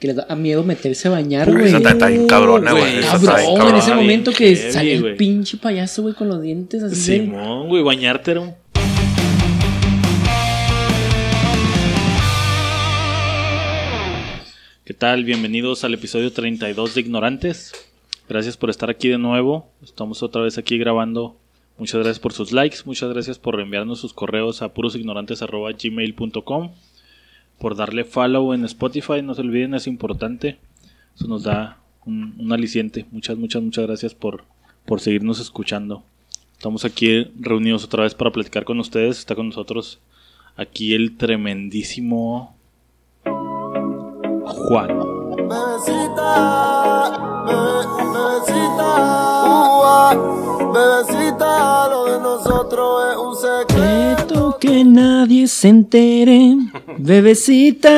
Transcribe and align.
que 0.00 0.06
les 0.08 0.16
da 0.16 0.34
miedo 0.34 0.64
meterse 0.64 1.08
a 1.08 1.10
bañar, 1.10 1.52
güey. 1.52 1.66
esa 1.68 1.76
está- 1.76 2.06
bien 2.06 2.26
cabrona, 2.26 2.72
güey. 2.72 2.90
Bien 2.90 3.02
Cabrón, 3.04 3.68
en 3.68 3.76
ese 3.76 3.94
momento 3.94 4.32
que 4.32 4.56
salía 4.72 4.94
el 4.94 5.14
pinche 5.16 5.58
payaso, 5.58 6.00
güey, 6.02 6.14
con 6.14 6.28
los 6.28 6.40
dientes 6.40 6.82
así. 6.82 6.96
Simón, 7.18 7.68
güey, 7.68 7.82
bañarte 7.82 8.30
era 8.30 8.40
un. 8.40 8.54
¿Qué 14.84 14.94
tal? 14.94 15.24
Bienvenidos 15.24 15.84
al 15.84 15.94
episodio 15.94 16.32
32 16.32 16.94
de 16.94 17.00
Ignorantes. 17.02 17.72
Gracias 18.28 18.56
por 18.56 18.70
estar 18.70 18.90
aquí 18.90 19.08
de 19.08 19.18
nuevo. 19.18 19.68
Estamos 19.82 20.22
otra 20.22 20.42
vez 20.42 20.58
aquí 20.58 20.78
grabando. 20.78 21.36
Muchas 21.78 21.96
gracias 22.00 22.18
por 22.18 22.32
sus 22.32 22.52
likes. 22.52 22.78
Muchas 22.86 23.08
gracias 23.10 23.38
por 23.38 23.60
enviarnos 23.60 24.00
sus 24.00 24.12
correos 24.12 24.62
a 24.62 24.72
purosignorantes.gmail.com. 24.74 26.70
Por 27.60 27.76
darle 27.76 28.04
follow 28.04 28.52
en 28.54 28.64
Spotify. 28.64 29.22
No 29.22 29.34
se 29.34 29.42
olviden, 29.42 29.74
es 29.74 29.86
importante. 29.86 30.58
Eso 31.14 31.28
nos 31.28 31.42
da 31.44 31.76
un, 32.06 32.50
aliciente. 32.52 33.06
Muchas, 33.12 33.36
muchas, 33.36 33.62
muchas 33.62 33.86
gracias 33.86 34.14
por, 34.14 34.44
por 34.86 35.00
seguirnos 35.00 35.38
escuchando. 35.40 36.02
Estamos 36.54 36.84
aquí 36.84 37.30
reunidos 37.38 37.84
otra 37.84 38.02
vez 38.04 38.14
para 38.14 38.32
platicar 38.32 38.64
con 38.64 38.80
ustedes. 38.80 39.18
Está 39.18 39.34
con 39.34 39.46
nosotros 39.48 40.00
aquí 40.56 40.94
el 40.94 41.16
tremendísimo 41.16 42.56
Juan. 44.44 44.88
Bebecita, 45.36 47.12
bebe- 47.46 47.86
bebecita, 48.12 48.90
bebecita, 50.72 51.88
lo 51.88 52.04
de 52.06 52.20
nosotros 52.20 53.04
es 53.12 53.16
un 53.16 53.36
secreto. 53.36 53.99
Que 54.70 54.84
nadie 54.84 55.48
se 55.48 55.66
entere, 55.66 56.56
bebecita. 56.96 57.90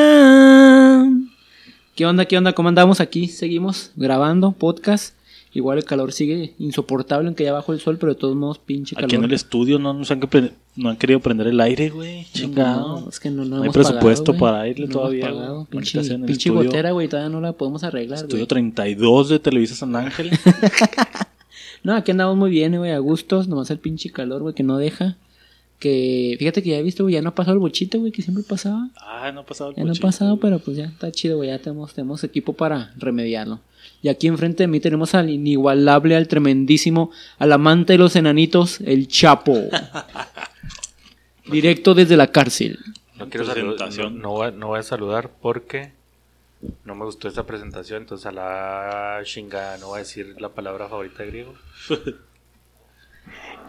¿Qué 1.95 2.07
onda, 2.07 2.25
qué 2.25 2.39
onda? 2.39 2.55
¿Cómo 2.55 2.71
andamos 2.71 2.99
aquí? 2.99 3.29
Seguimos 3.29 3.91
grabando 3.95 4.53
podcast. 4.53 5.15
Igual 5.53 5.77
el 5.77 5.85
calor 5.85 6.15
sigue 6.15 6.55
insoportable, 6.59 7.27
aunque 7.27 7.45
ya 7.45 7.53
bajó 7.53 7.75
el 7.75 7.81
sol, 7.81 7.99
pero 7.99 8.15
de 8.15 8.19
todos 8.19 8.35
modos, 8.37 8.59
pinche 8.59 8.95
calor. 8.95 9.05
Aquí 9.05 9.17
en 9.17 9.25
el 9.25 9.35
estudio 9.35 9.79
no 9.79 9.93
nos 9.93 10.11
han, 10.11 10.21
que 10.21 10.53
no 10.77 10.89
han 10.89 10.97
querido 10.97 11.21
prender 11.21 11.49
el 11.49 11.61
aire, 11.61 11.91
güey. 11.91 12.27
Chingado. 12.33 13.03
No, 13.03 13.09
es 13.11 13.21
que 13.21 13.29
no, 13.29 13.45
no 13.45 13.59
No 13.59 13.65
hay 13.65 13.69
presupuesto 13.69 14.33
pagado, 14.33 14.53
para 14.57 14.69
irle 14.69 14.87
No 14.87 14.93
todavía, 14.95 15.27
hemos 15.27 15.37
pagado. 15.37 15.65
Pinche, 15.67 16.01
en 16.01 16.07
el 16.07 16.21
pinche 16.23 16.49
estudio. 16.49 16.71
gotera, 16.71 16.93
güey, 16.93 17.07
todavía 17.07 17.29
no 17.29 17.43
la 17.43 17.53
podemos 17.53 17.85
arreglar, 17.85 18.21
Estudio 18.21 18.47
güey. 18.47 18.49
32 18.49 19.29
de 19.29 19.39
Televisa 19.39 19.75
San 19.75 19.95
Ángel. 19.95 20.31
No, 21.85 21.95
aquí 21.97 22.13
andamos 22.13 22.37
muy 22.37 22.49
bien, 22.51 22.77
güey, 22.77 22.93
a 22.93 22.99
gustos, 23.01 23.49
nomás 23.49 23.69
el 23.73 23.79
pinche 23.79 24.11
calor, 24.11 24.41
güey, 24.41 24.55
que 24.55 24.63
no 24.63 24.79
deja. 24.79 25.17
Que, 25.83 26.37
fíjate 26.39 26.63
que 26.63 26.71
ya 26.71 26.77
he 26.79 26.83
visto, 26.85 27.03
güey, 27.03 27.15
ya 27.15 27.23
no 27.23 27.31
ha 27.31 27.35
pasado 27.35 27.55
el 27.55 27.59
bochito, 27.59 27.99
güey, 27.99 28.13
que 28.13 28.23
siempre 28.23 28.45
pasaba. 28.45 28.89
ah, 29.01 29.33
no 29.35 29.41
ha 29.41 29.45
pasado 29.45 29.71
el 29.71 29.77
Ya 29.77 29.83
no 29.85 29.91
ha 29.91 29.95
pasado, 29.97 30.37
pero 30.39 30.61
pues 30.61 30.77
ya 30.77 30.85
está 30.85 31.11
chido, 31.11 31.39
güey, 31.39 31.49
ya 31.49 31.59
tenemos, 31.59 31.93
tenemos 31.93 32.23
equipo 32.23 32.53
para 32.53 32.93
remediarlo. 32.97 33.59
Y 34.01 34.09
aquí 34.09 34.29
enfrente 34.29 34.63
de 34.63 34.69
mí 34.69 34.79
tenemos 34.79 35.15
al 35.17 35.29
inigualable, 35.29 36.15
al 36.15 36.29
tremendísimo, 36.29 37.11
al 37.39 37.51
amante 37.53 37.95
de 37.95 37.99
los 37.99 38.15
enanitos, 38.15 38.81
el 38.83 39.09
Chapo. 39.09 39.55
Directo 41.51 41.95
desde 41.95 42.17
la 42.17 42.29
cárcel. 42.29 42.79
No 43.19 43.29
quiero 43.29 43.45
saludar, 43.45 43.65
no, 43.65 43.77
Presentación. 43.77 44.19
no 44.21 44.31
voy, 44.31 44.47
a- 44.47 44.51
no 44.53 44.69
voy 44.69 44.79
a 44.79 44.83
saludar 44.85 45.31
porque 45.41 45.91
no 46.85 46.95
me 46.95 47.05
gustó 47.05 47.27
esta 47.27 47.45
presentación, 47.45 48.03
entonces 48.03 48.27
a 48.27 48.33
la 48.33 49.21
chinga 49.25 49.77
no 49.79 49.89
voy 49.89 49.97
a 49.97 49.99
decir 49.99 50.37
la 50.41 50.49
palabra 50.51 50.89
favorita 50.89 51.25
de 51.25 51.29
griego. 51.31 51.55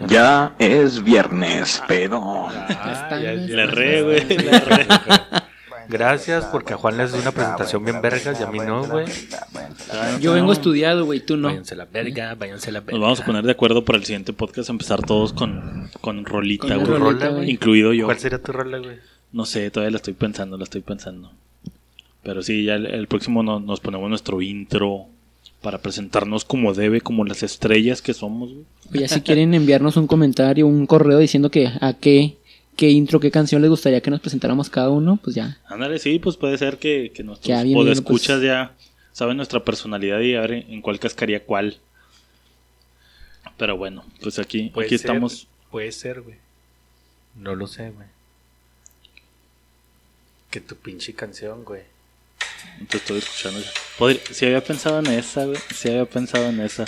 Ya 0.07 0.53
es 0.59 1.03
viernes, 1.03 1.81
Ah, 1.87 3.09
ya- 3.11 3.17
ya- 3.19 3.33
Le 3.33 3.65
re, 3.67 4.01
güey. 4.03 4.27
Le 4.27 4.59
re. 4.59 4.87
Gracias, 5.89 6.45
porque 6.45 6.73
a 6.73 6.77
Juan 6.77 6.97
le 6.97 7.03
hace 7.03 7.19
una 7.19 7.31
presentación 7.31 7.83
bien 7.83 8.01
vergas 8.01 8.39
y 8.39 8.43
a 8.43 8.47
mí 8.47 8.57
no, 8.59 8.85
güey. 8.85 9.05
Yo 10.21 10.33
vengo 10.33 10.53
estudiado, 10.53 11.05
güey, 11.05 11.19
tú 11.19 11.35
no. 11.37 11.49
Váyanse 11.49 11.73
a 11.73 11.77
la 11.77 11.85
verga, 11.85 12.35
váyanse 12.35 12.69
a 12.69 12.73
la 12.73 12.79
verga. 12.79 12.93
Nos 12.93 13.01
vamos 13.01 13.19
a 13.21 13.25
poner 13.25 13.43
de 13.43 13.51
acuerdo 13.51 13.83
para 13.83 13.97
el 13.97 14.05
siguiente 14.05 14.31
podcast, 14.33 14.69
empezar 14.69 15.01
todos 15.01 15.33
con, 15.33 15.89
con 16.01 16.25
rolita, 16.25 16.75
güey. 16.75 16.97
rola, 16.97 17.27
güey. 17.29 17.49
Incluido 17.51 17.93
yo. 17.93 18.05
¿Cuál 18.05 18.19
sería 18.19 18.41
tu 18.41 18.51
rola, 18.53 18.77
güey? 18.77 18.97
No 19.33 19.45
sé, 19.45 19.69
todavía 19.71 19.91
la 19.91 19.97
estoy 19.97 20.13
pensando, 20.13 20.57
la 20.57 20.63
estoy 20.63 20.81
pensando. 20.81 21.31
Pero 22.23 22.41
sí, 22.41 22.63
ya 22.63 22.75
el, 22.75 22.85
el 22.85 23.07
próximo 23.07 23.43
no- 23.43 23.59
nos 23.59 23.79
ponemos 23.81 24.07
nuestro 24.09 24.41
intro 24.41 25.07
para 25.61 25.77
presentarnos 25.81 26.43
como 26.43 26.73
debe, 26.73 27.01
como 27.01 27.23
las 27.23 27.41
estrellas 27.41 28.01
que 28.01 28.13
somos. 28.13 28.51
güey. 28.51 28.65
Ya 29.01 29.07
si 29.07 29.21
quieren 29.21 29.53
enviarnos 29.53 29.95
un 29.97 30.07
comentario, 30.07 30.67
un 30.67 30.85
correo 30.85 31.19
diciendo 31.19 31.49
que 31.49 31.67
a 31.79 31.93
qué, 31.93 32.35
qué 32.75 32.89
intro, 32.89 33.19
qué 33.19 33.31
canción 33.31 33.61
les 33.61 33.69
gustaría 33.69 34.01
que 34.01 34.11
nos 34.11 34.19
presentáramos 34.19 34.69
cada 34.69 34.89
uno, 34.89 35.17
pues 35.23 35.35
ya. 35.35 35.57
Ándale, 35.67 35.99
sí, 35.99 36.19
pues 36.19 36.35
puede 36.35 36.57
ser 36.57 36.77
que, 36.77 37.11
que 37.13 37.23
nuestros 37.23 37.47
Ya, 37.47 37.63
bien, 37.63 37.77
podescuchas 37.77 38.41
bien, 38.41 38.53
ya 38.53 38.75
saben 39.13 39.37
nuestra 39.37 39.63
personalidad 39.63 40.19
y 40.19 40.35
a 40.35 40.41
ver 40.41 40.51
en, 40.51 40.73
en 40.73 40.81
cuál 40.81 40.99
cascaría 40.99 41.45
cuál. 41.45 41.77
Pero 43.57 43.77
bueno, 43.77 44.03
pues 44.21 44.39
aquí, 44.39 44.69
Puede 44.73 44.87
aquí 44.87 44.97
ser, 44.97 45.11
estamos. 45.11 45.47
Puede 45.71 45.91
ser, 45.91 46.21
güey. 46.21 46.35
No 47.39 47.55
lo 47.55 47.67
sé, 47.67 47.91
güey. 47.91 48.07
Que 50.49 50.59
tu 50.59 50.75
pinche 50.75 51.13
canción, 51.13 51.63
güey. 51.63 51.81
Te 52.89 52.97
estoy 52.97 53.19
escuchando. 53.19 53.61
Podría- 53.97 54.21
sí 54.31 54.45
había 54.45 54.63
pensado 54.63 54.99
en 54.99 55.07
esa, 55.07 55.45
güey. 55.45 55.57
Sí 55.73 55.89
había 55.89 56.05
pensado 56.05 56.45
en 56.45 56.59
esa. 56.61 56.85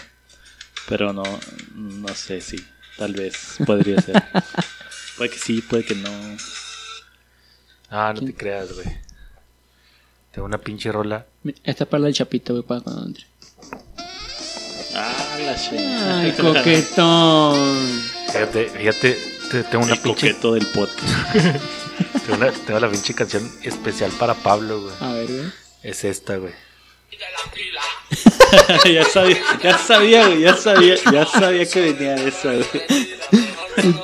Pero 0.88 1.14
no, 1.14 1.24
no 1.74 2.08
sé 2.16 2.42
si. 2.42 2.64
Tal 2.98 3.14
vez 3.14 3.56
podría 3.66 4.02
ser. 4.02 4.22
puede 5.18 5.30
que 5.32 5.40
sí, 5.40 5.62
puede 5.62 5.84
que 5.86 5.96
no. 5.96 6.10
Ah, 7.90 8.14
no 8.16 8.22
te 8.22 8.34
creas, 8.34 8.74
güey. 8.74 8.88
Tengo 10.32 10.46
una 10.48 10.58
pinche 10.58 10.92
rola. 10.92 11.26
Esta 11.64 11.84
es 11.86 11.90
para 11.90 12.02
la 12.02 12.06
del 12.08 12.16
Chapito, 12.16 12.54
güey, 12.54 12.66
para 12.66 12.82
cuando 12.82 13.06
entre. 13.06 13.26
Ah, 14.96 15.38
la 15.40 15.56
chingada. 15.56 16.20
Ay, 16.22 16.32
coquetón. 16.32 18.02
Fíjate, 18.28 18.70
fíjate, 18.70 19.18
te- 19.52 19.64
tengo 19.64 19.84
una 19.86 19.94
El 19.94 20.00
pinche. 20.00 20.30
coqueto 20.32 20.54
del 20.54 20.66
podcast. 20.68 21.36
Tengo, 22.26 22.38
una- 22.38 22.52
tengo 22.52 22.80
la 22.80 22.90
pinche 22.90 23.14
canción 23.14 23.50
especial 23.64 24.12
para 24.20 24.34
Pablo, 24.34 24.82
güey. 24.82 24.94
A 25.00 25.14
ver, 25.14 25.28
güey. 25.28 25.52
Es 25.84 26.04
esta, 26.04 26.38
güey. 26.38 26.54
ya 28.92 29.06
sabía, 29.06 29.38
ya 29.62 29.78
sabía, 29.78 30.28
güey. 30.28 30.42
Ya 30.42 30.56
sabía, 30.56 30.96
ya 31.12 31.26
sabía 31.26 31.66
que 31.66 31.82
venía 31.82 32.16
esa, 32.16 32.54
güey. 32.54 32.66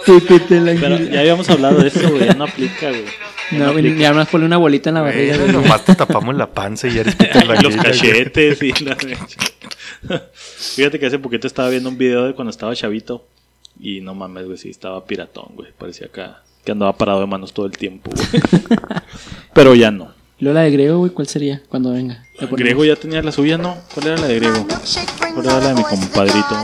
Pero 0.06 0.98
ya 0.98 1.20
habíamos 1.22 1.50
hablado 1.50 1.82
de 1.82 1.88
eso, 1.88 2.10
güey. 2.10 2.26
Ya 2.26 2.34
no 2.34 2.46
aplica, 2.46 2.90
güey. 2.90 3.06
No, 3.52 3.72
güey, 3.74 3.84
ni 3.92 4.06
además 4.06 4.30
ponle 4.30 4.46
una 4.46 4.58
bolita 4.58 4.90
en 4.90 4.96
la 4.96 5.02
barriga, 5.02 5.36
Güey, 5.38 5.52
nomás 5.52 5.84
te 5.84 5.94
tapamos 5.94 6.36
la 6.36 6.54
panza 6.54 6.88
y 6.88 6.94
ya 6.94 7.02
eres 7.02 7.16
Peter 7.16 7.46
Los 7.64 7.76
cachetes 7.76 8.64
y 8.64 8.72
la 8.84 8.98
Fíjate 10.76 11.00
que 11.00 11.06
hace 11.06 11.20
poquito 11.20 11.48
estaba 11.48 11.68
viendo 11.70 11.90
un 11.90 11.98
video 11.98 12.28
de 12.28 12.34
cuando 12.34 12.50
estaba 12.52 12.76
chavito. 12.76 13.28
Y 13.80 14.00
no 14.02 14.14
mames, 14.16 14.46
güey, 14.46 14.58
sí, 14.58 14.70
estaba 14.70 15.04
piratón, 15.06 15.50
güey. 15.56 15.72
Parecía 15.78 16.08
acá 16.08 16.44
que 16.64 16.72
andaba 16.72 16.94
parado 16.98 17.20
de 17.22 17.28
manos 17.28 17.54
todo 17.54 17.66
el 17.66 17.78
tiempo, 17.78 18.12
güey. 18.14 18.28
Pero 19.54 19.76
ya 19.76 19.92
no. 19.92 20.12
Y 20.40 20.46
luego 20.46 20.60
la 20.60 20.66
de 20.66 20.72
Grego, 20.72 20.98
güey, 21.00 21.12
¿cuál 21.12 21.28
sería? 21.28 21.62
Cuando 21.70 21.92
venga. 21.92 22.24
Griego 22.52 22.84
ya 22.84 22.96
tenía 22.96 23.22
la 23.22 23.32
suya, 23.32 23.58
¿no? 23.58 23.78
¿Cuál 23.94 24.08
era 24.08 24.18
la 24.18 24.28
de 24.28 24.36
Griego? 24.40 24.66
¿Cuál 25.34 25.46
era 25.46 25.60
la 25.60 25.68
de 25.70 25.74
mi 25.76 25.84
compadrito? 25.84 26.48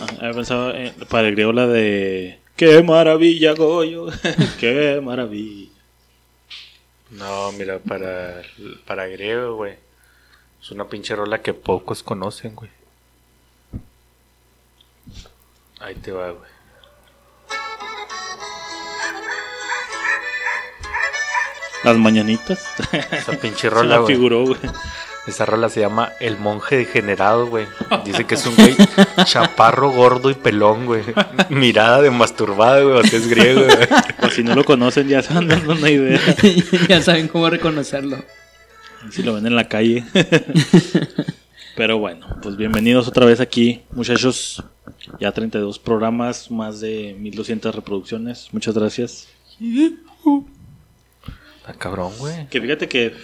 Ah, 0.00 0.06
había 0.20 0.32
pensado 0.34 0.74
en- 0.74 0.92
para 1.08 1.28
el 1.28 1.34
griego 1.34 1.52
la 1.52 1.66
de... 1.66 2.38
¡Qué 2.56 2.82
maravilla, 2.82 3.54
Goyo! 3.54 4.06
¡Qué 4.60 5.00
maravilla! 5.02 5.70
No, 7.10 7.52
mira, 7.52 7.78
para, 7.78 8.42
para 8.86 9.06
griego, 9.06 9.56
güey. 9.56 9.74
Es 10.62 10.70
una 10.70 10.88
pinche 10.88 11.16
rola 11.16 11.40
que 11.42 11.54
pocos 11.54 12.02
conocen, 12.02 12.54
güey. 12.54 12.70
Ahí 15.80 15.94
te 15.94 16.12
va, 16.12 16.30
güey. 16.30 16.50
Las 21.82 21.96
mañanitas. 21.96 22.66
Esa 23.10 23.32
pinche 23.32 23.70
rola, 23.70 23.96
la 23.96 23.98
güey. 24.02 24.14
figuró, 24.14 24.44
güey. 24.44 24.58
Esa 25.26 25.46
rola 25.46 25.68
se 25.68 25.80
llama 25.80 26.12
El 26.20 26.38
monje 26.38 26.76
degenerado, 26.76 27.46
güey. 27.46 27.66
Dice 28.04 28.24
que 28.24 28.34
es 28.34 28.46
un 28.46 28.54
güey 28.56 28.76
chaparro, 29.24 29.90
gordo 29.90 30.30
y 30.30 30.34
pelón, 30.34 30.86
güey. 30.86 31.02
Mirada 31.48 32.02
de 32.02 32.10
masturbada, 32.10 32.82
güey, 32.82 33.00
porque 33.00 33.16
es 33.16 33.28
griego, 33.28 33.62
güey. 33.64 33.88
Por 34.20 34.30
si 34.30 34.42
no 34.42 34.54
lo 34.54 34.64
conocen, 34.64 35.08
ya 35.08 35.22
se 35.22 35.32
van 35.32 35.48
dando 35.48 35.72
una 35.72 35.88
idea. 35.90 36.20
ya 36.88 37.00
saben 37.00 37.28
cómo 37.28 37.48
reconocerlo. 37.48 38.22
Si 39.10 39.22
lo 39.22 39.34
ven 39.34 39.46
en 39.46 39.56
la 39.56 39.68
calle. 39.68 40.04
Pero 41.80 41.96
bueno, 41.96 42.26
pues 42.42 42.58
bienvenidos 42.58 43.08
otra 43.08 43.24
vez 43.24 43.40
aquí, 43.40 43.80
muchachos. 43.92 44.62
Ya 45.18 45.32
32 45.32 45.78
programas, 45.78 46.50
más 46.50 46.78
de 46.80 47.16
1200 47.18 47.74
reproducciones. 47.74 48.50
Muchas 48.52 48.74
gracias. 48.74 49.28
Está 51.56 51.72
cabrón, 51.78 52.12
güey. 52.18 52.46
Que 52.48 52.60
fíjate 52.60 52.86
que 52.86 53.14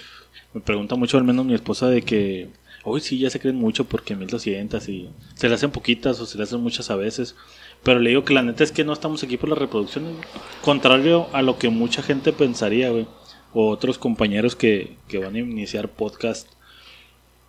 me 0.55 0.63
pregunta 0.63 0.95
mucho, 0.97 1.19
al 1.19 1.25
menos 1.25 1.45
mi 1.45 1.53
esposa, 1.53 1.91
de 1.91 2.01
que 2.01 2.49
hoy 2.83 3.03
sí 3.03 3.19
ya 3.19 3.29
se 3.29 3.41
creen 3.41 3.57
mucho 3.57 3.85
porque 3.85 4.17
1200 4.17 4.89
y 4.89 5.11
se 5.35 5.51
le 5.51 5.55
hacen 5.55 5.71
poquitas 5.71 6.19
o 6.21 6.25
se 6.25 6.39
le 6.39 6.45
hacen 6.45 6.63
muchas 6.63 6.89
a 6.89 6.97
veces. 6.97 7.37
Pero 7.83 8.01
le 8.01 8.09
digo 8.09 8.25
que 8.25 8.33
la 8.33 8.43
neta 8.43 8.65
es 8.65 8.73
que 8.73 8.85
no 8.85 8.95
estamos 8.95 9.23
aquí 9.23 9.37
por 9.37 9.51
las 9.51 9.59
reproducciones. 9.59 10.13
güey. 10.13 10.25
Contrario 10.63 11.27
a 11.35 11.43
lo 11.43 11.59
que 11.59 11.69
mucha 11.69 12.03
gente 12.03 12.33
pensaría, 12.33 12.89
güey. 12.89 13.07
O 13.53 13.69
otros 13.69 13.99
compañeros 13.99 14.57
que, 14.57 14.97
que 15.09 15.19
van 15.19 15.35
a 15.35 15.41
iniciar 15.41 15.91
podcast. 15.91 16.57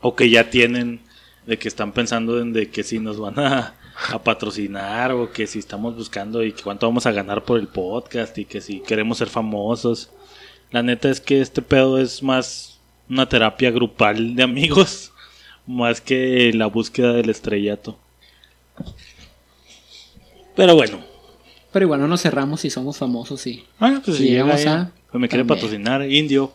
O 0.01 0.15
que 0.15 0.29
ya 0.29 0.49
tienen. 0.49 1.01
De 1.45 1.57
que 1.57 1.67
están 1.69 1.91
pensando 1.93 2.41
en 2.41 2.51
de 2.53 2.69
que 2.69 2.83
si 2.83 2.99
nos 2.99 3.17
van 3.19 3.39
a, 3.39 3.75
a 4.11 4.23
patrocinar. 4.23 5.11
O 5.13 5.31
que 5.31 5.47
si 5.47 5.59
estamos 5.59 5.95
buscando 5.95 6.43
y 6.43 6.51
que 6.53 6.63
cuánto 6.63 6.87
vamos 6.87 7.05
a 7.05 7.11
ganar 7.11 7.43
por 7.43 7.59
el 7.59 7.67
podcast. 7.67 8.37
Y 8.37 8.45
que 8.45 8.61
si 8.61 8.79
queremos 8.81 9.17
ser 9.17 9.27
famosos. 9.29 10.09
La 10.71 10.83
neta 10.83 11.09
es 11.09 11.21
que 11.21 11.39
este 11.41 11.61
pedo 11.61 11.97
es 11.99 12.21
más 12.21 12.79
una 13.09 13.29
terapia 13.29 13.71
grupal 13.71 14.35
de 14.35 14.43
amigos. 14.43 15.11
Más 15.65 15.99
que 16.01 16.51
la 16.53 16.67
búsqueda 16.67 17.13
del 17.13 17.29
estrellato. 17.29 17.97
Pero 20.55 20.75
bueno. 20.75 20.99
Pero 21.71 21.85
igual 21.85 21.99
no 22.01 22.07
nos 22.07 22.21
cerramos 22.21 22.61
si 22.61 22.69
somos 22.69 22.97
famosos 22.97 23.45
y 23.47 23.63
Ah, 23.79 24.01
pues 24.03 24.17
Si 24.17 24.23
si 24.23 24.29
llega 24.29 24.55
llegamos 24.55 24.65
a- 24.65 24.91
pues 25.11 25.21
me 25.21 25.29
quiere 25.29 25.45
patrocinar, 25.45 26.09
indio. 26.09 26.53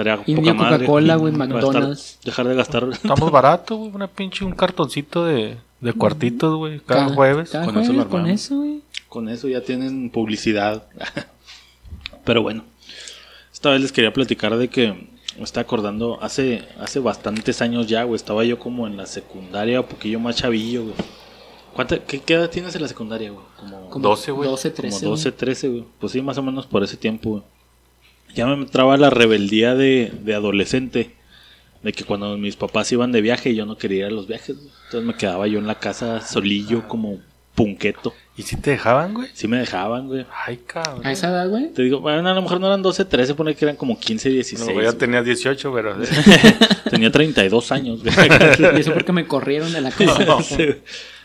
Estaría 0.00 0.52
madre. 0.54 0.78
Coca-Cola, 0.86 1.16
güey, 1.16 1.32
Gastar- 1.36 1.48
McDonald's. 1.48 2.18
dejar 2.24 2.48
de 2.48 2.54
gastar. 2.54 2.88
Estamos 2.92 3.30
barato, 3.30 3.76
güey. 3.76 3.90
Una 3.94 4.06
pinche, 4.06 4.44
un 4.44 4.52
cartoncito 4.52 5.24
de, 5.24 5.58
de 5.80 5.92
cuartitos, 5.92 6.56
güey. 6.56 6.80
Cada, 6.80 7.08
jueves. 7.10 7.50
Cada 7.50 7.64
Con 7.64 7.74
jueves, 7.74 7.90
eso 7.90 7.98
lo 7.98 8.08
con 8.08 8.26
eso, 8.26 8.56
güey. 8.56 8.80
Con 9.08 9.28
eso 9.28 9.48
ya 9.48 9.60
tienen 9.62 10.10
publicidad. 10.10 10.84
Pero 12.24 12.42
bueno. 12.42 12.64
Esta 13.52 13.70
vez 13.70 13.80
les 13.82 13.92
quería 13.92 14.12
platicar 14.12 14.56
de 14.56 14.68
que 14.68 15.08
me 15.36 15.44
está 15.44 15.60
acordando 15.60 16.18
hace, 16.22 16.64
hace 16.80 16.98
bastantes 16.98 17.60
años 17.60 17.86
ya, 17.86 18.04
güey. 18.04 18.16
Estaba 18.16 18.44
yo 18.44 18.58
como 18.58 18.86
en 18.86 18.96
la 18.96 19.06
secundaria, 19.06 19.80
un 19.80 19.86
poquillo 19.86 20.18
más 20.20 20.36
chavillo, 20.36 20.84
güey. 20.84 20.94
¿Cuánta, 21.74 21.98
qué, 21.98 22.20
qué 22.20 22.34
edad 22.34 22.50
tienes 22.50 22.74
en 22.74 22.82
la 22.82 22.88
secundaria, 22.88 23.30
güey? 23.30 23.44
Como, 23.58 23.90
Como 23.90 24.08
12, 24.08 24.32
güey. 24.32 24.48
12, 24.48 24.70
como 24.70 24.76
13. 24.76 25.06
12, 25.06 25.32
13, 25.32 25.68
güey. 25.68 25.84
Pues 25.98 26.12
sí, 26.12 26.22
más 26.22 26.38
o 26.38 26.42
menos 26.42 26.66
por 26.66 26.82
ese 26.82 26.96
tiempo, 26.96 27.30
güey. 27.30 27.42
Ya 28.34 28.46
me 28.46 28.54
entraba 28.54 28.96
la 28.96 29.10
rebeldía 29.10 29.74
de, 29.74 30.12
de 30.22 30.34
adolescente. 30.34 31.14
De 31.82 31.92
que 31.92 32.04
cuando 32.04 32.36
mis 32.36 32.56
papás 32.56 32.92
iban 32.92 33.10
de 33.10 33.22
viaje 33.22 33.54
yo 33.54 33.64
no 33.64 33.78
quería 33.78 34.00
ir 34.00 34.04
a 34.06 34.10
los 34.10 34.26
viajes. 34.26 34.56
güey. 34.56 34.68
Entonces 34.86 35.06
me 35.06 35.14
quedaba 35.14 35.46
yo 35.46 35.58
en 35.58 35.66
la 35.66 35.78
casa 35.78 36.20
solillo 36.20 36.86
como 36.88 37.18
punqueto. 37.54 38.14
¿Y 38.36 38.42
si 38.42 38.56
te 38.56 38.70
dejaban, 38.70 39.12
güey? 39.12 39.28
Sí 39.34 39.48
me 39.48 39.58
dejaban, 39.58 40.06
güey. 40.06 40.24
Ay, 40.46 40.60
cabrón. 40.66 41.06
A 41.06 41.12
esa 41.12 41.28
edad, 41.28 41.48
güey. 41.48 41.68
Te 41.72 41.82
digo, 41.82 42.00
bueno, 42.00 42.26
a 42.26 42.34
lo 42.34 42.40
mejor 42.42 42.60
no 42.60 42.66
eran 42.66 42.80
12, 42.80 43.04
13, 43.04 43.34
pone 43.34 43.54
que 43.54 43.64
eran 43.66 43.76
como 43.76 43.98
15, 43.98 44.30
16. 44.30 44.66
No, 44.68 44.74
güey. 44.74 44.92
tenías 44.96 45.24
18, 45.24 45.72
pero... 45.72 45.94
Tenía 46.90 47.10
32 47.10 47.72
años, 47.72 48.02
güey. 48.02 48.14
Y 48.76 48.80
eso 48.80 48.92
porque 48.94 49.12
me 49.12 49.26
corrieron 49.26 49.72
de 49.72 49.80
la 49.80 49.90
casa. 49.90 50.24
No. 50.24 50.40
Sí, 50.42 50.56
güey. 50.56 50.76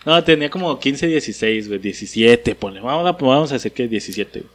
No, 0.05 0.23
tenía 0.23 0.49
como 0.49 0.77
15, 0.77 1.07
16, 1.07 1.67
güey, 1.67 1.79
17, 1.79 2.53
ponle. 2.55 2.79
Vamos 2.81 3.07
a, 3.07 3.11
vamos 3.13 3.51
a 3.51 3.55
decir 3.55 3.71
que 3.71 3.87
17, 3.87 4.39
güey. 4.41 4.51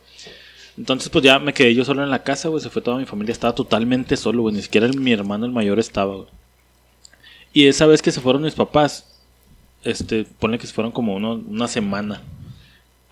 Entonces, 0.81 1.11
pues 1.11 1.23
ya 1.23 1.39
me 1.39 1.53
quedé 1.53 1.75
yo 1.75 1.85
solo 1.85 2.03
en 2.03 2.09
la 2.11 2.23
casa, 2.23 2.49
güey. 2.49 2.63
Se 2.63 2.71
fue 2.71 2.81
toda 2.81 2.97
mi 2.97 3.05
familia. 3.05 3.33
Estaba 3.33 3.55
totalmente 3.55 4.17
solo, 4.17 4.41
güey. 4.43 4.55
Ni 4.55 4.63
siquiera 4.63 4.87
el- 4.87 4.99
mi 4.99 5.13
hermano, 5.13 5.45
el 5.45 5.53
mayor, 5.53 5.79
estaba, 5.79 6.15
güey. 6.15 6.29
Y 7.53 7.67
esa 7.67 7.85
vez 7.87 8.01
que 8.01 8.11
se 8.13 8.21
fueron 8.23 8.43
mis 8.43 8.55
papás, 8.55 9.05
este, 9.85 10.25
ponle 10.39 10.59
que 10.59 10.67
se 10.67 10.73
fueron 10.73 10.91
como 10.91 11.15
uno- 11.15 11.35
una 11.47 11.69
semana. 11.69 12.23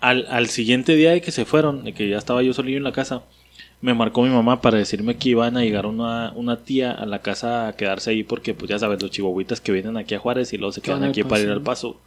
Al, 0.01 0.25
al 0.31 0.47
siguiente 0.47 0.95
día 0.95 1.11
de 1.11 1.21
que 1.21 1.31
se 1.31 1.45
fueron, 1.45 1.83
de 1.83 1.93
que 1.93 2.09
ya 2.09 2.17
estaba 2.17 2.41
yo 2.41 2.53
solillo 2.53 2.77
en 2.77 2.83
la 2.85 2.91
casa, 2.93 3.21
me 3.81 3.93
marcó 3.93 4.23
mi 4.23 4.29
mamá 4.29 4.61
para 4.61 4.77
decirme 4.79 5.17
que 5.17 5.29
iban 5.29 5.55
a 5.55 5.61
llegar 5.61 5.85
una, 5.85 6.31
una 6.35 6.57
tía 6.57 6.91
a 6.91 7.05
la 7.05 7.19
casa 7.19 7.67
a 7.67 7.75
quedarse 7.75 8.09
ahí 8.09 8.23
porque, 8.23 8.53
pues 8.55 8.69
ya 8.69 8.79
sabes, 8.79 8.99
los 9.01 9.11
chihuahuitas 9.11 9.61
que 9.61 9.71
vienen 9.73 9.95
aquí 9.97 10.15
a 10.15 10.19
Juárez 10.19 10.53
y 10.53 10.57
luego 10.57 10.71
se 10.71 10.81
quedan 10.81 11.03
aquí 11.11 11.21
para 11.29 11.41
ir 11.41 11.47
al 11.49 11.61
paso. 11.61 11.99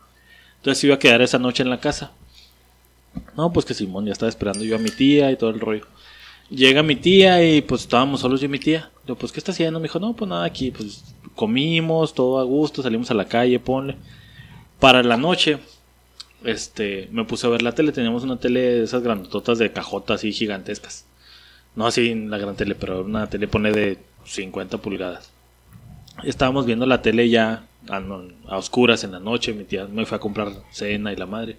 Entonces 0.57 0.83
iba 0.85 0.95
a 0.97 0.99
quedar 0.99 1.23
esa 1.23 1.39
noche 1.39 1.63
en 1.63 1.71
la 1.71 1.79
casa. 1.81 2.11
No, 3.37 3.53
pues 3.53 3.65
que 3.65 3.75
Simón 3.75 4.07
ya 4.07 4.13
estaba 4.13 4.29
esperando 4.29 4.65
yo 4.65 4.77
a 4.77 4.79
mi 4.79 4.91
tía 4.91 5.31
y 5.31 5.37
todo 5.37 5.51
el 5.51 5.61
rollo. 5.61 5.87
Llega 6.51 6.83
mi 6.83 6.97
tía 6.97 7.43
y 7.43 7.63
pues 7.63 7.83
estábamos 7.83 8.21
solos 8.21 8.41
yo 8.41 8.47
y 8.47 8.49
mi 8.49 8.59
tía. 8.59 8.91
Yo, 9.07 9.17
pues, 9.17 9.33
¿qué 9.33 9.41
está 9.41 9.53
haciendo? 9.53 9.81
Me 9.81 9.85
dijo, 9.85 9.99
no, 9.99 10.15
pues 10.15 10.29
nada, 10.29 10.45
aquí, 10.45 10.71
pues 10.71 11.15
comimos, 11.35 12.15
todo 12.15 12.39
a 12.39 12.45
gusto, 12.45 12.83
salimos 12.83 13.11
a 13.11 13.15
la 13.15 13.27
calle, 13.27 13.59
ponle. 13.59 13.97
Para 14.79 15.03
la 15.03 15.17
noche, 15.17 15.59
este, 16.45 17.09
me 17.13 17.25
puse 17.25 17.47
a 17.47 17.51
ver 17.51 17.63
la 17.63 17.75
tele. 17.75 17.93
Teníamos 17.93 18.23
una 18.25 18.39
tele 18.39 18.61
de 18.61 18.85
esas 18.85 19.03
grandototas 19.03 19.59
de 19.59 19.73
cajotas 19.73 20.21
así 20.21 20.33
gigantescas. 20.33 21.07
No 21.75 21.87
así 21.87 22.15
la 22.15 22.39
gran 22.39 22.57
tele, 22.57 22.75
pero 22.75 23.03
una 23.03 23.29
tele 23.29 23.49
pone 23.49 23.73
de 23.73 23.99
50 24.25 24.79
pulgadas. 24.79 25.31
Estábamos 26.25 26.67
viendo 26.67 26.85
la 26.85 27.01
tele 27.01 27.31
ya 27.31 27.65
a, 27.89 28.03
a 28.49 28.59
oscuras 28.59 29.05
en 29.05 29.13
la 29.13 29.21
noche. 29.21 29.55
Mi 29.55 29.65
tía 29.65 29.87
me 29.87 30.05
fue 30.05 30.19
a 30.19 30.21
comprar 30.21 30.53
cena 30.71 31.13
y 31.13 31.17
la 31.17 31.27
madre. 31.27 31.57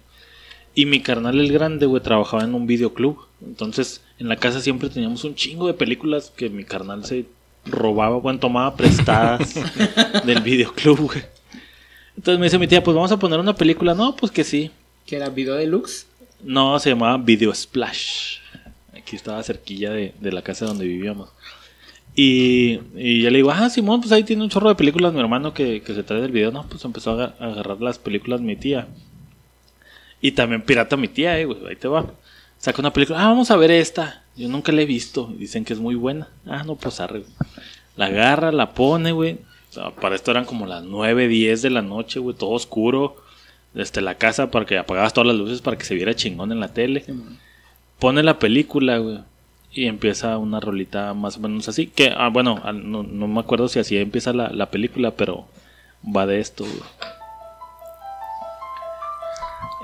Y 0.74 0.86
mi 0.86 1.00
carnal 1.00 1.38
el 1.38 1.52
grande, 1.52 1.86
güey, 1.86 2.02
trabajaba 2.02 2.42
en 2.44 2.54
un 2.54 2.66
videoclub. 2.66 3.18
Entonces, 3.44 4.00
en 4.18 4.28
la 4.28 4.36
casa 4.36 4.60
siempre 4.60 4.88
teníamos 4.88 5.22
un 5.24 5.34
chingo 5.34 5.66
de 5.68 5.74
películas 5.74 6.32
que 6.36 6.48
mi 6.50 6.64
carnal 6.64 7.04
se 7.04 7.26
robaba, 7.66 8.16
bueno, 8.18 8.38
tomaba 8.40 8.74
prestadas 8.76 9.54
del 10.26 10.40
videoclub, 10.42 10.98
güey. 11.00 11.22
Entonces 12.16 12.38
me 12.38 12.46
dice 12.46 12.58
mi 12.58 12.66
tía, 12.68 12.82
pues 12.82 12.94
vamos 12.94 13.12
a 13.12 13.18
poner 13.18 13.38
una 13.40 13.54
película. 13.54 13.94
No, 13.94 14.14
pues 14.16 14.30
que 14.32 14.44
sí. 14.44 14.70
Que 15.06 15.16
era 15.16 15.28
video 15.28 15.54
deluxe. 15.54 16.06
No, 16.42 16.78
se 16.78 16.90
llamaba 16.90 17.16
Video 17.18 17.54
Splash. 17.54 18.38
Aquí 18.96 19.16
estaba 19.16 19.42
cerquilla 19.42 19.90
de, 19.90 20.12
de 20.20 20.32
la 20.32 20.42
casa 20.42 20.66
donde 20.66 20.86
vivíamos. 20.86 21.30
Y, 22.16 22.78
y 22.96 23.22
ya 23.22 23.30
le 23.30 23.38
digo, 23.38 23.50
ah, 23.50 23.68
Simón, 23.70 24.00
pues 24.00 24.12
ahí 24.12 24.22
tiene 24.22 24.42
un 24.44 24.48
chorro 24.50 24.68
de 24.68 24.74
películas 24.76 25.12
mi 25.12 25.20
hermano 25.20 25.52
que, 25.52 25.82
que 25.82 25.94
se 25.94 26.02
trae 26.02 26.20
del 26.20 26.30
video. 26.32 26.52
No, 26.52 26.64
pues 26.68 26.84
empezó 26.84 27.10
a, 27.10 27.14
aga- 27.14 27.34
a 27.40 27.46
agarrar 27.46 27.80
las 27.80 27.98
películas 27.98 28.40
mi 28.40 28.54
tía. 28.56 28.86
Y 30.24 30.32
también 30.32 30.62
pirata 30.62 30.96
mi 30.96 31.08
tía, 31.08 31.38
eh, 31.38 31.44
güey, 31.44 31.58
ahí 31.68 31.76
te 31.76 31.86
va. 31.86 32.06
Saca 32.56 32.80
una 32.80 32.94
película, 32.94 33.22
ah, 33.22 33.28
vamos 33.28 33.50
a 33.50 33.58
ver 33.58 33.70
esta. 33.70 34.22
Yo 34.34 34.48
nunca 34.48 34.72
la 34.72 34.80
he 34.80 34.86
visto. 34.86 35.30
Dicen 35.36 35.66
que 35.66 35.74
es 35.74 35.78
muy 35.78 35.96
buena. 35.96 36.28
Ah, 36.46 36.62
no, 36.64 36.76
pues 36.76 36.98
arre. 36.98 37.18
güey. 37.18 37.32
La 37.94 38.06
agarra, 38.06 38.50
la 38.50 38.72
pone, 38.72 39.12
güey. 39.12 39.36
O 39.68 39.72
sea, 39.74 39.90
para 39.90 40.14
esto 40.14 40.30
eran 40.30 40.46
como 40.46 40.64
las 40.64 40.82
9, 40.82 41.28
10 41.28 41.60
de 41.60 41.68
la 41.68 41.82
noche, 41.82 42.20
güey, 42.20 42.34
todo 42.34 42.52
oscuro. 42.52 43.16
Desde 43.74 44.00
la 44.00 44.14
casa 44.14 44.50
para 44.50 44.64
que 44.64 44.78
apagabas 44.78 45.12
todas 45.12 45.26
las 45.26 45.36
luces 45.36 45.60
para 45.60 45.76
que 45.76 45.84
se 45.84 45.94
viera 45.94 46.16
chingón 46.16 46.52
en 46.52 46.60
la 46.60 46.72
tele. 46.72 47.04
Pone 47.98 48.22
la 48.22 48.38
película, 48.38 48.96
güey. 48.96 49.18
Y 49.72 49.84
empieza 49.88 50.38
una 50.38 50.58
rolita 50.58 51.12
más 51.12 51.36
o 51.36 51.40
menos 51.40 51.68
así. 51.68 51.88
Que, 51.88 52.14
ah, 52.16 52.30
bueno, 52.30 52.62
no, 52.72 53.02
no 53.02 53.28
me 53.28 53.40
acuerdo 53.40 53.68
si 53.68 53.78
así 53.78 53.98
empieza 53.98 54.32
la, 54.32 54.48
la 54.48 54.70
película, 54.70 55.10
pero 55.10 55.46
va 56.02 56.24
de 56.24 56.40
esto, 56.40 56.64
güey. 56.64 56.80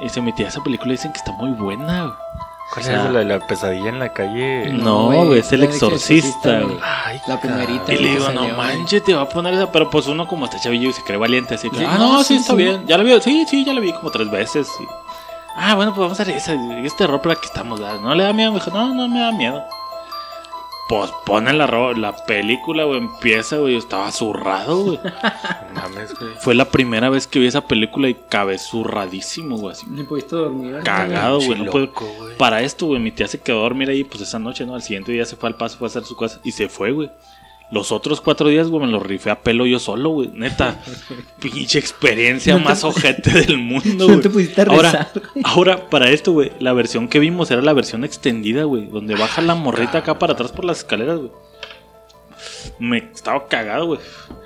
Y 0.03 0.09
se 0.09 0.21
metía 0.21 0.49
esa 0.49 0.63
película 0.63 0.93
y 0.93 0.97
dicen 0.97 1.13
que 1.13 1.19
está 1.19 1.33
muy 1.33 1.51
buena. 1.51 2.15
¿Cuál 2.73 2.85
O 2.85 2.87
sea, 2.87 3.07
es 3.07 3.13
la, 3.13 3.25
la 3.25 3.41
pesadilla 3.41 3.89
en 3.89 3.99
la 3.99 4.13
calle? 4.13 4.73
No, 4.73 5.35
es 5.35 5.53
el 5.53 5.65
exorcista, 5.65 6.61
güey. 6.61 6.79
La 7.27 7.41
primerita. 7.41 7.93
Y 7.93 7.99
le 7.99 8.11
digo, 8.11 8.29
no 8.31 8.49
manches, 8.57 9.03
te 9.05 9.13
va 9.13 9.23
a 9.23 9.29
poner 9.29 9.55
esa. 9.55 9.71
Pero 9.73 9.91
pues 9.91 10.07
uno 10.07 10.27
como 10.29 10.45
está 10.47 10.61
chavillo 10.61 10.89
y 10.89 10.93
se 10.93 11.03
cree 11.03 11.19
valiente, 11.19 11.57
así 11.57 11.69
que, 11.69 11.79
Sí, 11.79 11.85
ah, 11.87 11.97
no, 11.99 12.13
no, 12.13 12.19
sí, 12.23 12.35
sí, 12.35 12.41
está 12.41 12.53
sí. 12.53 12.59
bien. 12.59 12.87
Ya 12.87 12.97
la 12.97 13.03
vi, 13.05 13.21
sí, 13.21 13.45
sí, 13.49 13.65
ya 13.65 13.75
la 13.75 13.81
vi 13.81 13.93
como 13.93 14.11
tres 14.11 14.31
veces. 14.31 14.69
y- 14.81 14.85
ah, 15.57 15.75
bueno, 15.75 15.93
pues 15.93 16.03
vamos 16.05 16.21
a 16.21 16.25
ver 16.25 16.37
esa. 16.37 16.55
y 16.55 16.87
Es 16.87 16.95
terror 16.97 17.21
para 17.21 17.35
que 17.35 17.47
estamos. 17.47 17.81
¿verdad? 17.81 17.99
No 18.01 18.15
le 18.15 18.23
da 18.23 18.33
miedo, 18.33 18.53
me 18.53 18.61
dijo, 18.61 18.71
no, 18.71 18.95
no 18.95 19.09
me 19.09 19.19
da 19.21 19.33
miedo. 19.33 19.63
Pues 20.91 21.09
pone 21.25 21.53
la, 21.53 21.67
la 21.97 22.17
película, 22.27 22.83
güey, 22.83 22.99
empieza, 22.99 23.59
güey. 23.59 23.75
Yo 23.75 23.79
estaba 23.79 24.11
zurrado, 24.11 24.83
güey. 24.87 24.99
Mames, 25.75 26.13
güey. 26.19 26.33
Fue 26.41 26.57
la 26.57 26.65
primera 26.65 27.09
vez 27.11 27.29
que 27.29 27.39
vi 27.39 27.47
esa 27.47 27.61
película 27.61 28.09
y 28.09 28.15
cabé 28.29 28.59
zurradísimo, 28.59 29.57
güey. 29.57 29.73
Así, 29.73 29.87
Ni 29.89 30.03
pudiste 30.03 30.35
dormir. 30.35 30.73
¿verdad? 30.73 30.85
cagado, 30.85 31.37
güey. 31.41 31.61
No 31.61 31.71
puedo- 31.71 31.87
loco, 31.87 32.07
güey. 32.19 32.37
Para 32.37 32.61
esto, 32.63 32.87
güey, 32.87 32.99
mi 33.01 33.13
tía 33.13 33.29
se 33.29 33.39
quedó 33.41 33.61
a 33.61 33.63
dormir 33.63 33.89
ahí, 33.89 34.03
pues 34.03 34.21
esa 34.23 34.41
noche, 34.41 34.67
¿no? 34.67 34.75
Al 34.75 34.83
siguiente 34.83 35.13
día 35.13 35.25
se 35.25 35.37
fue 35.37 35.49
al 35.49 35.55
paso, 35.55 35.79
fue 35.79 35.87
a 35.87 35.91
hacer 35.91 36.03
su 36.03 36.17
cosa 36.17 36.41
y 36.43 36.51
se 36.51 36.69
fue, 36.69 36.91
güey. 36.91 37.09
Los 37.73 37.93
otros 37.93 38.21
cuatro 38.21 38.49
días, 38.49 38.67
güey, 38.69 38.85
me 38.85 38.91
los 38.91 39.03
rifé 39.03 39.31
a 39.31 39.43
pelo 39.43 39.65
yo 39.65 39.79
solo, 39.79 40.11
güey. 40.11 40.29
Neta, 40.35 40.83
pinche 41.41 41.79
experiencia 41.79 42.55
No 42.55 42.59
te- 42.61 42.65
más 42.65 42.83
ojete 42.85 43.31
del 43.31 43.59
mundo, 43.59 43.85
No 43.97 44.07
güey. 44.07 44.21
te 44.21 44.29
pusiste 44.31 44.61
a 44.63 44.65
ahora, 44.65 44.91
rezar, 44.93 45.11
güey. 45.15 45.45
ahora, 45.45 45.89
para 45.89 46.11
esto, 46.11 46.33
güey, 46.33 46.51
la 46.59 46.73
versión 46.73 47.07
que 47.09 47.19
vimos 47.21 47.51
era 47.53 47.63
la 47.63 47.73
versión 47.73 48.03
extendida, 48.05 48.65
güey. 48.65 48.87
Donde 48.87 49.15
baja 49.15 49.41
la 49.41 49.55
morrita 49.55 49.99
acá 49.99 50.19
para 50.19 50.33
atrás 50.33 50.51
por 50.53 50.65
las 50.65 50.79
escaleras, 50.79 51.19
güey. 51.19 51.31
Me 52.79 52.99
estaba 52.99 53.47
cagado, 53.47 53.87
güey. 53.87 54.01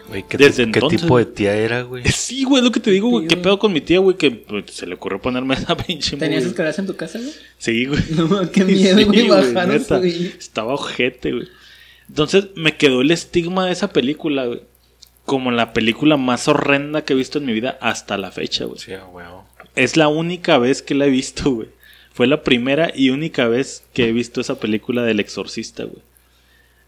Güey, 0.09 0.25
¿qué, 0.29 0.37
Desde 0.37 0.57
¿qué 0.71 0.79
entonces- 0.79 1.01
tipo 1.01 1.17
de 1.17 1.25
tía 1.25 1.55
era, 1.57 1.83
güey? 1.83 2.05
Sí, 2.07 2.45
güey, 2.45 2.59
es 2.59 2.65
lo 2.65 2.73
que 2.73 2.81
te 2.81 2.91
digo, 2.91 3.09
güey. 3.09 3.23
Sí, 3.25 3.29
¿Qué 3.29 3.35
güey. 3.37 3.43
pedo 3.43 3.59
con 3.59 3.73
mi 3.73 3.81
tía, 3.81 4.01
güey? 4.01 4.17
Que 4.17 4.31
pues, 4.33 4.65
se 4.73 4.87
le 4.87 4.97
ocurrió 4.97 5.21
ponerme 5.21 5.55
esa 5.59 5.77
pinche 5.77 6.17
¿Tenías 6.17 6.45
escaleras 6.45 6.79
en 6.79 6.87
tu 6.87 6.95
casa, 6.97 7.19
güey? 7.19 7.31
Sí, 7.57 7.87
güey. 7.87 8.01
No, 8.11 8.51
qué 8.51 8.65
miedo, 8.65 8.99
Sí, 8.99 9.05
güey, 9.05 9.27
güey, 9.27 9.29
bajar 9.55 9.69
neta. 9.69 9.97
subir. 9.99 10.37
Estaba 10.39 10.75
ojete, 10.75 11.33
güey. 11.33 11.49
Entonces 12.09 12.49
me 12.55 12.77
quedó 12.77 13.01
el 13.01 13.11
estigma 13.11 13.67
de 13.67 13.73
esa 13.73 13.93
película, 13.93 14.47
güey. 14.47 14.63
Como 15.25 15.51
la 15.51 15.73
película 15.73 16.17
más 16.17 16.49
horrenda 16.49 17.03
que 17.03 17.15
he 17.15 17.17
visto 17.17 17.39
en 17.39 17.47
mi 17.47 17.53
vida 17.55 17.79
hasta 17.81 18.19
la 18.19 18.31
fecha, 18.31 18.67
güey. 18.67 18.79
Sí, 18.79 18.93
huevo. 18.93 19.47
Es 19.75 19.97
la 19.97 20.09
única 20.09 20.59
vez 20.59 20.83
que 20.83 20.95
la 20.95 21.07
he 21.07 21.11
visto, 21.11 21.51
güey. 21.51 21.69
Fue 22.13 22.27
la 22.27 22.43
primera 22.43 22.93
y 22.95 23.11
única 23.11 23.49
vez 23.49 23.85
que 23.93 24.09
he 24.09 24.13
visto 24.13 24.41
esa 24.41 24.61
película 24.61 25.03
del 25.03 25.21
exorcista, 25.21 25.85
güey. 25.85 26.03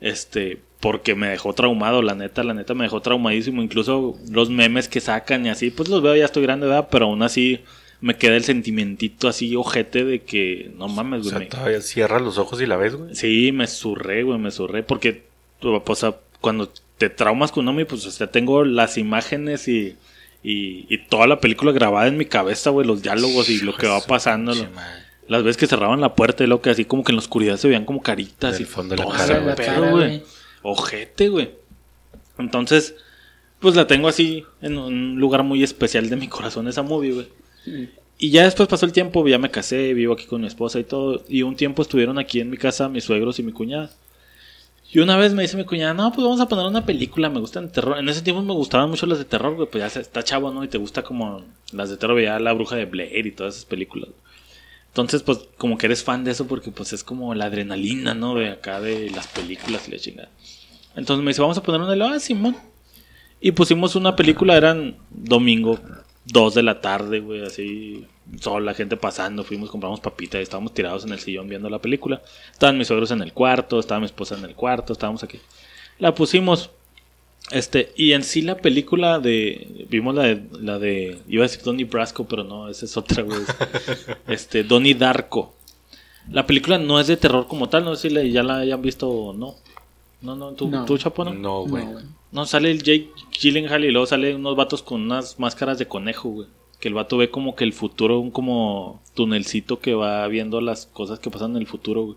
Este, 0.01 0.61
porque 0.81 1.15
me 1.15 1.29
dejó 1.29 1.55
traumado, 1.55 2.03
la 2.03 2.15
neta, 2.15 2.45
la 2.45 2.55
neta 2.55 2.75
me 2.75 2.85
dejó 2.85 3.01
traumadísimo. 3.01 3.63
Incluso 3.63 4.19
los 4.31 4.51
memes 4.51 4.89
que 4.89 5.01
sacan 5.01 5.47
y 5.47 5.49
así, 5.49 5.71
pues 5.71 5.89
los 5.89 6.03
veo, 6.03 6.15
ya 6.15 6.27
estoy 6.27 6.43
grande, 6.43 6.67
¿verdad? 6.67 6.89
Pero 6.91 7.07
aún 7.07 7.23
así 7.23 7.61
me 8.01 8.17
queda 8.17 8.37
el 8.37 8.45
sentimentito 8.45 9.29
así 9.29 9.57
ojete 9.57 10.05
de 10.05 10.21
que 10.23 10.71
no 10.77 10.89
mames, 10.89 11.21
O 11.21 11.23
güey. 11.23 11.31
sea, 11.31 11.39
me- 11.41 11.47
todavía 11.47 11.81
cierras 11.81 12.23
los 12.23 12.39
ojos 12.39 12.61
y 12.61 12.67
la 12.67 12.77
ves, 12.77 12.95
güey. 12.95 13.15
Sí, 13.15 13.53
me 13.53 13.67
surré, 13.67 14.23
güey, 14.23 14.39
me 14.39 14.51
surré. 14.51 14.83
Porque, 14.83 15.25
o 15.63 15.95
sea, 15.95 16.15
cuando 16.41 16.71
te 16.99 17.09
traumas 17.11 17.53
con 17.53 17.65
Nomi, 17.65 17.85
pues, 17.85 18.05
o 18.07 18.11
sea, 18.11 18.27
tengo 18.31 18.65
las 18.65 18.99
imágenes 18.99 19.69
y, 19.69 19.97
y, 20.43 20.87
y 20.89 20.99
toda 21.09 21.27
la 21.27 21.41
película 21.41 21.73
grabada 21.73 22.07
en 22.07 22.17
mi 22.17 22.27
cabeza, 22.27 22.71
güey, 22.71 22.87
los 22.87 23.03
diálogos 23.03 23.49
y 23.51 23.61
lo 23.61 23.75
que 23.77 23.87
va 23.87 24.01
pasando. 24.01 24.55
lo- 24.55 24.69
las 25.29 25.43
veces 25.43 25.57
que 25.57 25.67
cerraban 25.67 26.01
la 26.01 26.15
puerta 26.15 26.45
y 26.45 26.47
lo 26.47 26.63
que 26.63 26.71
así 26.71 26.85
como 26.85 27.03
que 27.03 27.11
en 27.11 27.17
la 27.17 27.21
oscuridad 27.23 27.57
se 27.57 27.67
veían 27.67 27.85
como 27.85 28.01
caritas 28.01 28.53
Del 28.53 28.63
y 28.63 28.65
fondo 28.65 28.95
de 28.95 29.03
la 29.05 29.11
cara. 29.11 29.81
La 29.81 29.91
güey. 29.91 30.23
Ojete, 30.63 31.29
güey. 31.31 31.51
Entonces, 32.39 32.95
pues 33.59 33.75
la 33.75 33.87
tengo 33.89 34.07
así 34.09 34.45
en 34.63 34.79
un 34.79 35.17
lugar 35.19 35.43
muy 35.43 35.63
especial 35.65 36.09
de 36.11 36.17
mi 36.17 36.29
corazón 36.29 36.69
esa 36.69 36.83
movie, 36.83 37.13
güey. 37.13 37.29
Y 38.19 38.31
ya 38.31 38.45
después 38.45 38.69
pasó 38.69 38.87
el 38.87 38.93
tiempo, 38.93 39.27
ya 39.29 39.39
me 39.39 39.51
casé, 39.51 39.93
vivo 39.93 40.15
aquí 40.15 40.25
con 40.25 40.41
mi 40.41 40.47
esposa 40.47 40.79
y 40.79 40.85
todo. 40.85 41.23
Y 41.29 41.43
un 41.43 41.57
tiempo 41.57 41.83
estuvieron 41.83 42.19
aquí 42.19 42.41
en 42.41 42.51
mi 42.51 42.57
casa 42.57 42.89
mis 42.89 43.05
suegros 43.05 43.39
y 43.39 43.43
mi 43.43 43.53
cuñada. 43.53 43.91
Y 44.93 45.01
una 45.01 45.17
vez 45.17 45.35
me 45.35 45.43
dice 45.43 45.57
mi 45.57 45.65
cuñada, 45.65 45.95
no, 45.95 46.13
pues 46.13 46.25
vamos 46.25 46.41
a 46.41 46.49
poner 46.49 46.65
una 46.65 46.87
película, 46.87 47.29
me 47.29 47.41
gustan 47.41 47.71
terror. 47.71 47.99
En 47.99 48.09
ese 48.09 48.23
tiempo 48.23 48.41
me 48.43 48.55
gustaban 48.55 48.89
mucho 48.89 49.07
las 49.07 49.19
de 49.19 49.25
terror, 49.25 49.55
güey, 49.55 49.69
pues 49.69 49.93
ya 49.93 50.01
está 50.01 50.23
chavo, 50.23 50.53
¿no? 50.53 50.65
Y 50.65 50.69
te 50.69 50.79
gusta 50.79 51.03
como 51.03 51.43
las 51.73 51.91
de 51.91 51.97
terror, 51.97 52.21
ya 52.21 52.39
La 52.39 52.53
Bruja 52.53 52.77
de 52.77 52.85
Blair 52.85 53.27
y 53.27 53.33
todas 53.33 53.57
esas 53.57 53.67
películas. 53.67 54.11
Entonces, 54.89 55.23
pues 55.23 55.41
como 55.59 55.77
que 55.77 55.87
eres 55.87 56.05
fan 56.05 56.25
de 56.25 56.31
eso 56.31 56.47
porque 56.47 56.71
pues 56.71 56.95
es 56.95 57.05
como 57.05 57.35
la 57.35 57.47
adrenalina, 57.47 58.15
¿no? 58.15 58.35
De 58.35 58.49
acá 58.49 58.81
de 58.81 59.11
las 59.11 59.27
películas 59.27 59.87
y 59.89 59.91
la 59.91 59.99
chingada. 59.99 60.31
Entonces 60.95 61.23
me 61.23 61.31
dice, 61.31 61.43
vamos 61.43 61.59
a 61.59 61.63
poner 61.63 61.83
una 61.83 61.93
de. 61.93 62.03
Ah, 62.03 62.19
Simón. 62.19 62.57
Y 63.41 63.53
pusimos 63.53 63.97
una 63.97 64.17
película, 64.17 64.57
eran 64.57 64.97
domingo, 65.11 65.79
2 66.27 66.55
de 66.55 66.63
la 66.63 66.81
tarde, 66.81 67.21
güey, 67.21 67.45
así, 67.45 68.07
sola, 68.41 68.75
gente 68.75 68.97
pasando, 68.97 69.45
fuimos, 69.45 69.71
compramos 69.71 70.01
papitas 70.01 70.41
estábamos 70.41 70.75
tirados 70.75 71.05
en 71.05 71.13
el 71.13 71.21
sillón 71.21 71.49
viendo 71.49 71.71
la 71.71 71.81
película. 71.81 72.23
Estaban 72.53 72.79
mis 72.79 72.89
suegros 72.89 73.11
en 73.13 73.23
el 73.23 73.33
cuarto, 73.33 73.79
estaba 73.79 74.01
mi 74.01 74.07
esposa 74.07 74.37
en 74.37 74.45
el 74.45 74.55
cuarto, 74.55 74.93
estábamos 74.93 75.23
aquí. 75.23 75.39
La 75.99 76.15
pusimos, 76.15 76.71
este, 77.53 77.93
y 77.97 78.13
en 78.13 78.25
sí 78.25 78.43
la 78.43 78.57
película 78.57 79.21
de, 79.21 79.87
vimos 79.89 80.15
la 80.15 80.25
de, 80.25 80.43
la 80.61 80.79
de, 80.79 81.19
iba 81.29 81.45
a 81.45 81.49
decir 81.49 81.63
Donnie 81.63 81.85
Brasco, 81.85 82.27
pero 82.27 82.43
no, 82.43 82.69
esa 82.69 82.85
es 82.85 82.97
otra, 82.97 83.23
güey. 83.23 83.39
este, 84.27 84.65
Donnie 84.65 84.95
Darko. 84.95 85.55
La 86.31 86.45
película 86.45 86.77
no 86.79 86.99
es 86.99 87.07
de 87.07 87.17
terror 87.17 87.47
como 87.47 87.69
tal, 87.69 87.85
no 87.85 87.95
sé 87.95 88.11
si 88.11 88.33
ya 88.33 88.43
la 88.43 88.59
hayan 88.59 88.83
visto 88.83 89.09
o 89.09 89.33
no. 89.33 89.55
No, 90.27 90.35
no, 90.35 90.53
tú, 90.53 90.69
No. 90.69 90.85
tú 90.85 90.99
Chapo, 90.99 91.25
¿no? 91.25 91.33
No, 91.33 91.61
güey. 91.63 91.85
No, 91.85 91.93
güey. 91.93 92.05
No, 92.33 92.45
sale 92.45 92.71
el 92.71 92.83
Jake 92.83 93.11
Gyllenhaal 93.41 93.85
y 93.85 93.93
luego 93.93 94.07
sale 94.07 94.35
unos 94.35 94.57
vatos 94.57 94.83
con 94.83 95.03
unas 95.03 95.39
máscaras 95.39 95.79
de 95.79 95.87
conejo, 95.87 96.29
güey. 96.29 96.49
Que 96.81 96.89
el 96.89 96.95
vato 96.95 97.17
ve 97.17 97.31
como 97.31 97.55
que 97.55 97.65
el 97.65 97.73
futuro, 97.73 98.19
un 98.19 98.31
como 98.31 99.01
tunelcito 99.15 99.79
que 99.79 99.95
va 99.95 100.27
viendo 100.27 100.61
las 100.61 100.87
cosas 100.87 101.19
que 101.21 101.31
pasan 101.31 101.53
en 101.53 101.59
el 101.59 101.67
futuro, 101.67 102.05
güey. 102.05 102.17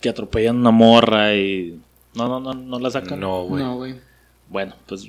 Que 0.00 0.08
atropellan 0.08 0.56
una 0.56 0.70
morra 0.70 1.34
y... 1.34 1.78
No, 2.14 2.26
no, 2.28 2.40
no, 2.40 2.54
no 2.54 2.78
la 2.78 2.90
sacan. 2.90 3.20
No, 3.20 3.44
güey. 3.44 3.62
No, 3.62 3.76
güey. 3.76 3.94
Bueno, 4.48 4.74
pues 4.86 5.08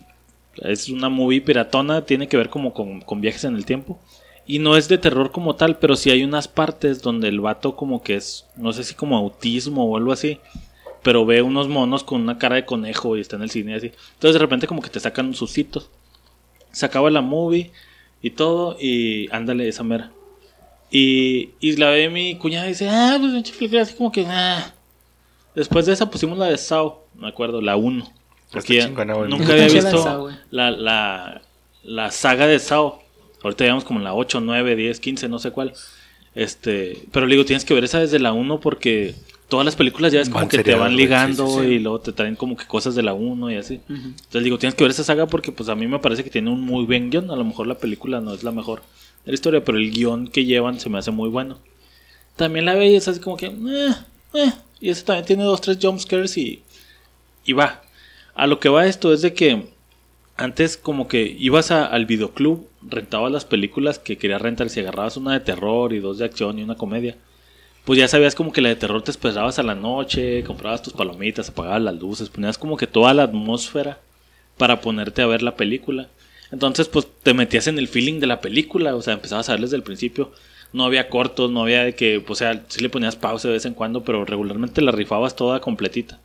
es 0.57 0.89
una 0.89 1.09
movie 1.09 1.41
piratona, 1.41 2.01
tiene 2.01 2.27
que 2.27 2.37
ver 2.37 2.49
como 2.49 2.73
con, 2.73 3.01
con 3.01 3.21
viajes 3.21 3.45
en 3.45 3.55
el 3.55 3.65
tiempo. 3.65 3.99
Y 4.45 4.59
no 4.59 4.77
es 4.77 4.87
de 4.87 4.97
terror 4.97 5.31
como 5.31 5.55
tal, 5.55 5.77
pero 5.77 5.95
sí 5.95 6.09
hay 6.09 6.23
unas 6.23 6.47
partes 6.47 7.01
donde 7.01 7.27
el 7.27 7.41
vato 7.41 7.75
como 7.75 8.01
que 8.01 8.15
es, 8.15 8.45
no 8.55 8.71
sé 8.71 8.83
si 8.83 8.93
como 8.93 9.17
autismo 9.17 9.85
o 9.85 9.97
algo 9.97 10.13
así, 10.13 10.39
pero 11.07 11.25
ve 11.25 11.41
unos 11.41 11.69
monos 11.69 12.03
con 12.03 12.19
una 12.19 12.37
cara 12.37 12.57
de 12.57 12.65
conejo 12.65 13.15
y 13.15 13.21
está 13.21 13.37
en 13.37 13.43
el 13.43 13.49
cine 13.49 13.71
y 13.71 13.75
así. 13.75 13.91
Entonces 14.15 14.33
de 14.33 14.39
repente 14.39 14.67
como 14.67 14.81
que 14.81 14.89
te 14.89 14.99
sacan 14.99 15.33
sustitos. 15.33 15.89
Se 16.73 16.85
acaba 16.85 17.09
la 17.09 17.21
movie 17.21 17.71
y 18.21 18.31
todo 18.31 18.75
y 18.77 19.29
ándale 19.31 19.69
esa 19.69 19.83
mera. 19.83 20.11
Y, 20.91 21.51
y 21.61 21.77
la 21.77 21.91
ve 21.91 22.09
mi 22.09 22.35
cuñada 22.35 22.65
y 22.65 22.71
dice, 22.71 22.89
ah, 22.89 23.15
pues 23.21 23.31
pinche 23.31 23.53
película 23.53 23.83
así 23.83 23.93
como 23.93 24.11
que, 24.11 24.25
ah. 24.27 24.73
Después 25.55 25.85
de 25.85 25.93
esa 25.93 26.11
pusimos 26.11 26.37
la 26.37 26.47
de 26.47 26.57
Sao, 26.57 27.05
me 27.15 27.29
acuerdo, 27.29 27.61
la 27.61 27.77
1. 27.77 28.05
Porque 28.51 28.75
ya 28.75 28.87
chingona, 28.87 29.13
nunca 29.13 29.53
había 29.53 29.67
visto 29.73 30.29
la, 30.51 30.71
la, 30.71 31.41
la 31.83 32.11
saga 32.11 32.47
de 32.47 32.59
Sao. 32.59 33.01
Ahorita 33.41 33.63
llevamos 33.63 33.85
como 33.85 34.01
la 34.01 34.13
8, 34.13 34.41
9, 34.41 34.75
10, 34.75 34.99
15, 34.99 35.29
no 35.29 35.39
sé 35.39 35.51
cuál. 35.51 35.71
Este, 36.35 37.01
pero 37.13 37.27
le 37.27 37.35
digo, 37.35 37.45
tienes 37.45 37.63
que 37.63 37.73
ver 37.73 37.85
esa 37.85 38.01
desde 38.01 38.19
la 38.19 38.33
1 38.33 38.59
porque 38.59 39.15
todas 39.49 39.65
las 39.65 39.75
películas 39.75 40.11
ya 40.11 40.21
es 40.21 40.29
como 40.29 40.41
Van 40.41 40.49
que 40.49 40.63
te 40.63 40.75
van 40.75 40.95
ligando 40.95 41.47
sí, 41.47 41.53
sí, 41.53 41.65
sí. 41.65 41.71
y 41.73 41.79
luego 41.79 41.99
te 42.01 42.11
traen 42.13 42.35
como 42.35 42.57
que 42.57 42.65
cosas 42.65 42.95
de 42.95 43.03
la 43.03 43.13
1 43.13 43.51
y 43.51 43.55
así. 43.55 43.79
Entonces 43.89 44.43
digo, 44.43 44.57
tienes 44.57 44.75
que 44.75 44.83
ver 44.83 44.91
esa 44.91 45.03
saga 45.03 45.25
porque 45.27 45.51
pues 45.51 45.69
a 45.69 45.75
mí 45.75 45.87
me 45.87 45.99
parece 45.99 46.23
que 46.23 46.29
tiene 46.29 46.49
un 46.49 46.61
muy 46.61 46.85
buen 46.85 47.09
guion. 47.09 47.31
A 47.31 47.35
lo 47.35 47.43
mejor 47.45 47.67
la 47.67 47.77
película 47.77 48.19
no 48.21 48.33
es 48.33 48.43
la 48.43 48.51
mejor 48.51 48.81
de 49.25 49.31
la 49.31 49.33
historia, 49.33 49.63
pero 49.63 49.77
el 49.77 49.91
guion 49.91 50.27
que 50.27 50.45
llevan 50.45 50.79
se 50.79 50.89
me 50.89 50.97
hace 50.97 51.11
muy 51.11 51.29
bueno. 51.29 51.57
También 52.35 52.65
la 52.65 52.75
ve 52.75 52.89
y 52.91 52.95
es 52.95 53.07
así 53.07 53.19
como 53.19 53.37
que... 53.37 53.47
eh, 53.47 53.93
eh, 54.33 54.51
y 54.79 54.89
eso 54.89 55.05
también 55.05 55.25
tiene 55.25 55.43
dos, 55.43 55.61
tres 55.61 55.77
jumpscares 55.81 56.37
y, 56.37 56.61
y 57.45 57.53
va. 57.53 57.81
A 58.35 58.45
lo 58.47 58.59
que 58.59 58.69
va 58.69 58.85
esto 58.85 59.11
es 59.13 59.21
de 59.23 59.33
que 59.33 59.69
antes 60.35 60.77
como 60.77 61.07
que 61.07 61.23
ibas 61.39 61.71
a- 61.71 61.85
al 61.85 62.05
videoclub, 62.05 62.67
rentabas 62.87 63.31
las 63.31 63.45
películas 63.45 63.97
que 63.97 64.17
querías 64.17 64.41
rentar, 64.41 64.69
si 64.69 64.79
agarrabas 64.81 65.17
una 65.17 65.33
de 65.33 65.39
terror 65.39 65.93
y 65.93 65.99
dos 65.99 66.19
de 66.19 66.25
acción 66.25 66.59
y 66.59 66.63
una 66.63 66.75
comedia, 66.75 67.17
pues 67.87 67.97
ya 67.97 68.09
sabías 68.09 68.35
como 68.35 68.51
que 68.51 68.59
la 68.59 68.67
de 68.67 68.75
terror 68.75 69.01
te 69.01 69.11
esperabas 69.11 69.59
a 69.59 69.63
la 69.63 69.73
noche, 69.73 70.43
comprabas 70.43 70.81
tus 70.81 70.91
palomitas, 70.91 71.47
apagabas 71.47 71.81
las 71.81 71.95
luces, 71.95 72.27
ponías 72.27 72.57
como 72.57 72.75
que 72.75 72.85
toda 72.85 73.13
la 73.13 73.23
atmósfera 73.23 73.97
para 74.57 74.81
ponerte 74.81 75.21
a 75.21 75.25
ver 75.25 75.41
la 75.41 75.55
película. 75.55 76.09
Entonces 76.51 76.89
pues 76.89 77.07
te 77.23 77.33
metías 77.33 77.65
en 77.67 77.79
el 77.79 77.87
feeling 77.87 78.19
de 78.19 78.27
la 78.27 78.41
película, 78.41 78.93
o 78.93 79.01
sea, 79.01 79.13
empezabas 79.13 79.47
a 79.47 79.53
ver 79.53 79.61
desde 79.61 79.77
el 79.77 79.83
principio. 79.83 80.33
No 80.73 80.83
había 80.83 81.07
cortos, 81.07 81.49
no 81.49 81.61
había 81.61 81.85
de 81.85 81.95
que, 81.95 82.21
o 82.27 82.35
sea, 82.35 82.61
sí 82.67 82.81
le 82.81 82.89
ponías 82.89 83.15
pausa 83.15 83.47
de 83.47 83.53
vez 83.53 83.65
en 83.65 83.73
cuando, 83.73 84.03
pero 84.03 84.25
regularmente 84.25 84.81
la 84.81 84.91
rifabas 84.91 85.37
toda 85.37 85.61
completita. 85.61 86.19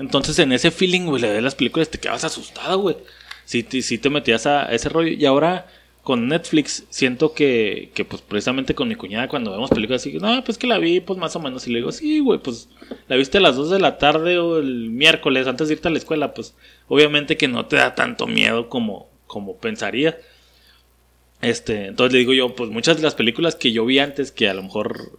Entonces 0.00 0.36
en 0.40 0.50
ese 0.50 0.72
feeling, 0.72 1.02
güey, 1.06 1.22
de 1.22 1.40
las 1.40 1.54
películas 1.54 1.90
te 1.90 1.98
quedabas 1.98 2.24
asustado, 2.24 2.78
güey. 2.78 2.96
Te- 3.48 3.82
sí 3.82 3.98
te 3.98 4.10
metías 4.10 4.46
a 4.46 4.64
ese 4.72 4.88
rollo. 4.88 5.10
Y 5.12 5.24
ahora 5.26 5.68
con 6.08 6.26
Netflix 6.26 6.86
siento 6.88 7.34
que, 7.34 7.90
que 7.92 8.02
pues 8.06 8.22
precisamente 8.22 8.74
con 8.74 8.88
mi 8.88 8.94
cuñada 8.94 9.28
cuando 9.28 9.50
vemos 9.50 9.68
películas 9.68 10.00
así, 10.00 10.14
no, 10.14 10.42
pues 10.42 10.56
que 10.56 10.66
la 10.66 10.78
vi 10.78 11.00
pues 11.00 11.18
más 11.18 11.36
o 11.36 11.38
menos. 11.38 11.66
Y 11.66 11.70
le 11.70 11.80
digo, 11.80 11.92
sí, 11.92 12.20
güey, 12.20 12.38
pues 12.38 12.70
la 13.08 13.16
viste 13.16 13.36
a 13.36 13.42
las 13.42 13.56
2 13.56 13.68
de 13.68 13.78
la 13.78 13.98
tarde 13.98 14.38
o 14.38 14.56
el 14.56 14.88
miércoles 14.88 15.46
antes 15.46 15.68
de 15.68 15.74
irte 15.74 15.88
a 15.88 15.90
la 15.90 15.98
escuela. 15.98 16.32
Pues 16.32 16.54
obviamente 16.86 17.36
que 17.36 17.46
no 17.46 17.66
te 17.66 17.76
da 17.76 17.94
tanto 17.94 18.26
miedo 18.26 18.70
como, 18.70 19.10
como 19.26 19.58
pensaría. 19.58 20.16
Este, 21.42 21.88
entonces 21.88 22.14
le 22.14 22.20
digo 22.20 22.32
yo, 22.32 22.54
pues 22.54 22.70
muchas 22.70 22.96
de 22.96 23.02
las 23.02 23.14
películas 23.14 23.54
que 23.54 23.72
yo 23.72 23.84
vi 23.84 23.98
antes, 23.98 24.32
que 24.32 24.48
a 24.48 24.54
lo 24.54 24.62
mejor 24.62 25.12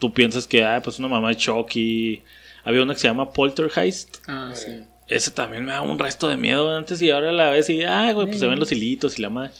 tú 0.00 0.12
piensas 0.12 0.48
que, 0.48 0.64
ah, 0.64 0.80
pues 0.82 0.98
una 0.98 1.06
mamá 1.06 1.28
de 1.28 1.36
Chucky. 1.36 2.24
Había 2.64 2.82
una 2.82 2.94
que 2.94 3.00
se 3.00 3.06
llama 3.06 3.32
Poltergeist. 3.32 4.16
Ah, 4.26 4.50
sí. 4.54 4.72
Ese 5.06 5.30
también 5.30 5.64
me 5.64 5.70
da 5.70 5.82
un 5.82 6.00
resto 6.00 6.26
de 6.26 6.36
miedo 6.36 6.76
antes 6.76 7.00
y 7.00 7.10
ahora 7.12 7.28
a 7.28 7.32
la 7.32 7.50
vez 7.50 7.70
y, 7.70 7.84
ah, 7.84 8.12
güey, 8.12 8.26
pues 8.26 8.40
se 8.40 8.48
ven 8.48 8.58
los 8.58 8.72
hilitos 8.72 9.20
y 9.20 9.22
la 9.22 9.30
madre. 9.30 9.52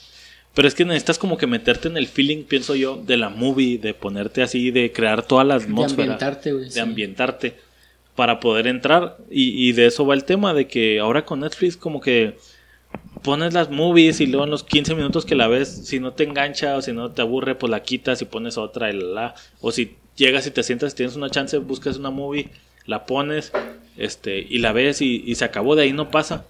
Pero 0.54 0.68
es 0.68 0.74
que 0.74 0.84
necesitas 0.84 1.18
como 1.18 1.38
que 1.38 1.46
meterte 1.46 1.88
en 1.88 1.96
el 1.96 2.06
feeling, 2.06 2.44
pienso 2.44 2.74
yo, 2.74 2.96
de 2.96 3.16
la 3.16 3.30
movie, 3.30 3.78
de 3.78 3.94
ponerte 3.94 4.42
así, 4.42 4.70
de 4.70 4.92
crear 4.92 5.22
toda 5.26 5.44
la 5.44 5.58
De 5.58 5.64
atmósfera. 5.64 6.02
ambientarte, 6.02 6.52
güey. 6.52 6.64
de 6.66 6.70
sí. 6.70 6.80
ambientarte 6.80 7.54
para 8.14 8.38
poder 8.40 8.66
entrar. 8.66 9.16
Y, 9.30 9.68
y 9.68 9.72
de 9.72 9.86
eso 9.86 10.04
va 10.06 10.14
el 10.14 10.24
tema, 10.24 10.52
de 10.52 10.66
que 10.68 11.00
ahora 11.00 11.24
con 11.24 11.40
Netflix 11.40 11.76
como 11.76 12.00
que 12.00 12.36
pones 13.22 13.54
las 13.54 13.70
movies 13.70 14.20
y 14.20 14.26
luego 14.26 14.44
en 14.44 14.50
los 14.50 14.64
15 14.64 14.94
minutos 14.94 15.24
que 15.24 15.34
la 15.34 15.48
ves, 15.48 15.86
si 15.86 16.00
no 16.00 16.12
te 16.12 16.24
engancha 16.24 16.76
o 16.76 16.82
si 16.82 16.92
no 16.92 17.10
te 17.12 17.22
aburre, 17.22 17.54
pues 17.54 17.70
la 17.70 17.82
quitas 17.82 18.20
y 18.20 18.26
pones 18.26 18.58
otra 18.58 18.90
y 18.90 18.94
la, 18.98 19.04
la. 19.06 19.34
O 19.62 19.72
si 19.72 19.96
llegas 20.16 20.46
y 20.46 20.50
te 20.50 20.62
sientas, 20.62 20.94
tienes 20.94 21.16
una 21.16 21.30
chance, 21.30 21.56
buscas 21.58 21.96
una 21.96 22.10
movie, 22.10 22.50
la 22.84 23.06
pones 23.06 23.52
este 23.96 24.38
y 24.40 24.58
la 24.58 24.72
ves 24.72 25.00
y, 25.00 25.22
y 25.26 25.34
se 25.36 25.44
acabó, 25.46 25.76
de 25.76 25.84
ahí 25.84 25.92
no 25.94 26.10
pasa. 26.10 26.44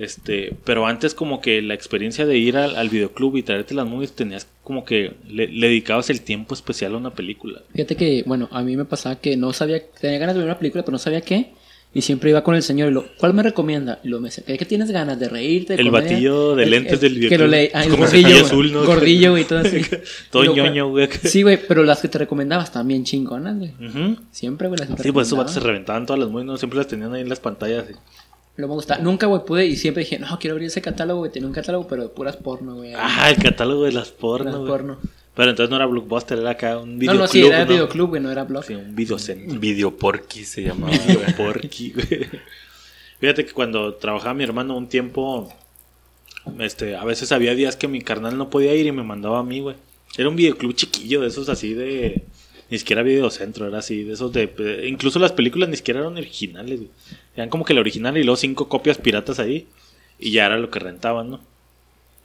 Este, 0.00 0.54
pero 0.64 0.86
antes 0.86 1.14
como 1.14 1.42
que 1.42 1.60
la 1.60 1.74
experiencia 1.74 2.24
de 2.24 2.38
ir 2.38 2.56
al, 2.56 2.74
al 2.76 2.88
videoclub 2.88 3.36
y 3.36 3.42
traerte 3.42 3.74
las 3.74 3.86
movies 3.86 4.12
tenías 4.12 4.46
como 4.64 4.84
que 4.84 5.12
le, 5.28 5.46
le 5.48 5.66
dedicabas 5.68 6.08
el 6.08 6.22
tiempo 6.22 6.54
especial 6.54 6.94
a 6.94 6.96
una 6.96 7.10
película. 7.14 7.60
Fíjate 7.74 7.96
que, 7.96 8.22
bueno, 8.26 8.48
a 8.50 8.62
mí 8.62 8.76
me 8.78 8.86
pasaba 8.86 9.16
que 9.20 9.36
no 9.36 9.52
sabía, 9.52 9.82
tenía 10.00 10.18
ganas 10.18 10.34
de 10.36 10.40
ver 10.40 10.48
una 10.48 10.58
película, 10.58 10.82
pero 10.84 10.92
no 10.92 10.98
sabía 10.98 11.20
qué. 11.20 11.52
Y 11.92 12.02
siempre 12.02 12.30
iba 12.30 12.44
con 12.44 12.54
el 12.54 12.62
señor 12.62 12.88
y 12.88 12.92
lo, 12.94 13.04
¿cuál 13.18 13.34
me 13.34 13.42
recomienda? 13.42 13.98
Y 14.04 14.08
lo 14.08 14.20
me 14.20 14.28
decía, 14.28 14.44
¿qué 14.46 14.56
que 14.56 14.64
tienes 14.64 14.92
ganas 14.92 15.18
de 15.18 15.28
reírte? 15.28 15.74
de 15.74 15.82
El 15.82 15.88
comedia?" 15.90 16.08
batillo 16.12 16.54
de 16.54 16.62
El- 16.62 16.70
lentes 16.70 16.92
el- 16.94 17.00
del 17.00 17.12
Que 17.14 17.18
videoclub. 17.18 17.40
lo 17.40 17.46
leí, 17.48 17.68
ah, 17.74 17.84
el 17.84 17.96
gordillo, 17.96 18.36
azul, 18.44 18.72
¿no? 18.72 18.84
Gordillo, 18.86 19.30
güey, 19.32 19.44
todo 19.44 19.58
así. 19.58 19.80
Todo 20.30 20.44
lo- 20.44 20.54
ñoño, 20.54 20.88
güey. 20.88 21.08
Sí, 21.24 21.42
güey, 21.42 21.58
pero 21.66 21.82
las 21.82 22.00
que 22.00 22.06
te 22.08 22.18
recomendabas 22.18 22.72
también 22.72 23.02
chingonas, 23.04 23.58
güey. 23.58 23.72
Ujú. 23.86 24.16
Siempre, 24.30 24.68
güey, 24.68 24.78
las 24.78 24.88
que 24.88 24.94
te 24.94 25.02
Sí, 25.02 25.10
pues 25.12 25.26
esos 25.26 25.36
vatos 25.36 25.52
se 25.52 25.58
reventaban 25.60 26.06
todas 26.06 26.20
las 26.20 26.30
movies, 26.30 26.46
¿no? 26.46 26.56
Siempre 26.56 26.76
las 26.78 26.86
tenían 26.86 27.12
ahí 27.12 27.22
en 27.22 27.28
las 27.28 27.40
pantallas. 27.40 27.84
sí. 27.88 27.94
Lo 28.60 28.68
me 28.68 28.74
gusta. 28.74 28.98
Nunca, 28.98 29.26
güey, 29.26 29.44
pude 29.44 29.66
y 29.66 29.76
siempre 29.76 30.04
dije, 30.04 30.18
no, 30.18 30.38
quiero 30.38 30.54
abrir 30.54 30.68
ese 30.68 30.82
catálogo, 30.82 31.20
güey. 31.20 31.32
Tenía 31.32 31.48
un 31.48 31.54
catálogo, 31.54 31.86
pero 31.88 32.02
de 32.02 32.08
puras 32.10 32.36
porno, 32.36 32.76
güey. 32.76 32.92
Ah, 32.94 33.30
el 33.30 33.42
catálogo 33.42 33.84
de 33.84 33.92
las 33.92 34.10
porno, 34.10 34.58
güey. 34.58 34.68
porno. 34.70 34.98
Pero 35.34 35.50
entonces 35.50 35.70
no 35.70 35.76
era 35.76 35.86
Blockbuster, 35.86 36.38
era 36.38 36.50
acá 36.50 36.78
un 36.78 36.94
No, 36.94 36.98
videoclub, 36.98 37.20
no, 37.22 37.28
sí, 37.28 37.46
era 37.46 37.64
¿no? 37.64 37.70
videoclub, 37.72 38.08
güey, 38.10 38.20
no 38.22 38.30
era 38.30 38.44
blog. 38.44 38.64
Sí, 38.64 38.74
un 38.74 38.94
videocentro. 38.94 39.58
Videoporky 39.58 40.44
se 40.44 40.62
llamaba. 40.62 40.92
Videoporky, 40.92 41.92
güey. 41.92 42.28
Fíjate 43.20 43.46
que 43.46 43.52
cuando 43.52 43.94
trabajaba 43.94 44.34
mi 44.34 44.44
hermano 44.44 44.76
un 44.76 44.88
tiempo, 44.88 45.52
este, 46.58 46.96
a 46.96 47.04
veces 47.04 47.32
había 47.32 47.54
días 47.54 47.76
que 47.76 47.86
mi 47.88 48.00
carnal 48.02 48.36
no 48.36 48.50
podía 48.50 48.74
ir 48.74 48.86
y 48.86 48.92
me 48.92 49.02
mandaba 49.02 49.38
a 49.38 49.42
mí, 49.42 49.60
güey. 49.60 49.76
Era 50.18 50.28
un 50.28 50.36
videoclub 50.36 50.74
chiquillo 50.74 51.20
de 51.20 51.28
esos 51.28 51.48
así 51.48 51.74
de. 51.74 52.24
Ni 52.70 52.78
siquiera 52.78 53.02
videocentro, 53.02 53.66
era 53.66 53.78
así, 53.78 54.04
de 54.04 54.12
esos 54.12 54.32
de. 54.32 54.84
Incluso 54.86 55.18
las 55.18 55.32
películas 55.32 55.68
ni 55.68 55.76
siquiera 55.76 56.00
eran 56.00 56.16
originales, 56.16 56.78
güey. 56.78 56.90
Eran 57.34 57.48
como 57.48 57.64
que 57.64 57.74
la 57.74 57.80
original 57.80 58.16
y 58.16 58.22
luego 58.22 58.36
cinco 58.36 58.68
copias 58.68 58.98
piratas 58.98 59.40
ahí. 59.40 59.66
Y 60.20 60.32
ya 60.32 60.46
era 60.46 60.56
lo 60.56 60.70
que 60.70 60.78
rentaban, 60.78 61.30
¿no? 61.30 61.40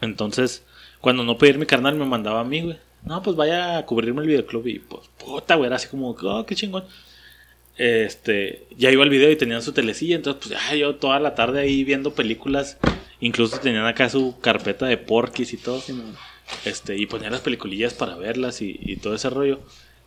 Entonces, 0.02 0.64
cuando 1.02 1.24
no 1.24 1.38
podía 1.38 1.54
ir 1.54 1.60
mi 1.60 1.66
carnal, 1.66 1.96
me 1.96 2.06
mandaba 2.06 2.42
a 2.42 2.44
mí, 2.44 2.62
güey. 2.62 2.78
No, 3.04 3.24
pues 3.24 3.36
vaya 3.36 3.78
a 3.78 3.86
cubrirme 3.86 4.22
el 4.22 4.28
videoclub. 4.28 4.68
Y 4.68 4.80
pues, 4.80 5.10
puta, 5.18 5.56
güey, 5.56 5.68
era 5.68 5.78
así 5.78 5.88
como, 5.88 6.12
oh, 6.12 6.46
qué 6.46 6.56
chingón. 6.56 6.84
Este, 7.78 8.68
ya 8.78 8.92
iba 8.92 9.04
al 9.04 9.10
video 9.10 9.32
y 9.32 9.36
tenían 9.36 9.64
su 9.64 9.72
telecilla. 9.72 10.16
Entonces, 10.16 10.48
pues, 10.48 10.62
ya 10.62 10.76
yo 10.76 10.96
toda 10.96 11.20
la 11.20 11.34
tarde 11.34 11.62
ahí 11.62 11.84
viendo 11.84 12.14
películas. 12.14 12.78
Incluso 13.20 13.60
tenían 13.60 13.86
acá 13.88 14.10
su 14.10 14.40
carpeta 14.40 14.86
de 14.86 14.98
porquis 14.98 15.54
y 15.54 15.58
todo. 15.58 15.82
Este, 16.66 16.98
y 16.98 17.08
ponían 17.08 17.32
las 17.32 17.42
peliculillas 17.42 17.96
para 17.96 18.16
verlas 18.16 18.62
y, 18.62 18.78
y 18.80 18.98
todo 18.98 19.16
ese 19.16 19.30
rollo. 19.32 19.62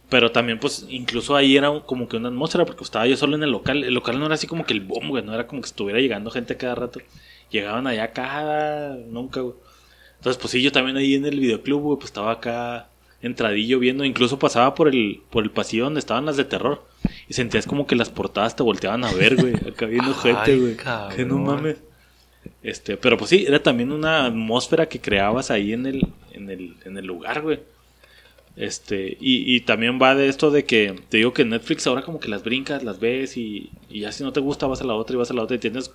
Pero 0.09 0.33
también, 0.33 0.59
pues, 0.59 0.87
incluso 0.89 1.37
ahí 1.37 1.57
era 1.57 1.81
como 1.81 2.09
que 2.09 2.17
una 2.17 2.29
atmósfera, 2.29 2.65
porque 2.65 2.83
estaba 2.83 3.07
yo 3.07 3.17
solo 3.17 3.37
en 3.37 3.43
el 3.43 3.51
local. 3.51 3.85
El 3.85 3.95
local 3.95 4.19
no 4.19 4.27
era 4.27 4.37
así 4.37 4.47
como 4.47 4.65
que 4.65 4.73
el 4.73 4.81
boom, 4.81 5.11
güey, 5.11 5.23
no 5.23 5.35
era 5.35 5.47
como 5.47 5.61
que 5.61 5.67
estuviera 5.67 6.01
llegando 6.01 6.31
gente 6.31 6.57
cada 6.57 6.75
rato. 6.75 7.01
Llegaban 7.51 7.87
allá 7.87 8.13
cada. 8.13 8.97
Nunca, 8.97 9.41
güey. 9.41 9.55
Entonces, 10.17 10.41
pues 10.41 10.51
sí, 10.53 10.63
yo 10.63 10.73
también 10.73 10.97
ahí 10.97 11.15
en 11.15 11.27
el 11.27 11.39
videoclub, 11.39 11.81
güey, 11.83 11.97
pues 11.99 12.07
estaba 12.07 12.33
acá 12.33 12.89
entradillo 13.21 13.79
viendo. 13.79 14.05
Incluso 14.05 14.39
pasaba 14.39 14.75
por 14.75 14.89
el, 14.89 15.21
por 15.31 15.45
el 15.45 15.51
pasillo 15.51 15.85
donde 15.85 16.01
estaban 16.01 16.25
las 16.25 16.37
de 16.37 16.45
terror. 16.45 16.85
Y 17.29 17.35
sentías 17.35 17.67
como 17.67 17.87
que 17.87 17.95
las 17.95 18.09
portadas 18.09 18.57
te 18.57 18.63
volteaban 18.63 19.05
a 19.05 19.13
ver, 19.13 19.37
güey. 19.37 19.55
Acá 19.55 19.87
viendo 19.87 20.15
gente, 20.15 20.57
güey. 20.57 20.77
Que 21.15 21.25
no 21.27 21.39
mames. 21.39 21.77
Este, 22.63 22.97
pero 22.97 23.19
pues 23.19 23.31
sí, 23.31 23.45
era 23.47 23.63
también 23.63 23.93
una 23.93 24.25
atmósfera 24.25 24.89
que 24.89 25.01
creabas 25.01 25.51
ahí 25.51 25.73
en 25.73 25.87
el, 25.87 26.09
en 26.33 26.51
el, 26.51 26.77
en 26.85 26.97
el 26.97 27.05
lugar, 27.05 27.43
güey. 27.43 27.61
Este, 28.59 29.17
y, 29.21 29.55
y 29.55 29.61
también 29.61 30.01
va 30.03 30.17
de 30.17 30.29
esto 30.29 30.51
de 30.51 30.65
que 30.65 31.01
te 31.09 31.19
digo 31.19 31.33
que 31.33 31.45
Netflix 31.45 31.87
ahora 31.87 32.03
como 32.03 32.19
que 32.19 32.29
las 32.29 32.43
brincas, 32.43 32.83
las 32.83 32.99
ves 32.99 33.37
y, 33.37 33.71
y 33.89 34.01
ya 34.01 34.11
si 34.11 34.25
no 34.25 34.33
te 34.33 34.41
gusta 34.41 34.67
vas 34.67 34.81
a 34.81 34.85
la 34.85 34.95
otra 34.95 35.15
y 35.15 35.19
vas 35.19 35.31
a 35.31 35.35
la 35.35 35.43
otra 35.45 35.55
y 35.57 35.61
tienes 35.61 35.93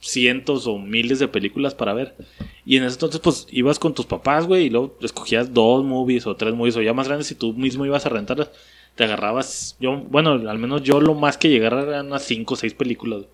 cientos 0.00 0.66
o 0.66 0.78
miles 0.78 1.18
de 1.18 1.28
películas 1.28 1.74
para 1.74 1.94
ver. 1.94 2.14
Y 2.66 2.76
en 2.76 2.84
ese 2.84 2.94
entonces 2.96 3.20
pues 3.20 3.46
ibas 3.50 3.78
con 3.78 3.94
tus 3.94 4.06
papás, 4.06 4.46
güey, 4.46 4.66
y 4.66 4.70
luego 4.70 4.96
escogías 5.02 5.54
dos 5.54 5.84
movies 5.84 6.26
o 6.26 6.34
tres 6.36 6.54
movies 6.54 6.76
o 6.76 6.82
ya 6.82 6.92
más 6.92 7.06
grandes 7.08 7.28
si 7.28 7.34
tú 7.34 7.52
mismo 7.54 7.86
ibas 7.86 8.04
a 8.06 8.08
rentarlas. 8.10 8.50
Te 8.96 9.04
agarrabas, 9.04 9.76
yo, 9.80 9.96
bueno, 9.96 10.32
al 10.32 10.58
menos 10.58 10.82
yo 10.82 11.00
lo 11.00 11.14
más 11.14 11.36
que 11.36 11.48
llegara 11.48 11.82
eran 11.82 12.06
unas 12.06 12.22
cinco 12.24 12.54
o 12.54 12.56
seis 12.56 12.74
películas. 12.74 13.24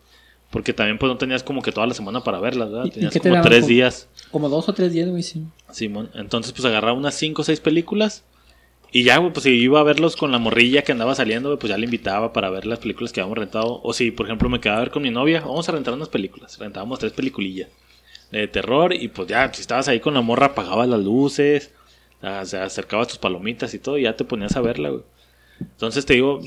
Porque 0.51 0.73
también 0.73 0.99
pues 0.99 1.11
no 1.11 1.17
tenías 1.19 1.43
como 1.43 1.63
que 1.63 1.71
toda 1.71 1.87
la 1.87 1.95
semana 1.95 2.25
para 2.25 2.41
verlas, 2.41 2.71
¿verdad? 2.71 2.85
¿Y- 2.87 2.89
y 2.89 2.93
Tenías 2.93 3.19
como 3.19 3.41
tres 3.43 3.61
Como- 3.61 3.69
días. 3.69 4.09
Como 4.31 4.49
dos 4.49 4.69
o 4.69 4.73
tres 4.73 4.93
días, 4.93 5.09
güey, 5.09 5.23
sí. 5.23 5.43
Simón. 5.71 6.11
Entonces, 6.15 6.53
pues 6.53 6.65
agarraba 6.65 6.93
unas 6.99 7.15
5 7.15 7.43
o 7.43 7.45
6 7.45 7.61
películas. 7.61 8.25
Y 8.93 9.05
ya, 9.05 9.19
güey, 9.19 9.33
pues 9.33 9.45
si 9.45 9.51
iba 9.51 9.81
a 9.81 9.85
verlos 9.85 10.17
con 10.17 10.33
la 10.33 10.39
morrilla 10.39 10.83
que 10.83 10.93
andaba 10.93 11.15
saliendo, 11.15 11.49
güey, 11.51 11.59
pues 11.59 11.71
ya 11.71 11.79
le 11.79 11.85
invitaba 11.85 12.33
para 12.33 12.51
ver 12.51 12.67
las 12.67 12.81
películas 12.81 13.13
que 13.13 13.21
habíamos 13.21 13.39
rentado. 13.39 13.81
O 13.83 13.93
si, 13.93 14.11
por 14.11 14.27
ejemplo, 14.27 14.49
me 14.49 14.61
quedaba 14.61 14.79
a 14.79 14.83
ver 14.83 14.91
con 14.91 15.03
mi 15.03 15.11
novia, 15.11 15.41
vamos 15.41 15.69
a 15.69 15.73
rentar 15.73 15.95
unas 15.95 16.09
películas. 16.09 16.59
Rentábamos 16.59 16.99
tres 16.99 17.13
peliculillas 17.13 17.69
de 18.33 18.49
terror. 18.49 18.93
Y 18.93 19.09
pues 19.09 19.29
ya, 19.29 19.53
si 19.53 19.61
estabas 19.61 19.89
ahí 19.89 20.01
con 20.01 20.15
la 20.15 20.21
morra, 20.21 20.47
apagabas 20.47 20.89
las 20.89 21.01
luces, 21.01 21.73
ah, 22.23 22.45
se 22.45 22.59
acercabas 22.59 23.09
tus 23.09 23.19
palomitas 23.19 23.75
y 23.75 23.79
todo, 23.79 23.99
y 23.99 24.03
ya 24.03 24.17
te 24.17 24.25
ponías 24.25 24.57
a 24.57 24.61
verla, 24.61 24.91
güey. 24.91 25.03
Entonces 25.61 26.07
te 26.07 26.15
digo, 26.15 26.41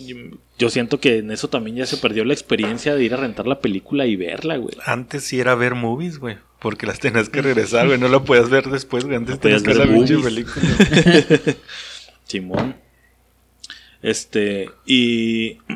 yo 0.57 0.69
siento 0.69 0.99
que 0.99 1.19
en 1.19 1.29
eso 1.29 1.47
también 1.47 1.75
ya 1.77 1.85
se 1.85 1.97
perdió 1.97 2.25
la 2.25 2.33
experiencia 2.33 2.95
de 2.95 3.03
ir 3.03 3.13
a 3.13 3.17
rentar 3.17 3.45
la 3.45 3.59
película 3.59 4.07
y 4.07 4.15
verla, 4.15 4.57
güey. 4.57 4.75
Antes 4.85 5.23
sí 5.23 5.39
era 5.39 5.53
ver 5.53 5.75
movies, 5.75 6.17
güey. 6.17 6.37
Porque 6.59 6.87
las 6.87 6.99
tenías 6.99 7.29
que 7.29 7.41
regresar, 7.43 7.87
güey. 7.87 7.99
No 7.99 8.07
la 8.07 8.23
podías 8.23 8.49
ver 8.49 8.69
después, 8.69 9.05
güey. 9.05 9.17
Antes 9.17 9.39
tenías 9.39 9.61
podías 9.61 9.77
que 9.77 9.85
ver 9.85 9.99
ver 9.99 10.09
la 10.09 10.23
película. 10.23 11.55
Simón. 12.33 12.75
Este, 14.01 14.69
y. 14.85 15.57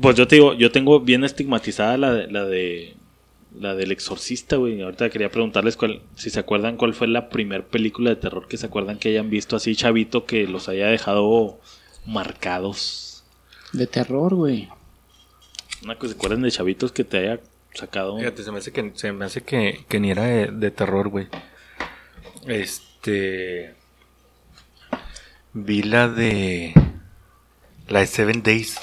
Pues 0.00 0.16
yo 0.16 0.26
te 0.26 0.36
digo, 0.36 0.54
yo 0.54 0.72
tengo 0.72 1.00
bien 1.00 1.24
estigmatizada 1.24 1.98
la 1.98 2.14
de. 2.14 2.26
La, 2.28 2.46
de, 2.46 2.96
la 3.58 3.74
del 3.74 3.92
exorcista, 3.92 4.56
güey. 4.56 4.80
Ahorita 4.80 5.10
quería 5.10 5.30
preguntarles 5.30 5.76
cuál, 5.76 6.00
si 6.14 6.30
se 6.30 6.40
acuerdan 6.40 6.78
cuál 6.78 6.94
fue 6.94 7.06
la 7.06 7.28
primer 7.28 7.66
película 7.66 8.08
de 8.08 8.16
terror 8.16 8.48
que 8.48 8.56
se 8.56 8.66
acuerdan 8.66 8.98
que 8.98 9.10
hayan 9.10 9.28
visto 9.28 9.56
así, 9.56 9.76
chavito, 9.76 10.24
que 10.24 10.46
los 10.46 10.70
haya 10.70 10.86
dejado 10.86 11.60
marcados. 12.06 13.24
De 13.74 13.86
terror, 13.86 14.34
güey. 14.34 14.70
Una 15.84 15.98
que 15.98 16.08
se 16.08 16.14
acuerden 16.14 16.42
de 16.42 16.50
chavitos 16.50 16.92
que 16.92 17.04
te 17.04 17.18
haya 17.18 17.40
sacado. 17.74 18.16
Fíjate, 18.16 18.42
se 18.42 18.52
me 18.52 18.58
hace 18.58 18.72
que, 18.72 18.92
se 18.94 19.12
me 19.12 19.26
hace 19.26 19.42
que, 19.42 19.84
que 19.86 20.00
ni 20.00 20.12
era 20.12 20.24
de, 20.24 20.46
de 20.46 20.70
terror, 20.70 21.08
güey. 21.08 21.28
Este. 22.46 23.79
Vi 25.52 25.82
la 25.82 26.08
de. 26.08 26.72
La 27.88 28.00
de 28.00 28.06
Seven 28.06 28.42
Days. 28.42 28.78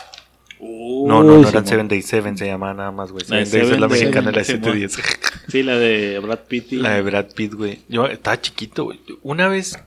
No, 0.60 1.24
no, 1.24 1.38
no 1.40 1.48
eran. 1.48 1.66
Seven 1.68 1.88
Days, 1.88 2.06
Seven 2.08 2.38
se 2.38 2.48
llamaba 2.48 2.74
nada 2.74 2.92
más, 2.92 3.12
güey. 3.12 3.24
Seven 3.26 3.50
Days 3.50 3.72
es 3.72 3.80
la 3.80 3.88
mexicana, 3.88 4.32
la 4.32 4.42
de 4.42 4.44
Days, 4.44 4.48
7 4.48 4.74
días. 4.74 4.98
Sí, 5.48 5.64
la 5.64 5.78
de 5.78 6.20
Brad 6.20 6.40
Pitt. 6.50 6.74
y- 6.74 6.76
La 6.76 6.96
de 6.96 7.02
Brad 7.04 7.28
Pitt, 7.34 7.54
güey. 7.54 7.80
Yo 7.88 8.06
estaba 8.08 8.42
chiquito, 8.42 8.84
güey. 8.84 9.00
Una 9.24 9.48
vez 9.48 9.80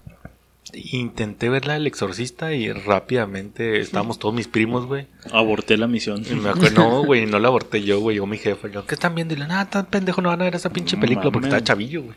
intenté 0.73 1.51
ver 1.51 1.67
la 1.67 1.75
del 1.75 1.87
exorcista 1.87 2.55
y 2.55 2.73
rápidamente 2.73 3.79
estábamos 3.81 4.19
todos 4.19 4.35
mis 4.35 4.49
primos, 4.49 4.87
güey. 4.87 5.07
Aborté 5.33 5.77
la 5.77 5.87
misión. 5.87 6.23
Y 6.31 6.35
me 6.37 6.49
acuerdo, 6.49 6.81
no, 6.89 7.05
güey, 7.05 7.27
no 7.27 7.39
la 7.41 7.49
aborté 7.49 7.83
yo, 7.83 8.01
güey, 8.01 8.17
yo 8.17 8.25
mi 8.27 8.39
jefa. 8.39 8.69
Yo, 8.69 8.87
¿qué 8.87 8.95
están 8.95 9.15
viendo? 9.15 9.35
Y 9.35 9.37
le, 9.37 9.47
nada, 9.49 9.69
tan 9.69 9.85
pendejo, 9.87 10.23
no 10.23 10.31
van 10.31 10.41
a 10.41 10.45
ver 10.45 10.55
esa 10.55 10.71
pinche 10.71 10.97
película 10.97 11.31
porque 11.31 11.49
estaba 11.49 11.63
chavillo, 11.65 12.05
güey. 12.05 12.17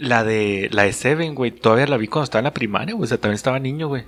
La 0.00 0.24
de, 0.24 0.70
la 0.72 0.84
de 0.84 0.94
Seven, 0.94 1.34
güey, 1.34 1.50
todavía 1.50 1.86
la 1.86 1.98
vi 1.98 2.08
cuando 2.08 2.24
estaba 2.24 2.40
en 2.40 2.44
la 2.44 2.54
primaria, 2.54 2.94
güey, 2.94 3.04
o 3.04 3.06
sea, 3.06 3.18
también 3.18 3.34
estaba 3.34 3.58
niño, 3.58 3.86
güey. 3.86 4.04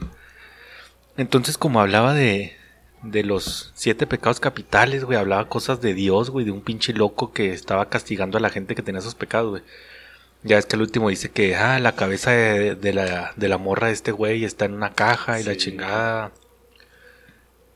Entonces, 1.18 1.58
como 1.58 1.82
hablaba 1.82 2.14
de, 2.14 2.56
de 3.02 3.22
los 3.22 3.72
siete 3.74 4.06
pecados 4.06 4.40
capitales, 4.40 5.04
güey, 5.04 5.18
hablaba 5.18 5.50
cosas 5.50 5.82
de 5.82 5.92
Dios, 5.92 6.30
güey, 6.30 6.46
de 6.46 6.50
un 6.50 6.62
pinche 6.62 6.94
loco 6.94 7.34
que 7.34 7.52
estaba 7.52 7.90
castigando 7.90 8.38
a 8.38 8.40
la 8.40 8.48
gente 8.48 8.74
que 8.74 8.80
tenía 8.80 9.00
esos 9.00 9.14
pecados, 9.14 9.50
güey. 9.50 9.62
Ya 10.42 10.56
es 10.56 10.64
que 10.64 10.76
el 10.76 10.82
último 10.82 11.10
dice 11.10 11.30
que, 11.30 11.56
ah, 11.56 11.78
la 11.78 11.92
cabeza 11.94 12.30
de, 12.30 12.74
de 12.74 12.94
la, 12.94 13.34
de 13.36 13.48
la 13.50 13.58
morra 13.58 13.88
de 13.88 13.92
este 13.92 14.12
güey 14.12 14.44
está 14.46 14.64
en 14.64 14.72
una 14.72 14.94
caja 14.94 15.40
y 15.40 15.44
la 15.44 15.58
chingada. 15.58 16.32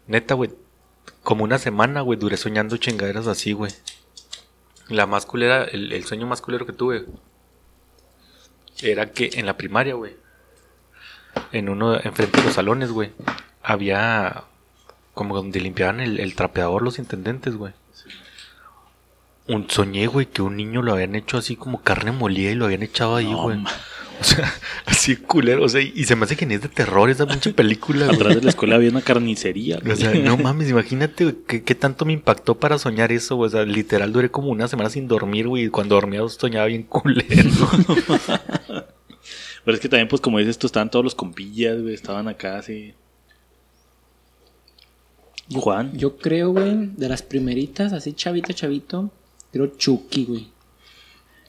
Neta, 0.06 0.32
güey, 0.32 0.52
como 1.22 1.44
una 1.44 1.58
semana, 1.58 2.00
güey, 2.00 2.18
duré 2.18 2.38
soñando 2.38 2.78
chingaderas 2.78 3.26
así, 3.26 3.52
güey. 3.52 3.72
La 4.88 5.04
más 5.04 5.26
culera, 5.26 5.64
el, 5.64 5.92
el 5.92 6.04
sueño 6.06 6.26
más 6.26 6.40
culero 6.40 6.64
que 6.64 6.72
tuve 6.72 7.04
era 8.82 9.10
que 9.10 9.30
en 9.34 9.46
la 9.46 9.56
primaria, 9.56 9.94
güey, 9.94 10.14
en 11.52 11.68
uno, 11.68 11.94
enfrente 11.94 12.38
de 12.38 12.44
los 12.46 12.54
salones, 12.54 12.90
güey, 12.90 13.12
había 13.62 14.44
como 15.14 15.34
donde 15.34 15.60
limpiaban 15.60 16.00
el, 16.00 16.20
el 16.20 16.34
trapeador 16.34 16.82
los 16.82 16.98
intendentes, 16.98 17.56
güey. 17.56 17.72
Un 19.48 19.70
soñé, 19.70 20.08
güey, 20.08 20.26
que 20.26 20.42
un 20.42 20.56
niño 20.56 20.82
lo 20.82 20.92
habían 20.92 21.14
hecho 21.14 21.38
así 21.38 21.56
como 21.56 21.82
carne 21.82 22.12
molida 22.12 22.50
y 22.50 22.54
lo 22.54 22.66
habían 22.66 22.82
echado 22.82 23.16
ahí, 23.16 23.32
güey. 23.32 23.64
O 24.18 24.24
sea, 24.24 24.50
así 24.86 25.16
culero, 25.16 25.64
o 25.64 25.68
sea, 25.68 25.82
y 25.82 26.04
se 26.04 26.16
me 26.16 26.24
hace 26.24 26.36
que 26.36 26.46
ni 26.46 26.54
es 26.54 26.62
de 26.62 26.68
terror 26.68 27.10
esa 27.10 27.26
pinche 27.26 27.52
película, 27.52 28.06
güey. 28.06 28.16
Atrás 28.16 28.34
de 28.36 28.42
la 28.42 28.48
escuela 28.48 28.76
había 28.76 28.90
una 28.90 29.02
carnicería. 29.02 29.78
O 29.90 29.96
sea, 29.96 30.14
no 30.14 30.36
mames, 30.42 30.70
imagínate 30.70 31.24
güey, 31.24 31.36
qué, 31.46 31.62
qué 31.62 31.74
tanto 31.74 32.06
me 32.06 32.14
impactó 32.14 32.54
para 32.58 32.78
soñar 32.78 33.12
eso, 33.12 33.36
güey. 33.36 33.48
O 33.48 33.50
sea, 33.50 33.64
literal 33.64 34.12
duré 34.12 34.30
como 34.30 34.48
una 34.48 34.68
semana 34.68 34.88
sin 34.88 35.06
dormir, 35.06 35.48
güey. 35.48 35.64
Y 35.64 35.68
cuando 35.68 35.96
dormía 35.96 36.26
soñaba 36.28 36.66
bien 36.66 36.84
culero. 36.84 37.68
Pero 39.66 39.74
es 39.74 39.80
que 39.82 39.88
también, 39.90 40.06
pues 40.08 40.22
como 40.22 40.38
dices, 40.38 40.56
tú 40.58 40.66
estaban 40.68 40.90
todos 40.90 41.04
los 41.04 41.14
compillas, 41.14 41.82
güey, 41.82 41.92
estaban 41.92 42.28
acá 42.28 42.56
así. 42.58 42.94
Juan. 45.52 45.96
Yo 45.96 46.16
creo, 46.16 46.50
güey, 46.50 46.86
de 46.96 47.08
las 47.08 47.22
primeritas, 47.22 47.92
así 47.92 48.12
chavito, 48.14 48.52
chavito, 48.52 49.10
creo 49.52 49.66
Chucky, 49.76 50.24
güey. 50.24 50.46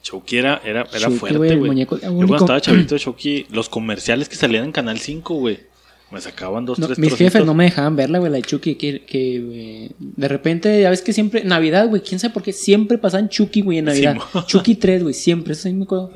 Chucky 0.03 0.37
era, 0.37 0.61
era, 0.63 0.81
era 0.91 0.99
Chucky, 1.07 1.17
fuerte, 1.17 1.37
güey, 1.55 1.59
muñeco- 1.71 1.99
Yo 2.01 2.09
cuando 2.11 2.35
estaba 2.37 2.61
chavito, 2.61 2.97
Chucky, 2.97 3.47
los 3.51 3.69
comerciales 3.69 4.29
que 4.29 4.35
salían 4.35 4.65
en 4.65 4.71
Canal 4.71 4.99
5, 4.99 5.33
güey, 5.35 5.59
me 6.11 6.21
sacaban 6.21 6.65
dos, 6.65 6.79
No, 6.79 6.85
tres 6.85 6.97
mis 6.99 7.09
trocitos. 7.09 7.33
jefes 7.33 7.45
no 7.45 7.53
me 7.53 7.65
dejaban 7.65 7.95
verla, 7.95 8.19
güey, 8.19 8.31
la 8.31 8.37
de 8.37 8.43
Chucky, 8.43 8.75
que, 8.75 9.03
que 9.03 9.91
de 9.99 10.27
repente, 10.27 10.81
ya 10.81 10.89
ves 10.91 11.01
que 11.01 11.11
siempre, 11.13 11.43
Navidad, 11.43 11.87
güey, 11.89 12.01
quién 12.01 12.19
sabe 12.19 12.33
por 12.33 12.43
qué, 12.43 12.53
siempre 12.53 12.97
pasaban 12.97 13.29
Chucky, 13.29 13.61
güey, 13.61 13.79
en 13.79 13.85
Navidad. 13.85 14.17
Chucky 14.45 14.75
3, 14.75 15.03
güey, 15.03 15.13
siempre, 15.13 15.53
eso 15.53 15.63
sí 15.63 15.73
me 15.73 15.83
acuerdo. 15.83 16.13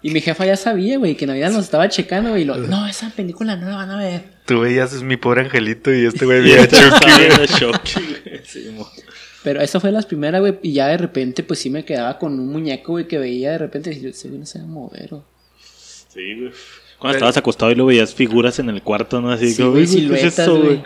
Y 0.00 0.10
mi 0.10 0.20
jefa 0.20 0.46
ya 0.46 0.56
sabía, 0.56 0.96
güey, 0.98 1.16
que 1.16 1.26
Navidad 1.26 1.50
nos 1.50 1.64
estaba 1.64 1.88
checando, 1.88 2.30
güey, 2.30 2.42
y 2.42 2.44
lo, 2.44 2.56
no, 2.56 2.86
esa 2.86 3.10
película 3.10 3.56
no 3.56 3.68
la 3.68 3.76
van 3.76 3.90
a 3.90 3.98
ver. 3.98 4.22
Tú 4.46 4.60
veías 4.60 4.92
es 4.92 5.02
mi 5.02 5.16
pobre 5.16 5.42
angelito 5.42 5.92
y 5.92 6.06
este 6.06 6.24
güey 6.24 6.40
veía 6.42 6.66
Chucky, 6.68 8.00
sí. 8.44 8.70
Pero 9.42 9.60
esa 9.60 9.80
fue 9.80 9.90
las 9.90 10.06
primeras, 10.06 10.40
güey, 10.40 10.58
y 10.62 10.72
ya 10.72 10.86
de 10.88 10.98
repente, 10.98 11.42
pues 11.42 11.58
sí 11.58 11.70
me 11.70 11.84
quedaba 11.84 12.18
con 12.18 12.38
un 12.38 12.48
muñeco, 12.48 12.92
güey, 12.92 13.08
que 13.08 13.18
veía 13.18 13.52
de 13.52 13.58
repente, 13.58 13.92
y 13.92 14.00
yo, 14.00 14.10
ese 14.10 14.28
güey 14.28 14.40
no 14.40 14.46
se 14.46 14.58
va 14.60 14.64
a 14.64 14.68
mover, 14.68 15.14
o... 15.14 15.24
Sí, 15.58 16.34
güey. 16.34 16.52
Cuando 16.98 17.16
estabas 17.16 17.36
acostado 17.36 17.70
y 17.70 17.76
lo 17.76 17.86
veías 17.86 18.14
figuras 18.14 18.58
en 18.58 18.68
el 18.70 18.82
cuarto, 18.82 19.20
¿no? 19.20 19.30
Así 19.30 19.52
Sí, 19.52 19.62
güey, 19.62 19.86
"Ay, 19.86 20.08
¿qué 20.08 20.26
es 20.26 20.48
güey. 20.48 20.82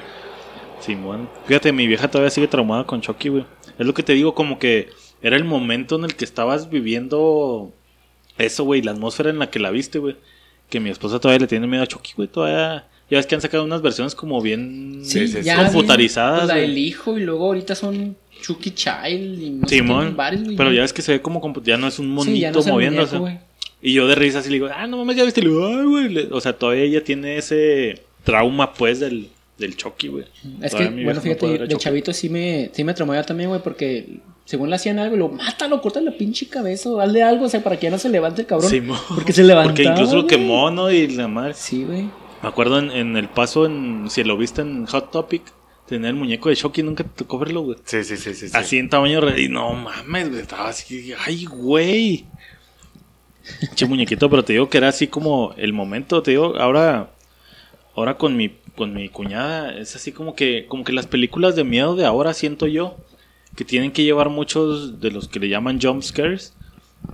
Simón. 0.80 1.28
Fíjate, 1.46 1.72
mi 1.72 1.86
vieja 1.86 2.10
todavía 2.10 2.30
sigue 2.30 2.48
traumada 2.48 2.84
con 2.84 3.00
Chucky, 3.00 3.28
güey. 3.28 3.46
Es 3.78 3.86
lo 3.86 3.94
que 3.94 4.02
te 4.02 4.12
digo, 4.12 4.34
como 4.34 4.58
que 4.58 4.90
era 5.22 5.36
el 5.36 5.44
momento 5.44 5.96
en 5.96 6.04
el 6.04 6.14
que 6.14 6.24
estabas 6.24 6.68
viviendo 6.68 7.72
eso, 8.38 8.64
güey, 8.64 8.82
la 8.82 8.92
atmósfera 8.92 9.30
en 9.30 9.38
la 9.38 9.50
que 9.50 9.58
la 9.58 9.70
viste, 9.70 9.98
güey. 9.98 10.16
que 10.70 10.80
mi 10.80 10.88
esposa 10.90 11.20
todavía 11.20 11.40
le 11.40 11.46
tiene 11.46 11.66
miedo 11.66 11.82
a 11.82 11.86
Chucky, 11.86 12.12
güey. 12.16 12.28
Todavía. 12.28 12.86
Ya 13.10 13.18
ves 13.18 13.26
que 13.26 13.34
han 13.34 13.42
sacado 13.42 13.62
unas 13.64 13.82
versiones 13.82 14.14
como 14.14 14.40
bien 14.40 15.00
Sí, 15.04 15.28
sí, 15.28 15.34
sí. 15.38 15.42
ya. 15.42 15.64
computarizadas. 15.64 16.44
bien, 16.44 16.48
La 16.48 16.54
del 16.62 16.78
hijo 16.78 17.18
y 17.18 17.22
luego 17.22 17.44
ahorita 17.46 17.74
son 17.74 18.16
Chucky 18.40 18.70
Child 18.70 19.42
y 19.42 19.50
no 19.50 19.68
sé 19.68 19.76
Simón. 19.76 20.14
güey. 20.16 20.56
pero 20.56 20.72
ya 20.72 20.80
ves 20.80 20.94
que 20.94 21.02
se 21.02 21.12
ve 21.12 21.20
como 21.20 21.40
ya 21.62 21.76
no 21.76 21.88
es 21.88 21.98
un 21.98 22.08
monito 22.08 22.32
Sí, 22.34 22.40
ya 22.40 22.50
no 22.52 22.62
moviéndose. 22.72 23.18
muñeco, 23.18 23.40
y 23.82 23.92
yo 23.94 24.06
de 24.06 24.14
risa 24.14 24.38
así 24.38 24.48
le 24.48 24.54
digo, 24.54 24.68
ah, 24.74 24.86
no 24.86 24.96
mames, 24.96 25.16
ya 25.16 25.24
viste. 25.24 25.40
Y 25.40 25.44
le 25.44 25.50
digo, 25.50 25.66
ay, 25.66 25.84
güey. 25.84 26.28
O 26.30 26.40
sea, 26.40 26.54
todavía 26.54 26.84
ella 26.84 27.04
tiene 27.04 27.36
ese 27.36 28.00
trauma, 28.24 28.72
pues, 28.72 29.00
del, 29.00 29.28
del 29.58 29.76
Chucky, 29.76 30.08
güey. 30.08 30.24
Es 30.62 30.72
que, 30.72 30.84
Todavía 30.84 31.04
bueno, 31.04 31.14
no 31.14 31.20
fíjate, 31.20 31.46
a 31.46 31.66
de 31.66 31.76
chavito 31.76 32.12
sí 32.14 32.28
me, 32.30 32.70
sí 32.72 32.82
me 32.84 32.94
traumaba 32.94 33.22
también, 33.24 33.50
güey, 33.50 33.60
porque 33.60 34.06
según 34.44 34.70
le 34.70 34.76
hacían 34.76 34.98
algo, 34.98 35.16
y 35.16 35.18
lo 35.18 35.28
mátalo, 35.28 35.80
corta 35.80 36.00
la 36.00 36.12
pinche 36.12 36.48
cabeza 36.48 36.90
o 36.90 37.00
hazle 37.00 37.22
algo, 37.22 37.46
o 37.46 37.48
sea, 37.48 37.62
para 37.62 37.78
que 37.78 37.84
ya 37.84 37.90
no 37.90 37.98
se 37.98 38.08
levante 38.08 38.42
el 38.42 38.46
cabrón. 38.46 38.70
Simón. 38.70 38.98
porque 39.14 39.32
se 39.32 39.44
levantaba, 39.44 39.74
Porque 39.74 39.84
incluso 39.84 40.16
lo 40.16 40.26
quemó, 40.26 40.70
¿no? 40.70 40.90
Y 40.90 41.08
la 41.08 41.28
madre. 41.28 41.54
Sí, 41.54 41.84
güey. 41.84 42.02
Me 42.42 42.48
acuerdo 42.48 42.78
en, 42.78 42.90
en 42.90 43.16
el 43.16 43.28
paso, 43.28 43.66
en, 43.66 44.10
si 44.10 44.24
lo 44.24 44.36
viste 44.36 44.62
en 44.62 44.86
Hot 44.86 45.12
Topic, 45.12 45.42
tenía 45.86 46.08
el 46.08 46.16
muñeco 46.16 46.48
de 46.48 46.56
Chucky, 46.56 46.82
nunca 46.82 47.04
te 47.04 47.10
tocó 47.10 47.38
verlo, 47.38 47.62
güey. 47.62 47.78
Sí, 47.84 48.02
sí, 48.02 48.16
sí, 48.16 48.34
sí. 48.34 48.48
sí. 48.48 48.56
Así 48.56 48.78
en 48.78 48.88
tamaño 48.88 49.20
real. 49.20 49.38
Y 49.38 49.48
no 49.48 49.72
mames, 49.74 50.30
güey. 50.30 50.40
Estaba 50.40 50.68
así. 50.68 51.12
Ay, 51.24 51.44
güey. 51.44 52.26
Che 53.74 53.86
muñequito, 53.86 54.30
pero 54.30 54.44
te 54.44 54.54
digo 54.54 54.68
que 54.68 54.78
era 54.78 54.88
así 54.88 55.06
como 55.06 55.54
el 55.56 55.72
momento. 55.72 56.22
Te 56.22 56.32
digo, 56.32 56.56
ahora. 56.58 57.10
Ahora 57.94 58.16
con 58.16 58.36
mi, 58.36 58.48
con 58.74 58.94
mi 58.94 59.08
cuñada. 59.08 59.76
Es 59.76 59.94
así 59.94 60.12
como 60.12 60.34
que. 60.34 60.66
Como 60.66 60.84
que 60.84 60.92
las 60.92 61.06
películas 61.06 61.56
de 61.56 61.64
miedo 61.64 61.94
de 61.94 62.06
ahora 62.06 62.32
siento 62.34 62.66
yo. 62.66 62.96
Que 63.56 63.64
tienen 63.64 63.92
que 63.92 64.04
llevar 64.04 64.30
muchos 64.30 65.00
de 65.00 65.10
los 65.10 65.28
que 65.28 65.40
le 65.40 65.48
llaman 65.48 65.80
jump 65.80 66.02
scares. 66.02 66.54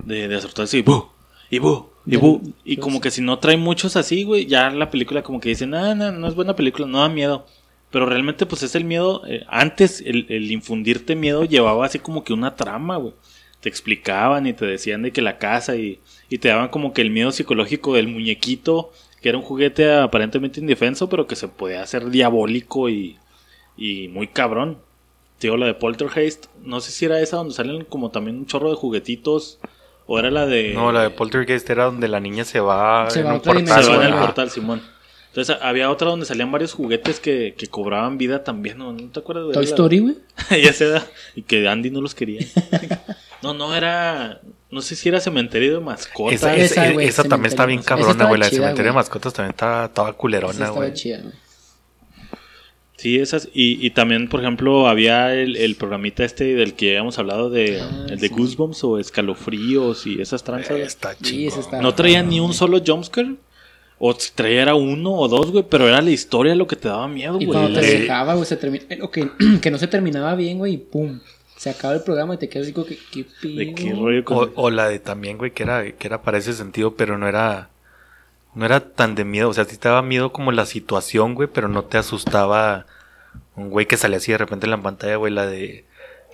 De, 0.05 0.27
de 0.27 0.35
acertarse 0.35 0.77
y 0.77 0.81
bu. 0.81 1.09
Y 1.49 1.59
bu. 1.59 1.89
Y 2.05 2.15
bu. 2.15 2.53
Y 2.63 2.77
como 2.77 3.01
que 3.01 3.11
si 3.11 3.21
no 3.21 3.39
trae 3.39 3.57
muchos 3.57 3.95
así, 3.95 4.23
güey. 4.23 4.45
Ya 4.45 4.69
la 4.69 4.89
película 4.89 5.23
como 5.23 5.39
que 5.39 5.49
dicen, 5.49 5.73
ah, 5.73 5.95
no, 5.95 6.11
no 6.11 6.27
es 6.27 6.35
buena 6.35 6.55
película, 6.55 6.87
no 6.87 6.99
da 6.99 7.09
miedo. 7.09 7.45
Pero 7.91 8.05
realmente, 8.05 8.45
pues 8.45 8.63
es 8.63 8.75
el 8.75 8.85
miedo. 8.85 9.23
eh, 9.27 9.43
antes, 9.47 10.01
el, 10.05 10.27
el 10.29 10.51
infundirte 10.51 11.15
miedo 11.15 11.43
llevaba 11.43 11.85
así 11.85 11.99
como 11.99 12.23
que 12.23 12.33
una 12.33 12.55
trama, 12.55 12.97
güey. 12.97 13.13
Te 13.61 13.67
explicaban 13.67 14.47
y 14.47 14.53
te 14.53 14.65
decían 14.65 15.01
de 15.01 15.11
que 15.11 15.21
la 15.21 15.37
casa 15.37 15.75
y, 15.75 15.99
y 16.29 16.37
te 16.37 16.47
daban 16.47 16.69
como 16.69 16.93
que 16.93 17.01
el 17.01 17.09
miedo 17.09 17.31
psicológico 17.31 17.93
del 17.93 18.07
muñequito, 18.07 18.93
que 19.21 19.29
era 19.29 19.37
un 19.37 19.43
juguete 19.43 19.91
aparentemente 19.91 20.61
indefenso, 20.61 21.09
pero 21.09 21.27
que 21.27 21.35
se 21.35 21.47
podía 21.49 21.81
hacer 21.81 22.09
diabólico 22.09 22.89
y, 22.89 23.17
y 23.75 24.07
muy 24.09 24.27
cabrón. 24.27 24.77
Digo, 25.39 25.55
la 25.57 25.67
de 25.67 25.73
Poltergeist, 25.73 26.47
no 26.63 26.81
sé 26.81 26.91
si 26.91 27.05
era 27.05 27.19
esa 27.21 27.37
donde 27.37 27.53
salen 27.53 27.85
como 27.85 28.11
también 28.11 28.37
un 28.37 28.45
chorro 28.45 28.69
de 28.69 28.75
juguetitos, 28.75 29.59
o 30.05 30.19
era 30.19 30.29
la 30.31 30.45
de. 30.45 30.73
No, 30.73 30.91
la 30.91 31.03
de 31.03 31.09
Poltergeist 31.11 31.69
era 31.69 31.85
donde 31.85 32.07
la 32.07 32.19
niña 32.19 32.43
se 32.43 32.59
va 32.59 33.09
Se 33.09 33.21
en 33.21 33.27
va 33.27 33.33
un 33.35 33.41
portal, 33.41 33.83
Se 33.83 33.89
va 33.89 33.95
en 33.95 34.01
güey. 34.01 34.13
el 34.13 34.19
portal, 34.19 34.49
Simón. 34.49 34.81
Entonces 35.27 35.55
había 35.61 35.91
otra 35.91 36.09
donde 36.09 36.25
salían 36.25 36.51
varios 36.51 36.73
juguetes 36.73 37.19
que, 37.19 37.53
que 37.55 37.67
cobraban 37.67 38.17
vida 38.17 38.43
también, 38.43 38.79
¿no? 38.79 38.91
¿No 38.91 39.09
te 39.11 39.19
acuerdas 39.19 39.47
de 39.47 39.53
Toy 39.53 39.63
la- 39.63 39.69
Story, 39.69 39.99
güey. 39.99 40.15
ya 40.63 40.73
se 40.73 40.89
da. 40.89 41.05
Y 41.35 41.43
que 41.43 41.67
Andy 41.69 41.91
no 41.91 42.01
los 42.01 42.15
quería. 42.15 42.45
no, 43.43 43.53
no, 43.53 43.75
era. 43.75 44.41
No 44.71 44.81
sé 44.81 44.95
si 44.95 45.07
era 45.09 45.19
cementerio 45.21 45.75
de 45.75 45.79
mascotas. 45.79 46.33
Esa, 46.35 46.55
Esa, 46.55 46.83
esa- 46.85 46.93
güey, 46.93 47.07
esa 47.07 47.23
también 47.23 47.51
está 47.51 47.65
bien 47.67 47.81
cabrona, 47.83 48.25
güey. 48.25 48.39
La 48.39 48.49
de 48.49 48.55
cementerio 48.55 48.91
de 48.91 48.95
mascotas 48.95 49.33
también 49.33 49.51
está 49.51 49.87
toda 49.93 50.09
Esa 50.09 50.17
culerona, 50.17 50.51
estaba 50.53 50.71
güey. 50.71 50.93
Sí, 52.99 53.17
esas. 53.17 53.47
Y, 53.53 53.85
y 53.85 53.91
también, 53.91 54.27
por 54.27 54.41
ejemplo, 54.41 54.87
había 54.89 55.33
el, 55.33 55.55
el 55.55 55.75
programita 55.75 56.25
este 56.25 56.53
del 56.55 56.73
que 56.73 56.89
habíamos 56.89 57.17
hablado 57.17 57.49
de. 57.49 57.79
Ah, 57.81 58.07
el 58.09 58.19
de 58.19 58.27
sí. 58.27 58.33
Goosebumps 58.35 58.83
o 58.83 58.99
escalofríos 58.99 60.05
y 60.05 60.21
esas 60.21 60.43
tranzas. 60.43 60.77
Está 60.77 61.15
Sí, 61.21 61.47
está. 61.47 61.81
No 61.81 61.93
traía 61.95 62.21
ni 62.23 62.39
un 62.41 62.53
solo 62.53 62.81
jumpscare. 62.85 63.35
O 64.01 64.13
si 64.13 64.31
traía 64.33 64.61
era 64.63 64.75
uno 64.75 65.13
o 65.13 65.27
dos, 65.27 65.51
güey. 65.51 65.63
Pero 65.69 65.87
era 65.87 66.01
la 66.01 66.09
historia 66.11 66.55
lo 66.55 66.67
que 66.67 66.75
te 66.75 66.87
daba 66.89 67.07
miedo, 67.07 67.37
Y 67.39 67.45
güey. 67.45 67.57
cuando 67.59 67.79
te 67.79 67.85
Sí. 67.85 67.97
dejaba, 68.01 68.33
güey, 68.33 68.45
se 68.45 68.57
termina. 68.57 68.83
O 69.01 69.09
que, 69.11 69.29
que 69.61 69.71
no 69.71 69.77
se 69.77 69.87
terminaba 69.87 70.35
bien, 70.35 70.57
güey, 70.57 70.73
y 70.73 70.77
pum. 70.77 71.19
Se 71.57 71.69
acaba 71.69 71.93
el 71.93 72.03
programa 72.03 72.35
y 72.35 72.37
te 72.37 72.47
quedas 72.47 72.65
así 72.67 72.73
como 72.73 72.85
que, 72.85 72.97
¿qué 73.11 73.25
De 73.47 73.73
qué 73.73 73.93
rollo 73.93 74.23
O, 74.27 74.49
o 74.55 74.69
la 74.69 74.87
de 74.89 74.99
también, 74.99 75.37
güey, 75.37 75.51
que 75.51 75.63
era, 75.63 75.89
que 75.91 76.07
era 76.07 76.21
para 76.21 76.37
ese 76.37 76.53
sentido, 76.53 76.95
pero 76.95 77.17
no 77.17 77.27
era. 77.27 77.69
No 78.59 78.65
era 78.65 78.81
tan 78.81 79.15
de 79.15 79.23
miedo. 79.23 79.47
O 79.49 79.53
sea, 79.53 79.63
sí 79.63 79.77
te 79.77 79.87
daba 79.87 80.01
miedo 80.01 80.33
como 80.33 80.51
la 80.51 80.65
situación, 80.65 81.33
güey, 81.33 81.47
pero 81.51 81.69
no 81.69 81.85
te 81.85 81.97
asustaba 81.97 82.85
un 83.55 83.69
güey 83.69 83.85
que 83.85 83.95
salía 83.95 84.17
así 84.17 84.31
de 84.33 84.37
repente 84.37 84.65
en 84.65 84.71
la 84.71 84.81
pantalla, 84.81 85.15
güey, 85.15 85.31
la 85.33 85.45
de. 85.45 85.85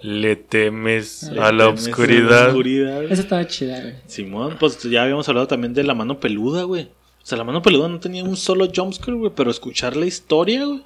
Le 0.02 0.36
temes 0.36 1.24
Le 1.32 1.40
a 1.40 1.52
la 1.52 1.66
temes 1.68 1.88
a 1.88 1.90
oscuridad. 1.92 2.48
oscuridad. 2.50 3.04
Esa 3.04 3.22
estaba 3.22 3.46
chida, 3.48 3.80
güey. 3.80 3.94
Simón, 4.08 4.58
pues 4.60 4.82
ya 4.84 5.04
habíamos 5.04 5.30
hablado 5.30 5.48
también 5.48 5.74
de 5.76 5.84
la 5.84 5.94
mano 5.94 6.20
peluda, 6.20 6.64
güey. 6.64 6.86
O 7.22 7.26
sea, 7.28 7.38
la 7.38 7.44
mano 7.44 7.62
peluda 7.62 7.88
no 7.90 8.00
tenía 8.00 8.24
un 8.24 8.36
solo 8.38 8.68
jumpscare, 8.76 9.18
güey, 9.18 9.32
pero 9.36 9.50
escuchar 9.52 9.96
la 9.96 10.06
historia, 10.08 10.66
güey, 10.66 10.84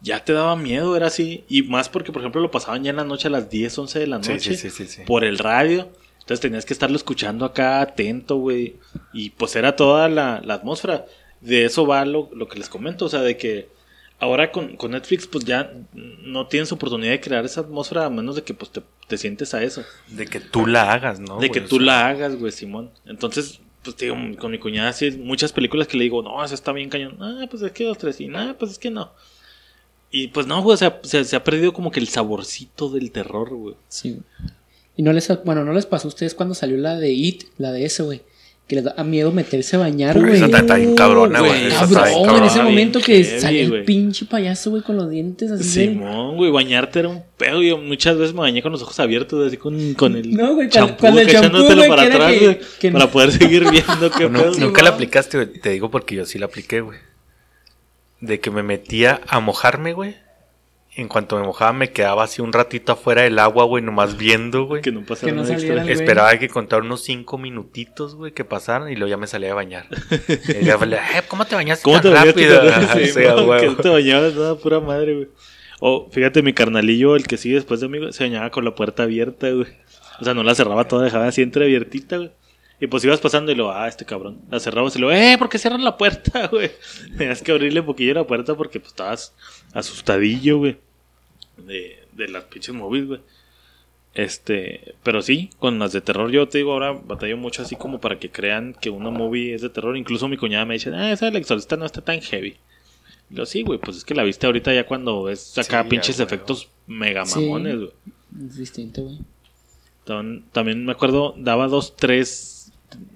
ya 0.00 0.24
te 0.24 0.32
daba 0.32 0.54
miedo, 0.56 0.96
era 0.96 1.06
así. 1.06 1.44
Y 1.48 1.62
más 1.62 1.88
porque, 1.88 2.10
por 2.12 2.22
ejemplo, 2.22 2.40
lo 2.40 2.50
pasaban 2.50 2.82
ya 2.84 2.90
en 2.90 2.96
la 2.96 3.04
noche 3.04 3.28
a 3.28 3.30
las 3.30 3.48
10, 3.48 3.78
11 3.78 3.98
de 4.00 4.06
la 4.08 4.22
Sí, 4.22 4.32
noche 4.32 4.54
sí, 4.56 4.56
sí, 4.56 4.70
sí, 4.70 4.86
sí. 4.86 5.02
por 5.06 5.22
el 5.24 5.38
radio. 5.38 5.88
Entonces 6.32 6.48
tenías 6.48 6.64
que 6.64 6.72
estarlo 6.72 6.96
escuchando 6.96 7.44
acá 7.44 7.82
atento, 7.82 8.36
güey. 8.36 8.76
Y 9.12 9.30
pues 9.30 9.54
era 9.54 9.76
toda 9.76 10.08
la, 10.08 10.40
la 10.42 10.54
atmósfera. 10.54 11.04
De 11.42 11.66
eso 11.66 11.86
va 11.86 12.06
lo, 12.06 12.30
lo 12.32 12.48
que 12.48 12.58
les 12.58 12.70
comento, 12.70 13.04
o 13.04 13.08
sea, 13.10 13.20
de 13.20 13.36
que 13.36 13.68
ahora 14.18 14.50
con, 14.50 14.76
con 14.76 14.92
Netflix 14.92 15.26
pues 15.26 15.44
ya 15.44 15.72
no 15.92 16.46
tienes 16.46 16.72
oportunidad 16.72 17.10
de 17.10 17.20
crear 17.20 17.44
esa 17.44 17.60
atmósfera 17.60 18.06
a 18.06 18.10
menos 18.10 18.36
de 18.36 18.44
que 18.44 18.54
pues 18.54 18.70
te, 18.70 18.80
te 19.08 19.18
sientes 19.18 19.52
a 19.52 19.62
eso. 19.62 19.84
De 20.08 20.26
que 20.26 20.40
tú 20.40 20.66
la 20.66 20.90
hagas, 20.90 21.20
¿no? 21.20 21.34
De 21.38 21.48
güey? 21.48 21.50
que 21.50 21.60
tú 21.60 21.76
sea, 21.76 21.84
la 21.84 22.06
hagas, 22.08 22.36
güey, 22.36 22.50
Simón. 22.50 22.90
Entonces, 23.04 23.60
pues 23.82 23.94
te 23.96 24.06
digo, 24.06 24.16
con 24.38 24.50
mi 24.52 24.58
cuñada 24.58 24.94
sí, 24.94 25.10
muchas 25.10 25.52
películas 25.52 25.86
que 25.86 25.98
le 25.98 26.04
digo, 26.04 26.22
no, 26.22 26.42
esa 26.42 26.54
está 26.54 26.72
bien 26.72 26.88
cañón. 26.88 27.18
Ah, 27.20 27.46
pues 27.50 27.62
es 27.62 27.72
que 27.72 27.84
dos, 27.84 27.98
tres, 27.98 28.20
y 28.22 28.28
nada, 28.28 28.56
pues 28.56 28.70
es 28.70 28.78
que 28.78 28.90
no. 28.90 29.12
Y 30.10 30.28
pues 30.28 30.46
no, 30.46 30.62
güey, 30.62 30.74
o 30.74 30.78
sea, 30.78 31.00
se, 31.02 31.24
se 31.24 31.36
ha 31.36 31.44
perdido 31.44 31.74
como 31.74 31.90
que 31.90 32.00
el 32.00 32.08
saborcito 32.08 32.88
del 32.88 33.10
terror, 33.10 33.50
güey. 33.50 33.74
Sí. 33.88 34.20
Y 34.96 35.02
no 35.02 35.12
les, 35.12 35.30
bueno, 35.44 35.64
no 35.64 35.72
les 35.72 35.86
pasó 35.86 36.08
a 36.08 36.10
ustedes 36.10 36.34
cuando 36.34 36.54
salió 36.54 36.76
la 36.76 36.98
de 36.98 37.10
It, 37.12 37.44
la 37.58 37.72
de 37.72 37.84
eso, 37.84 38.04
güey. 38.04 38.22
Que 38.68 38.76
les 38.76 38.84
da 38.84 39.02
miedo 39.04 39.32
meterse 39.32 39.76
a 39.76 39.80
bañar, 39.80 40.16
Esa 40.16 40.26
güey. 40.26 40.42
está- 40.42 40.58
está 40.58 40.74
bien 40.76 40.94
cabrona, 40.94 41.40
güey. 41.40 41.66
Esa 41.66 41.80
Cabrón, 41.88 42.36
en 42.36 42.44
ese 42.44 42.62
momento 42.62 43.00
que 43.00 43.24
heavy, 43.24 43.40
salió 43.40 43.74
el 43.76 43.84
pinche 43.84 44.24
payaso, 44.24 44.70
güey, 44.70 44.82
con 44.82 44.96
los 44.96 45.10
dientes 45.10 45.50
así. 45.50 45.64
Simón, 45.88 46.36
güey, 46.36 46.50
bañarte 46.52 47.00
era 47.00 47.08
un 47.08 47.22
pedo. 47.36 47.60
Yo 47.62 47.76
muchas 47.78 48.16
veces 48.16 48.34
me 48.34 48.40
bañé 48.40 48.62
con 48.62 48.70
los 48.72 48.80
ojos 48.82 48.98
abiertos, 49.00 49.46
así 49.46 49.56
con, 49.56 49.94
con 49.94 50.14
el 50.16 50.32
No, 50.32 50.54
güey, 50.54 50.68
champú, 50.68 51.06
echándotelo 51.18 51.86
para 51.88 52.02
atrás, 52.02 52.34
güey, 52.40 52.58
para 52.92 53.10
poder 53.10 53.32
seguir 53.32 53.68
viendo 53.68 54.10
qué 54.16 54.28
No, 54.30 54.40
pedo. 54.40 54.54
nunca 54.58 54.82
la 54.82 54.90
aplicaste, 54.90 55.38
güey. 55.44 55.52
Te 55.60 55.70
digo 55.70 55.90
porque 55.90 56.14
yo 56.14 56.24
sí 56.24 56.38
la 56.38 56.46
apliqué, 56.46 56.82
güey. 56.82 56.98
De 58.20 58.38
que 58.40 58.50
me 58.52 58.62
metía 58.62 59.20
a 59.26 59.40
mojarme, 59.40 59.92
güey. 59.92 60.14
En 60.94 61.08
cuanto 61.08 61.38
me 61.38 61.46
mojaba, 61.46 61.72
me 61.72 61.90
quedaba 61.90 62.24
así 62.24 62.42
un 62.42 62.52
ratito 62.52 62.92
afuera 62.92 63.22
del 63.22 63.38
agua, 63.38 63.64
güey, 63.64 63.82
nomás 63.82 64.16
viendo, 64.18 64.64
güey. 64.66 64.82
Que 64.82 64.92
no 64.92 65.02
pasa 65.06 65.24
Que 65.26 65.32
no 65.32 65.42
nada 65.42 65.54
extra. 65.54 65.84
Esperaba 65.90 66.38
que 66.38 66.48
contar 66.48 66.82
unos 66.82 67.02
cinco 67.02 67.38
minutitos, 67.38 68.14
güey, 68.14 68.32
que 68.32 68.44
pasaran 68.44 68.90
y 68.92 68.96
luego 68.96 69.08
ya 69.10 69.16
me 69.16 69.26
salía 69.26 69.52
a 69.52 69.54
bañar. 69.54 69.86
Y 70.60 70.64
ya 70.64 70.76
le, 70.84 70.96
"Eh, 70.96 71.00
¿cómo 71.28 71.46
te 71.46 71.54
bañaste 71.54 71.84
¿Cómo 71.84 72.00
tan 72.00 72.12
te 72.12 72.24
rápido? 72.24 72.62
Sí, 72.94 73.06
sí, 73.06 73.24
a 73.24 73.36
mo, 73.36 73.42
huevo. 73.44 73.60
que 73.60 73.66
no 73.68 73.76
te 73.76 73.88
bañabas 73.88 74.34
nada, 74.34 74.54
pura 74.56 74.80
madre, 74.80 75.14
güey. 75.14 75.28
O, 75.80 76.08
fíjate, 76.12 76.42
mi 76.42 76.52
carnalillo, 76.52 77.16
el 77.16 77.26
que 77.26 77.36
sigue 77.38 77.54
después 77.56 77.80
de 77.80 77.88
mí, 77.88 77.98
se 78.12 78.24
bañaba 78.24 78.50
con 78.50 78.64
la 78.64 78.74
puerta 78.74 79.02
abierta, 79.04 79.50
güey. 79.50 79.66
O 80.20 80.24
sea, 80.24 80.34
no 80.34 80.42
la 80.42 80.54
cerraba 80.54 80.86
toda, 80.86 81.04
dejaba 81.04 81.26
así 81.26 81.42
entreabiertita, 81.42 82.18
güey. 82.18 82.30
Y 82.82 82.88
pues 82.88 83.04
ibas 83.04 83.20
pasando 83.20 83.52
y 83.52 83.54
lo, 83.54 83.70
ah, 83.70 83.86
este 83.86 84.04
cabrón. 84.04 84.40
La 84.50 84.58
cerrabas 84.58 84.96
y 84.96 84.98
lo, 84.98 85.12
eh, 85.12 85.36
¿por 85.38 85.48
qué 85.48 85.56
cierran 85.56 85.84
la 85.84 85.96
puerta, 85.96 86.48
güey? 86.50 86.72
Tenías 87.16 87.40
que 87.40 87.52
abrirle 87.52 87.78
un 87.78 87.86
poquillo 87.86 88.12
la 88.12 88.26
puerta 88.26 88.56
porque 88.56 88.80
pues 88.80 88.90
estabas 88.90 89.32
asustadillo, 89.72 90.58
güey. 90.58 90.78
De, 91.58 92.00
de 92.10 92.26
las 92.26 92.42
pinches 92.42 92.74
movies, 92.74 93.06
güey. 93.06 93.20
Este, 94.14 94.96
pero 95.04 95.22
sí, 95.22 95.50
con 95.60 95.78
las 95.78 95.92
de 95.92 96.00
terror 96.00 96.32
yo 96.32 96.48
te 96.48 96.58
digo, 96.58 96.72
ahora 96.72 96.90
batallo 96.90 97.36
mucho 97.36 97.62
así 97.62 97.76
como 97.76 98.00
para 98.00 98.18
que 98.18 98.30
crean 98.32 98.74
que 98.74 98.90
una 98.90 99.10
movie 99.10 99.54
es 99.54 99.62
de 99.62 99.70
terror. 99.70 99.96
Incluso 99.96 100.26
mi 100.26 100.36
cuñada 100.36 100.64
me 100.64 100.74
dice, 100.74 100.90
ah, 100.92 101.12
esa 101.12 101.26
del 101.26 101.36
exorcista 101.36 101.76
no 101.76 101.86
está 101.86 102.00
tan 102.00 102.20
heavy. 102.20 102.56
Y 103.30 103.36
yo, 103.36 103.46
sí, 103.46 103.62
güey, 103.62 103.78
pues 103.78 103.98
es 103.98 104.04
que 104.04 104.16
la 104.16 104.24
viste 104.24 104.46
ahorita 104.46 104.74
ya 104.74 104.86
cuando 104.86 105.22
ves 105.22 105.56
acá 105.56 105.84
Sí, 105.84 105.88
pinches 105.88 106.18
efectos 106.18 106.68
mega 106.88 107.24
mamones, 107.26 107.76
güey. 107.76 107.92
Es 108.44 108.56
distinto, 108.56 109.02
güey. 109.02 109.18
También, 110.02 110.44
también 110.50 110.84
me 110.84 110.90
acuerdo, 110.90 111.36
daba 111.38 111.68
dos, 111.68 111.94
tres. 111.94 112.58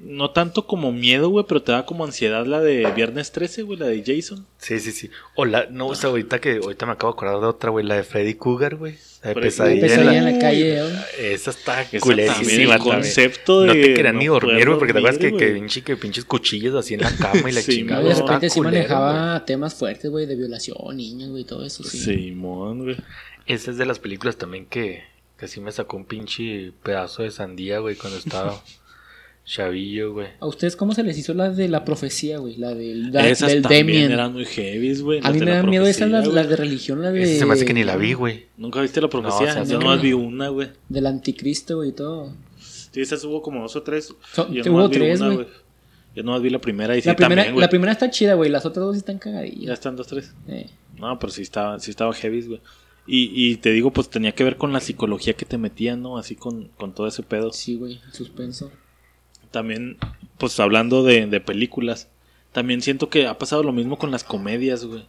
No 0.00 0.30
tanto 0.30 0.66
como 0.66 0.92
miedo, 0.92 1.28
güey, 1.28 1.44
pero 1.48 1.62
te 1.62 1.72
da 1.72 1.84
como 1.86 2.04
ansiedad 2.04 2.46
la 2.46 2.60
de 2.60 2.90
Viernes 2.92 3.32
13, 3.32 3.62
güey, 3.62 3.78
la 3.78 3.86
de 3.86 4.02
Jason. 4.06 4.46
Sí, 4.58 4.78
sí, 4.80 4.92
sí. 4.92 5.10
O 5.34 5.44
la, 5.44 5.66
no, 5.70 5.88
o 5.88 5.94
sea, 5.94 6.10
ahorita 6.10 6.40
que 6.40 6.60
ahorita 6.62 6.86
me 6.86 6.92
acabo 6.92 7.12
de 7.12 7.16
acordar 7.16 7.40
de 7.40 7.46
otra, 7.46 7.70
güey, 7.70 7.84
la 7.84 7.96
de 7.96 8.02
Freddy 8.04 8.34
Cougar, 8.34 8.76
güey. 8.76 8.94
La 9.22 9.30
de 9.34 9.40
pesadilla. 9.40 9.86
Ahí 9.86 10.04
la- 10.04 10.16
en 10.18 10.24
la 10.24 10.38
calle, 10.38 10.80
güey. 10.82 10.94
Esa 11.18 11.50
está 11.50 11.82
Esa 11.82 11.96
el 12.40 12.78
concepto 12.78 13.62
de. 13.62 13.66
No 13.66 13.72
te 13.72 13.94
querían 13.94 14.18
ni 14.18 14.26
dormir, 14.26 14.66
güey, 14.66 14.78
porque 14.78 14.92
te 14.92 14.98
acuerdas 15.00 15.18
que, 15.18 15.36
que, 15.36 15.56
pinche- 15.56 15.82
que 15.82 15.96
pinches 15.96 16.24
cuchillos 16.24 16.74
así 16.76 16.94
en 16.94 17.00
la 17.00 17.10
cama 17.16 17.50
y 17.50 17.52
la 17.52 17.60
Sí, 17.62 17.76
chingada. 17.78 18.02
No, 18.02 18.08
de 18.08 18.14
repente 18.14 18.48
sí 18.50 18.58
culero, 18.60 18.74
manejaba 18.76 19.44
temas 19.44 19.74
fuertes, 19.74 20.10
güey, 20.10 20.26
de 20.26 20.36
violación, 20.36 20.76
niños, 20.96 21.30
güey, 21.30 21.44
todo 21.44 21.64
eso, 21.64 21.82
sí. 21.82 21.98
Simón, 21.98 22.82
güey. 22.84 22.94
güey. 22.94 23.06
Esa 23.46 23.70
es 23.72 23.76
de 23.78 23.86
las 23.86 23.98
películas 23.98 24.36
también 24.36 24.66
que, 24.66 25.02
que 25.38 25.48
sí 25.48 25.60
me 25.60 25.72
sacó 25.72 25.96
un 25.96 26.04
pinche 26.04 26.72
pedazo 26.84 27.22
de 27.24 27.30
sandía, 27.32 27.78
güey, 27.80 27.96
cuando 27.96 28.18
estaba 28.18 28.60
Chavillo, 29.46 30.12
güey. 30.12 30.26
¿A 30.40 30.46
ustedes 30.46 30.74
cómo 30.74 30.92
se 30.92 31.04
les 31.04 31.16
hizo 31.16 31.32
la 31.32 31.50
de 31.50 31.68
la 31.68 31.85
profecía, 31.85 32.38
güey? 32.38 32.56
La 32.56 32.74
del, 32.74 33.12
da- 33.12 33.28
Esas 33.28 33.52
del 33.52 33.62
también 33.62 33.87
Damien. 33.87 34.12
eran 34.12 34.32
muy 34.32 34.44
heavy, 34.44 34.98
güey. 35.00 35.20
A 35.22 35.30
mí 35.30 35.38
me 35.38 35.44
la 35.46 35.56
dan 35.59 35.70
miedo 35.70 35.87
esas, 35.87 36.11
las, 36.11 36.48
de 36.48 36.56
religión, 36.56 37.00
la 37.00 37.12
de... 37.12 37.22
Ese 37.22 37.38
se 37.38 37.46
me 37.46 37.52
hace 37.54 37.64
que 37.64 37.72
ni 37.72 37.85
la 37.85 37.96
vi, 37.96 38.12
güey. 38.14 38.46
¿Nunca 38.56 38.80
viste 38.80 39.00
la 39.00 39.09
profecía? 39.09 39.50
o 39.50 39.52
sea, 39.52 39.64
Yo 39.64 39.74
no. 39.78 39.85
nomás 39.85 40.02
vi 40.02 40.12
una, 40.14 40.48
güey. 40.48 40.70
Del 40.88 41.06
anticristo, 41.06 41.76
güey, 41.76 41.90
y 41.90 41.92
todo. 41.92 42.32
Sí, 42.59 43.00
esas 43.00 43.22
hubo 43.24 43.40
como 43.40 43.62
dos 43.62 43.76
o 43.76 43.82
tres. 43.82 44.12
So- 44.32 44.52
Yo 44.52 44.64
hubo 44.72 44.90
tres, 44.90 45.20
una, 45.20 45.35
güey. 45.35 45.46
Yo 46.16 46.22
nomás 46.24 46.42
vi 46.42 46.50
la 46.50 46.61
primera 46.61 46.96
y 46.96 47.02
sí 47.02 47.09
la, 47.09 47.14
primera, 47.14 47.42
también, 47.42 47.54
güey. 47.54 47.61
la 47.62 47.68
primera 47.68 47.92
está 47.92 48.11
chida, 48.11 48.35
güey. 48.35 48.50
Las 48.50 48.66
otras 48.66 48.85
dos 48.87 48.96
están 48.96 49.16
Ya 49.16 49.20
cagadillas. 49.20 49.72
están 49.74 49.94
dos, 49.94 50.09
tres. 50.09 50.35
Eh, 50.48 50.66
No, 50.98 51.18
pero 51.20 51.30
sí 51.30 51.42
estaba, 51.42 51.78
sí 51.78 51.90
estaba 51.92 52.12
heavy, 52.14 52.42
güey. 52.46 52.61
Y, 53.06 53.30
y 53.52 53.56
te 53.59 53.70
digo, 53.70 53.92
pues 53.92 54.11
tenía 54.11 54.32
que 54.32 54.42
ver 54.42 54.56
con 54.56 54.72
la 54.72 54.80
psicología 54.80 55.35
que 55.35 55.44
te 55.44 55.56
metían, 55.56 56.02
¿no? 56.02 56.18
Así 56.18 56.35
con, 56.35 56.68
con 56.76 56.92
todo 56.94 57.06
ese 57.06 57.22
pedo. 57.22 57.52
sí, 57.52 57.76
güey. 57.76 58.00
Suspenso. 58.12 58.72
También, 59.57 59.97
pues 60.37 60.61
hablando 60.61 61.03
de, 61.03 61.27
de 61.27 61.40
películas, 61.40 62.11
también 62.53 62.83
siento 62.83 63.09
que 63.09 63.27
ha 63.27 63.38
pasado 63.38 63.62
lo 63.62 63.73
mismo 63.73 63.97
con 63.97 64.11
las 64.11 64.23
comedias, 64.23 64.85
güey. 64.85 65.07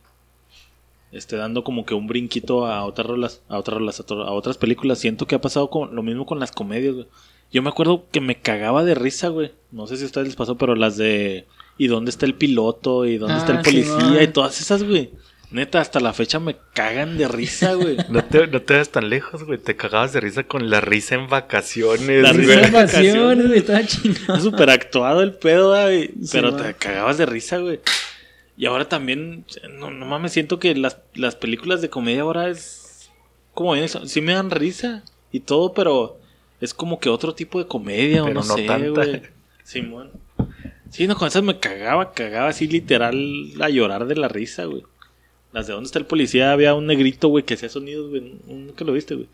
Este, 1.11 1.35
dando 1.35 1.65
como 1.65 1.85
que 1.85 1.95
un 1.95 2.07
brinquito 2.07 2.65
a 2.65 2.85
otras 2.85 3.07
rolas, 3.07 3.41
a 3.49 3.57
otras 3.57 3.77
rolas, 3.77 3.99
a, 3.99 4.31
otras 4.31 4.57
películas. 4.57 4.99
Siento 4.99 5.27
que 5.27 5.35
ha 5.35 5.41
pasado 5.41 5.69
con, 5.69 5.93
lo 5.93 6.01
mismo 6.01 6.25
con 6.25 6.39
las 6.39 6.53
comedias, 6.53 6.95
güey. 6.95 7.07
Yo 7.51 7.61
me 7.61 7.67
acuerdo 7.67 8.05
que 8.09 8.21
me 8.21 8.39
cagaba 8.39 8.85
de 8.85 8.95
risa, 8.95 9.27
güey. 9.27 9.51
No 9.73 9.85
sé 9.85 9.97
si 9.97 10.03
a 10.03 10.05
ustedes 10.05 10.27
les 10.27 10.37
pasó, 10.37 10.57
pero 10.57 10.75
las 10.75 10.95
de 10.95 11.45
¿Y 11.77 11.87
dónde 11.87 12.09
está 12.09 12.25
el 12.25 12.35
piloto? 12.35 13.05
¿Y 13.05 13.17
dónde 13.17 13.35
está 13.35 13.51
el 13.51 13.57
Ah, 13.57 13.63
policía? 13.63 14.23
Y 14.23 14.27
todas 14.29 14.61
esas, 14.61 14.81
güey. 14.83 15.11
Neta, 15.49 15.79
hasta 15.79 15.99
la 16.01 16.11
fecha 16.13 16.39
me 16.41 16.57
cagan 16.73 17.17
de 17.17 17.27
risa, 17.27 17.73
güey. 17.73 17.95
No 18.09 18.23
te, 18.23 18.47
no 18.47 18.61
te 18.61 18.77
vas 18.77 18.89
tan 18.89 19.09
lejos, 19.09 19.43
güey. 19.45 19.57
Te 19.57 19.75
cagabas 19.77 20.11
de 20.13 20.19
risa 20.19 20.43
con 20.43 20.69
la 20.69 20.81
risa 20.81 21.15
en 21.15 21.29
vacaciones, 21.29 22.21
La 22.21 22.33
güey. 22.33 22.45
risa 22.45 22.61
en 22.67 22.73
vacaciones, 22.73 23.47
güey. 23.47 23.59
Estaba 23.59 23.79
Es 23.79 23.87
chingado. 24.01 24.39
súper 24.41 24.69
actuado 24.69 25.21
el 25.21 25.33
pedo, 25.33 25.71
güey. 25.71 26.07
Sí, 26.21 26.29
Pero 26.33 26.51
man. 26.51 26.61
te 26.63 26.73
cagabas 26.73 27.17
de 27.17 27.25
risa, 27.25 27.57
güey. 27.59 27.79
Y 28.57 28.65
ahora 28.65 28.89
también, 28.89 29.45
no, 29.79 29.91
no 29.91 30.05
mames, 30.05 30.33
siento 30.33 30.59
que 30.59 30.75
las, 30.75 30.97
las 31.13 31.35
películas 31.35 31.81
de 31.81 31.89
comedia 31.89 32.23
ahora 32.23 32.49
es 32.49 33.09
como 33.53 33.73
bien, 33.73 33.85
eso, 33.85 34.05
sí 34.05 34.19
me 34.21 34.33
dan 34.33 34.51
risa 34.51 35.03
y 35.31 35.39
todo, 35.41 35.73
pero 35.73 36.19
es 36.59 36.73
como 36.73 36.99
que 36.99 37.09
otro 37.09 37.33
tipo 37.35 37.59
de 37.59 37.67
comedia 37.67 38.23
o 38.23 38.29
no 38.33 38.43
sé, 38.43 38.63
tanta. 38.65 38.87
güey. 38.89 39.21
Simón. 39.63 40.11
Sí, 40.89 41.05
no, 41.07 41.15
con 41.15 41.27
esas 41.27 41.43
me 41.43 41.59
cagaba, 41.59 42.13
cagaba 42.13 42.49
así 42.49 42.67
literal 42.67 43.15
a 43.61 43.69
llorar 43.69 44.07
de 44.07 44.15
la 44.15 44.27
risa, 44.27 44.65
güey. 44.65 44.83
Las 45.57 45.65
de 45.65 45.73
dónde 45.73 45.87
está 45.87 45.97
el 45.97 46.05
policía, 46.05 46.51
había 46.51 46.75
un 46.75 46.85
negrito, 46.85 47.29
güey, 47.29 47.43
que 47.43 47.55
hacía 47.55 47.67
sonidos, 47.67 48.11
güey. 48.11 48.35
Nunca 48.45 48.85
lo 48.85 48.93
viste, 48.93 49.15
güey. 49.15 49.27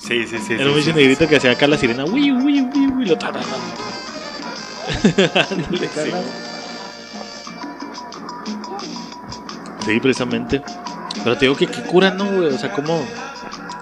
Sí, 0.00 0.26
sí, 0.26 0.36
sí. 0.36 0.54
Era 0.54 0.64
un 0.64 0.72
sí, 0.72 0.80
bicho 0.80 0.90
sí. 0.90 0.96
negrito 0.96 1.28
que 1.28 1.36
hacía 1.36 1.52
acá 1.52 1.68
la 1.68 1.78
sirena, 1.78 2.04
uy, 2.04 2.32
uy, 2.32 2.60
uy, 2.60 2.86
uy, 2.88 3.06
lo 3.06 3.16
tarara. 3.16 3.46
Ándale, 5.48 5.88
sí. 5.88 6.10
Sí, 9.84 10.00
precisamente. 10.00 10.60
Pero 11.22 11.36
te 11.36 11.44
digo 11.44 11.56
que 11.56 11.68
qué 11.68 11.82
cura, 11.82 12.10
¿no, 12.10 12.24
güey? 12.24 12.48
O 12.48 12.58
sea, 12.58 12.72
¿cómo? 12.72 13.06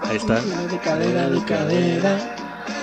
Ahí 0.03 0.17
está. 0.17 0.39
De 0.41 0.77
cadera, 0.77 1.27
de 1.27 1.43
cadera. 1.43 2.35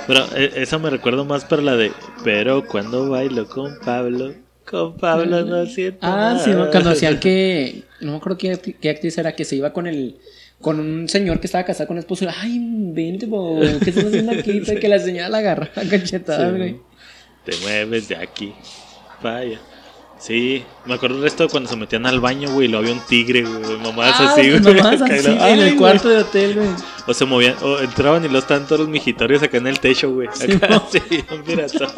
Pero 0.08 0.24
eh, 0.34 0.54
esa 0.56 0.80
me 0.80 0.90
recuerdo 0.90 1.24
más 1.24 1.44
para 1.44 1.62
la 1.62 1.76
de. 1.76 1.92
Pero 2.24 2.66
cuando 2.66 3.08
bailo 3.08 3.46
con 3.46 3.78
Pablo, 3.84 4.34
con 4.68 4.96
Pablo 4.96 5.44
no 5.44 5.66
siento. 5.66 5.98
Ah, 6.02 6.32
nada". 6.34 6.38
sí, 6.38 6.50
¿no? 6.50 6.70
cuando 6.70 6.90
hacían 6.90 7.18
que. 7.20 7.82
No 8.00 8.12
me 8.12 8.16
acuerdo 8.18 8.38
qué, 8.38 8.76
qué 8.80 8.90
actriz 8.90 9.16
era 9.18 9.34
que 9.34 9.44
se 9.44 9.56
iba 9.56 9.72
con 9.72 9.86
el. 9.86 10.16
Con 10.60 10.78
un 10.78 11.08
señor 11.08 11.40
que 11.40 11.46
estaba 11.46 11.64
casado 11.64 11.88
con 11.88 11.96
la 11.96 12.00
esposa. 12.00 12.32
Ay, 12.40 12.58
vente, 12.92 13.26
bo, 13.26 13.58
¿qué 13.82 13.90
estás 13.90 14.04
haciendo 14.04 14.32
aquí? 14.32 14.60
que 14.80 14.88
la 14.88 14.98
señora 15.00 15.28
la 15.28 15.38
agarraba 15.38 15.72
a 15.82 15.88
cachetadas, 15.88 16.52
Sí. 16.52 16.56
güey. 16.56 16.76
Te 17.44 17.52
mueves 17.62 18.08
de 18.08 18.16
aquí. 18.16 18.52
Vaya. 19.22 19.58
Sí, 20.24 20.64
me 20.86 20.94
acuerdo 20.94 21.16
el 21.16 21.22
resto 21.22 21.42
de 21.42 21.48
cuando 21.48 21.68
se 21.68 21.74
metían 21.74 22.06
al 22.06 22.20
baño, 22.20 22.48
güey, 22.52 22.68
y 22.68 22.70
lo 22.70 22.78
había 22.78 22.92
un 22.92 23.00
tigre, 23.00 23.42
güey, 23.42 23.76
mamás 23.78 24.14
Ah, 24.20 24.32
así, 24.32 24.50
güey. 24.50 24.60
mamás 24.60 25.02
así, 25.02 25.26
en 25.30 25.40
Ay, 25.42 25.60
el 25.60 25.76
cuarto 25.76 26.08
de 26.08 26.18
hotel, 26.18 26.54
güey. 26.54 26.68
O 27.08 27.12
se 27.14 27.24
movían, 27.24 27.56
o 27.60 27.80
entraban 27.80 28.24
y 28.24 28.28
los 28.28 28.44
estaban 28.44 28.64
todos 28.66 28.80
los 28.82 28.88
mijitorios 28.88 29.42
acá 29.42 29.56
en 29.58 29.66
el 29.66 29.80
techo, 29.80 30.12
güey. 30.14 30.28
Sí, 30.32 30.52
Acá, 30.52 30.80
sí, 30.92 31.00
un 31.34 31.42
piratón. 31.42 31.88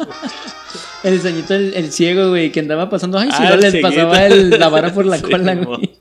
El 1.03 1.13
diseñito, 1.13 1.53
el, 1.53 1.73
el 1.75 1.91
ciego, 1.91 2.29
güey, 2.29 2.51
que 2.51 2.61
andaba 2.61 2.89
pasando. 2.89 3.19
Ay, 3.19 3.29
si 3.29 3.37
Ah, 3.43 3.49
no 3.51 3.57
les 3.57 3.71
cieguito. 3.71 3.89
pasaba 3.89 4.25
el- 4.25 4.49
la 4.49 4.69
vara 4.69 4.91
por 4.91 5.05
la 5.05 5.17
Sí, 5.19 5.23
cola, 5.23 5.53
güey. 5.53 5.91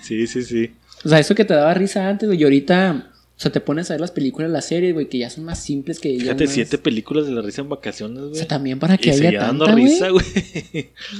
Sí, 0.00 0.26
sí, 0.28 0.42
sí. 0.44 0.70
O 1.04 1.08
sea, 1.08 1.18
eso 1.18 1.34
que 1.34 1.44
te 1.44 1.54
daba 1.54 1.74
risa 1.74 2.08
antes, 2.08 2.28
güey. 2.28 2.40
Y 2.40 2.44
ahorita, 2.44 3.10
o 3.38 3.40
sea, 3.40 3.52
te 3.52 3.60
pones 3.60 3.88
a 3.88 3.94
ver 3.94 4.00
las 4.00 4.10
películas, 4.10 4.50
las 4.50 4.64
series, 4.66 4.92
güey, 4.94 5.08
que 5.08 5.18
ya 5.18 5.30
son 5.30 5.44
más 5.44 5.62
simples 5.62 6.00
que 6.00 6.12
ya 6.16 6.22
Fíjate, 6.22 6.46
más- 6.46 6.52
siete 6.54 6.76
películas 6.76 7.24
de 7.26 7.32
la 7.32 7.40
risa 7.40 7.62
en 7.62 7.68
vacaciones, 7.68 8.18
O 8.18 8.22
güey. 8.30 8.34
sea, 8.34 8.48
también 8.48 8.80
para 8.80 8.98
que 8.98 9.10
y 9.10 9.12
haya 9.12 9.40
dando 9.40 9.64
tanta, 9.64 9.80
güey. 9.80 9.92
risa, 9.92 10.08
güey. 10.10 10.24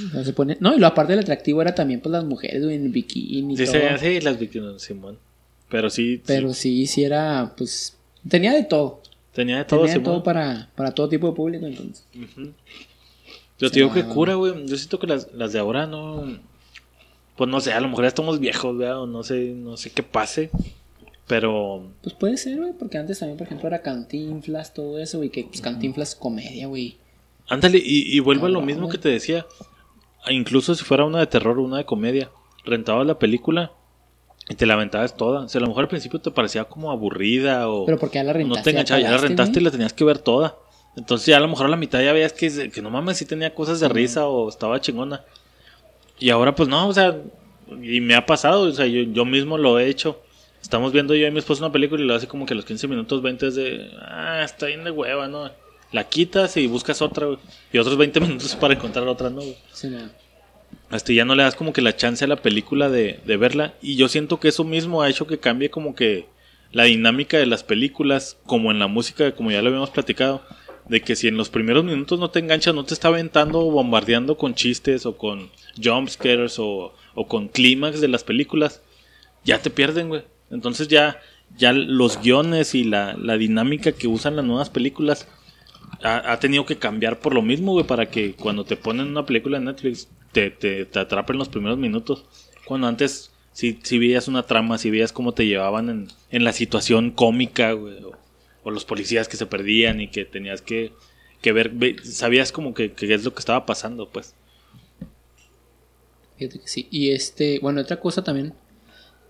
O 0.09 0.11
sea, 0.11 0.23
se 0.25 0.33
pone... 0.33 0.57
No, 0.59 0.75
y 0.75 0.79
lo 0.79 0.87
aparte 0.87 1.13
del 1.13 1.21
atractivo 1.21 1.61
era 1.61 1.73
también, 1.73 2.01
pues, 2.01 2.11
las 2.11 2.25
mujeres, 2.25 2.61
güey, 2.63 2.75
en 2.75 2.91
bikini 2.91 3.53
y 3.53 3.57
Sí, 3.57 3.63
todo. 3.65 3.73
sí, 3.75 3.81
sí, 3.99 4.19
las 4.21 4.37
víctimas, 4.37 4.81
Simón. 4.81 5.17
Pero 5.69 5.89
sí, 5.89 6.21
Pero 6.25 6.53
sí, 6.53 6.85
sí, 6.85 6.87
sí 6.87 7.03
era, 7.05 7.53
pues... 7.57 7.95
Tenía 8.27 8.53
de 8.53 8.63
todo. 8.63 9.01
tenía 9.33 9.59
de 9.59 9.63
todo, 9.63 9.81
Tenía 9.85 9.93
de 9.99 10.03
todo 10.03 10.21
para, 10.21 10.69
para 10.75 10.91
todo 10.93 11.07
tipo 11.07 11.27
de 11.29 11.33
público, 11.37 11.65
entonces. 11.67 12.03
Yo 13.59 13.69
te 13.69 13.79
digo 13.79 13.93
que 13.93 14.03
cura, 14.03 14.35
güey. 14.35 14.65
Yo 14.67 14.75
siento 14.77 14.99
que 14.99 15.07
las, 15.07 15.31
las 15.33 15.53
de 15.53 15.59
ahora 15.59 15.85
no. 15.87 16.25
Pues 17.37 17.49
no 17.49 17.61
sé, 17.61 17.71
a 17.71 17.79
lo 17.79 17.87
mejor 17.87 18.03
ya 18.03 18.09
estamos 18.09 18.39
viejos, 18.39 18.77
¿verdad? 18.77 19.01
O 19.03 19.07
no 19.07 19.23
sé, 19.23 19.53
no 19.55 19.77
sé 19.77 19.89
qué 19.91 20.03
pase. 20.03 20.49
Pero. 21.29 21.91
Pues 22.01 22.15
puede 22.15 22.37
ser, 22.37 22.57
güey, 22.57 22.73
porque 22.73 22.97
antes 22.97 23.19
también, 23.19 23.37
por 23.37 23.45
ejemplo, 23.45 23.67
era 23.67 23.83
Cantinflas, 23.83 24.73
todo 24.73 24.97
eso, 24.97 25.19
güey, 25.19 25.29
que 25.29 25.43
pues 25.43 25.61
Cantinflas 25.61 26.15
comedia, 26.15 26.65
güey. 26.65 26.97
Ándale, 27.47 27.77
y, 27.77 28.15
y 28.15 28.19
vuelvo 28.19 28.47
a 28.47 28.49
lo 28.49 28.61
Ah, 28.61 28.65
mismo 28.65 28.89
que 28.89 28.97
te 28.97 29.09
decía. 29.09 29.45
Incluso 30.27 30.73
si 30.73 30.83
fuera 30.83 31.05
una 31.05 31.19
de 31.19 31.27
terror 31.27 31.59
o 31.59 31.63
una 31.63 31.77
de 31.77 31.85
comedia, 31.85 32.31
rentabas 32.65 33.05
la 33.05 33.19
película 33.19 33.71
y 34.49 34.55
te 34.55 34.65
la 34.65 34.73
aventabas 34.73 35.15
toda. 35.15 35.41
O 35.41 35.49
sea, 35.49 35.59
a 35.59 35.61
lo 35.61 35.67
mejor 35.67 35.83
al 35.83 35.87
principio 35.87 36.19
te 36.19 36.31
parecía 36.31 36.63
como 36.63 36.89
aburrida 36.89 37.69
o. 37.69 37.85
Pero 37.85 37.99
porque 37.99 38.15
ya 38.15 38.23
la 38.23 38.33
rentaste. 38.33 38.57
no 38.59 38.63
te 38.63 38.69
enganchaba, 38.71 38.99
ya 38.99 39.11
la 39.11 39.17
rentaste 39.17 39.59
y 39.59 39.63
la 39.63 39.69
tenías 39.71 39.93
que 39.93 40.03
ver 40.03 40.17
toda. 40.17 40.57
Entonces 40.97 41.27
ya 41.27 41.37
a 41.37 41.39
lo 41.39 41.47
mejor 41.47 41.67
a 41.67 41.69
la 41.69 41.77
mitad 41.77 42.01
ya 42.01 42.11
veías 42.11 42.33
que, 42.33 42.71
que 42.71 42.81
no 42.81 42.89
mames, 42.89 43.17
sí 43.17 43.25
tenía 43.25 43.53
cosas 43.53 43.79
de 43.79 43.87
risa 43.87 44.27
o 44.27 44.49
estaba 44.49 44.81
chingona. 44.81 45.23
Y 46.17 46.31
ahora 46.31 46.55
pues 46.55 46.67
no, 46.67 46.87
o 46.87 46.93
sea, 46.93 47.15
y 47.83 48.01
me 48.01 48.15
ha 48.15 48.25
pasado, 48.25 48.63
o 48.63 48.71
sea, 48.71 48.87
yo, 48.87 49.01
yo 49.03 49.25
mismo 49.25 49.59
lo 49.59 49.77
he 49.79 49.87
hecho. 49.87 50.19
Estamos 50.61 50.91
viendo 50.91 51.15
yo 51.15 51.25
y 51.25 51.31
mi 51.31 51.39
esposa 51.39 51.63
una 51.65 51.71
película 51.71 52.03
y 52.03 52.05
lo 52.05 52.15
hace 52.15 52.27
como 52.27 52.45
que 52.45 52.53
a 52.53 52.55
los 52.55 52.65
15 52.65 52.87
minutos, 52.87 53.21
20 53.21 53.47
es 53.47 53.55
de, 53.55 53.91
ah, 54.01 54.41
está 54.43 54.67
bien 54.67 54.83
de 54.83 54.91
hueva, 54.91 55.27
¿no? 55.27 55.49
La 55.91 56.03
quitas 56.03 56.57
y 56.57 56.67
buscas 56.67 57.01
otra, 57.01 57.25
güey. 57.25 57.39
Y 57.73 57.77
otros 57.77 57.97
20 57.97 58.19
minutos 58.21 58.55
para 58.55 58.73
encontrar 58.73 59.07
otra, 59.07 59.29
¿no? 59.29 59.37
güey? 59.37 59.57
Sí, 59.73 59.87
no. 59.87 60.09
Hasta 60.89 61.13
ya 61.13 61.25
no 61.25 61.35
le 61.35 61.43
das 61.43 61.55
como 61.55 61.73
que 61.73 61.81
la 61.81 61.95
chance 61.95 62.23
a 62.25 62.27
la 62.27 62.35
película 62.35 62.89
de, 62.89 63.19
de 63.25 63.37
verla. 63.37 63.73
Y 63.81 63.95
yo 63.95 64.07
siento 64.07 64.39
que 64.39 64.49
eso 64.49 64.63
mismo 64.63 65.01
ha 65.01 65.09
hecho 65.09 65.27
que 65.27 65.39
cambie 65.39 65.69
como 65.69 65.95
que 65.95 66.27
la 66.71 66.83
dinámica 66.83 67.37
de 67.37 67.45
las 67.45 67.63
películas, 67.63 68.37
como 68.45 68.71
en 68.71 68.79
la 68.79 68.87
música, 68.87 69.33
como 69.33 69.51
ya 69.51 69.61
lo 69.61 69.69
habíamos 69.69 69.89
platicado. 69.89 70.43
De 70.87 71.01
que 71.01 71.15
si 71.15 71.27
en 71.27 71.37
los 71.37 71.49
primeros 71.49 71.83
minutos 71.83 72.19
no 72.19 72.31
te 72.31 72.39
enganchas, 72.39 72.73
no 72.73 72.83
te 72.83 72.95
está 72.95 73.09
aventando 73.09 73.59
o 73.59 73.71
bombardeando 73.71 74.37
con 74.37 74.55
chistes 74.55 75.05
o 75.05 75.17
con 75.17 75.49
jumpscares 75.81 76.57
o, 76.57 76.93
o 77.13 77.27
con 77.27 77.47
clímax 77.47 78.01
de 78.01 78.07
las 78.07 78.23
películas, 78.23 78.81
ya 79.43 79.59
te 79.59 79.69
pierden, 79.69 80.09
güey. 80.09 80.23
Entonces 80.51 80.87
ya, 80.87 81.19
ya 81.57 81.73
los 81.73 82.21
guiones 82.21 82.75
y 82.75 82.83
la, 82.83 83.13
la 83.15 83.37
dinámica 83.37 83.91
que 83.91 84.07
usan 84.07 84.35
las 84.35 84.45
nuevas 84.45 84.69
películas 84.69 85.27
ha, 86.03 86.31
ha 86.31 86.39
tenido 86.39 86.65
que 86.65 86.77
cambiar 86.77 87.19
por 87.19 87.33
lo 87.33 87.41
mismo, 87.41 87.73
güey, 87.73 87.85
para 87.85 88.09
que 88.09 88.33
cuando 88.33 88.63
te 88.65 88.77
ponen 88.77 89.07
una 89.07 89.25
película 89.25 89.57
en 89.57 89.65
Netflix 89.65 90.07
te, 90.31 90.49
te, 90.51 90.85
te 90.85 90.99
atrapen 90.99 91.37
los 91.37 91.49
primeros 91.49 91.77
minutos. 91.77 92.25
Cuando 92.65 92.87
antes 92.87 93.31
si, 93.51 93.79
si 93.83 93.97
veías 93.99 94.27
una 94.27 94.43
trama, 94.43 94.77
si 94.77 94.89
veías 94.89 95.11
cómo 95.11 95.33
te 95.33 95.45
llevaban 95.45 95.89
en, 95.89 96.07
en 96.31 96.43
la 96.43 96.53
situación 96.53 97.11
cómica, 97.11 97.73
güey, 97.73 97.95
o, 98.03 98.17
los 98.71 98.85
policías 98.85 99.27
que 99.27 99.35
se 99.37 99.47
perdían 99.47 99.99
y 99.99 100.09
que 100.09 100.25
tenías 100.25 100.61
que, 100.61 100.93
que 101.41 101.51
ver, 101.51 101.69
ve- 101.69 101.95
sabías 102.03 102.51
como 102.51 102.75
que, 102.75 102.91
que 102.93 103.11
es 103.11 103.23
lo 103.23 103.33
que 103.33 103.39
estaba 103.39 103.65
pasando, 103.65 104.07
pues. 104.09 104.35
Fíjate 106.37 106.59
que 106.59 106.67
sí. 106.67 106.87
Y 106.89 107.11
este, 107.11 107.59
bueno, 107.59 107.81
otra 107.81 107.99
cosa 107.99 108.23
también, 108.23 108.53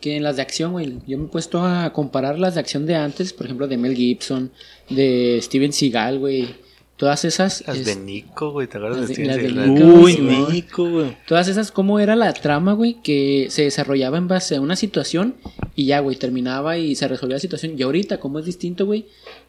que 0.02 0.16
en 0.16 0.24
las 0.24 0.36
de 0.38 0.42
acción, 0.42 0.72
güey, 0.72 0.98
yo 1.08 1.18
me 1.18 1.26
he 1.26 1.28
puesto 1.28 1.62
a 1.64 1.92
comparar 1.94 2.40
las 2.40 2.54
de 2.56 2.60
acción 2.62 2.86
de 2.86 2.96
antes, 2.96 3.34
por 3.34 3.46
ejemplo, 3.46 3.68
de 3.68 3.78
Mel 3.78 3.96
Gibson, 3.96 4.52
de 4.90 5.40
Steven 5.42 5.74
Seagal, 5.74 6.20
güey. 6.20 6.48
Todas 6.96 7.24
esas. 7.24 7.64
Las 7.66 7.78
es- 7.78 7.86
de 7.86 7.96
Nico, 7.96 8.52
güey. 8.52 8.68
¿Te 8.68 8.78
acuerdas 8.78 9.00
Las 9.00 9.08
de 9.10 9.16
de- 9.16 9.24
Steven 9.24 9.28
las 9.28 9.38
de 9.38 9.50
Seagal? 9.50 9.74
Nico. 9.74 10.00
Uy, 10.02 10.18
Nico, 10.54 10.90
güey. 10.90 11.18
Todas 11.28 11.48
esas, 11.48 11.72
cómo 11.72 12.00
era 12.00 12.16
la 12.18 12.34
trama, 12.34 12.74
güey, 12.74 12.96
que 13.02 13.48
se 13.50 13.64
desarrollaba 13.64 14.18
en 14.18 14.28
base 14.28 14.58
a 14.58 14.62
una 14.62 14.76
situación 14.76 15.36
y 15.76 15.86
ya, 15.86 16.00
güey, 16.02 16.18
terminaba 16.18 16.78
y 16.78 16.96
se 16.96 17.08
resolvía 17.08 17.36
la 17.38 17.40
situación. 17.42 17.76
Y 17.78 17.84
ahorita, 17.84 18.20
cómo 18.20 18.40
es 18.40 18.46
distinto, 18.46 18.86
güey, 18.86 19.06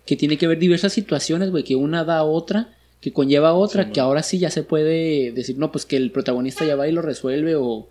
que 0.06 0.14
tiene 0.16 0.38
que 0.38 0.46
ver 0.46 0.58
diversas 0.60 0.92
situaciones, 0.92 1.50
güey, 1.50 1.64
que 1.64 1.74
una 1.74 2.04
da 2.04 2.18
a 2.18 2.22
otra, 2.24 2.76
que 3.00 3.12
conlleva 3.12 3.48
a 3.48 3.54
otra, 3.54 3.84
Sí, 3.86 3.90
que 3.92 4.00
ahora 4.00 4.22
sí 4.22 4.38
ya 4.38 4.50
se 4.50 4.62
puede 4.62 5.32
decir, 5.32 5.58
no, 5.58 5.72
pues 5.72 5.86
que 5.86 5.96
el 5.96 6.12
protagonista 6.12 6.64
ya 6.64 6.76
va 6.76 6.86
y 6.86 6.92
lo 6.92 7.02
resuelve 7.02 7.56
o, 7.56 7.88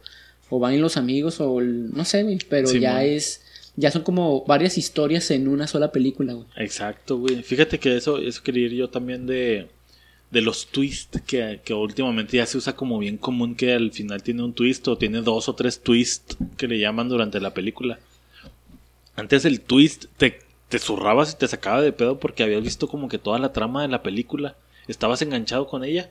o 0.49 0.59
van 0.59 0.79
los 0.81 0.97
amigos 0.97 1.39
o 1.39 1.59
el- 1.59 1.91
no 1.93 2.05
sé, 2.05 2.23
güey, 2.23 2.39
pero 2.49 2.67
Sí, 2.67 2.79
ya 2.79 3.03
es, 3.03 3.41
ya 3.75 3.91
son 3.91 4.03
como 4.03 4.43
varias 4.45 4.77
historias 4.77 5.29
en 5.31 5.47
una 5.47 5.67
sola 5.67 5.91
película, 5.91 6.33
güey. 6.33 6.45
Exacto, 6.57 7.17
güey. 7.17 7.43
Fíjate 7.43 7.79
que 7.79 7.95
eso, 7.97 8.17
eso 8.17 8.41
quería 8.43 8.65
ir 8.65 8.73
yo 8.73 8.89
también 8.89 9.25
de, 9.27 9.67
de 10.31 10.41
los 10.41 10.67
twists 10.67 11.21
que, 11.25 11.59
que 11.63 11.73
últimamente 11.73 12.37
ya 12.37 12.45
se 12.45 12.57
usa 12.57 12.75
como 12.75 12.97
bien 12.99 13.17
común 13.17 13.55
que 13.55 13.73
al 13.73 13.91
final 13.91 14.21
tiene 14.23 14.43
un 14.43 14.53
twist 14.53 14.87
o 14.87 14.97
tiene 14.97 15.21
dos 15.21 15.47
o 15.49 15.55
tres 15.55 15.81
twists 15.81 16.35
que 16.57 16.67
le 16.67 16.79
llaman 16.79 17.09
durante 17.09 17.39
la 17.39 17.53
película. 17.53 17.99
Antes 19.15 19.45
el 19.45 19.61
twist 19.61 20.05
te, 20.17 20.39
te 20.69 20.79
zurrabas 20.79 21.33
y 21.33 21.37
te 21.37 21.47
sacaba 21.47 21.81
de 21.81 21.91
pedo 21.91 22.19
porque 22.19 22.43
habías 22.43 22.63
visto 22.63 22.87
como 22.87 23.09
que 23.09 23.17
toda 23.17 23.37
la 23.39 23.51
trama 23.53 23.81
de 23.81 23.87
la 23.89 24.01
película. 24.03 24.55
Estabas 24.87 25.21
enganchado 25.21 25.67
con 25.67 25.83
ella. 25.83 26.09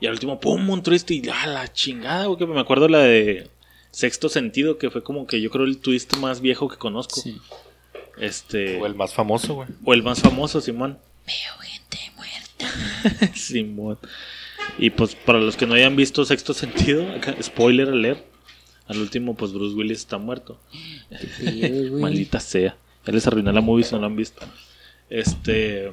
Y 0.00 0.06
al 0.06 0.12
último, 0.14 0.40
pum, 0.40 0.68
un 0.70 0.82
twist 0.82 1.10
y 1.10 1.22
a 1.28 1.46
la 1.46 1.72
chingada, 1.72 2.26
güey. 2.26 2.38
que 2.38 2.46
Me 2.46 2.58
acuerdo 2.60 2.88
la 2.88 3.00
de 3.00 3.48
Sexto 3.90 4.28
Sentido, 4.28 4.78
que 4.78 4.90
fue 4.90 5.02
como 5.02 5.26
que 5.26 5.40
yo 5.40 5.50
creo 5.50 5.64
el 5.64 5.78
twist 5.78 6.16
más 6.16 6.40
viejo 6.40 6.68
que 6.68 6.76
conozco. 6.76 7.20
Sí. 7.20 7.40
Este. 8.18 8.80
O 8.80 8.86
el 8.86 8.94
más 8.94 9.14
famoso, 9.14 9.54
güey. 9.54 9.68
O 9.84 9.94
el 9.94 10.02
más 10.02 10.20
famoso, 10.20 10.60
Simón. 10.60 10.98
Veo 11.26 11.58
gente 11.62 11.98
muerta. 12.16 13.34
Simón. 13.34 13.98
Y 14.78 14.90
pues 14.90 15.14
para 15.14 15.40
los 15.40 15.56
que 15.56 15.66
no 15.66 15.74
hayan 15.74 15.96
visto 15.96 16.24
Sexto 16.24 16.54
Sentido, 16.54 17.10
acá, 17.12 17.34
spoiler 17.42 17.88
alert. 17.88 18.24
Al 18.86 18.98
último, 18.98 19.36
pues 19.36 19.52
Bruce 19.52 19.76
Willis 19.76 19.98
está 19.98 20.18
muerto. 20.18 20.60
Sí, 21.38 21.60
güey. 21.88 22.02
Maldita 22.02 22.40
sea. 22.40 22.76
Ya 23.06 23.12
les 23.12 23.26
arruiné 23.26 23.52
la 23.52 23.60
movie 23.60 23.84
si 23.84 23.94
no 23.94 24.00
la 24.00 24.06
han 24.06 24.16
visto. 24.16 24.44
Este. 25.08 25.92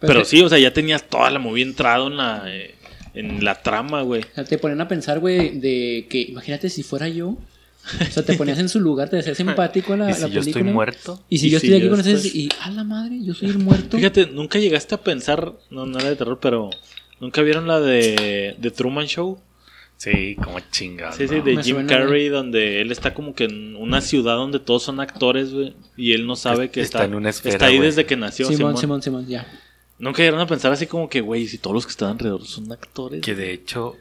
Pero 0.00 0.24
sí, 0.24 0.42
o 0.42 0.48
sea, 0.48 0.58
ya 0.58 0.72
tenías 0.72 1.08
toda 1.08 1.30
la 1.30 1.38
movie 1.38 1.62
entrado 1.62 2.08
en 2.08 2.16
la, 2.16 2.42
eh, 2.46 2.74
en 3.16 3.44
la 3.44 3.62
trama, 3.62 4.02
güey. 4.02 4.22
O 4.22 4.34
sea, 4.34 4.44
te 4.44 4.58
ponen 4.58 4.80
a 4.80 4.86
pensar, 4.88 5.18
güey, 5.18 5.58
de 5.58 6.06
que 6.08 6.20
imagínate 6.20 6.68
si 6.70 6.82
fuera 6.82 7.08
yo. 7.08 7.36
O 8.00 8.10
sea, 8.10 8.24
te 8.24 8.34
ponías 8.34 8.58
en 8.58 8.68
su 8.68 8.80
lugar, 8.80 9.08
te 9.08 9.18
hacías 9.18 9.36
simpático 9.36 9.94
a 9.94 9.96
la, 9.96 10.04
Y 10.10 10.20
la 10.20 10.26
si 10.26 10.30
yo 10.30 10.40
estoy 10.40 10.62
muerto. 10.64 11.22
Y 11.28 11.38
si 11.38 11.46
Y 11.46 11.50
yo 11.50 11.60
si 11.60 11.66
estoy 11.66 11.76
aquí 11.78 11.84
yo 11.84 11.90
con 11.90 12.00
ustedes 12.00 12.24
estoy- 12.24 12.40
y 12.42 12.48
a 12.60 12.70
la 12.70 12.84
madre, 12.84 13.18
yo 13.22 13.32
soy 13.32 13.48
el 13.48 13.58
muerto. 13.58 13.96
Fíjate, 13.96 14.26
nunca 14.26 14.58
llegaste 14.58 14.94
a 14.94 14.98
pensar, 14.98 15.52
no, 15.70 15.86
no 15.86 15.98
era 15.98 16.10
de 16.10 16.16
terror, 16.16 16.38
pero 16.40 16.70
¿nunca 17.20 17.42
vieron 17.42 17.66
la 17.66 17.80
de, 17.80 18.54
de 18.58 18.70
Truman 18.70 19.06
Show? 19.06 19.38
Sí, 19.96 20.36
como 20.42 20.60
chingada. 20.70 21.12
Sí, 21.12 21.26
sí, 21.26 21.40
de 21.40 21.54
Me 21.54 21.62
Jim 21.62 21.86
Carrey, 21.86 22.28
donde 22.28 22.82
él 22.82 22.92
está 22.92 23.14
como 23.14 23.34
que 23.34 23.44
en 23.44 23.76
una 23.76 24.02
ciudad 24.02 24.34
donde 24.34 24.58
todos 24.58 24.82
son 24.82 25.00
actores, 25.00 25.54
güey, 25.54 25.74
y 25.96 26.12
él 26.12 26.26
no 26.26 26.36
sabe 26.36 26.70
que 26.70 26.82
está 26.82 26.98
está, 26.98 27.04
en 27.06 27.14
una 27.14 27.30
esfera, 27.30 27.54
está 27.54 27.66
ahí 27.66 27.78
desde 27.78 28.04
que 28.04 28.16
nació. 28.16 28.46
Simón, 28.46 28.76
Simón. 28.76 28.76
Simón, 28.76 29.02
Simón, 29.02 29.26
ya. 29.26 29.46
Nunca 29.98 30.18
llegaron 30.18 30.40
a 30.40 30.46
pensar 30.46 30.72
así 30.72 30.86
como 30.86 31.08
que, 31.08 31.20
güey, 31.20 31.46
si 31.46 31.58
todos 31.58 31.74
los 31.74 31.86
que 31.86 31.90
están 31.90 32.10
alrededor 32.10 32.44
son 32.46 32.70
actores. 32.70 33.22
Que 33.22 33.34
de 33.34 33.52
hecho, 33.52 33.96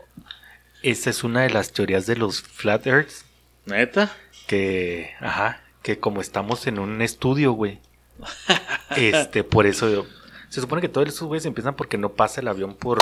esa 0.84 1.10
es 1.10 1.24
una 1.24 1.42
de 1.44 1.50
las 1.52 1.72
teorías 1.72 2.06
de 2.06 2.16
los 2.18 2.42
Flat 2.42 2.86
Earths. 2.86 3.26
¿Neta? 3.66 4.12
Que, 4.48 5.12
ajá, 5.22 5.62
que 5.82 6.00
como 6.00 6.22
estamos 6.22 6.68
en 6.68 6.80
un 6.80 7.02
estudio, 7.02 7.54
güey. 7.54 7.80
este, 8.96 9.44
por 9.44 9.66
eso. 9.66 10.06
Se 10.50 10.62
supone 10.62 10.82
que 10.82 10.90
todos 10.90 11.08
esos 11.08 11.28
güeyes 11.28 11.46
empiezan 11.46 11.76
porque 11.76 11.98
no 11.98 12.10
pasa 12.10 12.40
el 12.42 12.48
avión 12.48 12.76
por, 12.76 13.00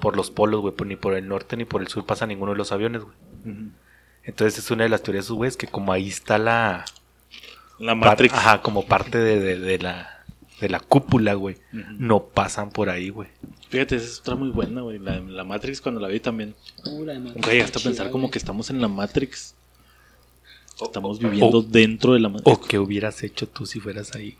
por 0.00 0.16
los 0.16 0.30
polos, 0.30 0.60
güey. 0.60 0.74
Ni 0.84 0.96
por 0.96 1.14
el 1.14 1.26
norte 1.28 1.56
ni 1.56 1.64
por 1.64 1.80
el 1.82 1.88
sur 1.88 2.06
pasa 2.06 2.26
ninguno 2.26 2.52
de 2.52 2.58
los 2.58 2.70
aviones, 2.72 3.02
güey. 3.02 3.14
Ujú. 3.44 3.70
Entonces 4.24 4.58
es 4.58 4.70
una 4.70 4.84
de 4.84 4.88
las 4.90 5.02
teorías 5.02 5.24
de 5.24 5.26
esos 5.26 5.36
güeyes 5.36 5.56
que 5.56 5.66
como 5.68 5.92
ahí 5.92 6.08
está 6.08 6.38
la... 6.38 6.84
La 7.78 7.92
par- 7.98 8.10
Matrix. 8.10 8.34
ajá, 8.34 8.62
como 8.62 8.86
parte 8.86 9.18
de, 9.18 9.38
de- 9.38 9.58
de 9.58 9.78
la, 9.78 10.15
de 10.60 10.68
la 10.68 10.80
cúpula, 10.80 11.34
güey. 11.34 11.56
No 11.72 12.24
pasan 12.24 12.70
por 12.70 12.88
ahí, 12.90 13.10
güey. 13.10 13.28
Fíjate, 13.68 13.96
esa 13.96 14.06
es 14.06 14.20
otra 14.20 14.34
muy 14.36 14.50
buena, 14.50 14.80
güey. 14.82 14.98
La, 14.98 15.20
la 15.20 15.44
Matrix 15.44 15.80
cuando 15.80 16.00
la 16.00 16.08
vi 16.08 16.20
también. 16.20 16.54
Uh, 16.86 17.04
la 17.04 17.12
de 17.14 17.18
Matrix 17.18 17.36
Nunca 17.36 17.50
llegaste 17.52 17.76
a 17.76 17.78
está 17.78 17.88
pensar 17.90 18.06
chida, 18.06 18.12
como 18.12 18.22
güey. 18.24 18.32
que 18.32 18.38
estamos 18.38 18.70
en 18.70 18.80
la 18.80 18.88
Matrix. 18.88 19.54
Estamos 20.80 21.18
viviendo 21.18 21.62
dentro 21.62 22.12
de 22.12 22.20
la 22.20 22.28
Matrix. 22.28 22.58
¿O 22.58 22.60
qué 22.60 22.78
hubieras 22.78 23.22
hecho 23.22 23.48
tú 23.48 23.64
si 23.66 23.80
fueras 23.80 24.14
ahí? 24.14 24.36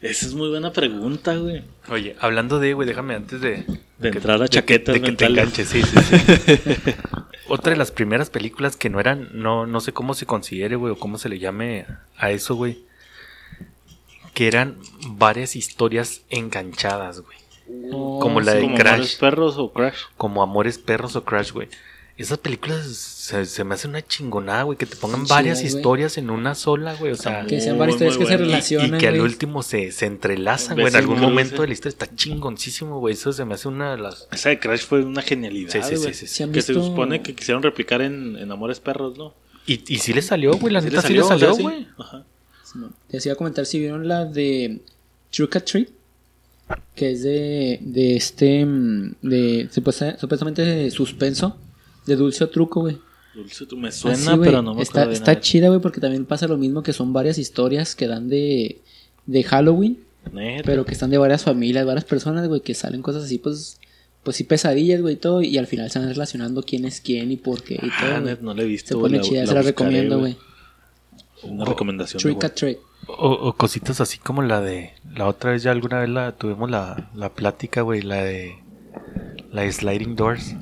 Esa 0.00 0.26
es 0.26 0.34
muy 0.34 0.48
buena 0.48 0.72
pregunta, 0.72 1.36
güey. 1.36 1.64
Oye, 1.88 2.16
hablando 2.20 2.58
de, 2.58 2.74
güey, 2.74 2.86
déjame 2.88 3.14
antes 3.14 3.40
de... 3.40 3.64
De 3.98 4.10
que- 4.10 4.18
entrar 4.18 4.36
a 4.36 4.44
de 4.44 4.48
que- 4.48 4.54
chaquetas 4.54 4.94
de 4.94 5.00
que 5.02 5.12
te 5.12 5.24
enganches, 5.26 5.68
sí, 5.68 5.82
sí, 5.82 5.96
sí. 6.00 6.92
Otra 7.48 7.70
de 7.72 7.78
las 7.78 7.92
primeras 7.92 8.28
películas 8.28 8.76
que 8.76 8.90
no 8.90 9.00
eran, 9.00 9.28
no, 9.32 9.66
no 9.66 9.80
sé 9.80 9.92
cómo 9.92 10.14
se 10.14 10.26
considere, 10.26 10.76
güey, 10.76 10.92
o 10.92 10.98
cómo 10.98 11.16
se 11.18 11.28
le 11.28 11.38
llame 11.38 11.86
a 12.16 12.30
eso, 12.30 12.54
güey. 12.56 12.84
Que 14.36 14.46
eran 14.48 14.76
varias 15.08 15.56
historias 15.56 16.20
enganchadas, 16.28 17.20
güey. 17.22 17.38
Como 17.90 18.40
la 18.40 18.52
de 18.54 18.60
Como 18.62 18.76
Crash. 18.76 18.92
Amores 18.94 19.16
perros 19.16 19.56
o 19.56 19.72
Crash. 19.72 19.96
Como 20.16 20.42
Amores 20.42 20.78
Perros 20.78 21.16
o 21.16 21.24
Crash, 21.24 21.52
güey. 21.52 21.68
Esas 22.18 22.38
películas 22.38 22.86
se, 22.86 23.44
se 23.44 23.64
me 23.64 23.74
hace 23.74 23.88
una 23.88 24.00
chingonada, 24.06 24.62
güey, 24.62 24.78
que 24.78 24.86
te 24.86 24.96
pongan 24.96 25.26
varias 25.26 25.60
güey. 25.60 25.66
historias 25.74 26.16
en 26.16 26.30
una 26.30 26.54
sola, 26.54 26.94
güey. 26.94 27.12
O 27.12 27.16
sea, 27.16 27.44
Que 27.46 27.60
sean 27.60 27.76
Muy, 27.76 27.80
varias 27.86 27.94
historias 27.96 28.16
muy 28.16 28.24
que 28.24 28.30
se 28.30 28.36
bueno. 28.36 28.50
relacionan. 28.52 28.94
y, 28.94 28.98
que 28.98 29.08
al 29.08 29.20
último 29.20 29.62
se, 29.62 29.90
se 29.92 30.06
entrelazan, 30.06 30.76
güey. 30.76 30.88
En 30.88 30.96
algún 30.96 31.20
momento 31.20 31.62
de 31.62 31.68
la 31.68 31.72
historia 31.74 31.90
está 31.90 32.14
chingoncísimo, 32.14 33.00
güey. 33.00 33.14
Eso 33.14 33.32
se 33.32 33.44
me 33.44 33.54
hace 33.54 33.68
una 33.68 33.92
de 33.96 33.98
las. 34.02 34.28
Esa 34.32 34.50
de 34.50 34.58
Crash 34.60 34.82
fue 34.86 35.02
una 35.02 35.22
genialidad, 35.22 35.72
Sí, 35.72 35.80
sí, 35.82 35.88
sí, 35.88 35.96
güey. 36.02 36.14
sí, 36.14 36.26
sí. 36.26 36.44
¿Sí 36.44 36.50
Que 36.52 36.62
se 36.62 36.74
supone 36.74 37.22
que 37.22 37.34
quisieron 37.34 37.62
replicar 37.62 38.00
en, 38.00 38.36
en 38.38 38.50
Amores 38.52 38.80
perros, 38.80 39.16
¿no? 39.18 39.34
Y, 39.66 39.82
y 39.92 39.98
sí 39.98 40.12
le 40.14 40.22
salió, 40.22 40.52
güey. 40.56 40.72
La 40.72 40.80
Sí 40.80 40.88
neta 40.88 41.02
sí 41.02 41.14
le 41.14 41.22
salió, 41.24 41.54
sí. 41.54 41.62
güey. 41.62 41.88
Ajá. 41.98 42.24
Simón. 42.76 42.92
Te 43.08 43.16
hacía 43.18 43.34
comentar 43.34 43.66
si 43.66 43.78
vieron 43.78 44.06
la 44.06 44.24
de 44.24 44.80
Trick 45.30 45.56
or 45.56 45.62
Treat, 45.62 45.88
que 46.94 47.12
es 47.12 47.22
de, 47.22 47.78
de 47.82 48.16
este, 48.16 48.64
mm, 48.64 49.14
de 49.22 49.68
supuesta- 49.72 50.18
supuestamente 50.18 50.62
de 50.62 50.90
suspenso, 50.90 51.56
de 52.06 52.16
dulce 52.16 52.44
o 52.44 52.48
truco, 52.48 52.80
güey. 52.80 52.98
Dulce, 53.34 53.66
me 53.76 53.92
suena, 53.92 54.38
pero 54.40 54.62
no 54.62 54.74
me 54.74 54.82
está, 54.82 55.00
acuerdo 55.02 55.12
está 55.12 55.32
a 55.32 55.40
chida, 55.40 55.68
güey, 55.68 55.80
porque 55.80 56.00
también 56.00 56.24
pasa 56.24 56.46
lo 56.48 56.56
mismo 56.56 56.82
que 56.82 56.92
son 56.92 57.12
varias 57.12 57.36
historias 57.38 57.94
que 57.94 58.06
dan 58.06 58.28
de, 58.28 58.80
de 59.26 59.42
Halloween, 59.44 59.98
Neta. 60.32 60.62
pero 60.64 60.84
que 60.86 60.92
están 60.92 61.10
de 61.10 61.18
varias 61.18 61.42
familias, 61.44 61.84
varias 61.84 62.04
personas, 62.04 62.48
güey, 62.48 62.62
que 62.62 62.74
salen 62.74 63.02
cosas 63.02 63.24
así, 63.24 63.38
pues, 63.38 63.78
pues 64.22 64.36
sí 64.36 64.44
pesadillas, 64.44 65.02
güey, 65.02 65.14
y 65.14 65.18
todo, 65.18 65.42
y 65.42 65.58
al 65.58 65.66
final 65.66 65.90
se 65.90 65.98
van 65.98 66.08
relacionando 66.08 66.62
quién 66.62 66.84
es 66.86 67.00
quién 67.02 67.30
y 67.30 67.36
por 67.36 67.62
qué 67.62 67.74
y 67.74 67.88
Ah, 67.92 68.20
todo. 68.24 68.38
no 68.40 68.54
la 68.54 68.62
he 68.62 68.66
visto. 68.66 68.88
Se 68.88 68.94
pone 69.00 69.18
la- 69.18 69.22
chida, 69.22 69.40
la 69.42 69.46
se 69.46 69.54
la 69.54 69.60
buscaré, 69.60 69.70
recomiendo, 69.70 70.18
güey. 70.18 70.36
Una 71.42 71.64
recomendación. 71.64 72.18
de 72.18 72.22
Trick 72.22 72.36
güey. 72.36 72.46
or 72.46 72.54
Treat. 72.54 72.78
O, 73.08 73.30
o 73.30 73.52
cositas 73.54 74.00
así 74.00 74.18
como 74.18 74.42
la 74.42 74.60
de. 74.60 74.94
La 75.14 75.26
otra 75.26 75.52
vez 75.52 75.62
ya 75.62 75.70
alguna 75.70 76.00
vez 76.00 76.08
la 76.08 76.32
tuvimos 76.32 76.70
la, 76.70 77.10
la 77.14 77.30
plática, 77.30 77.82
güey. 77.82 78.02
La 78.02 78.16
de. 78.16 78.58
La 79.52 79.62
de 79.62 79.72
Sliding 79.72 80.16
Doors. 80.16 80.54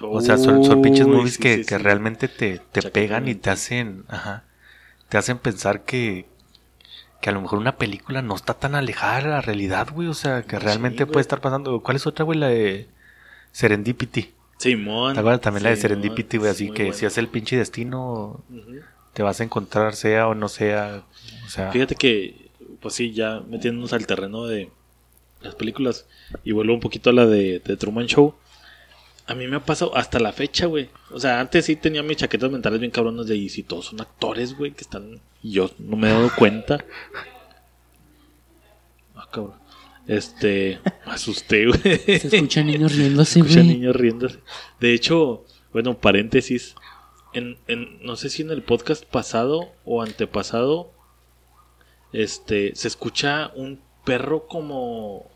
O 0.00 0.20
sea, 0.20 0.36
son, 0.36 0.64
son 0.64 0.82
pinches 0.82 1.06
movies 1.06 1.34
sí, 1.34 1.42
que, 1.42 1.56
sí, 1.58 1.64
que 1.64 1.76
sí. 1.76 1.82
realmente 1.82 2.28
te, 2.28 2.58
te 2.58 2.82
pegan 2.82 3.28
y 3.28 3.34
te 3.34 3.50
hacen. 3.50 4.04
Ajá. 4.08 4.44
Te 5.08 5.18
hacen 5.18 5.38
pensar 5.38 5.82
que. 5.82 6.26
Que 7.20 7.30
a 7.30 7.32
lo 7.32 7.40
mejor 7.40 7.60
una 7.60 7.76
película 7.76 8.20
no 8.20 8.34
está 8.34 8.54
tan 8.54 8.74
alejada 8.74 9.22
de 9.22 9.28
la 9.28 9.40
realidad, 9.40 9.88
güey. 9.92 10.08
O 10.08 10.14
sea, 10.14 10.42
que 10.42 10.58
realmente 10.58 11.06
puede 11.06 11.20
estar 11.20 11.40
pasando. 11.40 11.80
¿Cuál 11.80 11.96
es 11.96 12.06
otra, 12.06 12.24
güey? 12.24 12.38
La 12.38 12.48
de. 12.48 12.88
Serendipity. 13.52 14.32
Simón. 14.58 15.14
¿Te 15.14 15.20
acuerdas 15.20 15.40
también 15.40 15.64
la 15.64 15.70
de 15.70 15.76
Serendipity, 15.76 16.38
güey? 16.38 16.50
Así 16.50 16.70
que 16.70 16.92
si 16.92 17.06
es 17.06 17.16
el 17.18 17.28
pinche 17.28 17.56
destino. 17.56 18.42
Te 19.12 19.22
vas 19.22 19.40
a 19.40 19.44
encontrar, 19.44 19.94
sea 19.94 20.28
o 20.28 20.34
no 20.34 20.48
sea. 20.48 21.02
O 21.46 21.48
sea. 21.50 21.70
Fíjate 21.72 21.94
que, 21.94 22.48
pues 22.80 22.94
sí, 22.94 23.12
ya 23.12 23.40
metiéndonos 23.48 23.92
al 23.92 24.06
terreno 24.06 24.46
de 24.46 24.70
las 25.40 25.54
películas 25.54 26.06
y 26.44 26.52
vuelvo 26.52 26.74
un 26.74 26.80
poquito 26.80 27.10
a 27.10 27.12
la 27.12 27.26
de, 27.26 27.60
de 27.60 27.76
Truman 27.76 28.06
Show. 28.06 28.34
A 29.26 29.34
mí 29.34 29.46
me 29.46 29.56
ha 29.56 29.64
pasado 29.64 29.96
hasta 29.96 30.18
la 30.18 30.32
fecha, 30.32 30.66
güey. 30.66 30.90
O 31.10 31.20
sea, 31.20 31.40
antes 31.40 31.66
sí 31.66 31.76
tenía 31.76 32.02
mis 32.02 32.16
chaquetas 32.16 32.50
mentales 32.50 32.80
bien 32.80 32.90
cabronas 32.90 33.26
de 33.26 33.36
y 33.36 33.48
si 33.48 33.62
todos 33.62 33.86
son 33.86 34.00
actores, 34.00 34.56
güey, 34.56 34.72
que 34.72 34.82
están. 34.82 35.20
Y 35.42 35.52
yo 35.52 35.70
no 35.78 35.96
me 35.96 36.08
he 36.08 36.12
dado 36.12 36.30
cuenta. 36.36 36.84
Ah, 39.14 39.28
cabrón. 39.30 39.54
Este. 40.06 40.80
Me 41.06 41.12
asusté, 41.12 41.66
güey. 41.66 41.80
Se 41.80 42.28
escuchan 42.34 42.66
niños 42.66 42.94
riéndose, 42.96 43.38
Escucha 43.40 43.60
güey. 43.60 43.74
niños 43.74 43.94
riéndose. 43.94 44.40
De 44.80 44.92
hecho, 44.94 45.44
bueno, 45.72 45.96
paréntesis. 45.96 46.74
En, 47.34 47.56
en, 47.66 47.98
no 48.04 48.16
sé 48.16 48.28
si 48.30 48.42
en 48.42 48.50
el 48.50 48.62
podcast 48.62 49.04
pasado 49.04 49.70
o 49.84 50.02
antepasado, 50.02 50.90
este, 52.12 52.74
se 52.74 52.88
escucha 52.88 53.50
un 53.54 53.80
perro 54.04 54.46
como, 54.46 55.30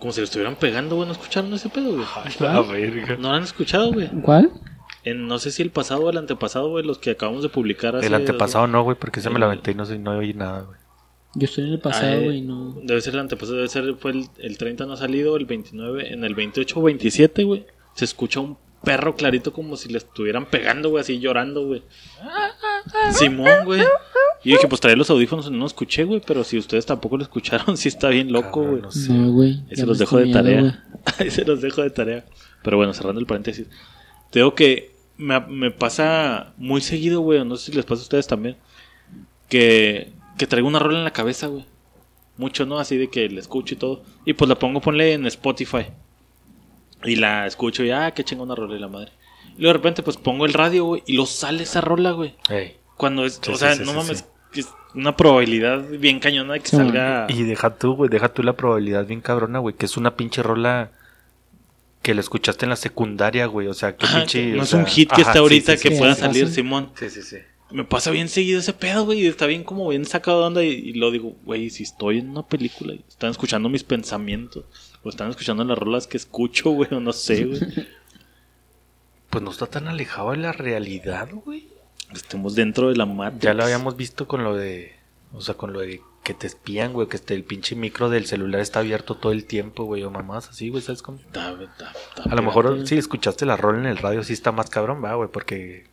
como 0.00 0.12
si 0.12 0.20
lo 0.20 0.24
estuvieran 0.24 0.56
pegando, 0.56 0.96
güey. 0.96 1.06
¿No 1.06 1.12
escucharon 1.12 1.52
ese 1.54 1.68
pedo, 1.68 1.92
güey? 1.92 2.04
La 2.40 2.60
verga. 2.62 3.16
¿No 3.16 3.30
lo 3.30 3.34
han 3.36 3.42
escuchado, 3.44 3.92
güey? 3.92 4.08
¿Cuál? 4.22 4.50
En, 5.04 5.26
no 5.28 5.38
sé 5.38 5.50
si 5.50 5.62
el 5.62 5.70
pasado 5.70 6.02
o 6.02 6.10
el 6.10 6.18
antepasado, 6.18 6.68
güey, 6.70 6.84
los 6.84 6.98
que 6.98 7.10
acabamos 7.12 7.42
de 7.42 7.48
publicar. 7.48 7.96
hace- 7.96 8.06
El 8.06 8.14
antepasado 8.14 8.66
no, 8.66 8.82
güey, 8.82 8.96
porque 8.98 9.20
se 9.20 9.30
me 9.30 9.38
la 9.38 9.46
aventé 9.46 9.70
y 9.70 9.74
no, 9.74 9.84
no 9.84 10.18
oí 10.18 10.34
nada, 10.34 10.62
güey. 10.62 10.78
Yo 11.34 11.44
estoy 11.44 11.64
en 11.64 11.70
el 11.74 11.78
Ah, 11.78 11.82
pasado, 11.82 12.12
eh, 12.14 12.24
güey, 12.24 12.40
no. 12.42 12.78
Debe 12.82 13.00
ser 13.00 13.14
el 13.14 13.20
antepasado, 13.20 13.56
debe 13.56 13.68
ser, 13.68 13.94
fue 13.96 14.10
el, 14.12 14.24
el 14.38 14.58
30 14.58 14.86
no 14.86 14.94
ha 14.94 14.96
salido, 14.96 15.36
el 15.36 15.46
29, 15.46 16.12
en 16.12 16.24
el 16.24 16.34
28 16.34 16.80
o 16.80 16.82
27, 16.82 17.44
güey. 17.44 17.66
Se 17.94 18.04
escucha 18.04 18.40
un 18.40 18.58
perro 18.82 19.16
clarito 19.16 19.52
como 19.52 19.76
si 19.76 19.88
le 19.88 19.98
estuvieran 19.98 20.46
pegando, 20.46 20.90
güey, 20.90 21.02
así 21.02 21.18
llorando, 21.18 21.66
güey. 21.66 21.82
Simón, 23.12 23.64
güey. 23.64 23.82
Y 24.44 24.52
dije, 24.52 24.68
pues 24.68 24.80
trae 24.80 24.96
los 24.96 25.10
audífonos, 25.10 25.50
no 25.50 25.58
lo 25.58 25.66
escuché, 25.66 26.04
güey, 26.04 26.22
pero 26.24 26.44
si 26.44 26.58
ustedes 26.58 26.86
tampoco 26.86 27.16
lo 27.16 27.22
escucharon, 27.24 27.76
sí 27.76 27.88
está 27.88 28.08
bien 28.08 28.32
loco, 28.32 28.62
güey. 28.62 28.82
no 28.82 28.90
sé. 28.90 29.12
No, 29.12 29.32
güey. 29.32 29.62
Ahí 29.70 29.76
se 29.76 29.86
los 29.86 29.98
dejo 29.98 30.18
de 30.18 30.32
tarea. 30.32 30.84
Ahí 31.18 31.30
se 31.30 31.44
los 31.44 31.60
dejo 31.60 31.82
de 31.82 31.90
tarea. 31.90 32.24
Pero 32.62 32.76
bueno, 32.76 32.92
cerrando 32.92 33.20
el 33.20 33.26
paréntesis. 33.26 33.66
Te 34.30 34.40
digo 34.40 34.54
que 34.54 34.94
me, 35.16 35.40
me 35.40 35.70
pasa 35.70 36.52
muy 36.56 36.80
seguido, 36.80 37.20
güey. 37.20 37.44
No 37.44 37.56
sé 37.56 37.70
si 37.70 37.76
les 37.76 37.84
pasa 37.84 38.00
a 38.00 38.04
ustedes 38.04 38.26
también. 38.26 38.56
Que, 39.48 40.12
que 40.36 40.46
traigo 40.46 40.68
una 40.68 40.78
rola 40.78 40.98
en 40.98 41.04
la 41.04 41.12
cabeza, 41.12 41.46
güey. 41.48 41.64
Mucho, 42.36 42.66
¿no? 42.66 42.78
Así 42.78 42.96
de 42.96 43.08
que 43.08 43.28
la 43.28 43.40
escucho 43.40 43.74
y 43.74 43.78
todo. 43.78 44.02
Y 44.24 44.34
pues 44.34 44.48
la 44.48 44.58
pongo, 44.58 44.80
ponle 44.80 45.14
en 45.14 45.26
Spotify. 45.26 45.86
Y 47.04 47.16
la 47.16 47.46
escucho 47.46 47.84
y, 47.84 47.90
ah, 47.90 48.10
qué 48.12 48.24
chingona 48.24 48.54
rola 48.54 48.76
y 48.76 48.80
la 48.80 48.88
madre. 48.88 49.12
Y 49.56 49.62
luego 49.62 49.68
de 49.68 49.78
repente, 49.78 50.02
pues 50.02 50.16
pongo 50.16 50.46
el 50.46 50.52
radio, 50.52 50.84
güey, 50.84 51.02
y 51.06 51.14
lo 51.14 51.26
sale 51.26 51.62
esa 51.62 51.80
rola, 51.80 52.12
güey. 52.12 52.34
Ey. 52.48 52.76
Cuando 52.96 53.24
es, 53.24 53.40
Sí, 53.42 53.50
o 53.50 53.54
sí, 53.54 53.60
sea, 53.60 53.74
sí, 53.74 53.82
no 53.84 53.90
sí, 53.92 53.96
mames, 53.96 54.24
es 54.54 54.68
una 54.94 55.16
probabilidad 55.16 55.84
bien 55.88 56.18
cañona 56.18 56.54
de 56.54 56.60
que 56.60 56.68
Sí, 56.68 56.76
salga. 56.76 57.26
Y 57.28 57.42
deja 57.44 57.76
tú, 57.76 57.94
güey, 57.94 58.10
deja 58.10 58.28
tú 58.32 58.42
la 58.42 58.54
probabilidad 58.54 59.06
bien 59.06 59.20
cabrona, 59.20 59.58
güey, 59.60 59.74
que 59.76 59.86
es 59.86 59.96
una 59.96 60.16
pinche 60.16 60.42
rola 60.42 60.90
que 62.02 62.14
la 62.14 62.20
escuchaste 62.20 62.64
en 62.64 62.70
la 62.70 62.76
secundaria, 62.76 63.46
güey. 63.46 63.68
O 63.68 63.74
sea, 63.74 63.96
que 63.96 64.06
Ajá, 64.06 64.18
pinche. 64.20 64.46
no 64.52 64.62
es 64.62 64.70
sea, 64.70 64.78
un 64.80 64.86
hit 64.86 65.08
que 65.08 65.22
ajá, 65.22 65.22
está 65.22 65.32
sí, 65.34 65.38
ahorita 65.38 65.76
sí, 65.76 65.82
que 65.82 65.94
sí, 65.94 65.98
pueda 65.98 66.14
sí, 66.14 66.20
salir, 66.20 66.46
sí. 66.48 66.54
Simón. 66.54 66.90
Sí, 66.98 67.10
sí, 67.10 67.22
sí. 67.22 67.36
Me 67.70 67.84
pasa 67.84 68.10
bien 68.10 68.28
seguido 68.28 68.60
ese 68.60 68.72
pedo, 68.72 69.04
güey. 69.04 69.20
Y 69.20 69.26
está 69.26 69.46
bien 69.46 69.62
como 69.62 69.88
bien 69.88 70.04
sacado 70.06 70.40
de 70.40 70.46
onda. 70.46 70.64
Y, 70.64 70.68
y 70.68 70.92
lo 70.94 71.10
digo, 71.10 71.36
güey, 71.44 71.68
si 71.70 71.82
estoy 71.82 72.18
en 72.18 72.30
una 72.30 72.46
película 72.46 72.94
y 72.94 73.04
están 73.06 73.30
escuchando 73.30 73.68
mis 73.68 73.84
pensamientos. 73.84 74.64
O 75.08 75.10
están 75.10 75.30
escuchando 75.30 75.64
las 75.64 75.78
rolas 75.78 76.06
que 76.06 76.18
escucho, 76.18 76.70
güey. 76.70 76.92
O 76.92 77.00
no 77.00 77.12
sé, 77.12 77.44
güey. 77.44 77.60
Pues 79.30 79.44
no 79.44 79.50
está 79.50 79.66
tan 79.66 79.88
alejado 79.88 80.30
de 80.30 80.38
la 80.38 80.52
realidad, 80.52 81.28
güey. 81.30 81.68
Estemos 82.14 82.54
dentro 82.54 82.88
de 82.88 82.96
la 82.96 83.04
Matrix. 83.04 83.42
Ya 83.42 83.52
lo 83.52 83.62
habíamos 83.62 83.94
visto 83.94 84.26
con 84.26 84.42
lo 84.42 84.56
de. 84.56 84.96
O 85.34 85.42
sea, 85.42 85.54
con 85.54 85.74
lo 85.74 85.80
de 85.80 86.00
que 86.22 86.34
te 86.34 86.46
espían, 86.46 86.92
güey, 86.92 87.08
que 87.08 87.16
este, 87.16 87.34
el 87.34 87.42
pinche 87.44 87.74
micro 87.74 88.10
del 88.10 88.26
celular 88.26 88.60
está 88.60 88.80
abierto 88.80 89.14
todo 89.14 89.32
el 89.32 89.46
tiempo, 89.46 89.84
güey, 89.84 90.02
o 90.02 90.10
mamás 90.10 90.50
así, 90.50 90.68
güey, 90.68 90.82
¿sabes 90.82 91.00
cómo? 91.00 91.18
A 91.34 92.34
lo 92.34 92.42
mejor 92.42 92.86
si 92.86 92.98
escuchaste 92.98 93.46
la 93.46 93.56
rola 93.56 93.78
en 93.78 93.86
el 93.86 93.96
radio, 93.96 94.22
sí 94.22 94.34
está 94.34 94.52
más 94.52 94.68
cabrón, 94.68 95.02
va, 95.02 95.14
güey, 95.14 95.30
porque 95.30 95.86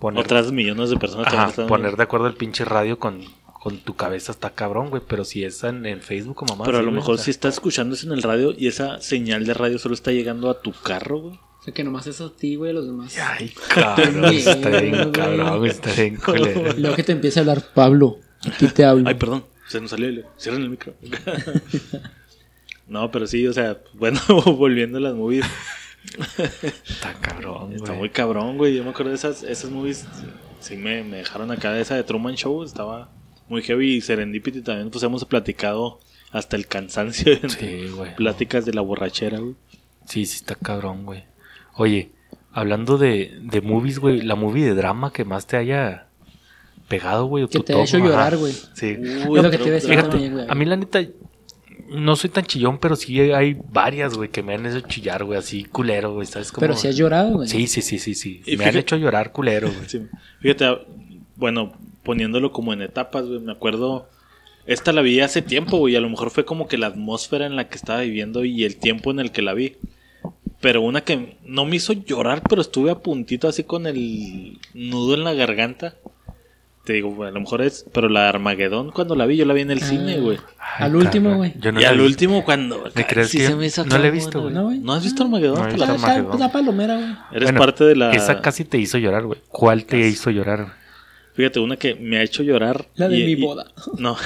poner, 0.00 0.24
Otras 0.24 0.50
millones 0.50 0.90
de 0.90 0.96
personas 0.96 1.32
ajá, 1.32 1.66
poner 1.68 1.96
de 1.96 2.02
acuerdo 2.02 2.26
el 2.26 2.34
pinche 2.34 2.64
radio 2.64 2.98
con, 2.98 3.20
con 3.66 3.78
tu 3.78 3.96
cabeza 3.96 4.30
está 4.30 4.50
cabrón, 4.50 4.90
güey, 4.90 5.02
pero 5.08 5.24
si 5.24 5.42
es 5.42 5.64
en, 5.64 5.86
en 5.86 6.00
Facebook 6.00 6.40
o 6.40 6.46
mamás. 6.46 6.66
Pero 6.66 6.78
a 6.78 6.80
sí, 6.82 6.86
lo 6.86 6.92
mejor 6.92 7.14
o 7.14 7.16
sea, 7.16 7.24
si 7.24 7.30
estás 7.32 7.54
escuchando 7.54 7.96
eso 7.96 8.06
en 8.06 8.12
el 8.12 8.22
radio 8.22 8.54
y 8.56 8.68
esa 8.68 9.00
señal 9.00 9.44
de 9.44 9.54
radio 9.54 9.76
solo 9.80 9.96
está 9.96 10.12
llegando 10.12 10.48
a 10.48 10.62
tu 10.62 10.70
carro, 10.70 11.18
güey. 11.18 11.34
O 11.34 11.62
sea, 11.64 11.74
que 11.74 11.82
nomás 11.82 12.06
es 12.06 12.20
a 12.20 12.30
ti, 12.30 12.54
güey, 12.54 12.70
a 12.70 12.74
los 12.74 12.86
demás. 12.86 13.18
Ay, 13.18 13.52
cabrón, 13.74 14.24
está 14.26 14.68
bien 14.80 15.10
cabrón, 15.10 15.58
güey, 15.58 15.70
está 15.72 15.92
bien 15.94 16.14
culero. 16.14 16.74
Luego 16.78 16.94
que 16.94 17.02
te 17.02 17.10
empieza 17.10 17.40
a 17.40 17.42
hablar 17.42 17.64
Pablo. 17.74 18.20
Aquí 18.46 18.68
te 18.68 18.84
hablo. 18.84 19.08
Ay, 19.08 19.16
perdón, 19.16 19.44
se 19.66 19.80
nos 19.80 19.90
salió 19.90 20.06
el... 20.06 20.24
Cierren 20.38 20.62
el 20.62 20.70
micro. 20.70 20.94
no, 22.86 23.10
pero 23.10 23.26
sí, 23.26 23.48
o 23.48 23.52
sea, 23.52 23.78
bueno, 23.94 24.20
volviendo 24.56 24.98
a 24.98 25.00
las 25.00 25.14
movies. 25.14 25.44
Está 26.86 27.14
cabrón, 27.14 27.72
Está 27.72 27.88
güey. 27.88 27.98
muy 27.98 28.10
cabrón, 28.10 28.58
güey. 28.58 28.76
Yo 28.76 28.84
me 28.84 28.90
acuerdo 28.90 29.10
de 29.10 29.16
esas, 29.16 29.42
esas 29.42 29.72
movies. 29.72 30.06
Sí, 30.60 30.76
me, 30.76 31.02
me 31.02 31.16
dejaron 31.16 31.50
acá. 31.50 31.76
Esa 31.80 31.96
de 31.96 32.04
Truman 32.04 32.36
Show 32.36 32.62
estaba 32.62 33.15
muy 33.48 33.62
heavy. 33.62 33.96
Y 33.96 34.00
Serendipity 34.00 34.62
también, 34.62 34.90
pues 34.90 35.02
hemos 35.04 35.24
platicado 35.24 35.98
hasta 36.32 36.56
el 36.56 36.66
cansancio. 36.66 37.32
en 37.42 37.50
Sí, 37.50 37.88
güey. 37.94 38.14
Pláticas 38.16 38.64
de 38.64 38.74
la 38.74 38.80
borrachera, 38.80 39.38
güey. 39.38 39.54
Sí, 40.06 40.26
sí 40.26 40.36
está 40.36 40.54
cabrón, 40.54 41.04
güey. 41.04 41.24
Oye, 41.74 42.10
hablando 42.52 42.96
de, 42.98 43.38
de 43.42 43.60
movies, 43.60 43.98
güey, 43.98 44.22
la 44.22 44.34
movie 44.34 44.64
de 44.64 44.74
drama 44.74 45.12
que 45.12 45.24
más 45.24 45.46
te 45.46 45.56
haya 45.56 46.06
pegado, 46.88 47.26
güey. 47.26 47.44
o 47.44 47.48
Que 47.48 47.58
tu 47.58 47.64
te 47.64 47.74
haya 47.74 47.82
hecho 47.84 47.98
llorar, 47.98 48.36
güey. 48.36 48.52
Sí. 48.74 48.96
Uy, 49.28 49.38
es 49.38 49.44
lo 49.44 49.50
que 49.50 49.58
te 49.58 49.80
Fíjate, 49.80 50.08
también, 50.10 50.32
güey. 50.34 50.46
a 50.48 50.54
mí 50.54 50.64
la 50.64 50.76
neta, 50.76 51.00
no 51.88 52.16
soy 52.16 52.30
tan 52.30 52.44
chillón, 52.44 52.78
pero 52.78 52.96
sí 52.96 53.20
hay 53.20 53.56
varias, 53.72 54.14
güey, 54.14 54.28
que 54.30 54.42
me 54.42 54.54
han 54.54 54.64
hecho 54.66 54.80
chillar, 54.80 55.24
güey, 55.24 55.38
así 55.38 55.64
culero, 55.64 56.14
güey, 56.14 56.26
¿sabes 56.26 56.50
cómo? 56.52 56.60
Pero 56.60 56.76
si 56.76 56.88
has 56.88 56.96
llorado, 56.96 57.32
güey. 57.34 57.48
Sí, 57.48 57.66
sí, 57.66 57.82
sí, 57.82 57.98
sí, 57.98 58.14
sí. 58.14 58.42
Y 58.46 58.56
me 58.56 58.64
han 58.64 58.70
fíjate- 58.70 58.78
hecho 58.80 58.96
llorar 58.96 59.32
culero, 59.32 59.68
güey. 59.74 59.88
Sí. 59.88 60.02
Fíjate, 60.40 60.66
bueno, 61.36 61.72
poniéndolo 62.06 62.52
como 62.52 62.72
en 62.72 62.80
etapas, 62.80 63.26
güey, 63.26 63.40
me 63.40 63.52
acuerdo. 63.52 64.08
Esta 64.66 64.92
la 64.92 65.02
vi 65.02 65.20
hace 65.20 65.42
tiempo, 65.42 65.76
güey. 65.76 65.94
A 65.96 66.00
lo 66.00 66.08
mejor 66.08 66.30
fue 66.30 66.44
como 66.46 66.66
que 66.68 66.78
la 66.78 66.86
atmósfera 66.86 67.44
en 67.46 67.54
la 67.56 67.68
que 67.68 67.76
estaba 67.76 68.00
viviendo 68.00 68.44
y 68.44 68.64
el 68.64 68.76
tiempo 68.76 69.10
en 69.10 69.20
el 69.20 69.30
que 69.32 69.42
la 69.42 69.52
vi. 69.52 69.76
Pero 70.60 70.80
una 70.80 71.02
que 71.02 71.36
no 71.44 71.66
me 71.66 71.76
hizo 71.76 71.92
llorar, 71.92 72.42
pero 72.48 72.62
estuve 72.62 72.90
a 72.90 72.98
puntito 73.00 73.46
así 73.48 73.62
con 73.64 73.86
el 73.86 74.58
nudo 74.72 75.14
en 75.14 75.22
la 75.24 75.34
garganta. 75.34 75.94
Te 76.84 76.92
digo, 76.94 77.10
güey, 77.10 77.28
a 77.28 77.32
lo 77.32 77.40
mejor 77.40 77.62
es. 77.62 77.84
Pero 77.92 78.08
la 78.08 78.22
de 78.22 78.28
Armagedón, 78.28 78.90
cuando 78.92 79.14
la 79.16 79.26
vi, 79.26 79.36
yo 79.36 79.44
la 79.44 79.54
vi 79.54 79.60
en 79.62 79.70
el 79.72 79.82
Ah. 79.82 79.86
cine, 79.86 80.18
güey. 80.20 80.38
Ay, 80.58 80.86
Al 80.86 80.96
último, 80.96 81.36
güey. 81.36 81.52
Yo 81.60 81.72
no 81.72 81.80
y 81.80 81.84
al 81.84 82.00
último, 82.00 82.44
cuando. 82.44 82.84
¿Me 82.94 83.06
crees 83.06 83.28
sí 83.30 83.38
que 83.38 83.46
se 83.48 83.56
me 83.56 83.66
hizo 83.66 83.84
no 83.84 83.98
la 83.98 84.06
he 84.06 84.10
visto, 84.10 84.40
güey? 84.40 84.54
No, 84.54 84.64
güey. 84.64 84.78
¿No 84.78 84.92
has 84.94 85.02
visto 85.04 85.22
Armagedón? 85.24 85.58
No 85.58 85.64
he 85.64 85.68
Te 85.68 85.74
visto 85.74 85.86
la- 85.86 85.92
Armagedón. 86.14 86.50
palomera, 86.52 86.94
güey. 86.96 87.10
Eres 87.32 87.42
Bueno, 87.48 87.58
parte 87.58 87.84
de 87.84 87.96
la. 87.96 88.12
Esa 88.12 88.40
casi 88.40 88.64
te 88.64 88.78
hizo 88.78 88.98
llorar, 88.98 89.24
güey. 89.26 89.40
¿Cuál 89.48 89.84
te 89.84 89.98
hizo 90.08 90.30
llorar? 90.30 90.62
güey? 90.62 90.72
Fíjate, 91.36 91.60
una 91.60 91.76
que 91.76 91.94
me 91.94 92.16
ha 92.18 92.22
hecho 92.22 92.42
llorar. 92.42 92.86
La 92.94 93.08
de 93.08 93.18
y- 93.18 93.24
mi 93.26 93.32
y- 93.32 93.34
boda. 93.42 93.70
No, 93.98 94.16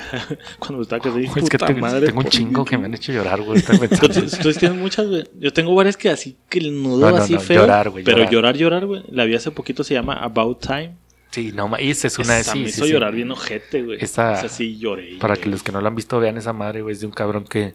cuando 0.58 0.78
me 0.78 0.82
estaba 0.82 1.00
casando, 1.02 1.18
dije, 1.20 1.40
Es 1.40 1.48
que 1.50 1.58
tengo, 1.58 1.80
madre, 1.80 2.06
tengo 2.06 2.20
un 2.20 2.28
chingo 2.28 2.64
que 2.64 2.78
me 2.78 2.86
han 2.86 2.94
hecho 2.94 3.12
llorar, 3.12 3.42
güey. 3.42 3.60
tú 3.62 4.52
tienes 4.58 4.78
muchas, 4.78 5.06
güey. 5.06 5.24
Yo 5.38 5.52
tengo 5.52 5.74
varias 5.74 5.96
que 5.96 6.08
así, 6.10 6.36
que 6.48 6.58
el 6.58 6.82
nudo 6.82 7.10
No, 7.10 7.16
no, 7.18 7.22
así 7.22 7.34
no, 7.34 7.40
feo. 7.40 7.60
llorar, 7.62 7.90
güey, 7.90 8.02
Pero 8.04 8.28
llorar. 8.30 8.56
llorar, 8.56 8.86
güey. 8.86 9.02
La 9.10 9.24
vi 9.24 9.34
hace 9.34 9.50
poquito, 9.50 9.84
se 9.84 9.94
llama 9.94 10.14
About 10.14 10.60
Time. 10.66 10.96
Sí, 11.30 11.52
no, 11.54 11.68
y 11.78 11.90
esa 11.90 12.06
es 12.06 12.18
una 12.18 12.34
de 12.36 12.44
sí, 12.44 12.60
me 12.60 12.68
hizo 12.68 12.84
sí. 12.86 12.92
llorar 12.92 13.12
bien 13.14 13.30
ojete, 13.30 13.82
güey. 13.82 13.98
Esa- 14.00 14.34
Esa 14.34 14.48
sí 14.48 14.78
lloré. 14.78 15.16
Para 15.20 15.34
güey. 15.34 15.42
que 15.44 15.50
los 15.50 15.62
que 15.62 15.72
no 15.72 15.80
lo 15.80 15.88
han 15.88 15.94
visto 15.96 16.18
vean 16.20 16.36
esa 16.38 16.52
madre, 16.52 16.80
güey, 16.82 16.92
es 16.94 17.00
de 17.00 17.06
un 17.06 17.12
cabrón 17.12 17.44
que, 17.44 17.74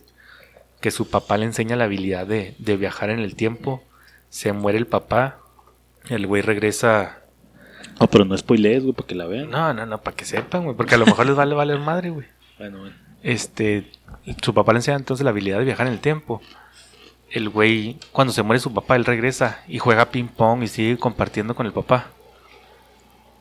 que 0.82 0.92
su 0.92 1.10
papá 1.10 1.38
le 1.38 1.46
enseña 1.46 1.76
la 1.76 1.84
habilidad 1.84 2.26
de, 2.26 2.56
de 2.58 2.78
viajar 2.78 3.10
en 3.10 3.20
el 3.20 3.36
tiempo. 3.36 3.84
Se 4.30 4.54
muere 4.54 4.78
el 4.78 4.88
papá, 4.88 5.40
el 6.10 6.26
güey 6.26 6.42
regresa. 6.42 7.18
No, 8.00 8.08
pero 8.08 8.26
no 8.26 8.38
spoilees, 8.38 8.84
güey, 8.84 8.93
para 8.93 9.08
que 9.08 9.16
la 9.16 9.26
vean. 9.26 9.50
No, 9.50 9.74
no, 9.74 9.86
no, 9.86 10.02
para 10.02 10.16
que 10.16 10.26
sepan, 10.26 10.64
güey, 10.64 10.76
porque 10.76 10.95
a 10.95 10.97
lo 10.97 11.06
mejor 11.06 11.26
les 11.26 11.36
vale 11.36 11.56
valer 11.56 11.80
madre, 11.80 12.10
güey. 12.10 12.28
Bueno, 12.58 12.80
bueno. 12.80 12.95
Este, 13.22 13.91
su 14.41 14.54
papá 14.54 14.72
le 14.72 14.80
enseña 14.80 14.97
entonces 14.97 15.24
la 15.24 15.32
habilidad 15.32 15.60
de 15.60 15.66
viajar 15.66 15.88
en 15.88 15.93
el 15.93 16.00
tiempo. 16.00 16.41
El 17.30 17.50
güey, 17.50 17.97
cuando 18.12 18.34
se 18.34 18.41
muere 18.41 18.60
su 18.60 18.74
papá, 18.74 18.95
él 18.95 19.06
regresa 19.06 19.62
y 19.68 19.80
juega 19.80 20.12
ping 20.12 20.28
pong 20.28 20.64
y 20.64 20.68
sigue 20.68 20.97
compartiendo 20.97 21.56
con 21.56 21.66
el 21.66 21.74
papá. 21.74 22.08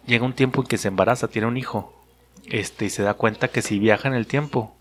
Llega 0.07 0.25
un 0.25 0.33
tiempo 0.33 0.63
en 0.63 0.67
que 0.67 0.79
se 0.79 0.89
embaraza, 0.89 1.29
tiene 1.29 1.47
un 1.47 1.57
hijo. 1.57 1.95
Este, 2.47 2.87
y 2.87 2.91
se 2.91 3.03
da 3.03 3.15
cuenta 3.15 3.49
que 3.49 3.63
si 3.63 3.79
viaja 3.79 4.09
en 4.09 4.15
el 4.15 4.27
tiempo, 4.27 4.75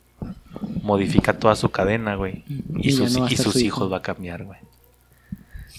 modifica 0.82 1.38
toda 1.38 1.56
su 1.56 1.70
cadena, 1.70 2.16
güey. 2.16 2.44
Y, 2.78 2.92
sus, 2.92 3.18
no 3.18 3.28
y 3.28 3.36
sus 3.36 3.54
su 3.54 3.60
hijos 3.60 3.84
hijo. 3.84 3.90
va 3.90 3.98
a 3.98 4.02
cambiar, 4.02 4.44
güey. 4.44 4.60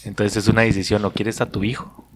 Entonces 0.05 0.37
es 0.37 0.49
una 0.49 0.63
decisión, 0.63 1.05
o 1.05 1.11
quieres 1.11 1.41
a 1.41 1.51
tu 1.51 1.65
hijo, 1.65 2.08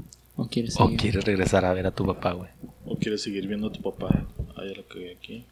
¿O 0.42 0.48
quieres 0.48 0.74
o 0.80 0.86
seguir? 0.86 1.00
quieres 1.00 1.24
regresar 1.24 1.64
a 1.64 1.72
ver 1.72 1.86
a 1.86 1.92
tu 1.92 2.04
papá, 2.04 2.32
güey. 2.32 2.50
¿O 2.84 2.96
quieres 2.96 3.22
seguir 3.22 3.46
viendo 3.46 3.68
a 3.68 3.72
tu 3.72 3.80
papá? 3.80 4.26
Ahí 4.56 4.74
lo 4.74 4.86
que 4.88 4.98
vi 4.98 5.10
aquí. 5.10 5.44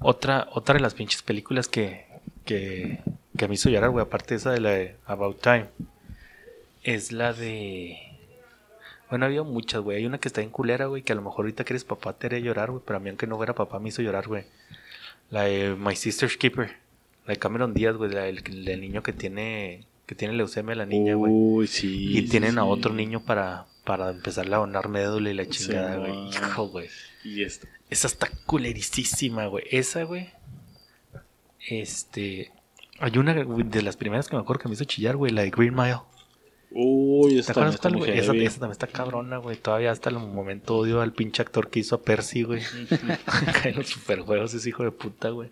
Otra, 0.00 0.48
otra 0.52 0.74
de 0.74 0.80
las 0.80 0.94
pinches 0.94 1.22
películas 1.22 1.68
que, 1.68 2.06
que, 2.44 2.98
que 3.38 3.46
me 3.46 3.54
hizo 3.54 3.70
llorar, 3.70 3.90
güey, 3.90 4.04
aparte 4.04 4.34
de 4.34 4.38
esa 4.38 4.50
de 4.50 4.60
la 4.60 4.70
de 4.70 4.96
About 5.06 5.40
Time, 5.40 5.66
es 6.82 7.12
la 7.12 7.32
de... 7.32 7.98
Bueno, 9.08 9.26
había 9.26 9.44
muchas, 9.44 9.80
güey. 9.80 9.98
Hay 9.98 10.06
una 10.06 10.18
que 10.18 10.26
está 10.26 10.42
en 10.42 10.50
culera, 10.50 10.86
güey, 10.86 11.02
que 11.02 11.12
a 11.12 11.16
lo 11.16 11.22
mejor 11.22 11.44
ahorita 11.44 11.62
que 11.62 11.72
eres 11.74 11.84
papá 11.84 12.12
te 12.12 12.26
haría 12.26 12.40
llorar, 12.40 12.72
güey, 12.72 12.82
pero 12.84 12.96
a 12.96 13.00
mí 13.00 13.08
aunque 13.08 13.28
no 13.28 13.36
fuera 13.36 13.54
papá 13.54 13.78
me 13.78 13.90
hizo 13.90 14.02
llorar, 14.02 14.26
güey. 14.26 14.42
La 15.30 15.42
de 15.42 15.76
My 15.76 15.94
Sister's 15.94 16.36
Keeper, 16.36 16.74
la 17.26 17.34
de 17.34 17.38
Cameron 17.38 17.74
Díaz, 17.74 17.96
güey, 17.96 18.10
la 18.10 18.22
del, 18.22 18.42
del 18.42 18.80
niño 18.80 19.04
que 19.04 19.12
tiene, 19.12 19.84
que 20.04 20.16
tiene 20.16 20.34
leucemia, 20.34 20.74
la 20.74 20.86
niña, 20.86 21.14
güey. 21.14 21.32
Uy, 21.32 21.66
sí. 21.68 22.18
y 22.18 22.28
tienen 22.28 22.58
a 22.58 22.62
sí. 22.62 22.68
otro 22.68 22.92
niño 22.92 23.20
para, 23.20 23.66
para 23.86 24.10
empezarle 24.10 24.56
a 24.56 24.58
donar 24.58 24.88
médula 24.88 25.30
y 25.30 25.34
la 25.34 25.48
chingada, 25.48 25.96
güey. 25.96 26.28
Hijo, 26.28 26.68
güey. 26.68 26.88
Y 27.24 27.44
esto. 27.44 27.68
Esa 27.88 28.08
está 28.08 28.28
culerísima, 28.44 29.46
güey. 29.46 29.64
Esa, 29.70 30.02
güey. 30.02 30.28
Este. 31.68 32.50
Hay 32.98 33.16
una 33.16 33.32
de 33.32 33.82
las 33.82 33.96
primeras 33.96 34.28
que 34.28 34.34
me 34.34 34.42
acuerdo 34.42 34.62
que 34.62 34.68
me 34.68 34.74
hizo 34.74 34.84
chillar, 34.84 35.16
güey, 35.16 35.32
la 35.32 35.42
de 35.42 35.50
Green 35.50 35.74
Mile. 35.74 36.00
Uy, 36.72 37.34
¿Te 37.34 37.40
esta 37.40 37.52
acuerdas 37.52 37.76
está 37.76 37.88
cuál, 37.88 37.98
muy 37.98 38.08
güey? 38.08 38.18
Esa, 38.18 38.34
esa 38.34 38.58
también 38.58 38.72
está 38.72 38.88
cabrona, 38.88 39.36
güey. 39.38 39.56
Todavía 39.56 39.92
hasta 39.92 40.10
el 40.10 40.18
momento 40.18 40.76
odio 40.76 41.00
al 41.00 41.12
pinche 41.12 41.42
actor 41.42 41.70
que 41.70 41.78
hizo 41.78 41.94
a 41.94 42.02
Percy, 42.02 42.42
güey. 42.42 42.62
Cae 43.62 43.70
en 43.70 43.76
los 43.76 43.88
superjuegos 43.88 44.52
ese 44.52 44.68
hijo 44.68 44.82
de 44.82 44.90
puta, 44.90 45.30
güey. 45.30 45.50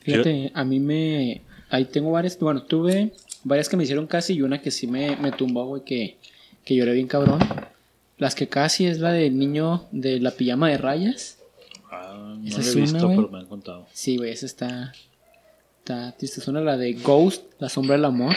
Fíjate, 0.00 0.50
a 0.54 0.64
mí 0.64 0.80
me. 0.80 1.42
Ahí 1.70 1.84
tengo 1.84 2.10
varias. 2.10 2.36
Bueno, 2.38 2.64
tuve 2.64 3.12
varias 3.46 3.68
que 3.68 3.76
me 3.76 3.84
hicieron 3.84 4.06
casi 4.06 4.34
y 4.34 4.42
una 4.42 4.60
que 4.60 4.70
sí 4.70 4.86
me, 4.88 5.16
me 5.16 5.30
tumbó, 5.30 5.66
güey, 5.66 5.82
que, 5.84 6.16
que 6.64 6.74
lloré 6.74 6.92
bien 6.92 7.06
cabrón. 7.06 7.38
Las 8.18 8.34
que 8.34 8.48
casi 8.48 8.86
es 8.86 8.98
la 8.98 9.12
del 9.12 9.38
niño 9.38 9.84
de 9.92 10.20
la 10.20 10.32
pijama 10.32 10.68
de 10.68 10.78
rayas. 10.78 11.38
Ah, 11.90 12.34
no 12.38 12.48
Esa 12.48 12.58
la 12.60 12.66
he 12.66 12.72
una, 12.72 12.80
visto, 12.80 13.06
güey. 13.06 13.16
pero 13.16 13.28
me 13.28 13.38
han 13.38 13.46
contado. 13.46 13.86
Sí, 13.92 14.16
güey, 14.16 14.32
esa 14.32 14.46
está. 14.46 14.92
Está 15.78 16.12
triste. 16.16 16.40
Es 16.40 16.48
una 16.48 16.60
la 16.60 16.76
de 16.76 16.94
Ghost, 16.94 17.44
la 17.60 17.68
sombra 17.68 17.94
del 17.96 18.06
amor. 18.06 18.34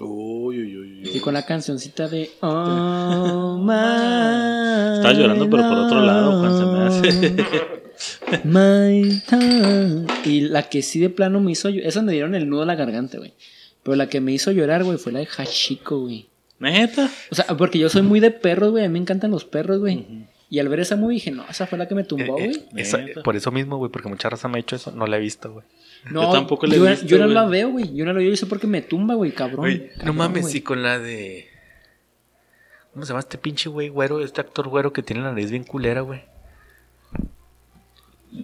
Uy, 0.00 0.58
uy, 0.60 0.76
uy. 0.76 1.02
uy. 1.02 1.10
Y 1.14 1.20
con 1.20 1.34
la 1.34 1.44
cancioncita 1.44 2.08
de 2.08 2.30
Oh 2.40 3.58
my 3.58 4.96
Estaba 4.96 5.12
llorando, 5.12 5.48
pero 5.48 5.68
por 5.68 5.78
otro 5.78 6.00
lado, 6.00 6.40
Juan, 6.40 6.58
se 6.58 6.64
me 6.64 6.80
hace. 7.08 7.36
My 8.44 9.22
time. 9.28 10.06
Y 10.24 10.40
la 10.40 10.62
que 10.64 10.82
sí 10.82 10.98
de 10.98 11.10
plano 11.10 11.40
me 11.40 11.52
hizo. 11.52 11.68
Esa 11.68 12.02
me 12.02 12.12
dieron 12.12 12.34
el 12.34 12.48
nudo 12.48 12.62
a 12.62 12.66
la 12.66 12.74
garganta, 12.74 13.18
güey. 13.18 13.32
Pero 13.88 13.96
la 13.96 14.08
que 14.08 14.20
me 14.20 14.32
hizo 14.32 14.52
llorar, 14.52 14.84
güey, 14.84 14.98
fue 14.98 15.12
la 15.12 15.20
de 15.20 15.28
Hachiko, 15.34 16.00
güey. 16.00 16.28
¿Neta? 16.60 17.08
O 17.30 17.34
sea, 17.34 17.46
porque 17.56 17.78
yo 17.78 17.88
soy 17.88 18.02
muy 18.02 18.20
de 18.20 18.30
perros, 18.30 18.70
güey. 18.72 18.84
A 18.84 18.88
mí 18.88 18.92
me 18.92 18.98
encantan 18.98 19.30
los 19.30 19.44
perros, 19.44 19.78
güey. 19.78 20.26
Y 20.50 20.58
al 20.58 20.68
ver 20.68 20.80
esa 20.80 20.96
movie 20.96 21.14
dije, 21.14 21.30
no, 21.30 21.44
esa 21.48 21.66
fue 21.66 21.78
la 21.78 21.88
que 21.88 21.94
me 21.94 22.04
tumbó, 22.04 22.38
Eh, 22.38 22.46
güey. 22.48 22.56
eh, 22.56 22.64
esa- 22.76 22.98
Neta. 22.98 23.22
por 23.22 23.36
eso 23.36 23.50
mismo, 23.50 23.76
güey, 23.78 23.90
porque 23.90 24.08
mucha 24.08 24.28
raza 24.28 24.48
me 24.48 24.58
ha 24.58 24.60
hecho 24.60 24.76
eso. 24.76 24.90
No 24.90 25.06
la 25.06 25.16
he 25.16 25.20
visto, 25.20 25.52
güey. 25.52 25.64
no, 26.10 26.22
yo 26.24 26.30
tampoco 26.32 26.66
la 26.66 26.74
he 26.74 26.78
yo, 26.78 26.84
visto, 26.86 27.06
yo 27.06 27.16
no 27.18 27.24
güey. 27.24 27.34
la 27.34 27.46
veo, 27.46 27.70
güey. 27.70 27.94
Yo 27.94 28.04
no 28.04 28.12
la 28.12 28.18
veo, 28.18 28.28
yo 28.30 28.36
sé 28.36 28.46
por 28.46 28.60
qué 28.60 28.66
me 28.66 28.82
tumba, 28.82 29.14
güey, 29.14 29.32
cabrón. 29.32 29.60
Güey, 29.60 29.90
no 30.04 30.12
mames, 30.12 30.42
güey. 30.42 30.52
sí, 30.52 30.60
con 30.60 30.82
la 30.82 30.98
de. 30.98 31.48
¿Cómo 32.92 33.04
se 33.06 33.10
llama 33.10 33.20
este 33.20 33.38
pinche 33.38 33.68
güey 33.68 33.88
güero? 33.88 34.20
Este 34.20 34.40
actor 34.40 34.68
güero 34.68 34.92
que 34.92 35.02
tiene 35.02 35.22
la 35.22 35.30
nariz 35.30 35.50
bien 35.50 35.64
culera, 35.64 36.00
güey. 36.02 36.22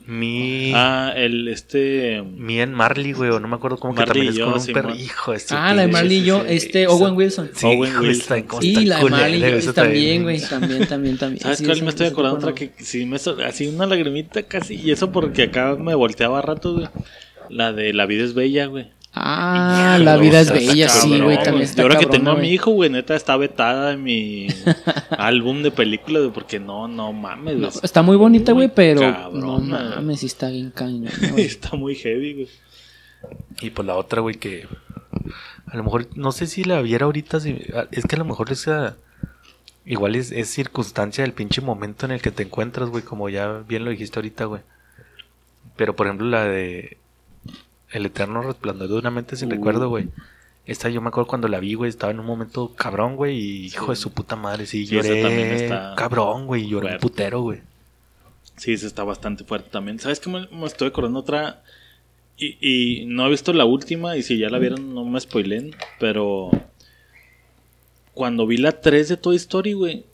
Mi. 0.07 0.73
Ah, 0.75 1.13
el 1.15 1.47
este. 1.49 2.23
Mien 2.23 2.73
Marley, 2.73 3.13
güey, 3.13 3.31
o 3.31 3.41
no 3.41 3.49
me 3.49 3.57
acuerdo 3.57 3.77
cómo 3.77 3.95
que 3.95 4.05
también 4.05 4.29
es 4.29 4.35
y 4.35 4.39
yo, 4.39 4.51
con 4.51 4.61
un 4.61 4.67
perro. 4.67 4.95
Hijo 4.95 5.33
su 5.39 5.55
Ah, 5.57 5.75
la 5.75 5.83
de 5.83 5.89
Marley 5.89 6.19
y 6.19 6.25
yo, 6.25 6.43
este, 6.47 6.87
Owen 6.87 7.15
Wilson. 7.15 7.51
Sí, 7.55 7.67
Owen 7.67 7.91
hijo, 7.91 8.01
Wilson. 8.01 8.21
está- 8.39 8.47
cómo 8.47 8.63
Sí, 8.63 8.69
está 8.71 8.81
la 8.83 8.99
de 8.99 9.11
Marley 9.11 9.59
y 9.59 9.73
también, 9.73 10.23
güey. 10.23 10.41
También, 10.41 10.87
también, 10.87 11.19
también. 11.19 11.43
¿Sabes 11.43 11.59
Sí, 11.59 11.65
cuál 11.67 11.83
me 11.83 11.91
estoy 11.91 12.07
acordando? 12.07 12.39
Otra 12.39 12.55
que 12.55 12.73
sí 12.79 13.05
me 13.07 13.17
así 13.47 13.67
una 13.69 13.87
lagrimita 13.87 14.43
casi. 14.45 14.75
Y 14.77 14.91
eso 14.91 15.13
porque 15.13 15.45
acá 15.45 15.77
me 15.79 15.95
volteaba 15.95 16.41
rato, 16.43 16.75
güey. 16.75 16.89
La 17.51 17.73
de 17.73 17.93
La 17.93 18.07
vida 18.07 18.25
es 18.25 18.35
bella, 18.35 18.67
güey. 18.67 18.89
Ah, 19.17 19.97
la 20.01 20.17
vida 20.17 20.41
es 20.41 20.51
bella, 20.51 20.89
sí, 20.89 21.09
cabrón, 21.11 21.25
güey. 21.25 21.37
También 21.37 21.61
Y 21.61 21.65
está 21.65 21.83
ahora 21.83 21.99
que 21.99 22.07
tengo 22.07 22.31
a 22.31 22.35
mi 22.37 22.49
hijo, 22.51 22.73
güey, 22.73 22.91
neta 22.91 23.15
está 23.15 23.37
vetada 23.37 23.93
en 23.93 24.03
mi 24.03 24.49
álbum 25.11 25.63
de 25.63 25.71
películas, 25.71 26.23
güey, 26.23 26.35
porque 26.35 26.59
no, 26.59 26.89
no 26.89 27.13
mames, 27.13 27.55
No, 27.57 27.69
güey. 27.69 27.81
está 27.85 28.03
muy 28.03 28.17
bonita, 28.17 28.53
güey, 28.53 28.69
pero 28.75 29.01
cabrona, 29.01 29.83
no 29.85 29.91
mames, 29.97 30.21
sí 30.21 30.27
está 30.27 30.49
bien 30.49 30.71
cañón, 30.71 31.13
güey. 31.31 31.45
Está 31.45 31.77
muy 31.77 31.95
heavy, 31.95 32.35
güey. 32.35 32.49
Y 33.61 33.71
pues 33.71 33.87
la 33.87 33.95
otra, 33.97 34.21
güey, 34.21 34.35
que 34.35 34.67
a 35.67 35.77
lo 35.77 35.85
mejor, 35.85 36.09
no 36.17 36.33
sé 36.33 36.47
si 36.49 36.65
la 36.65 36.83
viera 36.83 37.07
ahorita, 37.07 37.39
si- 37.41 37.63
es 37.93 38.05
que 38.07 38.17
a 38.17 38.19
lo 38.19 38.25
mejor 38.25 38.51
esa, 38.51 38.97
igual 39.87 40.17
es, 40.17 40.33
es 40.33 40.49
circunstancia 40.51 41.23
del 41.23 41.33
pinche 41.33 41.61
momento 41.61 42.05
en 42.05 42.13
el 42.13 42.21
que 42.21 42.33
te 42.33 42.43
encuentras, 42.43 42.89
güey, 42.91 43.05
como 43.05 43.29
ya 43.29 43.63
bien 43.69 43.85
lo 43.85 43.91
dijiste 43.93 44.19
ahorita, 44.19 44.47
güey. 44.47 44.63
Pero 45.77 45.95
por 45.97 46.07
ejemplo 46.09 46.27
la 46.29 46.45
de 46.45 46.99
El 47.95 48.07
Eterno 48.07 48.43
Resplandor 48.43 48.89
de 48.89 48.95
una 48.97 49.11
mente 49.11 49.37
sin 49.37 49.49
Uh. 49.49 49.53
recuerdo, 49.53 49.89
güey. 49.89 50.09
Esta 50.67 50.89
yo 50.89 51.01
me 51.01 51.09
acuerdo 51.09 51.27
cuando 51.29 51.49
la 51.49 51.61
vi, 51.61 51.75
güey, 51.75 51.89
estaba 51.91 52.11
en 52.13 52.21
un 52.21 52.27
momento 52.27 52.73
cabrón, 52.75 53.17
güey, 53.17 53.39
y 53.39 53.67
hijo 53.67 53.91
de 53.91 53.97
su 53.97 54.13
puta 54.13 54.35
madre, 54.35 54.67
sí, 54.67 54.87
Sí, 54.87 54.97
esa 54.99 55.09
lloré 55.09 55.23
también 55.23 55.49
está 55.51 55.95
cabrón, 55.97 56.47
güey, 56.47 56.67
lloré 56.69 56.89
fuerte. 56.89 57.01
putero, 57.03 57.41
güey. 57.43 57.61
Sí, 58.57 58.73
ese 58.73 58.87
está 58.87 59.05
bastante 59.05 59.45
fuerte 59.45 59.69
también. 59.71 59.99
¿Sabes 59.99 60.21
qué? 60.21 60.31
Me, 60.31 60.47
me 60.49 60.67
estoy 60.67 60.89
acordando 60.89 61.19
otra. 61.21 61.63
Y, 62.37 62.57
y 63.03 63.07
no 63.07 63.27
he 63.27 63.31
visto 63.31 63.53
la 63.53 63.65
última. 63.65 64.17
Y 64.17 64.23
si 64.23 64.39
ya 64.39 64.49
la 64.49 64.59
vieron, 64.59 64.95
no 64.95 65.05
me 65.05 65.21
spoilen. 65.21 65.75
Pero. 66.01 66.51
Cuando 68.15 68.47
vi 68.47 68.57
la 68.59 68.81
3 68.81 69.09
de 69.09 69.17
Toy 69.17 69.37
Story, 69.37 69.73
güey. 69.73 70.05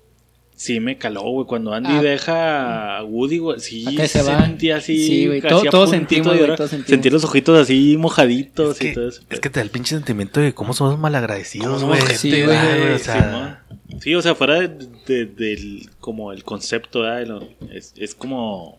Sí 0.60 0.78
me 0.78 0.98
caló, 0.98 1.22
güey. 1.22 1.46
Cuando 1.46 1.72
Andy 1.72 1.88
Ah. 1.90 2.02
deja 2.02 2.98
a 2.98 3.02
Woody, 3.04 3.38
güey. 3.38 3.60
Sí, 3.60 3.82
se 4.06 4.20
va. 4.22 4.42
sentí 4.44 4.70
así. 4.70 5.06
Sí, 5.06 5.26
güey, 5.26 5.40
todo- 5.40 5.62
todos 5.70 5.88
sentimos, 5.88 6.36
güey, 6.36 6.54
todos 6.54 6.68
sentimos. 6.68 7.06
Los 7.12 7.24
ojitos 7.24 7.58
así 7.58 7.96
mojaditos 7.96 8.76
Es 8.76 8.82
y 8.82 8.88
que, 8.88 8.92
todo 8.94 9.08
eso. 9.08 9.22
es 9.30 9.40
que 9.40 9.48
te 9.48 9.58
da 9.60 9.64
el 9.64 9.70
pinche 9.70 9.94
sentimiento 9.94 10.38
de 10.38 10.52
cómo 10.52 10.74
somos 10.74 10.98
malagradecidos, 10.98 11.80
¿Cómo 11.80 11.94
güey. 11.96 12.02
Sí, 12.14 12.42
güey, 12.42 12.92
o 12.92 12.98
sea. 12.98 13.64
Sí, 14.02 14.14
o 14.14 14.20
sea, 14.20 14.34
fuera 14.34 14.60
de, 14.60 14.68
de- 15.06 15.24
del 15.24 15.88
como 15.98 16.30
el 16.30 16.44
concepto, 16.44 17.04
lo- 17.24 17.48
es, 17.72 17.94
es 17.96 18.14
como 18.14 18.78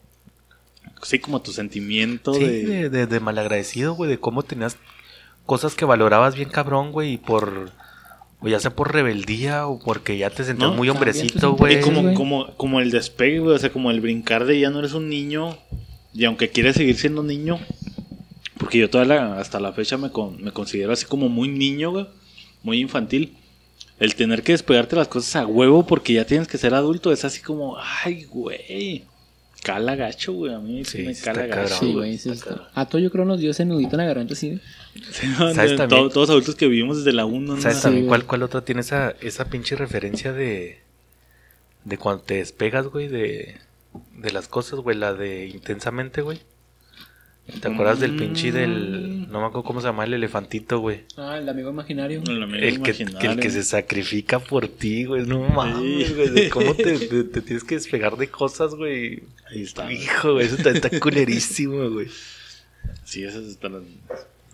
sí, 1.02 1.18
como 1.18 1.42
tu 1.42 1.52
sentimiento 1.52 2.36
Sí, 2.36 2.44
de, 2.44 2.64
de, 2.64 2.90
de, 2.92 3.08
de 3.08 3.20
malagradecido, 3.20 3.96
güey, 3.96 4.08
de 4.08 4.20
cómo 4.20 4.44
tenías 4.44 4.78
cosas 5.48 5.74
que 5.74 5.86
valorabas 5.86 6.36
bien 6.36 6.50
cabrón, 6.50 6.92
güey, 6.92 7.14
y 7.14 7.18
por, 7.18 7.72
o 8.42 8.48
ya 8.48 8.60
sea 8.60 8.76
por 8.76 8.92
rebeldía 8.94 9.68
o 9.68 9.80
porque 9.80 10.18
ya 10.18 10.30
te 10.30 10.44
sentías 10.44 10.72
No, 10.72 10.76
muy 10.76 10.90
hombrecito, 10.90 11.54
güey. 11.54 11.78
y 11.78 11.82
como, 11.82 12.14
como, 12.16 12.54
como 12.58 12.80
el 12.82 12.92
despegue, 12.92 13.40
güey, 13.40 13.56
o 13.56 13.60
sea, 13.60 13.72
como 13.72 13.92
el 13.92 14.02
brincar 14.02 14.46
de 14.46 14.60
ya 14.60 14.70
no 14.70 14.80
eres 14.80 14.94
un 14.94 15.10
niño 15.10 15.58
y 16.14 16.26
aunque 16.26 16.50
quieres 16.50 16.76
seguir 16.76 16.98
siendo 16.98 17.24
niño, 17.24 17.60
porque 18.58 18.78
yo 18.80 18.90
toda 18.90 19.06
la, 19.06 19.40
hasta 19.40 19.60
la 19.60 19.74
fecha 19.74 19.98
me, 19.98 20.12
con- 20.12 20.42
me 20.44 20.52
considero 20.52 20.92
así 20.94 21.06
como 21.06 21.30
muy 21.30 21.48
niño, 21.48 21.92
güey, 21.92 22.08
muy 22.64 22.80
infantil. 22.80 23.38
El 24.00 24.16
tener 24.16 24.42
que 24.42 24.52
despegarte 24.54 24.96
las 24.96 25.08
cosas 25.08 25.36
a 25.36 25.46
huevo 25.46 25.86
porque 25.86 26.14
ya 26.14 26.26
tienes 26.26 26.48
que 26.48 26.58
ser 26.58 26.74
adulto 26.74 27.12
es 27.12 27.24
así 27.24 27.42
como, 27.42 27.78
ay, 28.04 28.24
güey. 28.24 29.04
Cala 29.64 29.96
gacho, 29.96 30.34
güey. 30.34 30.54
A 30.56 30.60
mí 30.60 30.84
sí, 30.86 30.98
Sí, 30.98 31.04
me 31.04 31.16
cala 31.16 31.46
gacho. 31.46 31.76
Sí, 31.80 31.94
güey. 31.94 32.18
sí 32.18 32.32
A 32.74 32.86
todo 32.88 33.00
yo 33.00 33.12
creo 33.12 33.26
nos 33.26 33.40
dio 33.40 33.52
ese 33.52 33.64
nudito 33.64 33.92
en 33.92 33.98
la 34.00 34.06
garganta, 34.06 34.34
sí. 34.34 34.60
Sí, 35.12 35.28
no, 35.40 35.54
¿Sabes 35.54 35.78
to- 35.78 36.10
todos 36.10 36.30
adultos 36.30 36.56
que 36.56 36.68
vivimos 36.68 36.98
desde 36.98 37.14
la 37.14 37.26
1. 37.26 37.62
¿Sabes 37.62 37.78
Sí, 37.78 37.84
también 37.84 38.08
cuál, 38.08 38.26
cuál 38.26 38.44
otra 38.44 38.64
tiene 38.66 38.82
esa, 38.82 39.12
esa 39.22 39.46
pinche 39.50 39.76
referencia 39.76 40.34
de, 40.34 40.80
de 41.86 41.98
cuando 41.98 42.24
te 42.24 42.36
despegas, 42.36 42.88
güey, 42.88 43.08
de, 43.08 43.58
de 44.18 44.32
las 44.32 44.48
cosas, 44.48 44.80
güey, 44.80 44.98
la 44.98 45.14
de 45.14 45.48
intensamente, 45.48 46.22
güey? 46.22 46.42
¿Te 47.60 47.68
acuerdas 47.68 48.00
del 48.00 48.16
pinche 48.16 48.52
del, 48.52 49.30
no 49.32 49.42
me 49.42 49.48
acuerdo 49.48 49.64
cómo 49.64 49.82
se 49.82 49.88
llama 49.88 50.06
el 50.06 50.14
elefantito, 50.14 50.80
güey? 50.80 51.02
Ah, 51.18 51.38
el 51.38 51.50
amigo 51.50 51.70
imaginario. 51.72 52.22
El 52.26 52.82
que, 52.82 52.94
que 52.94 53.04
el 53.28 53.40
que 53.40 53.50
se 53.50 53.64
sacrifica 53.64 54.40
por 54.40 54.68
ti, 54.70 55.06
güey. 55.06 55.26
No 55.26 55.40
mames, 55.50 56.16
güey. 56.16 56.30
de 56.30 56.50
¿Cómo 56.50 56.76
te, 56.76 56.98
te- 57.00 57.24
te 57.26 57.42
tienes 57.42 57.64
que 57.64 57.76
despegar 57.76 58.16
de 58.16 58.30
cosas, 58.30 58.76
güey? 58.76 59.24
Ahí 59.50 59.64
está. 59.64 59.92
Hijo, 59.92 60.34
güey. 60.34 60.46
Eso 60.46 60.56
está, 60.56 60.70
está 60.70 60.98
culerísimo, 61.00 61.90
güey. 61.90 62.08
Sí, 63.04 63.24
esas 63.24 63.44
están. 63.46 63.84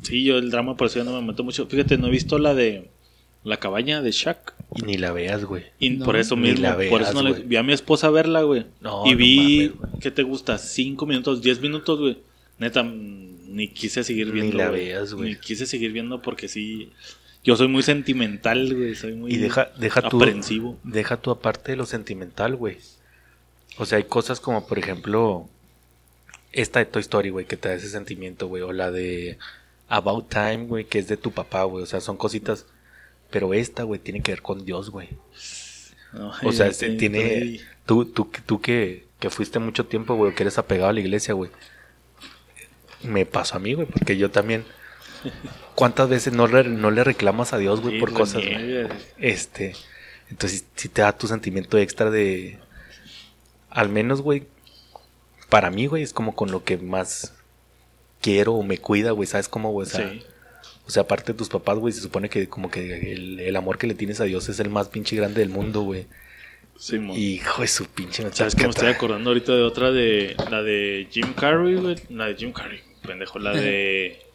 Sí, 0.02 0.24
yo 0.24 0.38
el 0.38 0.52
drama 0.52 0.78
por 0.78 0.88
eso 0.88 1.00
ya 1.00 1.06
no 1.06 1.20
me 1.20 1.26
meto 1.28 1.44
mucho. 1.44 1.66
Fíjate, 1.68 1.98
no 1.98 2.08
he 2.08 2.12
visto 2.12 2.38
la 2.40 2.54
de 2.54 2.90
La 3.44 3.58
cabaña 3.58 4.02
de 4.02 4.12
Shaq. 4.12 4.54
Y 4.76 4.82
ni 4.84 4.98
la 4.98 5.12
veas, 5.12 5.46
güey. 5.46 5.64
Y 5.80 5.90
No, 5.92 6.06
por 6.06 6.18
eso 6.18 6.36
ni 6.36 6.50
mismo, 6.50 6.62
la 6.64 6.72
por 6.74 6.80
veas, 6.80 7.10
eso 7.10 7.14
no 7.24 7.30
le, 7.30 7.42
vi 7.44 7.56
a 7.56 7.64
mi 7.64 7.74
esposa 7.74 8.10
verla, 8.10 8.42
güey. 8.44 8.66
No, 8.82 9.06
y 9.06 9.12
no 9.12 9.18
vi, 9.18 9.38
mames, 9.38 9.78
güey. 9.78 10.00
¿qué 10.02 10.12
te 10.12 10.24
gusta? 10.24 10.58
¿Cinco 10.58 11.06
minutos, 11.06 11.42
diez 11.42 11.60
minutos, 11.62 12.00
güey? 12.00 12.18
Neta, 12.60 12.84
mm, 12.84 13.56
ni 13.56 13.70
quise 13.70 14.04
seguir 14.04 14.28
Ni 14.28 14.34
viendo. 14.42 14.58
la 14.58 14.70
güey. 14.70 14.86
veas, 14.88 15.14
güey. 15.14 15.30
Ni 15.32 15.36
quise 15.38 15.66
seguir 15.66 15.92
viendo 15.94 16.22
porque 16.22 16.48
sí. 16.48 16.92
Yo 17.44 17.56
soy 17.56 17.68
muy 17.70 17.84
sentimental, 17.84 18.74
güey. 18.76 18.96
Soy 18.96 19.14
muy 19.14 19.34
Y 19.34 19.38
deja, 19.38 19.72
deja 19.80 20.02
aprensivo. 20.02 20.78
Deja 20.84 21.18
tú 21.18 21.32
aparte 21.32 21.72
de 21.72 21.78
lo 21.78 21.86
sentimental, 21.86 22.56
güey. 22.56 22.78
O 23.78 23.86
sea, 23.86 23.98
hay 24.00 24.04
cosas 24.06 24.40
como, 24.42 24.68
por 24.68 24.80
ejemplo, 24.80 25.48
esta 26.52 26.80
de 26.80 26.86
Toy 26.86 27.02
Story, 27.02 27.30
güey, 27.30 27.46
que 27.46 27.56
te 27.56 27.70
da 27.70 27.76
ese 27.76 27.90
sentimiento, 27.90 28.48
güey. 28.48 28.64
O 28.64 28.74
la 28.74 28.92
de 28.92 29.38
About 29.90 30.30
Time, 30.30 30.66
güey, 30.66 30.86
que 30.86 31.00
es 31.00 31.08
de 31.08 31.18
tu 31.18 31.32
papá, 31.32 31.64
güey. 31.64 31.84
O 31.84 31.86
sea, 31.86 32.02
son 32.02 32.18
cositas. 32.18 32.66
Pero 33.30 33.54
esta, 33.54 33.84
güey, 33.84 34.00
tiene 34.00 34.22
que 34.22 34.32
ver 34.32 34.42
con 34.42 34.66
Dios, 34.66 34.90
güey. 34.90 35.10
No, 36.14 36.32
O 36.44 36.52
sea, 36.52 36.72
sé, 36.74 36.92
tiene. 36.92 37.62
Tú, 37.86 38.06
tú, 38.06 38.30
tú 38.46 38.62
que, 38.62 39.06
que 39.20 39.30
fuiste 39.30 39.60
mucho 39.60 39.86
tiempo, 39.86 40.16
güey, 40.16 40.34
que 40.34 40.44
eres 40.44 40.58
apegado 40.58 40.90
a 40.90 40.94
la 40.94 41.00
iglesia, 41.00 41.34
güey. 41.34 41.52
Me 43.04 43.26
pasó 43.26 43.56
a 43.56 43.60
mí, 43.60 43.74
güey, 43.74 43.88
porque 43.88 44.18
yo 44.18 44.32
también. 44.32 44.66
¿Cuántas 45.76 46.10
veces 46.10 46.34
no 46.34 46.48
le, 46.48 46.64
no 46.64 46.92
le 46.92 47.04
reclamas 47.04 47.54
a 47.54 47.58
Dios, 47.58 47.82
güey, 47.82 47.96
Sí, 47.96 48.00
por 48.00 48.14
cosas, 48.14 48.44
güey? 48.44 48.88
Este. 49.18 49.76
Entonces, 50.30 50.66
si 50.76 50.90
te 50.90 51.02
da 51.02 51.18
tu 51.18 51.28
sentimiento 51.28 51.78
extra 51.78 52.10
de. 52.10 52.60
Al 53.70 53.90
menos, 53.90 54.22
güey. 54.22 54.48
Para 55.50 55.70
mí, 55.70 55.86
güey, 55.88 56.04
es 56.04 56.14
como 56.14 56.36
con 56.36 56.52
lo 56.52 56.64
que 56.64 56.78
más 56.78 57.34
quiero 58.22 58.54
o 58.54 58.64
me 58.64 58.78
cuida, 58.78 59.12
güey. 59.12 59.28
¿Sabes 59.28 59.48
cómo, 59.50 59.72
güey? 59.72 59.88
O 59.88 59.90
sea, 59.90 60.10
Sí. 60.10 60.22
o 60.88 60.90
sea, 60.92 61.04
aparte 61.04 61.34
de 61.34 61.38
tus 61.38 61.50
papás, 61.50 61.78
güey, 61.78 61.94
se 61.94 62.02
supone 62.02 62.30
que 62.30 62.48
como 62.50 62.70
que 62.72 63.12
el, 63.14 63.40
el 63.40 63.56
amor 63.56 63.78
que 63.78 63.88
le 63.88 63.94
tienes 63.96 64.20
a 64.22 64.26
Dios 64.26 64.48
es 64.50 64.60
el 64.60 64.70
más 64.70 64.88
pinche 64.90 65.16
grande 65.16 65.42
del 65.42 65.50
mundo, 65.50 65.82
güey. 65.82 66.06
Simón. 66.80 67.18
Hijo 67.18 67.62
de 67.64 67.68
su 67.68 67.86
pinche 67.88 68.24
me 68.24 68.32
¿Sabes 68.32 68.54
que 68.54 68.64
me 68.64 68.70
estoy 68.70 68.90
acordando 68.90 69.32
ahorita 69.32 69.52
de 69.56 69.64
otra 69.64 69.92
de 69.92 70.36
la 70.52 70.62
de 70.62 71.08
Jim 71.10 71.34
Carrey, 71.34 71.74
güey? 71.76 71.96
La 72.10 72.26
de 72.28 72.36
Jim 72.36 72.52
Carrey, 72.54 72.80
pendejo, 73.02 73.40
la 73.40 73.52
de 73.54 74.20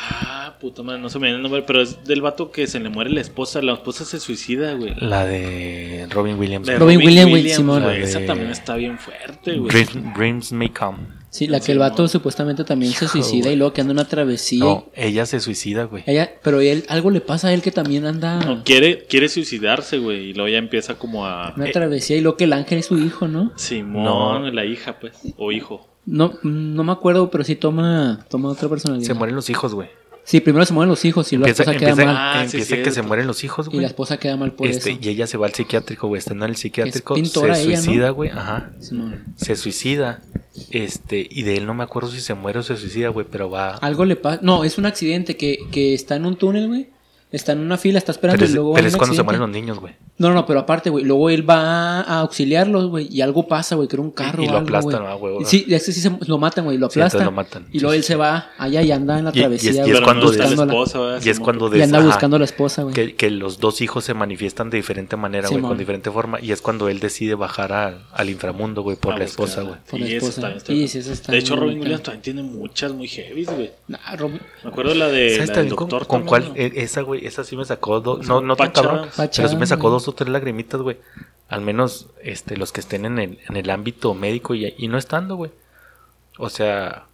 Ah, 0.00 0.56
puta 0.60 0.82
madre, 0.84 1.00
no 1.00 1.08
se 1.08 1.18
me 1.18 1.26
viene 1.26 1.38
el 1.38 1.42
nombre, 1.42 1.62
pero 1.62 1.82
es 1.82 2.04
del 2.04 2.22
vato 2.22 2.52
que 2.52 2.68
se 2.68 2.78
le 2.78 2.88
muere 2.88 3.10
la 3.10 3.20
esposa, 3.20 3.60
la 3.62 3.72
esposa 3.72 4.04
se 4.04 4.20
suicida, 4.20 4.74
güey. 4.74 4.94
La 5.00 5.26
de 5.26 6.06
Robin 6.10 6.38
Williams. 6.38 6.68
De 6.68 6.78
Robin 6.78 6.98
Williams, 6.98 7.30
güey, 7.30 7.48
Simón. 7.48 7.82
Esa 7.90 8.24
también 8.24 8.50
está 8.50 8.76
bien 8.76 8.96
fuerte, 8.98 9.56
güey. 9.58 9.70
Dream- 9.72 10.14
Dreams 10.16 10.52
May 10.52 10.68
Come. 10.68 10.98
Sí, 11.38 11.46
la 11.46 11.58
que 11.60 11.66
Sí, 11.66 11.72
el 11.72 11.78
vato 11.78 12.02
no. 12.02 12.08
supuestamente 12.08 12.64
también 12.64 12.92
se 12.92 13.06
suicida 13.08 13.42
güey. 13.44 13.52
y 13.54 13.56
luego 13.56 13.72
que 13.72 13.80
anda 13.80 13.92
en 13.92 13.98
una 13.98 14.08
travesía. 14.08 14.60
No, 14.64 14.86
ella 14.94 15.24
se 15.26 15.38
suicida, 15.40 15.84
güey. 15.84 16.02
Ella, 16.06 16.30
pero 16.42 16.60
él, 16.60 16.84
algo 16.88 17.10
le 17.10 17.20
pasa 17.20 17.48
a 17.48 17.54
él 17.54 17.62
que 17.62 17.70
también 17.70 18.06
anda 18.06 18.40
No, 18.40 18.64
quiere, 18.64 19.04
quiere 19.04 19.28
suicidarse, 19.28 19.98
güey, 19.98 20.30
y 20.30 20.34
luego 20.34 20.48
ya 20.48 20.58
empieza 20.58 20.96
como 20.98 21.26
a... 21.26 21.52
una 21.56 21.70
travesía 21.70 22.16
y 22.16 22.20
luego 22.20 22.36
que 22.36 22.44
el 22.44 22.52
ángel 22.52 22.78
es 22.78 22.86
su 22.86 22.98
hijo, 22.98 23.28
¿no? 23.28 23.52
Simón, 23.56 24.04
No. 24.42 24.50
la 24.50 24.64
hija, 24.64 24.98
pues, 24.98 25.12
o 25.36 25.52
hijo. 25.52 25.86
No, 26.06 26.32
no 26.42 26.84
me 26.84 26.92
acuerdo, 26.92 27.30
pero 27.30 27.44
sí 27.44 27.54
toma, 27.54 28.24
toma 28.30 28.48
otra 28.48 28.68
personalidad. 28.68 29.06
Se 29.06 29.14
mueren 29.14 29.36
los 29.36 29.50
hijos, 29.50 29.74
güey. 29.74 29.88
Sí, 30.28 30.40
primero 30.40 30.66
se 30.66 30.74
mueren 30.74 30.90
los 30.90 31.06
hijos 31.06 31.32
y 31.32 31.36
luego 31.36 31.46
la 31.46 31.50
Empieza, 31.52 31.62
esposa 31.70 31.78
queda 31.78 31.90
empieza- 31.90 32.12
mal. 32.12 32.16
Ah, 32.18 32.34
sí, 32.40 32.44
empieza 32.58 32.68
que 32.76 32.82
cierto. 32.82 32.90
se 32.92 33.02
mueren 33.02 33.26
los 33.26 33.44
hijos, 33.44 33.66
Y 33.66 33.70
güey. 33.70 33.80
la 33.80 33.86
esposa 33.86 34.18
queda 34.18 34.36
mal 34.36 34.52
por 34.52 34.66
Este, 34.66 34.90
eso. 34.90 34.98
y 35.00 35.08
ella 35.08 35.26
se 35.26 35.38
va 35.38 35.46
al 35.46 35.54
psiquiátrico, 35.54 36.06
güey. 36.06 36.18
Estando 36.18 36.44
en 36.44 36.50
el 36.50 36.56
psiquiátrico, 36.56 37.14
pintora 37.14 37.54
se 37.54 37.64
suicida, 37.64 38.10
güey. 38.10 38.28
Ajá. 38.30 38.70
Se 39.36 39.56
suicida. 39.56 40.20
Este, 40.70 41.26
y 41.30 41.44
de 41.44 41.56
él 41.56 41.64
no 41.66 41.72
me 41.72 41.82
acuerdo 41.84 42.10
si 42.10 42.20
se 42.20 42.34
muere 42.34 42.58
o 42.58 42.62
se 42.62 42.76
suicida, 42.76 43.08
güey, 43.08 43.26
pero 43.30 43.48
va. 43.48 43.76
Algo 43.76 44.04
le 44.04 44.16
pasa. 44.16 44.40
No, 44.42 44.64
es 44.64 44.76
un 44.76 44.84
accidente 44.84 45.36
que, 45.38 45.60
que 45.70 45.94
está 45.94 46.16
en 46.16 46.26
un 46.26 46.36
túnel, 46.36 46.68
güey. 46.68 46.88
Está 47.30 47.52
en 47.52 47.58
una 47.58 47.76
fila, 47.76 47.98
está 47.98 48.12
esperando 48.12 48.38
Pero 48.38 48.46
es, 48.46 48.52
y 48.52 48.54
luego. 48.54 48.72
pero 48.72 48.88
es 48.88 48.96
cuando 48.96 49.14
se 49.14 49.20
accidente. 49.20 49.24
mueren 49.24 49.40
los 49.42 49.50
niños, 49.50 49.78
güey. 49.80 49.94
No, 50.16 50.32
no, 50.32 50.46
pero 50.46 50.60
aparte, 50.60 50.88
güey, 50.88 51.04
luego 51.04 51.28
él 51.28 51.48
va 51.48 52.00
a 52.00 52.20
auxiliarlos, 52.20 52.86
güey, 52.88 53.06
y 53.14 53.20
algo 53.20 53.46
pasa, 53.46 53.76
güey, 53.76 53.86
que 53.86 53.96
era 53.96 54.02
un 54.02 54.10
carro. 54.12 54.42
Y 54.42 54.46
o 54.48 54.50
lo 54.50 54.56
algo, 54.56 54.66
aplastan, 54.68 55.02
güey. 55.02 55.12
¿no, 55.12 55.18
güey? 55.18 55.44
Sí, 55.44 55.66
es 55.68 55.84
que 55.84 55.92
sí 55.92 56.00
se, 56.00 56.10
lo 56.26 56.38
matan, 56.38 56.64
güey, 56.64 56.78
lo 56.78 56.88
Sí, 56.88 56.98
aplastan. 57.00 57.26
lo 57.26 57.32
matan. 57.32 57.66
Y 57.70 57.80
luego 57.80 57.92
Sí, 57.92 57.96
él 57.98 58.02
sí. 58.02 58.08
se 58.08 58.16
va 58.16 58.50
allá 58.56 58.80
y 58.82 58.90
anda 58.92 59.18
en 59.18 59.26
la 59.26 59.30
Y- 59.30 59.34
y 59.34 59.38
es- 59.38 59.42
travesía, 59.42 59.86
y 59.86 59.90
es 59.90 60.00
cuando. 60.00 60.32
Y 61.22 61.28
es 61.28 61.38
cuando 61.40 61.76
Y 61.76 61.82
anda 61.82 62.00
buscando 62.00 62.36
a 62.36 62.38
la 62.38 62.44
esposa, 62.46 62.82
güey. 62.82 62.94
que, 62.94 63.14
que 63.14 63.30
los 63.30 63.60
dos 63.60 63.80
hijos 63.82 64.04
se 64.04 64.14
manifiestan 64.14 64.70
de 64.70 64.78
diferente 64.78 65.16
manera, 65.16 65.48
güey, 65.48 65.60
con 65.60 65.76
diferente 65.76 66.10
forma. 66.10 66.40
Y 66.40 66.52
es 66.52 66.62
cuando 66.62 66.88
él 66.88 66.98
decide 66.98 67.34
bajar 67.34 67.72
al- 67.72 68.06
al 68.12 68.30
inframundo, 68.30 68.82
güey, 68.82 68.96
por 68.96 69.12
a 69.14 69.18
la 69.18 69.24
esposa, 69.24 69.62
güey. 69.62 69.76
Por 69.90 70.00
la 70.00 70.08
Y 70.08 70.14
eso 70.14 70.28
esposa. 70.28 70.54
Sí, 70.66 70.88
sí, 70.88 71.00
De 71.28 71.38
hecho, 71.38 71.56
Robin. 71.56 71.78
Williams 71.80 72.02
también 72.02 72.22
tiene 72.22 72.42
muchas 72.42 72.92
muy 72.92 73.06
heavy, 73.06 73.44
güey. 73.44 73.70
Nah, 73.86 73.98
Robin- 74.16 74.40
Me 74.64 74.70
acuerdo 74.70 74.94
la 74.94 75.08
de 75.08 75.34
¿Sabes 75.36 75.52
también 75.52 75.76
con, 75.76 75.88
doctor. 75.88 76.06
con 76.08 76.24
también, 76.26 76.52
cuál? 76.52 76.58
E- 76.60 76.72
Esa, 76.82 77.02
güey, 77.02 77.17
esa 77.26 77.44
sí 77.44 77.56
me 77.56 77.64
sacó 77.64 78.00
dos. 78.00 78.26
No, 78.26 78.40
no 78.40 78.56
tan 78.56 78.70
cabrón. 78.70 79.08
Pero 79.16 79.48
sí 79.48 79.56
me 79.56 79.66
sacó 79.66 79.82
güey. 79.82 79.92
dos 79.92 80.08
o 80.08 80.12
tres 80.12 80.30
lagrimitas, 80.30 80.80
güey. 80.80 80.98
Al 81.48 81.60
menos 81.62 82.08
este, 82.22 82.56
los 82.56 82.72
que 82.72 82.80
estén 82.80 83.04
en 83.04 83.18
el, 83.18 83.38
en 83.48 83.56
el 83.56 83.70
ámbito 83.70 84.14
médico 84.14 84.54
y, 84.54 84.74
y 84.76 84.88
no 84.88 84.98
estando, 84.98 85.36
güey. 85.36 85.50
O 86.38 86.50
sea, 86.50 87.08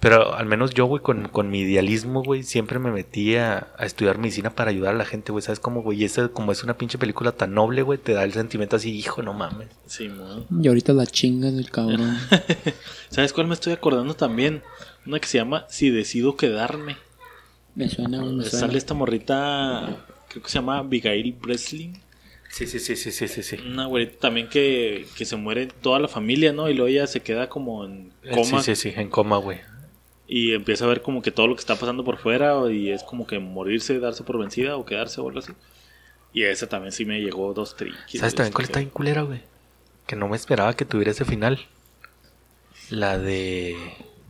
pero 0.00 0.34
al 0.34 0.46
menos 0.46 0.72
yo, 0.72 0.86
güey, 0.86 1.02
con, 1.02 1.28
con 1.28 1.50
mi 1.50 1.60
idealismo, 1.60 2.22
güey, 2.22 2.42
siempre 2.42 2.78
me 2.78 2.90
metí 2.90 3.36
a, 3.36 3.68
estudiar 3.80 4.16
medicina 4.16 4.48
para 4.48 4.70
ayudar 4.70 4.94
a 4.94 4.98
la 4.98 5.04
gente, 5.04 5.30
güey. 5.30 5.42
¿Sabes 5.42 5.60
cómo, 5.60 5.82
güey? 5.82 6.00
Y 6.00 6.04
esa, 6.06 6.28
como 6.28 6.52
es 6.52 6.64
una 6.64 6.78
pinche 6.78 6.96
película 6.96 7.32
tan 7.32 7.52
noble, 7.52 7.82
güey, 7.82 7.98
te 7.98 8.14
da 8.14 8.24
el 8.24 8.32
sentimiento 8.32 8.76
así, 8.76 8.96
hijo, 8.96 9.22
no 9.22 9.34
mames. 9.34 9.68
Y 10.58 10.68
ahorita 10.68 10.94
la 10.94 11.04
chingan 11.04 11.54
del 11.54 11.70
cabrón. 11.70 12.16
¿Sabes 13.10 13.34
cuál 13.34 13.46
me 13.46 13.54
estoy 13.54 13.74
acordando 13.74 14.14
también? 14.14 14.62
Una 15.04 15.20
que 15.20 15.28
se 15.28 15.36
llama 15.36 15.66
Si 15.68 15.90
decido 15.90 16.34
quedarme. 16.34 16.96
Me 17.74 17.88
suena, 17.88 18.20
güey, 18.20 18.34
me 18.34 18.44
suena. 18.44 18.66
Sale 18.66 18.78
esta 18.78 18.94
morrita, 18.94 20.06
creo 20.28 20.42
que 20.42 20.48
se 20.48 20.58
llama 20.58 20.78
Abigail 20.78 21.32
Breslin. 21.32 22.02
Sí, 22.48 22.66
sí, 22.66 22.80
sí, 22.80 22.96
sí, 22.96 23.12
sí, 23.12 23.28
sí. 23.28 23.42
sí. 23.42 23.56
Una 23.64 23.86
güerita 23.86 24.18
también 24.18 24.48
que, 24.48 25.06
que 25.16 25.24
se 25.24 25.36
muere 25.36 25.66
toda 25.68 26.00
la 26.00 26.08
familia, 26.08 26.52
¿no? 26.52 26.68
Y 26.68 26.74
luego 26.74 26.88
ella 26.88 27.06
se 27.06 27.20
queda 27.22 27.48
como 27.48 27.84
en 27.84 28.12
coma 28.32 28.44
Sí, 28.44 28.58
sí, 28.60 28.74
sí, 28.76 28.92
en 28.96 29.08
coma, 29.08 29.36
güey. 29.38 29.60
y 30.26 30.52
empieza 30.54 30.84
a 30.84 30.88
ver 30.88 31.02
como 31.02 31.22
que 31.22 31.30
todo 31.32 31.46
lo 31.48 31.54
que 31.56 31.60
está 31.60 31.76
pasando 31.78 32.04
por 32.04 32.18
fuera 32.18 32.70
y 32.70 32.90
es 32.90 33.02
como 33.04 33.26
que 33.26 33.38
morirse, 33.38 33.98
darse 34.00 34.24
por 34.24 34.38
vencida 34.38 34.76
o 34.76 34.84
quedarse 34.84 35.20
o 35.20 35.28
algo 35.28 35.40
así. 35.40 35.52
Y 36.32 36.44
esa 36.44 36.68
también 36.68 36.92
sí 36.92 37.04
me 37.04 37.20
llegó 37.20 37.52
dos 37.54 37.76
triquis. 37.76 38.20
¿Sabes 38.20 38.34
también 38.34 38.52
cuál 38.52 38.64
está 38.66 38.80
bien 38.80 38.90
culera, 38.90 39.22
güey? 39.22 39.42
Que 40.06 40.16
no 40.16 40.28
me 40.28 40.36
esperaba 40.36 40.74
que 40.76 40.84
tuviera 40.84 41.12
ese 41.12 41.24
final. 41.24 41.68
La 42.90 43.18
de. 43.18 43.76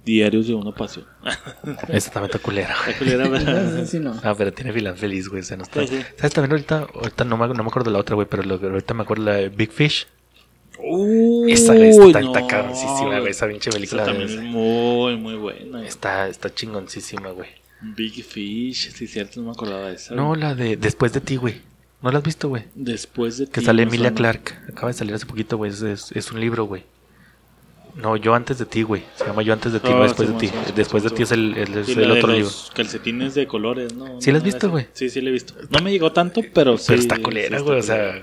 Diarios 0.05 0.47
de 0.47 0.55
una 0.55 0.73
pasión. 0.73 1.05
Esa 1.89 2.11
también 2.11 2.31
está 2.31 2.39
culera. 2.39 2.75
Está 2.87 2.99
culera, 2.99 3.29
¿verdad? 3.29 3.81
Sí, 3.85 3.87
sí, 3.87 3.99
no. 4.01 4.19
Ah, 4.23 4.35
pero 4.37 4.53
tiene 4.53 4.73
final 4.73 4.97
feliz, 4.97 5.29
güey. 5.29 5.43
o 5.43 5.45
sea, 5.45 5.57
no 5.57 5.63
está- 5.65 5.87
Sí, 5.87 5.99
sí. 5.99 6.03
¿Sabes 6.17 6.33
también 6.33 6.53
ahorita? 6.53 6.87
Ahorita 6.95 7.25
no 7.25 7.37
me, 7.37 7.49
no 7.49 7.63
me 7.63 7.69
acuerdo 7.69 7.91
de 7.91 7.95
la 7.95 7.99
otra, 8.01 8.15
güey, 8.15 8.27
pero 8.29 8.43
lo- 8.43 8.55
ahorita 8.57 8.95
me 8.95 9.03
acuerdo 9.03 9.25
de 9.25 9.31
la 9.31 9.37
de 9.37 9.49
Big 9.51 9.71
Fish. 9.71 10.07
Uy, 10.83 11.53
Esa 11.53 11.75
güey, 11.75 11.91
está, 11.91 12.21
no, 12.23 12.27
está 12.35 12.47
cabroncísima, 12.47 13.19
güey. 13.21 13.31
Esa 13.31 13.47
pinche 13.49 13.69
Esa 13.71 13.77
película. 13.79 14.05
también 14.05 14.29
es- 14.31 14.41
muy, 14.41 15.17
muy 15.17 15.35
buena. 15.35 15.85
está, 15.87 16.29
está 16.29 16.53
chingoncísima, 16.55 17.31
güey. 17.31 17.49
Big 17.83 18.25
Fish, 18.25 18.93
sí, 18.93 19.07
cierto, 19.07 19.41
no 19.41 19.47
me 19.47 19.53
acordaba 19.53 19.89
de 19.89 19.95
esa. 19.97 20.15
No, 20.15 20.29
güey. 20.29 20.41
la 20.41 20.55
de 20.55 20.77
Después 20.77 21.13
de 21.13 21.21
ti, 21.21 21.37
güey. 21.37 21.61
¿No 22.03 22.11
la 22.11 22.19
has 22.19 22.25
visto, 22.25 22.49
güey? 22.49 22.65
Después 22.75 23.37
de 23.39 23.47
Que 23.47 23.61
ti, 23.61 23.67
sale 23.67 23.85
me 23.85 23.89
Emilia. 23.91 24.15
Clark. 24.15 24.55
Acaba 24.71 24.89
de 24.89 24.95
salir 24.95 25.15
hace 25.15 25.27
poquito, 25.27 25.59
güey. 25.59 25.71
Es, 25.71 25.83
es, 25.83 26.13
es 26.13 26.33
un 26.33 26.41
libro, 26.41 26.65
güey. 26.65 26.85
No, 27.97 28.17
Yo 28.17 28.35
antes 28.35 28.59
de 28.59 28.67
ti, 28.67 28.83
güey. 28.83 29.03
Se 29.17 29.25
llama 29.27 29.43
Yo 29.43 29.53
antes 29.53 29.73
de 29.73 29.81
ti, 29.81 29.89
Ah, 29.91 29.97
no 29.97 30.03
después 30.05 30.29
sí, 30.29 30.35
de 30.35 30.41
sí, 30.41 30.47
ti. 30.49 30.59
sí, 30.67 30.73
Después 30.75 31.03
sí, 31.03 31.09
de 31.09 31.15
ti 31.17 31.23
es 31.23 31.33
el, 31.33 31.57
el- 31.57 31.79
es 31.79 31.89
el 31.89 32.11
otro 32.11 32.29
los 32.29 32.37
libro. 32.37 32.51
calcetines 32.75 33.35
de 33.35 33.47
colores, 33.47 33.95
¿no? 33.95 34.21
¿Sí 34.21 34.31
la 34.31 34.39
has 34.39 34.45
No, 34.45 34.47
visto, 34.47 34.71
güey? 34.71 34.87
Sí, 34.93 35.11
sí 35.11 35.21
la 35.21 35.31
he 35.31 35.33
visto. 35.33 35.55
No 35.71 35.81
me 35.81 35.91
llegó 35.91 36.13
tanto, 36.13 36.41
pero 36.55 36.77
sí. 36.79 36.85
Pero 36.89 37.01
está 37.01 37.19
culera, 37.19 37.61
güey. 37.61 37.79
O 37.79 37.83
sea, 37.83 38.23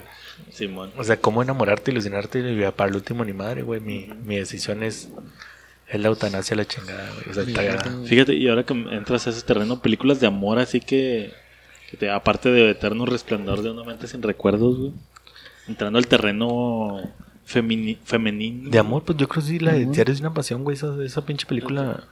Simón. 0.51 0.91
o 0.97 1.03
sea, 1.03 1.17
cómo 1.19 1.41
enamorarte, 1.41 1.91
ilusionarte 1.91 2.39
y 2.39 2.71
para 2.71 2.89
el 2.89 2.95
último 2.95 3.23
ni 3.25 3.33
madre, 3.33 3.61
güey. 3.63 3.79
Mi, 3.79 4.07
mi 4.23 4.37
decisión 4.37 4.83
es, 4.83 5.09
es 5.87 5.99
la 5.99 6.07
eutanasia 6.07 6.53
a 6.53 6.57
la 6.57 6.65
chingada, 6.65 7.09
güey. 7.13 7.29
O 7.29 7.33
sea, 7.33 7.43
está- 7.43 7.91
Fíjate, 8.05 8.33
y 8.35 8.47
ahora 8.47 8.63
que 8.63 8.73
entras 8.73 9.27
a 9.27 9.29
ese 9.31 9.41
terreno, 9.43 9.81
películas 9.81 10.19
de 10.19 10.27
amor, 10.27 10.59
así 10.59 10.79
que, 10.79 11.31
que 11.91 11.97
te, 11.97 12.09
aparte 12.09 12.49
de 12.49 12.71
Eterno 12.71 13.05
Resplandor 13.05 13.61
de 13.61 13.71
una 13.71 13.83
mente 13.83 14.07
sin 14.07 14.21
recuerdos, 14.21 14.77
güey. 14.77 14.91
Entrando 15.67 15.99
al 15.99 16.07
terreno 16.07 17.01
femini- 17.47 17.97
femenino. 18.03 18.69
De 18.69 18.79
amor, 18.79 19.03
pues 19.03 19.17
yo 19.17 19.27
creo 19.27 19.41
que 19.43 19.47
sí, 19.49 19.59
la 19.59 19.73
de 19.73 19.85
Diarios 19.85 20.17
de 20.19 20.27
una 20.27 20.33
Pasión, 20.33 20.63
güey. 20.63 20.75
Esa, 20.75 20.93
esa 21.03 21.25
pinche 21.25 21.45
película. 21.45 22.03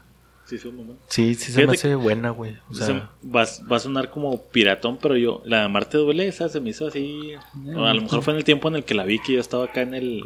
Sí, 0.45 0.57
sí. 0.59 0.71
Sí, 1.09 1.33
sí 1.36 1.51
se 1.51 1.65
me 1.65 1.73
hace 1.73 1.95
buena, 1.95 2.29
güey. 2.29 2.55
O 2.69 2.73
sea, 2.75 2.86
Se- 2.86 2.93
va, 3.27 3.45
va 3.71 3.77
a 3.77 3.79
sonar 3.79 4.11
como 4.11 4.41
piratón, 4.43 4.97
pero 5.01 5.17
yo, 5.17 5.41
la 5.45 5.59
de 5.59 5.63
Amarte 5.65 5.97
duele, 5.97 6.27
esa 6.27 6.49
se 6.49 6.59
me 6.59 6.69
hizo 6.69 6.88
así. 6.88 7.31
o 7.75 7.83
a 7.86 7.93
lo 7.93 8.01
mejor 8.03 8.21
fue 8.21 8.33
en 8.33 8.38
el 8.38 8.43
tiempo 8.43 8.67
en 8.67 8.75
el 8.75 8.83
que 8.83 8.93
la 8.93 9.05
vi, 9.05 9.17
que 9.19 9.33
yo 9.33 9.39
estaba 9.39 9.65
acá 9.65 9.81
en 9.81 9.93
el. 9.93 10.23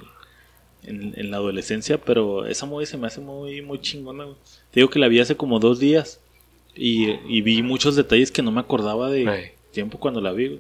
En, 0.83 1.13
en 1.17 1.29
la 1.29 1.37
adolescencia, 1.37 1.99
pero 1.99 2.45
esa 2.47 2.65
movie 2.65 2.85
se 2.85 2.97
me 2.97 3.07
hace 3.07 3.19
muy, 3.19 3.61
muy 3.61 3.79
chingona, 3.81 4.23
güey. 4.23 4.37
Te 4.71 4.79
digo 4.79 4.89
que 4.89 4.97
la 4.99 5.09
vi 5.09 5.19
hace 5.19 5.35
como 5.35 5.59
dos 5.59 5.77
días 5.79 6.21
y, 6.73 7.09
y 7.27 7.41
vi 7.41 7.61
muchos 7.63 7.97
detalles 7.97 8.31
que 8.31 8.41
no 8.41 8.51
me 8.51 8.61
acordaba 8.61 9.09
de 9.09 9.25
tiempo 9.73 9.99
cuando 9.99 10.21
la 10.21 10.31
vi, 10.31 10.47
güey. 10.47 10.59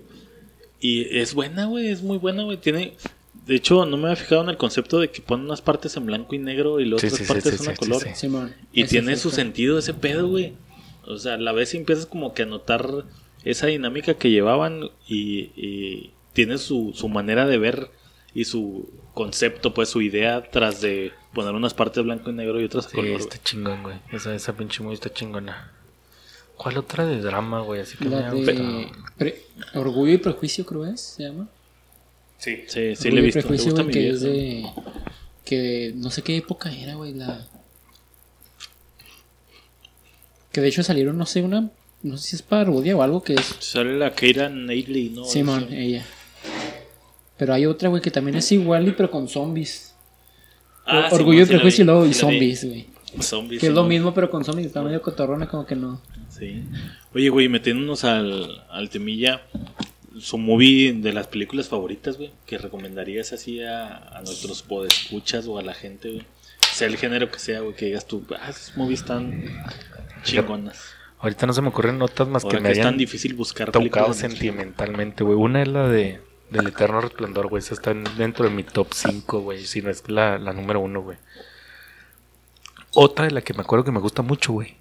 Y 0.81 1.17
es 1.17 1.33
buena, 1.33 1.65
güey, 1.67 1.87
es 1.87 2.01
muy 2.03 2.17
buena, 2.17 2.43
güey. 2.43 2.57
Tiene. 2.57 2.95
De 3.49 3.55
hecho, 3.55 3.83
no 3.83 3.97
me 3.97 4.03
había 4.09 4.15
fijado 4.15 4.43
en 4.43 4.49
el 4.49 4.57
concepto 4.57 4.99
de 4.99 5.09
que 5.09 5.21
pone 5.23 5.43
unas 5.43 5.61
partes 5.61 5.97
en 5.97 6.05
blanco 6.05 6.35
y 6.35 6.37
negro 6.37 6.79
y 6.79 6.85
las 6.85 7.01
Sí, 7.01 7.07
otras 7.07 7.19
sí, 7.19 7.25
partes 7.33 7.51
sí, 7.51 7.57
son 7.57 7.67
a 7.69 7.71
sí, 7.71 7.77
color. 7.77 8.01
sí, 8.03 8.09
sí. 8.09 8.15
Simón. 8.15 8.53
Y 8.71 8.83
Ese 8.83 8.91
tiene 8.91 9.15
su 9.17 9.31
sentido 9.31 9.79
ese 9.79 9.95
pedo, 9.95 10.27
güey. 10.27 10.53
O 11.07 11.17
sea, 11.17 11.33
a 11.33 11.37
la 11.37 11.51
vez 11.51 11.73
empiezas 11.73 12.05
como 12.05 12.35
que 12.35 12.43
a 12.43 12.45
notar 12.45 13.05
esa 13.43 13.65
dinámica 13.65 14.13
que 14.13 14.29
llevaban 14.29 14.91
y, 15.07 15.49
y 15.55 16.11
tiene 16.33 16.59
su, 16.59 16.91
su 16.93 17.09
manera 17.09 17.47
de 17.47 17.57
ver 17.57 17.89
y 18.35 18.45
su 18.45 18.87
concepto, 19.15 19.73
pues 19.73 19.89
su 19.89 20.01
idea 20.03 20.47
tras 20.51 20.79
de 20.81 21.11
poner 21.33 21.55
unas 21.55 21.73
partes 21.73 22.03
blanco 22.03 22.29
y 22.29 22.33
negro 22.33 22.61
y 22.61 22.65
otras 22.65 22.85
a 22.85 22.91
color. 22.91 23.19
está 23.19 23.41
chingón, 23.43 23.81
güey. 23.81 23.95
Esa, 24.11 24.35
esa 24.35 24.55
pinche 24.55 24.83
muy 24.83 24.93
está 24.93 25.11
chingona. 25.11 25.71
¿Cuál 26.55 26.77
otra 26.77 27.05
de 27.07 27.19
drama, 27.19 27.61
güey? 27.61 27.81
Así 27.81 27.97
que 27.97 28.05
me 28.05 28.11
La 28.11 28.27
ha 28.29 28.31
de 28.31 29.41
Orgullo 29.73 30.13
y 30.13 30.17
Prejuicio, 30.19 30.65
creo 30.67 30.85
es, 30.85 31.01
se 31.01 31.23
llama. 31.23 31.49
Sí, 32.39 32.63
sí, 32.67 32.95
sí 32.95 33.09
Orgullo 33.09 33.11
le 33.11 33.19
he 33.19 33.21
y 33.21 33.25
visto. 33.25 33.39
¿Te 33.41 33.47
Prejuicio, 33.47 33.71
gusta 33.71 33.83
güey, 33.83 33.87
mi 33.87 33.93
que 33.93 34.09
es 34.09 34.21
de... 34.21 34.65
Que 35.45 35.93
no 35.95 36.09
sé 36.09 36.21
qué 36.23 36.37
época 36.37 36.73
era, 36.73 36.95
güey, 36.95 37.13
la... 37.13 37.45
Que 40.51 40.61
de 40.61 40.67
hecho 40.69 40.81
salieron, 40.81 41.17
no 41.17 41.25
sé, 41.25 41.41
una... 41.43 41.69
No 42.01 42.17
sé 42.17 42.29
si 42.29 42.35
es 42.37 42.41
parodia 42.41 42.95
o 42.95 43.03
algo 43.03 43.21
que 43.23 43.33
es... 43.33 43.55
Sale 43.59 43.97
la 43.97 44.15
Keira 44.15 44.47
Knightley, 44.49 45.09
¿no? 45.09 45.25
Simón, 45.25 45.71
ella. 45.71 46.05
Pero 47.37 47.53
hay 47.53 47.65
otra, 47.65 47.89
güey, 47.89 48.01
que 48.01 48.11
también 48.11 48.37
es 48.37 48.51
igual 48.51 48.87
y 48.87 48.91
pero 48.91 49.11
con 49.11 49.27
zombies. 49.27 49.93
Ah, 50.85 51.09
Orgullo 51.11 51.41
y 51.41 51.45
sí 51.45 51.49
Prejuicio 51.51 51.83
y 51.83 51.85
luego 51.85 52.05
y 52.05 52.13
zombies, 52.13 52.65
güey. 52.65 52.87
Zombies, 53.21 53.59
Que 53.59 53.67
es 53.67 53.73
lo 53.73 53.83
mismo 53.85 54.13
pero 54.13 54.29
con 54.29 54.45
zombies. 54.45 54.67
Está 54.67 54.81
medio 54.81 55.01
cotorrona 55.01 55.47
como 55.47 55.65
que 55.65 55.75
no. 55.75 56.01
Sí. 56.29 56.63
Oye, 57.13 57.29
güey, 57.29 57.49
metiéndonos 57.49 58.03
al, 58.03 58.63
al 58.69 58.89
temilla, 58.89 59.41
su 60.19 60.37
movie 60.37 60.93
de 60.93 61.13
las 61.13 61.27
películas 61.27 61.67
favoritas, 61.69 62.17
güey, 62.17 62.31
que 62.45 62.57
recomendarías 62.57 63.33
así 63.33 63.61
a, 63.63 63.97
a 63.97 64.21
nuestros 64.21 64.61
podescuchas 64.63 65.47
o 65.47 65.57
a 65.57 65.61
la 65.61 65.73
gente, 65.73 66.09
güey. 66.11 66.25
Sea 66.73 66.87
el 66.87 66.97
género 66.97 67.31
que 67.31 67.39
sea, 67.39 67.61
güey, 67.61 67.75
que 67.75 67.85
digas 67.85 68.05
tú, 68.05 68.23
ah, 68.39 68.49
esas 68.49 68.75
movies 68.77 69.01
están 69.01 69.43
chingonas. 70.23 70.79
Ahorita 71.19 71.45
no 71.47 71.53
se 71.53 71.61
me 71.61 71.67
ocurren 71.69 71.97
notas 71.97 72.27
más 72.27 72.43
Ahora 72.45 72.57
que 72.59 72.63
que 72.63 72.69
me 72.69 72.71
es 72.71 72.81
tan 72.81 72.97
difícil 72.97 73.33
buscar 73.33 73.71
tocado 73.71 74.13
sentimentalmente, 74.13 75.23
güey. 75.23 75.35
Una 75.37 75.61
es 75.61 75.67
la 75.67 75.87
de 75.89 76.21
del 76.49 76.67
Eterno 76.67 77.01
Resplandor, 77.01 77.47
güey. 77.47 77.59
Esa 77.61 77.73
está 77.73 77.91
en- 77.91 78.05
dentro 78.17 78.45
de 78.45 78.51
mi 78.51 78.63
top 78.63 78.93
5, 78.93 79.41
güey. 79.41 79.65
Si 79.65 79.81
no 79.81 79.89
es 79.89 80.07
la, 80.09 80.37
la 80.39 80.53
número 80.53 80.79
uno, 80.79 81.01
güey. 81.01 81.17
Otra 82.93 83.25
de 83.25 83.31
la 83.31 83.41
que 83.41 83.53
me 83.53 83.61
acuerdo 83.61 83.85
que 83.85 83.91
me 83.91 83.99
gusta 83.99 84.21
mucho, 84.21 84.53
güey. 84.53 84.75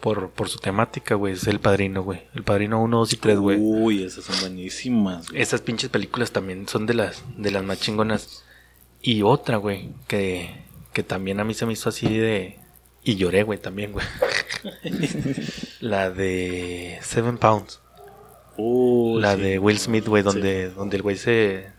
Por, 0.00 0.30
por 0.30 0.48
su 0.48 0.58
temática, 0.58 1.14
güey. 1.14 1.34
Es 1.34 1.46
El 1.46 1.60
Padrino, 1.60 2.02
güey. 2.02 2.22
El 2.34 2.42
Padrino 2.42 2.82
1, 2.82 2.98
2 2.98 3.12
y 3.12 3.16
3, 3.16 3.38
güey. 3.38 3.58
Uy, 3.60 4.04
esas 4.04 4.24
son 4.24 4.38
buenísimas. 4.40 5.30
güey. 5.30 5.40
Esas 5.40 5.62
pinches 5.62 5.88
películas 5.90 6.30
también 6.32 6.68
son 6.68 6.86
de 6.86 6.94
las, 6.94 7.22
de 7.36 7.50
las 7.50 7.64
más 7.64 7.80
chingonas. 7.80 8.44
Y 9.00 9.22
otra, 9.22 9.56
güey, 9.56 9.90
que, 10.06 10.50
que 10.92 11.02
también 11.02 11.40
a 11.40 11.44
mí 11.44 11.54
se 11.54 11.66
me 11.66 11.72
hizo 11.72 11.88
así 11.88 12.08
de... 12.16 12.58
Y 13.02 13.16
lloré, 13.16 13.42
güey, 13.42 13.58
también, 13.58 13.92
güey. 13.92 14.06
la 15.80 16.10
de 16.10 16.98
Seven 17.02 17.36
Pounds. 17.38 17.80
La 18.56 19.34
sí. 19.34 19.40
de 19.42 19.58
Will 19.58 19.78
Smith, 19.78 20.06
güey, 20.06 20.22
donde, 20.22 20.70
donde 20.70 20.96
el 20.96 21.02
güey 21.02 21.16
se, 21.16 21.73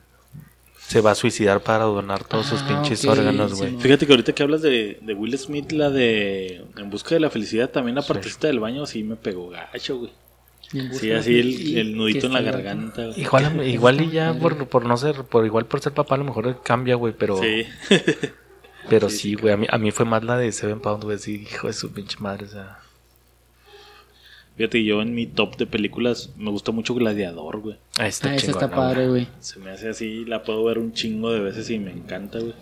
se 0.87 1.01
va 1.01 1.11
a 1.11 1.15
suicidar 1.15 1.61
para 1.61 1.85
donar 1.85 2.23
todos 2.23 2.45
sus 2.45 2.61
Ah, 2.61 2.67
pinches 2.67 3.03
ok, 3.05 3.11
órganos, 3.11 3.53
güey. 3.55 3.75
Fíjate 3.79 4.05
que 4.05 4.13
ahorita 4.13 4.33
que 4.33 4.43
hablas 4.43 4.61
de, 4.61 4.99
de 5.01 5.13
Will 5.13 5.37
Smith, 5.37 5.71
la 5.71 5.89
de 5.89 6.63
En 6.77 6.89
busca 6.89 7.15
de 7.15 7.21
la 7.21 7.29
felicidad, 7.29 7.69
también 7.69 7.95
la 7.95 8.01
Sí. 8.03 8.07
partecita 8.13 8.47
del 8.47 8.59
baño 8.59 8.85
sí 8.85 9.03
me 9.03 9.15
pegó 9.15 9.49
gacho, 9.49 9.97
güey. 9.97 10.11
Sí, 10.93 11.11
así 11.11 11.77
el, 11.77 11.95
nudito 11.95 12.27
en 12.27 12.33
la 12.33 12.41
garganta. 12.41 13.05
güey. 13.07 13.21
Igual, 13.21 13.67
igual 13.67 14.01
y 14.01 14.09
ya 14.11 14.33
por, 14.33 14.67
por 14.67 14.85
no 14.85 14.97
ser, 14.97 15.23
por 15.23 15.45
igual 15.45 15.65
por 15.65 15.79
ser 15.79 15.93
papá 15.93 16.15
a 16.15 16.17
lo 16.19 16.23
mejor 16.25 16.61
cambia, 16.63 16.95
güey, 16.95 17.13
pero, 17.17 17.37
Sí. 17.41 17.65
pero 18.89 19.09
sí, 19.09 19.15
sí, 19.17 19.21
sí, 19.29 19.35
güey, 19.35 19.53
a 19.53 19.57
mí, 19.57 19.67
a 19.69 19.77
mí 19.77 19.91
fue 19.91 20.05
más 20.05 20.23
la 20.23 20.37
de 20.37 20.51
Seven 20.51 20.79
Pounds, 20.79 21.05
güey, 21.05 21.17
sí, 21.19 21.45
hijo 21.51 21.67
de 21.67 21.73
su 21.73 21.91
pinche 21.91 22.17
madre, 22.19 22.45
o 22.45 22.49
sea. 22.49 22.79
Fíjate, 24.57 24.83
yo 24.85 25.01
en 25.01 25.13
mi 25.13 25.25
top 25.27 25.57
de 25.57 25.65
películas 25.67 26.29
me 26.37 26.49
gusta 26.49 26.71
mucho 26.71 26.93
Gladiador, 26.95 27.59
güey. 27.59 27.75
Ahí 27.97 28.07
está 28.09 28.29
Ah, 28.31 28.35
esa 28.35 28.51
está 28.51 28.71
padre, 28.71 29.09
güey. 29.09 29.27
Se 29.39 29.59
me 29.59 29.71
hace 29.71 29.89
así, 29.89 30.23
la 30.25 30.43
puedo 30.43 30.63
ver 30.63 30.77
un 30.79 30.93
chingo 30.93 31.31
de 31.31 31.41
veces 31.41 31.69
y 31.69 31.77
me 31.79 31.91
encanta, 31.91 32.39
güey. 32.39 32.53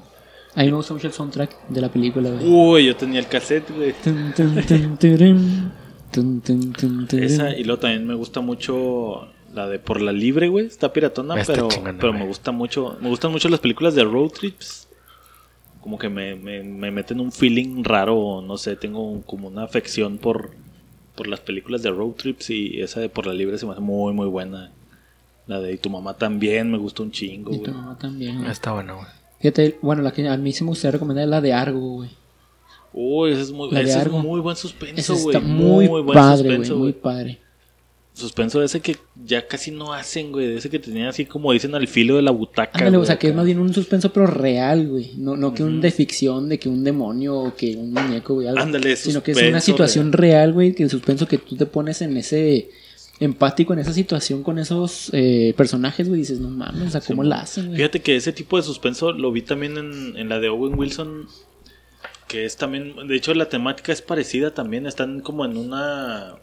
A 0.56 0.62
mí 0.64 0.70
me 0.70 0.76
gusta 0.78 0.94
mucho 0.94 1.08
el 1.08 1.14
soundtrack 1.14 1.68
de 1.70 1.82
la 1.82 1.90
película, 1.90 2.30
güey. 2.32 2.48
Uy, 2.48 2.86
yo 2.88 2.96
tenía 2.96 3.20
el 3.20 3.28
cassette, 3.28 3.70
güey. 3.76 3.94
Tun, 4.04 4.34
tun, 4.36 4.56
tun, 4.66 4.98
turun. 4.98 5.72
Tun, 6.12 6.42
tun, 6.42 6.74
tun, 6.74 7.08
turun. 7.08 7.24
Esa, 7.24 7.56
y 7.56 7.64
luego 7.64 7.80
también 7.82 8.06
me 8.08 8.14
gusta 8.16 8.40
mucho 8.42 9.28
la 9.54 9.68
de 9.68 9.78
Por 9.80 10.02
la 10.02 10.12
Libre, 10.12 10.48
güey. 10.48 10.66
Está 10.66 10.94
piratona, 10.94 11.40
Está 11.40 11.54
pero, 11.54 11.68
pero 12.00 12.14
me 12.14 12.26
gusta 12.26 12.52
mucho. 12.52 12.98
Me 13.02 13.10
gustan 13.10 13.32
mucho 13.32 13.50
las 13.50 13.60
películas 13.60 13.94
de 13.96 14.04
road 14.04 14.30
trips. 14.32 14.88
Como 15.82 15.98
que 16.00 16.08
me, 16.10 16.36
me, 16.36 16.64
me 16.64 16.92
meten 16.92 17.20
un 17.20 17.32
feeling 17.32 17.84
raro, 17.84 18.42
no 18.42 18.58
sé, 18.58 18.76
tengo 18.78 19.02
un- 19.08 19.22
como 19.22 19.48
una 19.50 19.64
afección 19.64 20.18
por, 20.18 20.52
por 21.16 21.28
las 21.28 21.40
películas 21.42 21.84
de 21.84 21.92
road 21.92 22.12
trips 22.14 22.50
y 22.50 22.82
esa 22.82 23.00
de 23.00 23.10
Por 23.10 23.28
la 23.28 23.34
Libre 23.34 23.58
se 23.58 23.66
me 23.66 23.74
hace 23.74 23.82
muy, 23.82 24.14
muy 24.14 24.28
buena. 24.28 24.72
La 25.48 25.60
de 25.60 25.74
Y 25.74 25.78
tu 25.78 25.90
mamá 25.90 26.14
también 26.16 26.72
me 26.72 26.78
gusta 26.78 27.04
un 27.04 27.12
chingo, 27.12 27.52
Y 27.54 27.58
tu 27.60 27.72
güey. 27.72 27.74
mamá 27.74 27.98
también, 27.98 28.38
güey. 28.40 28.50
Está 28.52 28.72
bueno, 28.74 28.96
güey. 28.96 29.08
Fíjate, 29.40 29.78
bueno, 29.82 30.02
la 30.02 30.12
que 30.12 30.28
a 30.28 30.38
mí 30.38 30.54
sí 30.54 30.64
me 30.64 30.70
gustaría 30.70 30.94
recomendar 30.94 31.26
es 31.26 31.30
la 31.30 31.42
de 31.42 31.54
Argo, 31.54 31.80
güey. 31.80 32.10
Uy, 32.94 33.32
ese 33.32 33.42
es 33.42 33.52
muy, 33.52 33.70
La 33.72 33.80
de 33.80 33.86
ese 33.86 33.94
es 33.94 33.98
Argo. 34.06 34.20
muy 34.20 34.40
buen 34.40 34.54
Esa 34.54 34.62
suspenso, 34.62 35.16
güey. 35.18 35.36
está 35.36 35.40
muy, 35.46 35.88
buen 35.88 36.06
padre, 36.08 36.44
güey. 36.44 36.58
suspenso, 36.58 36.78
Muy 36.78 36.94
padre. 36.94 37.40
Suspenso 38.16 38.62
ese 38.62 38.80
que 38.80 38.96
ya 39.26 39.48
casi 39.48 39.72
no 39.72 39.92
hacen, 39.92 40.32
güey. 40.32 40.48
De 40.48 40.58
ese 40.58 40.70
que 40.70 40.78
tenía 40.78 41.10
así 41.10 41.26
como 41.26 41.52
dicen 41.52 41.74
al 41.74 41.88
filo 41.88 42.16
de 42.16 42.22
la 42.22 42.30
butaca. 42.32 42.78
Ándale, 42.78 42.98
o 42.98 43.00
güey, 43.00 43.08
sea, 43.08 43.18
que 43.18 43.30
es 43.30 43.36
más 43.36 43.46
bien 43.46 43.58
un 43.58 43.74
suspenso, 43.74 44.14
pero 44.14 44.28
real, 44.28 44.88
güey. 44.88 45.14
No, 45.18 45.36
no 45.36 45.54
que 45.56 45.64
un 45.64 45.74
Ujú. 45.74 45.82
de 45.82 45.92
ficción, 45.92 46.48
de 46.48 46.60
que 46.60 46.70
un 46.70 46.84
demonio 46.84 47.36
o 47.36 47.56
que 47.56 47.76
un 47.76 47.92
muñeco, 47.92 48.36
güey. 48.36 48.48
algo. 48.48 48.62
Ándale, 48.62 48.96
Sino 48.96 49.24
que 49.24 49.32
es 49.32 49.38
suspenso 49.38 49.50
una 49.50 49.62
situación 49.62 50.12
real, 50.14 50.54
güey. 50.54 50.74
Que 50.76 50.84
el 50.84 50.92
suspenso 50.92 51.28
que 51.28 51.40
tú 51.40 51.56
te 51.56 51.66
pones 51.66 52.02
en 52.04 52.16
ese. 52.18 52.70
empático 53.20 53.74
en 53.74 53.80
esa 53.80 53.94
situación 53.94 54.44
con 54.44 54.60
esos 54.60 55.10
eh, 55.14 55.54
personajes, 55.58 56.08
güey. 56.08 56.20
Dices, 56.20 56.40
no 56.40 56.50
mames, 56.50 56.90
o 56.90 56.92
sea, 56.92 57.02
¿cómo 57.02 57.24
Sí, 57.24 57.30
la 57.30 57.42
hacen, 57.42 57.66
güey? 57.68 57.78
Fíjate 57.78 58.02
que 58.02 58.16
ese 58.16 58.32
tipo 58.32 58.58
de 58.58 58.64
suspenso 58.64 59.12
lo 59.12 59.32
vi 59.32 59.42
también 59.42 59.78
en, 59.78 60.18
en 60.18 60.30
la 60.30 60.40
de 60.40 60.50
Owen 60.50 60.78
Wilson. 60.78 61.28
Que 62.28 62.46
es 62.46 62.58
también. 62.58 62.94
De 63.08 63.16
hecho, 63.16 63.34
la 63.34 63.50
temática 63.50 63.92
es 63.92 64.04
parecida 64.04 64.54
también. 64.54 64.86
Están 64.86 65.20
como 65.22 65.46
en 65.46 65.58
una. 65.58 66.36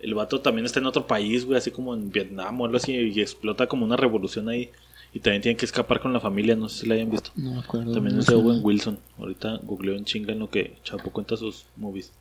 El 0.00 0.14
vato 0.14 0.40
también 0.40 0.64
está 0.66 0.78
en 0.80 0.86
otro 0.86 1.06
país, 1.06 1.44
güey, 1.44 1.58
así 1.58 1.70
como 1.70 1.94
en 1.94 2.10
Vietnam 2.10 2.60
o 2.60 2.64
algo 2.66 2.76
así. 2.76 2.92
Y 2.92 3.20
explota 3.20 3.66
como 3.66 3.84
una 3.84 3.96
revolución 3.96 4.48
ahí. 4.48 4.70
Y 5.12 5.20
también 5.20 5.40
tienen 5.42 5.56
que 5.56 5.64
escapar 5.64 6.00
con 6.00 6.12
la 6.12 6.20
familia. 6.20 6.54
No 6.54 6.68
sé 6.68 6.82
si 6.82 6.86
la 6.86 6.94
hayan 6.94 7.10
visto. 7.10 7.30
No 7.34 7.52
me 7.54 7.58
acuerdo. 7.60 7.92
También 7.92 8.14
no 8.16 8.20
es 8.20 8.26
de. 8.26 8.34
Owen 8.34 8.60
Wilson. 8.62 8.98
Ahorita 9.18 9.58
googleo 9.62 9.96
en 9.96 10.04
chinga 10.04 10.32
en 10.32 10.38
lo 10.40 10.50
que 10.50 10.76
Chapo 10.84 11.10
cuenta 11.10 11.36
sus 11.36 11.64
movies. 11.76 12.12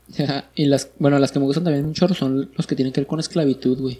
y 0.55 0.65
las, 0.65 0.89
bueno, 0.97 1.19
las 1.19 1.31
que 1.31 1.39
me 1.39 1.45
gustan 1.45 1.65
también 1.65 1.85
un 1.85 1.93
chorro 1.93 2.15
son 2.15 2.49
los 2.55 2.65
que 2.65 2.75
tienen 2.75 2.93
que 2.93 3.01
ver 3.01 3.07
con 3.07 3.19
esclavitud, 3.19 3.77
güey. 3.79 3.99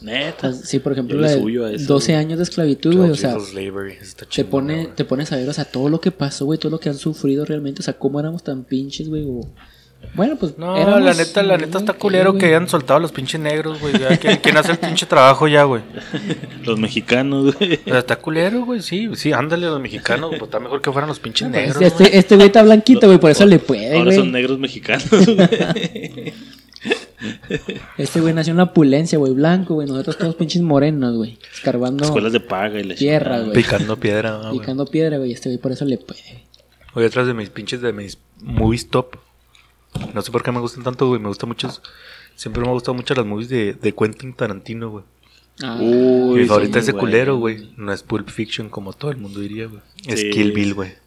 Neta. 0.00 0.52
Sí, 0.52 0.80
por 0.80 0.92
ejemplo, 0.92 1.18
la 1.20 1.30
de 1.30 1.40
suyo 1.40 1.64
a 1.66 1.72
eso, 1.72 1.86
12 1.86 2.12
güey. 2.12 2.24
años 2.24 2.38
de 2.38 2.42
esclavitud, 2.44 2.96
güey. 2.96 3.10
O 3.10 3.14
sea, 3.14 3.38
Slavery, 3.38 3.94
te, 4.34 4.44
pone, 4.44 4.82
güey. 4.84 4.94
te 4.96 5.04
pones 5.04 5.30
a 5.32 5.36
ver, 5.36 5.48
o 5.48 5.52
sea, 5.52 5.64
todo 5.66 5.88
lo 5.88 6.00
que 6.00 6.10
pasó, 6.10 6.44
güey, 6.46 6.58
todo 6.58 6.70
lo 6.70 6.80
que 6.80 6.88
han 6.88 6.96
sufrido 6.98 7.44
realmente, 7.44 7.80
o 7.80 7.84
sea, 7.84 7.94
cómo 7.98 8.18
éramos 8.20 8.42
tan 8.42 8.64
pinches, 8.64 9.08
güey. 9.08 9.24
o- 9.24 9.48
Bueno, 10.14 10.36
pues. 10.36 10.58
No, 10.58 10.76
éramos, 10.76 11.02
la 11.02 11.14
neta, 11.14 11.42
la 11.42 11.56
neta 11.56 11.78
está 11.78 11.92
culero 11.94 12.36
que 12.36 12.46
hayan 12.46 12.68
soltado 12.68 12.98
a 12.98 13.00
los 13.00 13.12
pinches 13.12 13.40
negros, 13.40 13.80
güey. 13.80 13.94
¿Quién, 14.42 14.56
hace 14.56 14.72
el 14.72 14.78
pinche 14.78 15.06
trabajo 15.06 15.48
ya, 15.48 15.64
güey? 15.64 15.82
Los 16.64 16.78
mexicanos, 16.78 17.56
güey. 17.56 17.80
O 17.86 17.90
sea, 17.90 17.98
está 17.98 18.16
culero, 18.16 18.64
güey. 18.64 18.80
Sí, 18.82 19.10
sí, 19.14 19.32
ándale, 19.32 19.66
los 19.66 19.80
mexicanos. 19.80 20.30
Pues 20.30 20.42
está 20.42 20.60
mejor 20.60 20.80
que 20.80 20.90
fueran 20.90 21.08
los 21.08 21.18
pinches 21.18 21.48
negros. 21.48 21.80
Este, 21.80 22.04
güey. 22.04 22.16
este 22.16 22.36
güey 22.36 22.46
está 22.46 22.62
blanquito, 22.62 23.06
güey, 23.06 23.18
por 23.18 23.30
eso 23.30 23.44
le 23.44 23.58
puede, 23.58 23.98
Ahora 23.98 24.12
son 24.12 24.32
negros 24.32 24.58
mexicanos, 24.58 25.08
güey. 25.10 26.32
Este 27.96 28.20
güey 28.20 28.34
nació 28.34 28.50
en 28.50 28.58
la 28.58 28.64
opulencia, 28.64 29.18
güey, 29.18 29.32
blanco, 29.32 29.74
güey. 29.74 29.88
Nosotros 29.88 30.18
todos 30.18 30.34
pinches 30.34 30.62
morenos, 30.62 31.16
güey. 31.16 31.38
Escarbando, 31.52 32.04
Escuelas 32.04 32.32
de 32.32 32.40
paga 32.40 32.80
y 32.80 32.84
la 32.84 32.94
Tierra, 32.94 33.40
güey. 33.40 33.52
Picando 33.52 33.96
piedra, 33.98 34.38
güey. 34.38 34.58
picando 34.58 34.86
piedra, 34.86 35.18
güey. 35.18 35.32
Este 35.32 35.48
güey 35.48 35.58
por 35.58 35.72
eso 35.72 35.84
le 35.84 35.98
puede. 35.98 36.44
Oye, 36.94 37.06
otras 37.06 37.26
de 37.26 37.34
mis 37.34 37.50
pinches 37.50 37.80
de 37.80 37.92
mis 37.92 38.18
movies 38.40 38.88
top. 38.88 39.16
No 40.12 40.22
sé 40.22 40.30
por 40.30 40.42
qué 40.42 40.52
me 40.52 40.60
gustan 40.60 40.84
tanto, 40.84 41.08
güey. 41.08 41.20
Me 41.20 41.28
gusta 41.28 41.46
mucho. 41.46 41.70
Siempre 42.34 42.62
me 42.62 42.68
han 42.68 42.74
gustado 42.74 42.94
mucho 42.94 43.14
las 43.14 43.26
movies 43.26 43.48
de, 43.48 43.74
de 43.74 43.92
Quentin 43.92 44.34
Tarantino, 44.34 44.90
güey. 44.90 45.04
Ah, 45.62 45.78
Uy, 45.80 46.40
Mi 46.40 46.46
favorita 46.46 46.74
sí, 46.74 46.78
es 46.80 46.88
ese 46.88 46.98
culero, 46.98 47.36
güey. 47.36 47.72
No 47.76 47.92
es 47.92 48.02
Pulp 48.02 48.28
Fiction 48.28 48.68
como 48.68 48.92
todo 48.92 49.10
el 49.10 49.18
mundo 49.18 49.40
diría, 49.40 49.66
güey. 49.66 49.80
Es. 50.06 50.24
Kill 50.24 50.52
Bill, 50.52 50.74
güey. 50.74 51.04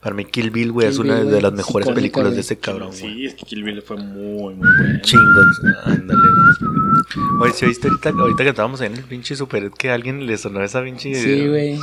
Para 0.00 0.16
mí 0.16 0.24
Kill 0.24 0.50
Bill, 0.50 0.72
güey, 0.72 0.88
es 0.88 0.98
una 0.98 1.20
Bill, 1.20 1.30
de 1.30 1.40
las 1.42 1.52
mejores 1.52 1.88
películas 1.90 2.34
de 2.34 2.40
ese 2.40 2.58
cabrón, 2.58 2.88
güey. 2.88 2.98
Sí, 2.98 3.26
es 3.26 3.34
que 3.34 3.44
Kill 3.46 3.62
Bill 3.62 3.82
fue 3.82 3.96
muy, 3.96 4.52
muy 4.54 4.68
bueno. 4.76 4.98
Chingón. 5.00 5.52
Ándale, 5.84 6.20
güey. 6.20 7.40
Oye, 7.40 7.52
si 7.52 7.66
viste 7.66 7.86
ahorita, 7.86 8.10
ahorita 8.10 8.42
que 8.42 8.50
estábamos 8.50 8.80
ahí 8.80 8.88
en 8.88 8.96
el 8.96 9.04
pinche 9.04 9.36
super 9.36 9.70
que 9.70 9.90
a 9.90 9.94
alguien 9.94 10.26
le 10.26 10.36
sonó 10.38 10.60
esa 10.62 10.82
pinche... 10.82 11.14
sí, 11.14 11.46
güey. 11.46 11.78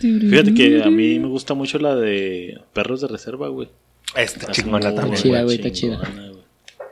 Fíjate 0.00 0.52
que 0.52 0.82
a 0.82 0.90
mí 0.90 1.18
me 1.18 1.28
gusta 1.28 1.54
mucho 1.54 1.78
la 1.78 1.96
de 1.96 2.60
Perros 2.74 3.00
de 3.00 3.08
Reserva, 3.08 3.48
güey. 3.48 3.70
Esta 4.16 4.40
Está 4.40 4.52
chingona 4.52 4.94
también, 4.94 5.16
chida, 5.16 5.42
güey. 5.42 5.44
güey, 5.44 5.56
está 5.56 5.70
chida. 5.72 5.96
güey. 5.96 6.32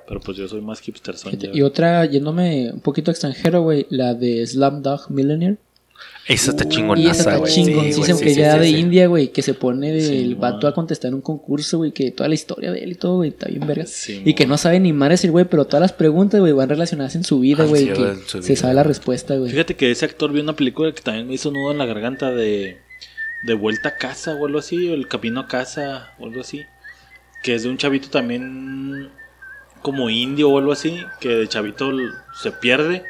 Pero 0.08 0.20
pues 0.20 0.36
yo 0.38 0.48
soy 0.48 0.60
más 0.60 0.80
hipster 0.80 1.14
ya. 1.14 1.50
Y 1.52 1.62
otra, 1.62 2.04
yéndome 2.04 2.72
un 2.72 2.80
poquito 2.80 3.10
extranjero, 3.10 3.62
güey, 3.62 3.86
la 3.90 4.14
de 4.14 4.44
Slam 4.46 4.82
Dog 4.82 5.10
Millionaire. 5.10 5.56
Esa 6.26 6.50
está 6.52 6.68
chingona, 6.68 7.00
Y 7.00 7.06
esa 7.08 7.20
está 7.20 7.36
güey. 7.36 7.52
chingoncísima, 7.52 8.06
Sí, 8.06 8.12
güey, 8.12 8.24
que 8.24 8.34
sí, 8.34 8.40
ya 8.40 8.52
sí, 8.54 8.58
de 8.60 8.66
sí. 8.66 8.76
India, 8.76 9.06
güey, 9.06 9.28
que 9.32 9.42
se 9.42 9.54
pone 9.54 10.00
Sí, 10.00 10.16
el 10.16 10.24
güey. 10.24 10.34
vato 10.34 10.66
a 10.66 10.74
contestar 10.74 11.14
un 11.14 11.20
concurso, 11.20 11.78
güey, 11.78 11.92
que 11.92 12.10
toda 12.10 12.28
la 12.28 12.34
historia 12.34 12.72
de 12.72 12.80
él 12.80 12.92
y 12.92 12.94
todo, 12.94 13.16
güey, 13.16 13.30
está 13.30 13.48
bien 13.48 13.66
verga. 13.66 13.86
Sí, 13.86 14.22
y 14.24 14.34
que 14.34 14.44
güey. 14.44 14.48
no 14.48 14.56
sabe 14.58 14.80
ni 14.80 14.92
madre 14.92 15.16
el 15.22 15.30
güey, 15.30 15.44
pero 15.44 15.64
todas 15.66 15.80
las 15.82 15.92
preguntas, 15.92 16.40
güey, 16.40 16.52
van 16.52 16.68
relacionadas 16.68 17.14
en 17.16 17.24
su 17.24 17.38
vida, 17.40 17.64
Ah, 17.64 17.66
güey, 17.66 17.86
sí, 17.86 17.92
que 17.92 18.02
en 18.02 18.18
su 18.26 18.42
se 18.42 18.48
vida, 18.52 18.60
sabe 18.60 18.74
la 18.74 18.82
güey. 18.82 18.88
respuesta, 18.88 19.36
güey. 19.36 19.50
Fíjate 19.50 19.76
que 19.76 19.90
ese 19.90 20.04
actor 20.06 20.32
vio 20.32 20.42
una 20.42 20.56
película 20.56 20.92
que 20.92 21.02
también 21.02 21.26
me 21.28 21.34
hizo 21.34 21.50
nudo 21.52 21.70
en 21.72 21.78
la 21.78 21.86
garganta 21.86 22.30
de, 22.32 22.78
de 23.44 23.54
Vuelta 23.54 23.90
a 23.90 23.96
Casa 23.96 24.34
o 24.34 24.46
algo 24.46 24.58
así, 24.58 24.88
o 24.88 24.94
El 24.94 25.06
Camino 25.08 25.40
a 25.40 25.46
Casa 25.48 26.12
o 26.18 26.24
algo 26.26 26.40
así. 26.40 26.62
Que 27.42 27.54
es 27.54 27.62
de 27.62 27.70
un 27.70 27.78
chavito 27.78 28.10
también 28.10 29.10
como 29.82 30.10
indio 30.10 30.50
o 30.50 30.58
algo 30.58 30.72
así, 30.72 31.04
que 31.20 31.28
de 31.28 31.48
chavito 31.48 31.90
se 32.34 32.52
pierde. 32.52 33.04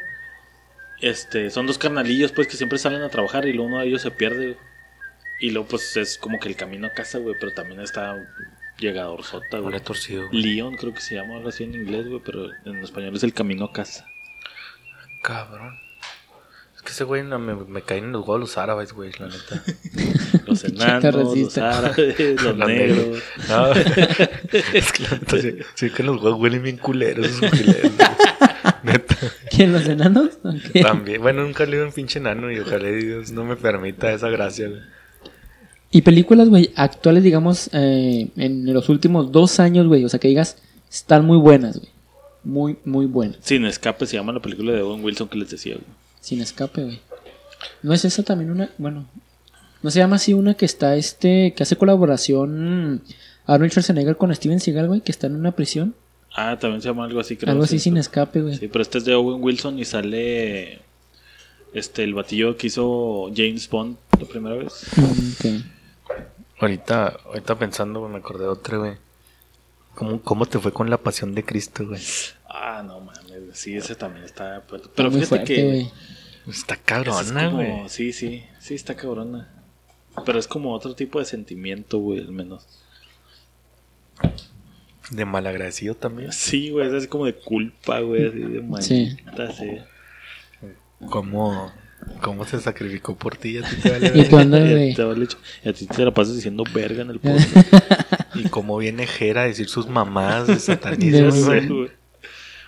Este, 0.99 1.49
son 1.49 1.65
dos 1.67 1.77
carnalillos 1.77 2.31
pues 2.31 2.47
que 2.47 2.57
siempre 2.57 2.77
salen 2.77 3.01
a 3.01 3.09
trabajar 3.09 3.47
y 3.47 3.53
luego 3.53 3.69
uno 3.69 3.79
de 3.79 3.87
ellos 3.87 4.01
se 4.01 4.11
pierde. 4.11 4.57
Y 5.39 5.49
luego 5.51 5.67
pues 5.67 5.97
es 5.97 6.17
como 6.17 6.39
que 6.39 6.47
el 6.47 6.55
camino 6.55 6.87
a 6.87 6.91
casa, 6.91 7.17
güey, 7.17 7.35
pero 7.39 7.53
también 7.53 7.81
está 7.81 8.15
llegador 8.77 9.23
sota, 9.23 9.59
güey. 9.59 9.79
Torcido, 9.79 10.27
güey. 10.27 10.43
Leon 10.43 10.75
creo 10.75 10.93
que 10.93 11.01
se 11.01 11.15
llama 11.15 11.37
algo 11.37 11.49
así 11.49 11.63
en 11.63 11.75
inglés, 11.75 12.07
güey, 12.07 12.21
pero 12.23 12.49
en 12.65 12.83
español 12.83 13.15
es 13.15 13.23
el 13.23 13.33
camino 13.33 13.65
a 13.65 13.73
casa. 13.73 14.07
Cabrón. 15.21 15.79
Es 16.75 16.81
que 16.81 16.91
ese 16.91 17.03
güey 17.03 17.23
no, 17.23 17.37
me, 17.39 17.55
me 17.55 17.81
caen 17.81 18.05
en 18.05 18.11
los 18.11 18.21
huevos 18.21 18.39
los 18.39 18.57
árabes, 18.57 18.93
güey, 18.93 19.11
la 19.19 19.27
neta. 19.27 19.63
Los 20.51 20.63
enanos, 20.65 21.15
los 21.15 21.27
racista. 21.29 21.77
árabes, 21.77 22.41
los 22.43 22.57
negros. 22.57 23.23
No. 23.49 23.71
es 24.73 24.91
que 24.91 25.03
neta, 25.03 25.65
sí, 25.75 25.89
que 25.89 26.03
los 26.03 26.21
huevos 26.21 26.39
huelen 26.39 26.63
bien 26.63 26.77
culeros, 26.77 27.27
esos 27.27 27.49
culeros, 27.49 27.91
güey. 27.95 28.07
Neta. 28.83 29.15
¿Quién, 29.49 29.73
los 29.73 29.87
enanos? 29.87 30.39
También. 30.41 31.21
Bueno, 31.21 31.43
nunca 31.43 31.65
le 31.65 31.73
digo 31.73 31.85
un 31.85 31.93
pinche 31.93 32.19
enano 32.19 32.51
y 32.51 32.59
ojalá 32.59 32.89
Dios 32.89 33.31
no 33.31 33.43
me 33.43 33.55
permita 33.55 34.11
esa 34.11 34.29
gracia, 34.29 34.67
güey. 34.67 34.81
Y 35.91 36.03
películas, 36.03 36.47
güey, 36.47 36.71
actuales, 36.75 37.23
digamos, 37.23 37.69
eh, 37.73 38.29
en 38.37 38.73
los 38.73 38.87
últimos 38.87 39.31
dos 39.31 39.59
años, 39.59 39.87
güey, 39.87 40.05
o 40.05 40.09
sea, 40.09 40.19
que 40.19 40.29
digas, 40.29 40.57
están 40.89 41.25
muy 41.25 41.37
buenas, 41.37 41.77
güey. 41.79 41.91
Muy, 42.43 42.77
muy 42.85 43.05
buenas. 43.05 43.37
Sin 43.41 43.65
escape 43.65 44.05
se 44.05 44.15
llama 44.15 44.31
la 44.31 44.39
película 44.41 44.71
de 44.71 44.81
Owen 44.81 45.03
Wilson 45.03 45.27
que 45.27 45.37
les 45.37 45.49
decía, 45.49 45.75
güey. 45.75 45.85
Sin 46.21 46.41
escape, 46.41 46.83
güey. 46.83 46.99
¿No 47.83 47.93
es 47.93 48.05
esa 48.05 48.23
también 48.23 48.51
una, 48.51 48.69
bueno, 48.77 49.05
no 49.83 49.91
se 49.91 49.99
llama 49.99 50.17
así 50.17 50.33
una 50.33 50.53
que 50.53 50.65
está, 50.65 50.95
este, 50.95 51.53
que 51.55 51.63
hace 51.63 51.75
colaboración 51.75 53.01
Arnold 53.45 53.71
Schwarzenegger 53.71 54.15
con 54.17 54.33
Steven 54.33 54.59
Seagal, 54.59 54.87
güey, 54.87 55.01
que 55.01 55.11
está 55.11 55.27
en 55.27 55.35
una 55.35 55.51
prisión? 55.51 55.95
Ah, 56.33 56.57
también 56.59 56.81
se 56.81 56.87
llama 56.87 57.05
algo 57.05 57.19
así, 57.19 57.35
creo. 57.35 57.51
Algo 57.51 57.63
así 57.63 57.77
sí, 57.77 57.85
sin 57.85 57.97
escape, 57.97 58.41
güey. 58.41 58.57
Sí, 58.57 58.67
pero 58.67 58.81
este 58.81 58.99
es 58.99 59.05
de 59.05 59.15
Owen 59.15 59.43
Wilson 59.43 59.79
y 59.79 59.85
sale 59.85 60.79
este 61.73 62.03
el 62.03 62.13
batillo 62.13 62.57
que 62.57 62.67
hizo 62.67 63.29
James 63.35 63.69
Bond 63.69 63.97
la 64.19 64.25
primera 64.25 64.55
vez. 64.55 64.85
Ok. 64.97 65.65
Ahorita, 66.59 67.17
ahorita 67.25 67.57
pensando, 67.57 67.99
güey, 67.99 68.11
me 68.11 68.19
acordé 68.19 68.43
de 68.43 68.49
otra, 68.49 68.77
güey. 68.77 68.93
¿Cómo, 69.95 70.21
¿Cómo 70.21 70.45
te 70.45 70.59
fue 70.59 70.71
con 70.71 70.89
la 70.89 70.97
pasión 70.97 71.35
de 71.35 71.43
Cristo, 71.43 71.85
güey? 71.87 72.01
Ah, 72.47 72.83
no 72.85 73.01
mames, 73.01 73.57
sí, 73.57 73.75
ese 73.75 73.95
también 73.95 74.23
está. 74.25 74.63
Pero, 74.95 75.11
fíjate 75.11 75.25
fuerte, 75.25 75.53
que. 75.53 75.87
Está 76.47 76.77
cabrona, 76.77 77.49
güey. 77.49 77.89
Sí, 77.89 78.13
sí, 78.13 78.43
sí, 78.59 78.75
está 78.75 78.95
cabrona. 78.95 79.49
Pero 80.25 80.39
es 80.39 80.47
como 80.47 80.73
otro 80.73 80.93
tipo 80.95 81.19
de 81.19 81.25
sentimiento, 81.25 81.97
güey, 81.99 82.19
al 82.19 82.31
menos. 82.31 82.67
De 85.09 85.25
malagradecido 85.25 85.95
también. 85.95 86.31
Sí, 86.31 86.69
güey, 86.69 86.87
es 86.87 86.93
así 86.93 87.07
como 87.07 87.25
de 87.25 87.33
culpa, 87.35 87.99
güey, 87.99 88.27
así 88.27 88.39
de 88.39 88.61
maldita, 88.61 89.51
sí. 89.51 89.77
¿Cómo, 91.09 91.71
cómo 92.21 92.45
se 92.45 92.59
sacrificó 92.59 93.17
por 93.17 93.35
ti? 93.35 93.57
A 93.57 93.63
ti 93.63 93.75
te 93.77 93.89
vale 93.89 94.07
¿Y 94.07 94.11
güey? 94.11 94.89
ti 94.89 94.95
te 94.95 95.03
vale 95.03 95.27
a 95.65 95.73
ti 95.73 95.85
te 95.87 96.05
la 96.05 96.13
pasas 96.13 96.35
diciendo 96.35 96.63
verga 96.73 97.01
en 97.01 97.09
el 97.09 97.19
podcast. 97.19 97.55
Y 98.33 98.47
cómo 98.47 98.77
viene 98.77 99.07
Jera 99.07 99.41
a 99.41 99.47
decir 99.47 99.67
sus 99.67 99.87
mamás 99.89 100.47
de 100.47 100.57
satanismo, 100.59 101.31
güey. 101.45 101.67
güey. 101.67 101.89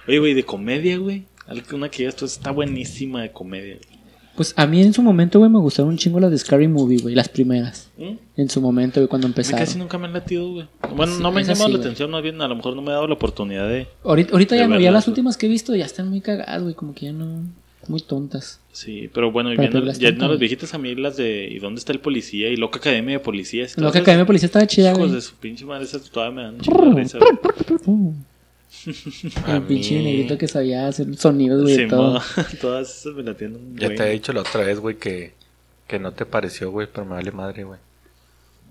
Oye, 0.07 0.19
güey, 0.19 0.33
de 0.33 0.43
comedia, 0.43 0.97
güey. 0.97 1.25
Una 1.71 1.89
que 1.89 2.03
ya 2.03 2.09
esto 2.09 2.25
está 2.25 2.51
buenísima 2.51 3.21
de 3.21 3.31
comedia. 3.31 3.77
Pues 4.36 4.53
a 4.57 4.65
mí 4.65 4.81
en 4.81 4.93
su 4.93 5.01
momento, 5.03 5.38
güey, 5.39 5.51
me 5.51 5.59
gustaron 5.59 5.89
un 5.91 5.97
chingo 5.97 6.19
las 6.19 6.31
de 6.31 6.38
Scary 6.39 6.67
Movie, 6.67 6.99
güey, 6.99 7.13
las 7.13 7.29
primeras. 7.29 7.89
¿Mm? 7.97 8.13
En 8.36 8.49
su 8.49 8.61
momento, 8.61 8.99
güey, 8.99 9.07
cuando 9.07 9.27
A 9.27 9.29
mí 9.29 9.31
empezaron. 9.31 9.59
casi 9.59 9.77
nunca 9.77 9.97
me 9.99 10.07
han 10.07 10.13
latido, 10.13 10.49
güey. 10.51 10.67
Bueno, 10.95 11.13
Sí, 11.15 11.21
no 11.21 11.31
me 11.31 11.41
han 11.41 11.47
llamado 11.47 11.65
sí, 11.67 11.71
la 11.73 11.77
güey. 11.77 11.81
atención, 11.88 12.09
más 12.11 12.23
bien 12.23 12.41
a 12.41 12.47
lo 12.47 12.55
mejor 12.55 12.75
no 12.75 12.81
me 12.81 12.89
he 12.89 12.93
dado 12.93 13.07
la 13.07 13.13
oportunidad 13.13 13.67
de... 13.69 13.88
Ahorita, 14.03 14.31
ahorita 14.34 14.55
De 14.55 14.61
ya 14.61 14.67
no, 14.67 14.79
ya 14.79 14.91
las 14.91 15.07
últimas 15.07 15.38
que 15.38 15.45
he 15.45 15.49
visto 15.49 15.75
ya 15.75 15.86
están 15.86 16.09
muy 16.09 16.21
cagadas, 16.21 16.63
güey, 16.63 16.73
como 16.73 16.93
que 16.95 17.05
ya 17.05 17.11
no... 17.13 17.43
Muy 17.88 17.99
tontas. 17.99 18.61
Sí, 18.71 19.09
pero 19.13 19.29
bueno, 19.31 19.51
y 19.53 19.57
viendo, 19.57 19.84
ya 19.91 20.11
no 20.13 20.29
las 20.29 20.39
viejitas 20.39 20.73
a 20.73 20.77
mí 20.77 20.95
las 20.95 21.17
de 21.17 21.49
¿Y 21.51 21.59
dónde 21.59 21.79
está 21.79 21.91
el 21.91 21.99
policía? 21.99 22.47
Y 22.49 22.55
Loca 22.55 22.79
Academia 22.79 23.17
de 23.17 23.19
Policías. 23.19 23.77
Lo 23.77 23.91
que 23.91 23.97
Academia 23.97 24.23
de 24.23 24.27
Policía 24.27 24.45
estaba 24.45 24.65
chida, 24.65 24.91
Hijos 24.91 24.99
güey. 24.99 25.11
de 25.11 25.19
su 25.21 25.36
pinche 25.36 25.65
madre, 25.65 25.84
esas 25.84 26.09
todavía 26.09 26.34
me 26.34 26.41
dan 26.43 26.57
de 26.59 27.01
risa, 27.01 27.19
El 29.47 29.63
pinche 29.63 29.97
mí- 29.97 30.03
negrito 30.03 30.38
que 30.38 30.47
sabía 30.47 30.88
hacer 30.88 31.15
sonidos, 31.17 31.61
güey, 31.63 31.76
Sí, 31.76 31.88
todo. 31.88 32.21
todas 32.61 32.89
esas 32.99 33.13
me 33.13 33.24
la 33.24 33.36
tienen. 33.36 33.76
Ya 33.78 33.93
te 33.93 34.03
he 34.03 34.11
dicho 34.11 34.34
la 34.34 34.41
otra 34.41 34.63
vez, 34.63 34.80
güey, 34.80 34.97
que, 34.97 35.34
que 35.88 35.99
no 35.99 36.11
te 36.11 36.26
pareció, 36.26 36.71
güey, 36.71 36.88
pero 36.91 37.05
me 37.05 37.11
vale 37.15 37.32
madre, 37.32 37.63
güey. 37.63 37.80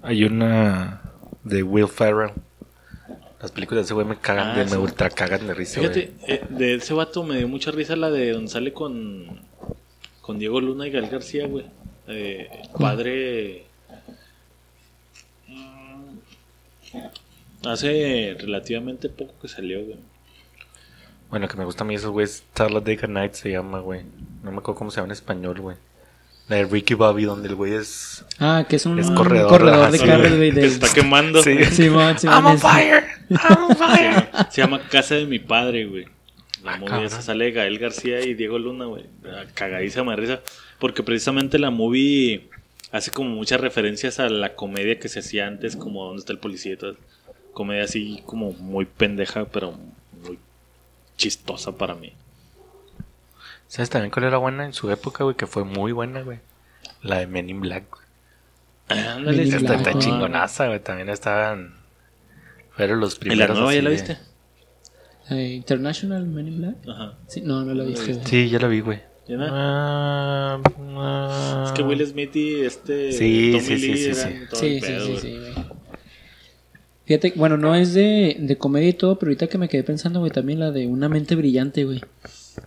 Hay 0.03 0.25
una 0.25 1.01
de 1.45 1.63
Will 1.63 1.89
Ferrell. 1.89 2.33
Las 3.41 3.51
películas 3.51 3.83
de 3.83 3.87
ese 3.87 3.95
güey 3.95 4.07
me 4.07 4.17
cagan, 4.19 4.51
Ah, 4.51 4.59
de, 4.59 4.69
sí. 4.69 4.71
me 4.75 4.79
ultra 4.81 5.11
cagan 5.11 5.47
de 5.47 5.55
risa, 5.55 5.81
güey. 5.81 5.93
Fíjate, 5.93 6.13
eh, 6.33 6.45
de 6.49 6.75
ese 6.75 6.95
vato 6.95 7.25
me 7.25 7.39
dio 7.39 7.49
mucha 7.49 7.71
risa 7.73 7.97
la 7.97 8.11
de 8.11 8.33
donde 8.33 8.51
sale 8.51 8.73
con, 8.73 9.41
con 10.21 10.39
Diego 10.39 10.61
Luna 10.61 10.87
y 10.87 10.91
Gal 10.91 11.09
García, 11.09 11.47
güey. 11.47 11.65
Eh, 12.07 12.49
padre. 12.79 13.65
Hace 17.65 18.37
relativamente 18.39 19.09
poco 19.09 19.35
que 19.41 19.49
salió, 19.49 19.85
güey. 19.85 19.97
Bueno, 21.31 21.49
que 21.49 21.57
me 21.57 21.65
gusta 21.65 21.85
a 21.85 21.87
mí 21.87 21.95
esos 21.95 22.11
güeyes. 22.11 22.45
Talladega 22.53 23.07
Night 23.09 23.33
se 23.35 23.51
llama, 23.51 23.81
güey. 23.81 24.03
No 24.43 24.51
me 24.51 24.59
acuerdo 24.59 24.79
cómo 24.79 24.91
se 24.91 24.97
llama 24.97 25.07
en 25.07 25.13
español, 25.13 25.61
güey. 25.61 25.77
La 26.49 26.57
de 26.57 26.65
Ricky 26.65 26.95
Bobby, 26.95 27.25
donde 27.25 27.49
el 27.49 27.55
güey 27.55 27.73
es. 27.75 28.25
Ah, 28.39 28.67
que 28.69 28.77
es 28.77 28.85
un 28.85 28.99
Es 28.99 29.11
corredor, 29.11 29.91
de 29.91 29.99
sí, 29.99 30.05
carros, 30.05 30.29
güey. 30.29 30.37
güey. 30.37 30.51
Que 30.53 30.61
de- 30.61 30.67
está 30.67 30.93
quemando. 30.93 31.43
Sí. 31.43 31.65
Simón, 31.71 32.19
Simón, 32.19 32.37
I'm 32.37 32.47
on 32.47 32.59
fire! 32.59 33.05
I'm 33.31 33.63
on 33.65 33.69
Se 33.77 33.77
fire! 33.77 34.11
llama, 34.13 34.51
se 34.51 34.61
llama 34.61 34.89
Casa 34.91 35.15
de 35.15 35.27
mi 35.27 35.39
padre, 35.39 35.87
güey. 35.87 36.05
La 36.65 36.75
Ah, 36.75 36.79
movie 36.79 37.05
esa 37.07 37.23
sale 37.23 37.51
Gael 37.53 37.79
García 37.79 38.21
y 38.21 38.35
Diego 38.35 38.59
Luna, 38.59 38.85
güey. 38.85 39.05
Cagadísima 39.55 40.13
de 40.13 40.17
risa. 40.21 40.41
Porque 40.79 41.03
precisamente 41.03 41.59
la 41.59 41.71
movie 41.71 42.49
hace 42.93 43.11
como 43.13 43.31
muchas 43.31 43.61
referencias 43.61 44.21
a 44.21 44.29
la 44.29 44.55
comedia 44.55 44.99
que 44.99 45.09
se 45.09 45.21
hacía 45.21 45.47
antes, 45.47 45.77
como 45.77 46.05
¿Dónde 46.05 46.21
está 46.21 46.33
el 46.33 46.39
policía? 46.39 46.75
y 46.75 46.77
todo. 46.77 46.97
Comedia 47.53 47.85
así 47.85 48.23
como 48.27 48.53
muy 48.53 48.85
pendeja, 48.87 49.45
pero 49.47 49.73
muy 50.27 50.39
chistosa 51.17 51.73
para 51.73 51.95
mí. 51.95 52.13
¿Sabes 53.69 53.91
también 53.91 54.11
cuál 54.11 54.27
era 54.27 54.39
buena 54.39 54.65
en 54.65 54.73
su 54.73 54.91
época, 54.91 55.25
güey? 55.25 55.37
Que 55.37 55.47
fue 55.47 55.65
muy 55.65 55.93
buena, 55.93 56.23
güey. 56.23 56.39
La 57.03 57.19
de 57.19 57.27
Men 57.27 57.49
in 57.51 57.61
Black, 57.61 57.85
güey. 57.91 58.03
Ándale, 59.07 59.45
sí, 59.47 59.51
Esta 59.57 59.61
Black, 59.75 59.79
está 59.79 59.91
ah. 59.91 59.99
chingonaza, 59.99 60.67
güey. 60.67 60.81
También 60.81 61.09
estaban. 61.09 61.75
Fueron 62.73 63.01
los 63.01 63.17
¿Y 63.17 63.19
primeros. 63.21 63.49
la 63.51 63.55
nueva 63.55 63.75
ya 63.75 63.83
la 63.83 63.91
de- 63.91 63.97
viste? 63.97 64.19
Eh, 65.31 65.53
International 65.55 66.27
Men 66.27 66.49
in 66.49 66.59
Black. 66.59 66.77
Ajá. 66.89 67.15
Sí, 67.29 67.41
no, 67.43 67.65
no 67.65 67.73
lo 67.75 67.87
viste. 67.87 68.23
Sí, 68.25 68.49
ya 68.51 68.59
la 68.59 68.69
vi, 68.69 68.81
güey. 68.81 69.01
¿Ya 69.29 69.37
no? 69.37 69.47
Ah, 69.49 70.61
ah. 70.97 71.65
Es 71.67 71.73
que 71.73 71.83
Will 71.83 72.05
Smith 72.07 72.35
y 72.37 72.61
este 72.63 73.13
Sí, 73.13 73.53
Tommy 73.53 73.65
sí, 73.65 73.79
sí, 73.79 73.87
Lee 73.89 73.97
sí, 73.97 74.15
sí. 74.15 74.29
Sí, 74.53 74.81
sí, 74.81 75.17
sí, 75.21 75.39
güey. 75.39 75.55
Fíjate, 77.05 77.33
bueno, 77.37 77.57
no 77.57 77.75
es 77.75 77.95
de, 77.95 78.37
de 78.39 78.57
comedia 78.59 78.89
y 78.91 78.93
todo, 78.95 79.19
pero 79.19 79.31
ahorita 79.31 79.49
que 79.49 79.59
me 79.59 79.69
quedé 79.69 79.83
pensando, 79.83 80.21
güey, 80.21 80.31
también 80.31 80.61
la 80.61 80.71
de 80.71 80.87
Una 80.87 81.09
mente 81.09 81.35
brillante, 81.35 81.85
güey. 81.85 82.01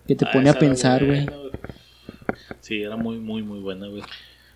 Que 0.08 0.16
te 0.16 0.26
Ah, 0.26 0.32
pone 0.34 0.50
a 0.50 0.54
pensar, 0.60 1.06
güey. 1.06 1.26
Sí, 2.62 2.82
era 2.82 2.96
muy, 2.96 3.18
muy, 3.18 3.44
muy 3.44 3.60
buena, 3.60 3.88
güey. 3.88 4.04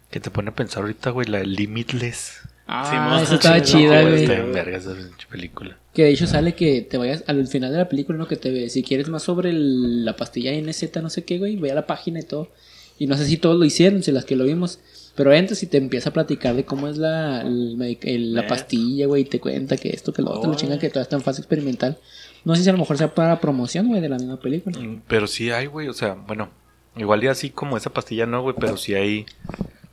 Que 0.09 0.19
te 0.19 0.31
pone 0.31 0.49
a 0.49 0.55
pensar 0.55 0.81
ahorita, 0.81 1.11
güey, 1.11 1.27
la 1.27 1.39
de 1.39 1.45
Limitless. 1.45 2.41
Ah, 2.67 3.19
esa 3.23 3.35
estaba 3.35 3.59
Sí, 3.59 3.73
chida, 3.77 4.01
güey. 4.01 4.23
Está 4.23 4.35
en 4.37 4.51
verga 4.51 4.77
esa 4.77 4.95
película. 5.29 5.77
Que 5.93 6.03
de 6.03 6.11
hecho 6.11 6.27
sale 6.27 6.53
que 6.53 6.81
te 6.81 6.97
vayas 6.97 7.23
al 7.27 7.47
final 7.47 7.71
de 7.71 7.77
la 7.77 7.89
película, 7.89 8.17
¿no? 8.17 8.27
Que 8.27 8.35
te 8.35 8.51
ve, 8.51 8.69
si 8.69 8.83
quieres 8.83 9.09
más 9.09 9.23
sobre 9.23 9.49
el- 9.49 10.05
la 10.05 10.15
pastilla 10.15 10.51
NZ, 10.53 11.01
no 11.01 11.09
sé 11.09 11.23
qué, 11.23 11.37
güey, 11.39 11.55
ve 11.55 11.71
a 11.71 11.75
la 11.75 11.87
página 11.87 12.19
y 12.19 12.23
todo. 12.23 12.51
Y 12.99 13.07
no 13.07 13.17
sé 13.17 13.25
si 13.25 13.37
todos 13.37 13.57
lo 13.57 13.65
hicieron, 13.65 14.03
si 14.03 14.11
las 14.11 14.25
que 14.25 14.35
lo 14.35 14.43
vimos. 14.43 14.79
Pero 15.19 15.33
entras 15.33 15.61
y 15.63 15.67
te 15.67 15.75
empieza 15.77 16.11
a 16.11 16.13
platicar 16.13 16.55
de 16.55 16.63
cómo 16.63 16.87
es 16.87 16.95
la, 16.95 17.41
el 17.41 17.75
medic- 17.77 18.05
el- 18.05 18.33
la 18.33 18.43
Eh. 18.43 18.47
pastilla, 18.47 19.05
güey, 19.05 19.23
y 19.23 19.25
te 19.25 19.41
cuenta 19.41 19.75
que 19.75 19.89
esto, 19.89 20.13
que 20.13 20.21
lo 20.21 20.29
otro, 20.31 20.43
Oh. 20.49 20.53
lo 20.53 20.55
chingan 20.57 20.79
que 20.79 20.89
todo 20.89 21.03
está 21.03 21.17
en 21.17 21.21
fase 21.23 21.41
experimental. 21.41 21.97
No 22.45 22.55
sé 22.55 22.63
si 22.63 22.69
a 22.69 22.71
lo 22.71 22.77
mejor 22.77 22.97
sea 22.97 23.13
para 23.13 23.37
promoción, 23.41 23.89
güey, 23.89 23.99
de 23.99 24.07
la 24.07 24.15
misma 24.15 24.39
película. 24.39 24.79
Mm, 24.79 25.01
Pero 25.09 25.27
sí 25.27 25.51
hay, 25.51 25.65
güey, 25.65 25.89
o 25.89 25.93
sea, 25.93 26.13
bueno, 26.13 26.47
igual 26.95 27.21
y 27.21 27.27
así 27.27 27.49
como 27.49 27.75
esa 27.75 27.89
pastilla 27.89 28.25
no, 28.25 28.41
güey, 28.43 28.55
pero 28.57 28.77
sí 28.77 28.93
hay, 28.93 29.25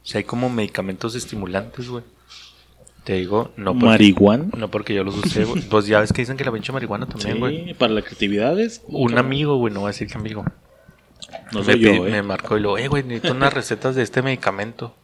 sí 0.05 0.17
hay 0.17 0.23
como 0.23 0.49
medicamentos 0.49 1.17
estimulantes, 1.17 1.89
güey. 1.89 2.05
Te 3.03 3.15
digo, 3.15 3.51
no 3.57 3.73
porque, 3.73 3.87
Marihuana. 3.87 4.45
no 4.57 4.71
porque 4.71 4.95
yo 4.95 5.03
los 5.03 5.17
usé, 5.17 5.43
güey. 5.45 5.61
Pues 5.63 5.87
ya 5.89 5.99
ves 5.99 6.13
que 6.13 6.23
dicen 6.23 6.37
que 6.37 6.45
la 6.45 6.53
pinche 6.53 6.71
marihuana 6.73 7.07
también, 7.07 7.41
güey. 7.41 7.65
Sí, 7.65 7.75
para 7.75 7.93
la 7.93 8.03
creatividad 8.03 8.57
es. 8.61 8.81
Un 8.87 9.19
amigo, 9.19 9.57
güey, 9.57 9.75
no 9.75 9.81
voy 9.81 9.89
a 9.89 9.91
decir 9.93 10.07
que 10.07 10.19
amigo. 10.19 10.45
No 11.53 11.61
me, 11.61 11.65
soy 11.65 11.81
yo, 11.81 11.91
pidi- 11.91 12.07
eh. 12.07 12.11
me 12.13 12.23
marcó 12.23 12.57
y 12.57 12.61
lo, 12.61 12.79
eh, 12.79 12.87
güey, 12.87 13.03
necesito 13.03 13.33
unas 13.35 13.53
recetas 13.53 13.97
de 13.97 14.05
este 14.05 14.23
medicamento. 14.23 14.95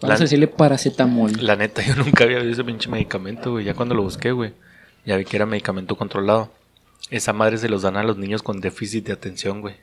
Vamos 0.00 0.08
La- 0.08 0.14
a 0.14 0.18
decirle 0.18 0.46
paracetamol. 0.46 1.32
La 1.40 1.56
neta, 1.56 1.82
yo 1.86 1.94
nunca 1.96 2.24
había 2.24 2.38
visto 2.38 2.52
ese 2.52 2.64
pinche 2.64 2.88
medicamento, 2.88 3.52
güey. 3.52 3.64
Ya 3.64 3.74
cuando 3.74 3.94
lo 3.94 4.02
busqué, 4.02 4.32
güey, 4.32 4.52
ya 5.04 5.16
vi 5.16 5.24
que 5.24 5.36
era 5.36 5.46
medicamento 5.46 5.96
controlado. 5.96 6.50
Esa 7.10 7.32
madre 7.32 7.58
se 7.58 7.68
los 7.68 7.82
dan 7.82 7.96
a 7.96 8.02
los 8.02 8.16
niños 8.16 8.42
con 8.42 8.60
déficit 8.60 9.06
de 9.06 9.12
atención, 9.12 9.60
güey. 9.60 9.74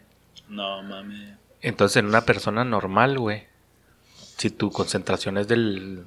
No, 0.49 0.81
mames. 0.83 1.33
Entonces, 1.61 1.97
en 1.97 2.05
una 2.05 2.21
persona 2.21 2.63
normal, 2.63 3.17
güey, 3.19 3.43
si 4.37 4.49
tu 4.49 4.71
concentración 4.71 5.37
es 5.37 5.47
del 5.47 6.05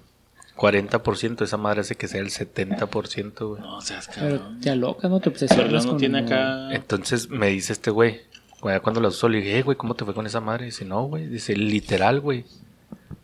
40%, 0.57 1.43
esa 1.45 1.57
madre 1.57 1.81
hace 1.81 1.97
que 1.97 2.09
sea 2.09 2.21
el 2.21 2.31
70%, 2.31 3.49
güey. 3.49 3.61
No 3.63 3.81
seas 3.81 4.09
Pero 4.15 4.39
cabrón. 4.39 4.61
te 4.61 4.71
alocas, 4.71 5.11
¿no? 5.11 5.19
Te 5.21 5.31
Pero 5.31 5.35
obsesionas 5.47 5.85
no 5.85 5.91
con- 5.93 5.99
tiene 6.01 6.19
acá. 6.21 6.73
Entonces 6.73 7.29
me 7.31 7.49
dice 7.49 7.73
este 7.73 7.91
güey, 7.91 8.21
güey, 8.61 8.77
ya 8.77 8.81
cuando 8.81 9.01
lo 9.01 9.09
usó, 9.09 9.29
le 9.29 9.39
dije, 9.39 9.59
"Eh, 9.59 9.63
güey, 9.63 9.77
¿cómo 9.77 9.95
te 9.95 10.05
fue 10.05 10.15
con 10.15 10.27
esa 10.27 10.41
madre? 10.41 10.67
Dice, 10.67 10.85
no, 10.85 11.03
güey, 11.05 11.27
dice, 11.27 11.55
literal, 11.57 12.21
güey. 12.21 12.45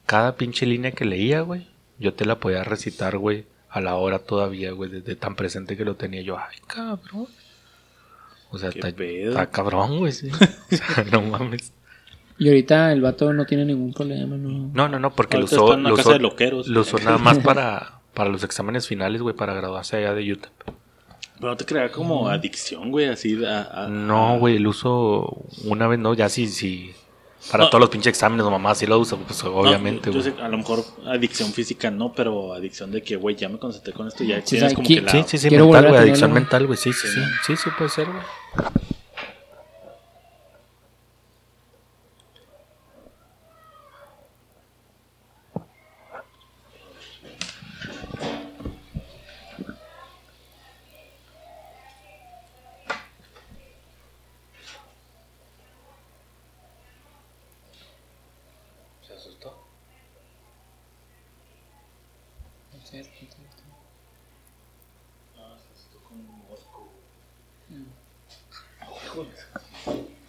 Cada 0.07 0.37
pinche 0.37 0.67
línea 0.67 0.93
que 0.93 1.05
leía, 1.05 1.41
güey, 1.41 1.67
yo 1.99 2.15
te 2.15 2.25
la 2.25 2.39
podía 2.39 2.65
recitar, 2.65 3.19
güey, 3.19 3.45
a 3.69 3.81
la 3.81 3.97
hora 3.97 4.21
todavía, 4.21 4.71
güey, 4.73 4.91
desde 4.91 5.17
tan 5.17 5.35
presente 5.35 5.77
que 5.77 5.85
lo 5.85 5.97
tenía 5.97 6.23
yo. 6.23 6.39
Ay, 6.39 6.57
cabrón. 6.67 7.27
O 8.51 8.59
sea, 8.59 8.71
¿Qué 8.71 8.79
está, 9.29 9.51
cabrón, 9.51 9.99
güey, 9.99 10.13
sí. 10.13 10.31
O 10.73 10.77
sea, 10.77 11.05
no 11.11 11.23
mames. 11.23 11.73
Y 12.39 12.49
ahorita 12.49 12.93
el 12.93 13.01
vato 13.01 13.33
no 13.33 13.45
tiene 13.47 13.65
ningún 13.65 13.93
problema, 13.93 14.37
¿no? 14.37 14.71
No, 14.73 14.89
no, 14.89 14.99
no, 14.99 15.15
porque 15.15 15.39
lo 15.39 15.47
usó, 15.47 15.77
lo 15.77 15.97
casa 15.97 16.11
usó, 16.11 16.13
de 16.13 16.19
loqueros. 16.21 16.69
lo 16.69 16.81
usó 16.83 16.99
nada 16.99 17.19
más 17.19 17.39
para, 17.45 18.01
para 18.15 18.31
los 18.31 18.45
exámenes 18.45 18.87
finales, 18.87 19.23
güey, 19.23 19.35
para 19.35 19.55
graduarse 19.55 19.97
allá 19.97 20.15
de 20.15 20.33
Utah. 20.33 20.51
Pero 21.39 21.49
no 21.51 21.57
te 21.57 21.65
crea 21.65 21.91
como 21.91 22.29
adicción, 22.29 22.91
güey, 22.91 23.07
así. 23.07 23.43
A, 23.45 23.85
a- 23.85 23.89
No, 23.89 24.39
güey, 24.39 24.57
el 24.57 24.67
uso 24.67 25.45
una 25.65 25.87
vez, 25.89 25.99
no, 25.99 26.15
ya 26.15 26.29
sí, 26.29 26.47
sí. 26.47 26.93
Para 27.51 27.65
No. 27.65 27.71
todos 27.71 27.81
los 27.81 27.91
pinches 27.91 28.11
exámenes, 28.11 28.45
o 28.45 28.51
mamá 28.51 28.75
sí 28.75 28.87
lo 28.87 28.99
usa, 28.99 29.17
pues 29.19 29.45
No, 29.45 29.55
obviamente, 29.55 30.07
yo 30.13 30.21
güey. 30.21 30.35
sé, 30.35 30.41
a 30.43 30.49
lo 30.49 30.59
mejor 30.59 30.83
adicción 31.07 31.53
física 31.53 31.91
no, 31.93 32.13
pero 32.13 32.53
adicción 32.55 32.91
de 32.91 33.03
que, 33.03 33.15
güey, 33.17 33.37
ya 33.37 33.49
me 33.49 33.59
concentré 33.59 33.93
con 33.93 34.09
esto, 34.09 34.25
ya 34.25 34.41
Sí, 34.41 34.57
tienes 34.57 34.65
o 34.65 34.69
sea, 34.71 34.75
como 34.75 34.85
aquí- 34.87 34.95
que 34.97 35.01
la... 35.03 35.13
Sí, 35.13 35.25
sí, 35.27 35.39
sí, 35.39 35.51
mental, 35.51 35.87
güey, 35.89 36.01
adicción 36.01 36.33
mental, 36.33 36.67
güey, 36.67 36.77
sí, 36.77 36.93
sí, 36.93 37.07
sí, 37.07 37.21
Sí. 37.21 37.31
sí, 37.47 37.57
sí 37.57 37.71
puede 37.77 37.91
ser, 37.91 38.07
güey. 38.07 38.23
¿Se 59.07 59.13
asustó? 59.15 59.53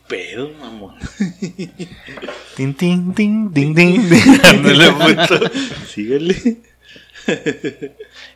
Pedo, 0.08 0.50
mamón. 0.54 0.96
Tin, 2.76 3.14
tin, 3.14 3.14
tin, 3.14 3.54
tin, 3.54 3.76
tin. 3.76 4.10
Síguele. 5.88 6.58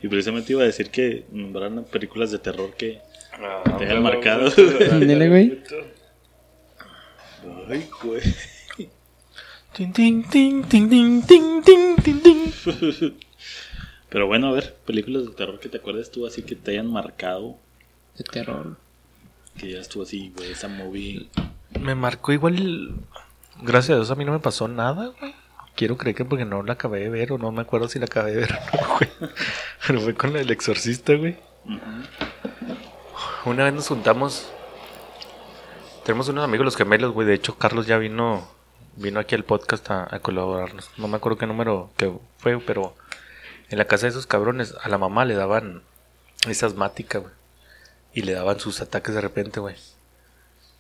y 0.01 0.07
precisamente 0.07 0.53
iba 0.53 0.61
a 0.61 0.65
decir 0.65 0.89
que 0.89 1.25
nombraran 1.31 1.83
películas 1.85 2.31
de 2.31 2.39
terror 2.39 2.73
que 2.77 3.01
te 3.77 3.85
hayan 3.85 4.03
marcado. 4.03 4.51
Ándale, 4.91 5.27
güey. 5.27 5.59
Ay, 7.67 7.89
güey. 8.01 8.21
Tin, 9.73 9.91
tin, 9.91 10.23
tin, 10.29 10.63
tin, 10.63 10.89
tin, 10.89 11.25
tin, 11.25 11.63
tin, 11.63 11.95
tin, 11.95 12.21
tin. 12.21 13.17
Pero 14.09 14.27
bueno, 14.27 14.47
a 14.47 14.51
ver, 14.51 14.75
películas 14.85 15.25
de 15.25 15.31
terror 15.31 15.59
que 15.59 15.69
te 15.69 15.77
acuerdes 15.77 16.11
tú 16.11 16.25
así 16.25 16.43
que 16.43 16.55
te 16.55 16.71
hayan 16.71 16.91
marcado. 16.91 17.57
De 18.17 18.23
terror. 18.23 18.77
Que 19.57 19.71
ya 19.71 19.79
estuvo 19.79 20.03
así, 20.03 20.31
güey, 20.35 20.51
esa 20.51 20.67
movie. 20.67 21.27
Me 21.79 21.95
marcó 21.95 22.31
igual. 22.31 22.95
Gracias 23.61 23.91
a 23.91 23.95
Dios 23.95 24.11
a 24.11 24.15
mí 24.15 24.25
no 24.25 24.31
me 24.31 24.39
pasó 24.39 24.67
nada, 24.67 25.11
güey. 25.19 25.35
Quiero 25.75 25.97
creer 25.97 26.15
que 26.15 26.25
porque 26.25 26.45
no 26.45 26.63
la 26.63 26.73
acabé 26.73 26.99
de 26.99 27.09
ver 27.09 27.31
o 27.31 27.37
no 27.37 27.51
me 27.51 27.61
acuerdo 27.61 27.87
si 27.87 27.99
la 27.99 28.05
acabé 28.05 28.31
de 28.31 28.37
ver 28.41 28.51
o 28.53 28.81
no, 28.81 28.87
güey. 28.97 29.09
Pero 29.87 30.01
fue 30.01 30.15
con 30.15 30.35
el 30.35 30.51
exorcista, 30.51 31.13
güey. 31.13 31.37
Una 33.45 33.65
vez 33.65 33.73
nos 33.73 33.87
juntamos. 33.87 34.51
Tenemos 36.03 36.27
unos 36.29 36.43
amigos 36.43 36.65
los 36.65 36.75
gemelos, 36.75 37.13
güey. 37.13 37.27
De 37.27 37.33
hecho, 37.35 37.57
Carlos 37.57 37.87
ya 37.87 37.97
vino 37.97 38.47
vino 38.95 39.19
aquí 39.19 39.35
al 39.35 39.45
podcast 39.45 39.89
a, 39.91 40.07
a 40.13 40.19
colaborarnos. 40.19 40.89
No 40.97 41.07
me 41.07 41.17
acuerdo 41.17 41.37
qué 41.37 41.47
número 41.47 41.91
que 41.97 42.11
fue, 42.37 42.59
pero 42.59 42.95
en 43.69 43.77
la 43.77 43.85
casa 43.85 44.05
de 44.05 44.09
esos 44.09 44.27
cabrones 44.27 44.75
a 44.81 44.89
la 44.89 44.97
mamá 44.97 45.25
le 45.25 45.35
daban 45.35 45.83
esa 46.47 46.65
asmática, 46.65 47.19
güey. 47.19 47.33
Y 48.13 48.23
le 48.23 48.33
daban 48.33 48.59
sus 48.59 48.81
ataques 48.81 49.15
de 49.15 49.21
repente, 49.21 49.59
güey. 49.59 49.75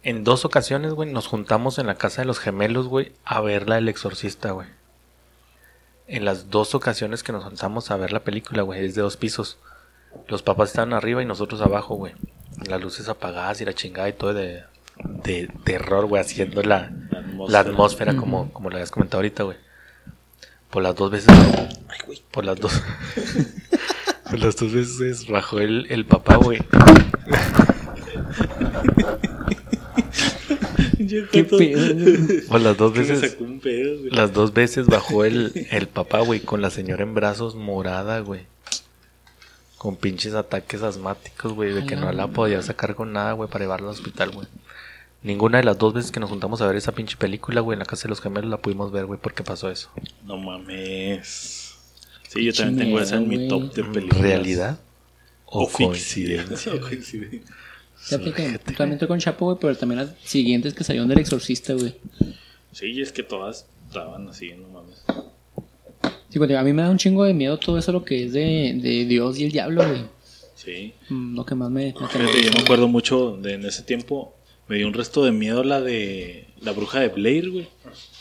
En 0.03 0.23
dos 0.23 0.45
ocasiones, 0.45 0.93
güey, 0.93 1.11
nos 1.11 1.27
juntamos 1.27 1.77
en 1.77 1.87
la 1.87 1.95
casa 1.95 2.21
de 2.21 2.25
los 2.25 2.39
gemelos, 2.39 2.87
güey, 2.87 3.11
a 3.23 3.39
verla 3.41 3.77
El 3.77 3.87
Exorcista, 3.87 4.51
güey. 4.51 4.67
En 6.07 6.25
las 6.25 6.49
dos 6.49 6.73
ocasiones 6.73 7.21
que 7.23 7.31
nos 7.31 7.43
juntamos 7.43 7.91
a 7.91 7.97
ver 7.97 8.11
la 8.11 8.21
película, 8.21 8.63
güey, 8.63 8.83
es 8.83 8.95
de 8.95 9.01
dos 9.01 9.15
pisos. 9.15 9.57
Los 10.27 10.41
papás 10.41 10.69
estaban 10.69 10.93
arriba 10.93 11.21
y 11.21 11.25
nosotros 11.25 11.61
abajo, 11.61 11.95
güey. 11.95 12.13
Las 12.67 12.81
luces 12.81 13.07
apagadas 13.09 13.61
y 13.61 13.65
la 13.65 13.73
chingada 13.73 14.09
y 14.09 14.13
todo 14.13 14.33
de, 14.33 14.63
de 15.03 15.49
terror, 15.63 16.07
güey, 16.07 16.21
haciendo 16.21 16.63
la, 16.63 16.91
La 17.11 17.47
la 17.47 17.59
atmósfera. 17.59 18.15
como, 18.15 18.51
como 18.51 18.69
lo 18.69 18.75
habías 18.77 18.91
comentado 18.91 19.19
ahorita, 19.19 19.43
güey. 19.43 19.57
Por 20.71 20.83
las 20.83 20.95
dos 20.95 21.11
veces. 21.11 21.33
Por 22.31 22.43
las 22.43 22.59
dos. 22.59 22.81
por 24.29 24.39
las 24.39 24.55
dos 24.55 24.73
veces 24.73 25.27
bajó 25.29 25.59
el, 25.59 25.85
el 25.89 26.05
papá, 26.05 26.37
güey. 26.37 26.59
Qué 31.31 31.43
pedo. 31.43 32.47
Por 32.47 32.61
las 32.61 32.77
dos 32.77 32.93
veces. 32.97 33.19
sacó 33.31 33.43
un 33.43 33.59
pedo, 33.59 33.99
güey. 33.99 34.11
Las 34.11 34.33
dos 34.33 34.53
veces 34.53 34.87
bajó 34.87 35.25
el, 35.25 35.67
el 35.71 35.87
papá, 35.87 36.19
güey, 36.21 36.39
con 36.39 36.61
la 36.61 36.69
señora 36.69 37.03
en 37.03 37.13
brazos 37.13 37.55
morada, 37.55 38.19
güey. 38.19 38.41
Con 39.77 39.95
pinches 39.95 40.33
ataques 40.35 40.83
asmáticos, 40.83 41.53
güey, 41.53 41.73
de 41.73 41.85
que 41.85 41.95
no 41.95 42.11
la 42.11 42.27
podía 42.27 42.61
sacar 42.61 42.93
con 42.95 43.13
nada, 43.13 43.33
güey, 43.33 43.49
para 43.49 43.65
llevarla 43.65 43.87
al 43.87 43.95
hospital, 43.95 44.29
güey. 44.31 44.47
Ninguna 45.23 45.57
de 45.59 45.63
las 45.63 45.77
dos 45.77 45.93
veces 45.93 46.11
que 46.11 46.19
nos 46.19 46.29
juntamos 46.29 46.61
a 46.61 46.67
ver 46.67 46.75
esa 46.75 46.91
pinche 46.93 47.15
película, 47.17 47.61
güey, 47.61 47.75
en 47.75 47.79
la 47.79 47.85
casa 47.85 48.03
de 48.03 48.09
los 48.09 48.21
gemelos 48.21 48.49
la 48.49 48.57
pudimos 48.57 48.91
ver, 48.91 49.05
güey, 49.05 49.19
porque 49.21 49.43
pasó 49.43 49.69
eso. 49.69 49.89
No 50.25 50.37
mames. 50.37 51.75
Sí, 52.27 52.43
yo 52.45 52.53
también 52.53 52.77
tengo 52.87 52.99
esa 53.01 53.17
en 53.17 53.27
mi 53.27 53.47
top 53.47 53.73
de 53.73 53.83
películas. 53.83 54.21
¿Realidad? 54.21 54.79
O, 55.45 55.63
¿O 55.63 55.69
coincidencia. 55.69 56.79
coincidencia? 56.79 57.41
También 58.09 58.93
estoy 58.93 59.07
con 59.07 59.19
Chapo, 59.19 59.45
güey, 59.45 59.57
pero 59.59 59.75
también 59.75 59.99
las 60.01 60.09
siguientes 60.23 60.73
que 60.73 60.83
salieron 60.83 61.07
del 61.09 61.19
exorcista, 61.19 61.73
güey. 61.73 61.95
Sí, 62.71 63.01
es 63.01 63.11
que 63.11 63.23
todas 63.23 63.67
estaban 63.87 64.27
así, 64.27 64.51
no 64.53 64.67
mames. 64.69 65.03
Sí, 66.29 66.39
güey, 66.39 66.53
a 66.55 66.63
mí 66.63 66.73
me 66.73 66.81
da 66.81 66.89
un 66.89 66.97
chingo 66.97 67.23
de 67.25 67.33
miedo 67.33 67.57
todo 67.57 67.77
eso 67.77 67.91
lo 67.91 68.03
que 68.05 68.25
es 68.25 68.33
de, 68.33 68.73
de 68.81 69.05
Dios 69.05 69.37
y 69.39 69.45
el 69.45 69.51
diablo, 69.51 69.85
güey. 69.87 70.01
Sí. 70.55 70.93
Mm, 71.09 71.35
Lo 71.35 71.45
que 71.45 71.55
más 71.55 71.69
me... 71.71 71.91
Fíjate, 71.93 72.43
yo 72.43 72.49
me 72.51 72.57
me- 72.57 72.61
acuerdo 72.63 72.87
mucho 72.87 73.35
de 73.37 73.55
en 73.55 73.65
ese 73.65 73.81
tiempo. 73.83 74.33
Me 74.67 74.77
dio 74.77 74.87
un 74.87 74.93
resto 74.93 75.25
de 75.25 75.31
miedo 75.31 75.63
la 75.63 75.81
de 75.81 76.47
la 76.61 76.71
bruja 76.71 76.99
de 77.01 77.09
Blair, 77.09 77.49
güey. 77.49 77.67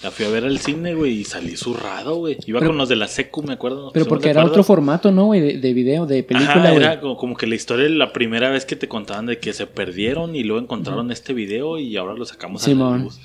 La 0.03 0.11
fui 0.11 0.25
a 0.25 0.31
ver 0.31 0.45
al 0.45 0.59
cine, 0.59 0.95
güey, 0.95 1.19
y 1.21 1.25
salí 1.25 1.57
zurrado, 1.57 2.17
güey. 2.17 2.39
Iba 2.47 2.59
Pero- 2.61 2.71
con 2.71 2.79
los 2.79 2.89
de 2.89 2.97
la 2.97 3.07
secu, 3.07 3.43
me 3.43 3.53
acuerdo. 3.53 3.91
Pero 3.93 4.05
¿Sí 4.07 4.09
porque 4.09 4.31
era 4.31 4.45
otro 4.47 4.65
formato, 4.65 5.13
¿no, 5.13 5.27
güey? 5.27 5.41
De, 5.41 5.59
de 5.59 5.75
video, 5.75 6.07
de 6.07 6.23
película, 6.23 6.53
Ajá, 6.65 6.75
era 6.75 7.01
como, 7.01 7.17
como 7.19 7.37
que 7.37 7.47
la 7.47 7.55
historia 7.55 7.87
la 7.91 8.13
primera 8.13 8.49
vez 8.49 8.65
que 8.65 8.77
te 8.77 8.89
contaban 8.89 9.27
de 9.27 9.39
que 9.39 9.53
se 9.53 9.67
perdieron 9.67 10.35
y 10.35 10.43
luego 10.43 10.63
encontraron 10.63 11.11
este 11.11 11.35
video 11.35 11.79
y 11.79 11.97
ahora 11.99 12.15
lo 12.15 12.25
sacamos 12.25 12.67
a 12.67 12.71
la 12.73 12.97
luz. 12.97 13.21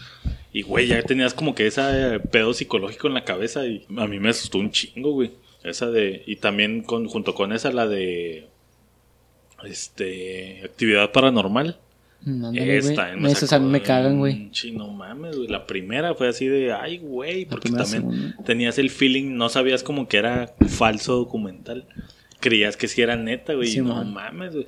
Y 0.51 0.63
güey, 0.63 0.88
ya 0.88 1.01
tenías 1.01 1.34
como 1.34 1.55
que 1.55 1.67
ese 1.67 2.19
pedo 2.32 2.53
psicológico 2.53 3.07
en 3.07 3.13
la 3.13 3.23
cabeza 3.23 3.65
y 3.65 3.86
a 3.97 4.07
mí 4.07 4.19
me 4.19 4.30
asustó 4.30 4.57
un 4.57 4.71
chingo, 4.71 5.11
güey. 5.11 5.32
Esa 5.63 5.89
de 5.89 6.23
y 6.28 6.36
también 6.36 6.82
con 6.82 7.07
junto 7.07 7.34
con 7.36 7.51
esa 7.53 7.71
la 7.71 7.88
de 7.88 8.47
este 9.63 10.61
actividad 10.63 11.11
paranormal. 11.11 11.78
Ándale, 12.26 12.65
güey. 12.65 12.78
Esta, 12.78 13.15
me 13.15 13.32
Esas 13.32 13.53
a 13.53 13.59
mí 13.59 13.65
sacó 13.65 13.71
me 13.71 13.82
cagan, 13.82 14.17
güey. 14.19 14.49
chino 14.51 14.88
mames, 14.89 15.36
güey. 15.38 15.47
La 15.47 15.67
primera 15.67 16.15
fue 16.15 16.28
así 16.28 16.47
de, 16.47 16.73
ay, 16.73 16.97
güey, 16.97 17.45
porque 17.45 17.69
primera, 17.69 17.84
también 17.84 18.11
segunda. 18.11 18.43
tenías 18.43 18.78
el 18.80 18.89
feeling, 18.89 19.36
no 19.38 19.49
sabías 19.49 19.84
como 19.84 20.07
que 20.07 20.17
era 20.17 20.55
falso 20.67 21.15
documental. 21.15 21.86
Creías 22.39 22.78
que 22.78 22.88
sí 22.88 23.01
era 23.01 23.15
neta, 23.15 23.53
güey. 23.53 23.69
y 23.69 23.71
Sí, 23.73 23.82
no 23.82 23.95
man. 23.95 24.13
mames, 24.13 24.53
güey. 24.53 24.67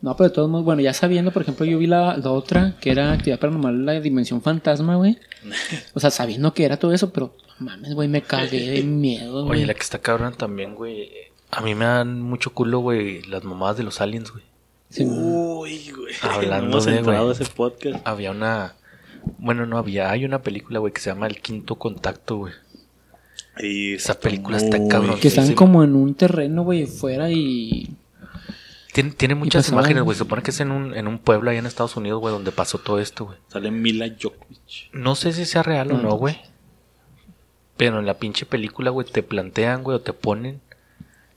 No, 0.00 0.16
pero 0.16 0.28
de 0.28 0.34
todos 0.34 0.48
modos, 0.48 0.64
bueno, 0.64 0.80
ya 0.80 0.92
sabiendo, 0.94 1.32
por 1.32 1.42
ejemplo, 1.42 1.66
yo 1.66 1.76
vi 1.78 1.88
la, 1.88 2.16
la 2.16 2.30
otra, 2.30 2.76
que 2.80 2.90
era 2.90 3.12
actividad 3.12 3.40
paranormal, 3.40 3.84
la 3.84 4.00
dimensión 4.00 4.40
fantasma, 4.42 4.94
güey. 4.96 5.18
O 5.94 6.00
sea, 6.00 6.10
sabiendo 6.10 6.54
que 6.54 6.64
era 6.64 6.76
todo 6.76 6.92
eso, 6.92 7.12
pero 7.12 7.34
no 7.58 7.66
mames, 7.66 7.94
güey, 7.94 8.06
me 8.06 8.22
cagué 8.22 8.70
de 8.70 8.82
miedo, 8.84 9.44
güey. 9.44 9.58
Oye, 9.58 9.66
la 9.66 9.74
que 9.74 9.80
está 9.82 9.98
cabrona 9.98 10.30
también, 10.36 10.74
güey. 10.76 11.10
A 11.50 11.62
mí 11.62 11.74
me 11.74 11.84
dan 11.86 12.20
mucho 12.22 12.52
culo, 12.52 12.78
güey, 12.80 13.22
las 13.22 13.42
mamadas 13.42 13.76
de 13.78 13.82
los 13.82 14.00
aliens, 14.00 14.30
güey. 14.30 14.44
Sí. 14.90 15.04
Uy, 15.04 15.90
güey. 15.90 16.14
Hablando 16.22 16.66
No 16.66 16.72
hemos 16.72 16.84
de, 16.86 16.96
entrado 16.98 17.26
güey. 17.26 17.38
a 17.38 17.42
ese 17.42 17.52
podcast. 17.52 18.06
Había 18.06 18.30
una. 18.30 18.74
Bueno, 19.38 19.66
no 19.66 19.78
había. 19.78 20.10
Hay 20.10 20.24
una 20.24 20.42
película, 20.42 20.78
güey, 20.78 20.92
que 20.92 21.00
se 21.00 21.10
llama 21.10 21.26
El 21.26 21.40
Quinto 21.40 21.74
Contacto, 21.76 22.36
güey. 22.36 22.54
Y 23.60 23.94
Esa 23.94 24.18
película 24.18 24.56
está 24.56 24.78
cabrón. 24.88 25.18
que 25.18 25.28
están 25.28 25.52
como 25.54 25.82
en 25.82 25.94
un 25.96 26.14
terreno, 26.14 26.62
güey, 26.62 26.86
fuera 26.86 27.28
y... 27.30 27.96
Tiene, 28.92 29.10
tiene 29.10 29.34
muchas 29.34 29.66
pasaban- 29.66 29.80
imágenes, 29.80 30.02
güey. 30.04 30.14
Se 30.14 30.20
supone 30.20 30.42
que 30.42 30.52
es 30.52 30.60
en 30.60 30.70
un, 30.70 30.94
en 30.96 31.08
un 31.08 31.18
pueblo 31.18 31.50
allá 31.50 31.58
en 31.58 31.66
Estados 31.66 31.96
Unidos, 31.96 32.20
güey, 32.20 32.32
donde 32.32 32.52
pasó 32.52 32.78
todo 32.78 33.00
esto, 33.00 33.24
güey. 33.26 33.38
Sale 33.48 33.70
Mila 33.72 34.08
Djokovic. 34.08 34.90
No 34.92 35.16
sé 35.16 35.32
si 35.32 35.44
sea 35.44 35.64
real 35.64 35.90
o 35.92 35.98
no, 35.98 36.14
güey. 36.14 36.38
Pero 37.76 37.98
en 37.98 38.06
la 38.06 38.14
pinche 38.18 38.46
película, 38.46 38.90
güey, 38.90 39.06
te 39.06 39.22
plantean, 39.24 39.82
güey, 39.82 39.96
o 39.96 40.00
te 40.00 40.12
ponen 40.12 40.60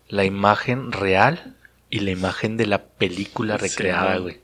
la 0.07 0.23
imagen 0.23 0.91
real 0.91 1.55
y 1.91 1.99
la 1.99 2.11
imagen 2.11 2.57
de 2.57 2.65
la 2.65 2.83
película 2.83 3.57
recreada, 3.57 4.17
güey. 4.17 4.39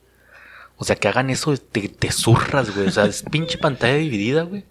O 0.75 0.85
sea, 0.85 0.95
que 0.95 1.07
hagan 1.07 1.31
eso, 1.31 1.57
te, 1.57 1.87
te 1.89 2.11
zurras, 2.11 2.75
güey. 2.75 2.87
O 2.87 2.91
sea, 2.91 3.05
es 3.05 3.23
pinche 3.23 3.57
pantalla 3.57 3.95
dividida, 3.95 4.43
güey. 4.43 4.63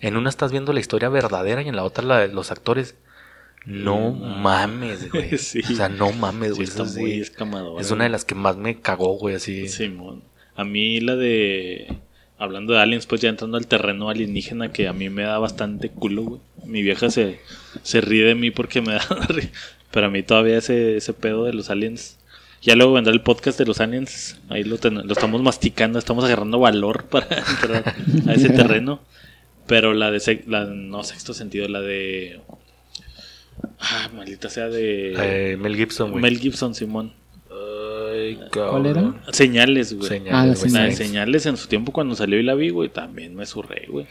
En 0.00 0.16
una 0.16 0.28
estás 0.28 0.52
viendo 0.52 0.74
la 0.74 0.80
historia 0.80 1.08
verdadera 1.08 1.62
y 1.62 1.68
en 1.68 1.76
la 1.76 1.84
otra 1.84 2.04
la 2.04 2.18
de 2.18 2.28
los 2.28 2.50
actores. 2.50 2.96
No 3.64 4.10
mames, 4.10 5.10
güey. 5.10 5.38
Sí. 5.38 5.60
O 5.60 5.74
sea, 5.74 5.88
no 5.88 6.12
mames, 6.12 6.50
Sí, 6.50 6.56
güey. 6.56 6.68
está 7.22 7.44
muy 7.46 7.80
es 7.80 7.90
una 7.90 8.04
de 8.04 8.10
las 8.10 8.24
que 8.26 8.34
más 8.34 8.56
me 8.58 8.80
cagó, 8.80 9.14
güey, 9.14 9.36
así. 9.36 9.68
Simón. 9.68 10.22
A 10.56 10.64
mí 10.64 11.00
la 11.00 11.16
de. 11.16 11.96
Hablando 12.36 12.74
de 12.74 12.80
aliens, 12.80 13.06
pues 13.06 13.20
ya 13.20 13.28
entrando 13.30 13.56
al 13.56 13.68
terreno 13.68 14.10
alienígena, 14.10 14.72
que 14.72 14.88
a 14.88 14.92
mí 14.92 15.08
me 15.08 15.22
da 15.22 15.38
bastante 15.38 15.88
culo, 15.88 16.22
güey. 16.22 16.40
Mi 16.66 16.82
vieja 16.82 17.08
se, 17.10 17.38
se 17.82 18.00
ríe 18.00 18.24
de 18.24 18.34
mí 18.34 18.50
porque 18.50 18.82
me 18.82 18.94
da 18.94 19.06
Pero 19.92 20.06
a 20.08 20.10
mí 20.10 20.22
todavía 20.24 20.58
ese, 20.58 20.96
ese 20.96 21.12
pedo 21.14 21.44
de 21.44 21.54
los 21.54 21.70
aliens. 21.70 22.18
Ya 22.64 22.74
luego 22.74 22.94
vendrá 22.94 23.12
el 23.12 23.20
podcast 23.20 23.58
de 23.58 23.66
los 23.66 23.80
aliens. 23.80 24.40
Ahí 24.48 24.64
lo, 24.64 24.78
ten- 24.78 25.06
lo 25.06 25.12
estamos 25.12 25.40
masticando, 25.42 25.98
estamos 25.98 26.24
agarrando 26.24 26.58
valor 26.58 27.04
para 27.10 27.26
entrar 27.38 27.94
a 28.26 28.32
ese 28.32 28.48
terreno. 28.50 29.00
Pero 29.66 29.92
la 29.94 30.10
de. 30.10 30.18
sec- 30.18 30.46
la, 30.46 30.64
no, 30.64 31.02
sexto 31.04 31.32
sentido, 31.34 31.68
la 31.68 31.80
de. 31.80 32.40
Ah, 33.80 34.08
maldita 34.14 34.48
sea 34.48 34.68
de. 34.68 35.14
Eh, 35.52 35.56
Mel 35.56 35.76
Gibson, 35.76 36.10
güey. 36.10 36.22
Mel 36.22 36.38
Gibson, 36.38 36.74
Simón. 36.74 37.12
Ay, 37.50 38.38
¿Cuál 38.52 38.86
era? 38.86 39.14
Señales, 39.32 39.94
güey. 39.94 40.08
Señales, 40.08 40.34
Ah, 40.34 40.46
de 40.46 40.56
señales. 40.56 40.96
señales 40.96 41.46
en 41.46 41.56
su 41.56 41.68
tiempo 41.68 41.92
cuando 41.92 42.14
salió 42.14 42.38
y 42.38 42.42
la 42.42 42.54
vi, 42.54 42.70
güey, 42.70 42.88
también 42.88 43.34
me 43.34 43.46
surré, 43.46 43.86
güey. 43.88 44.06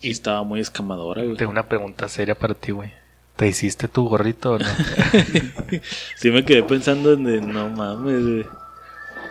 Y 0.00 0.10
estaba 0.10 0.42
muy 0.42 0.60
escamadora, 0.60 1.22
güey. 1.22 1.36
Tengo 1.36 1.52
una 1.52 1.68
pregunta 1.68 2.08
seria 2.08 2.34
para 2.34 2.54
ti, 2.54 2.72
güey. 2.72 2.90
¿Te 3.36 3.48
hiciste 3.48 3.88
tu 3.88 4.08
gorrito 4.08 4.52
o 4.52 4.58
no? 4.58 4.66
Sí 6.16 6.30
me 6.30 6.44
quedé 6.44 6.62
pensando 6.62 7.12
en 7.14 7.24
de, 7.24 7.40
no 7.40 7.68
mames, 7.70 8.22
güey. 8.22 8.46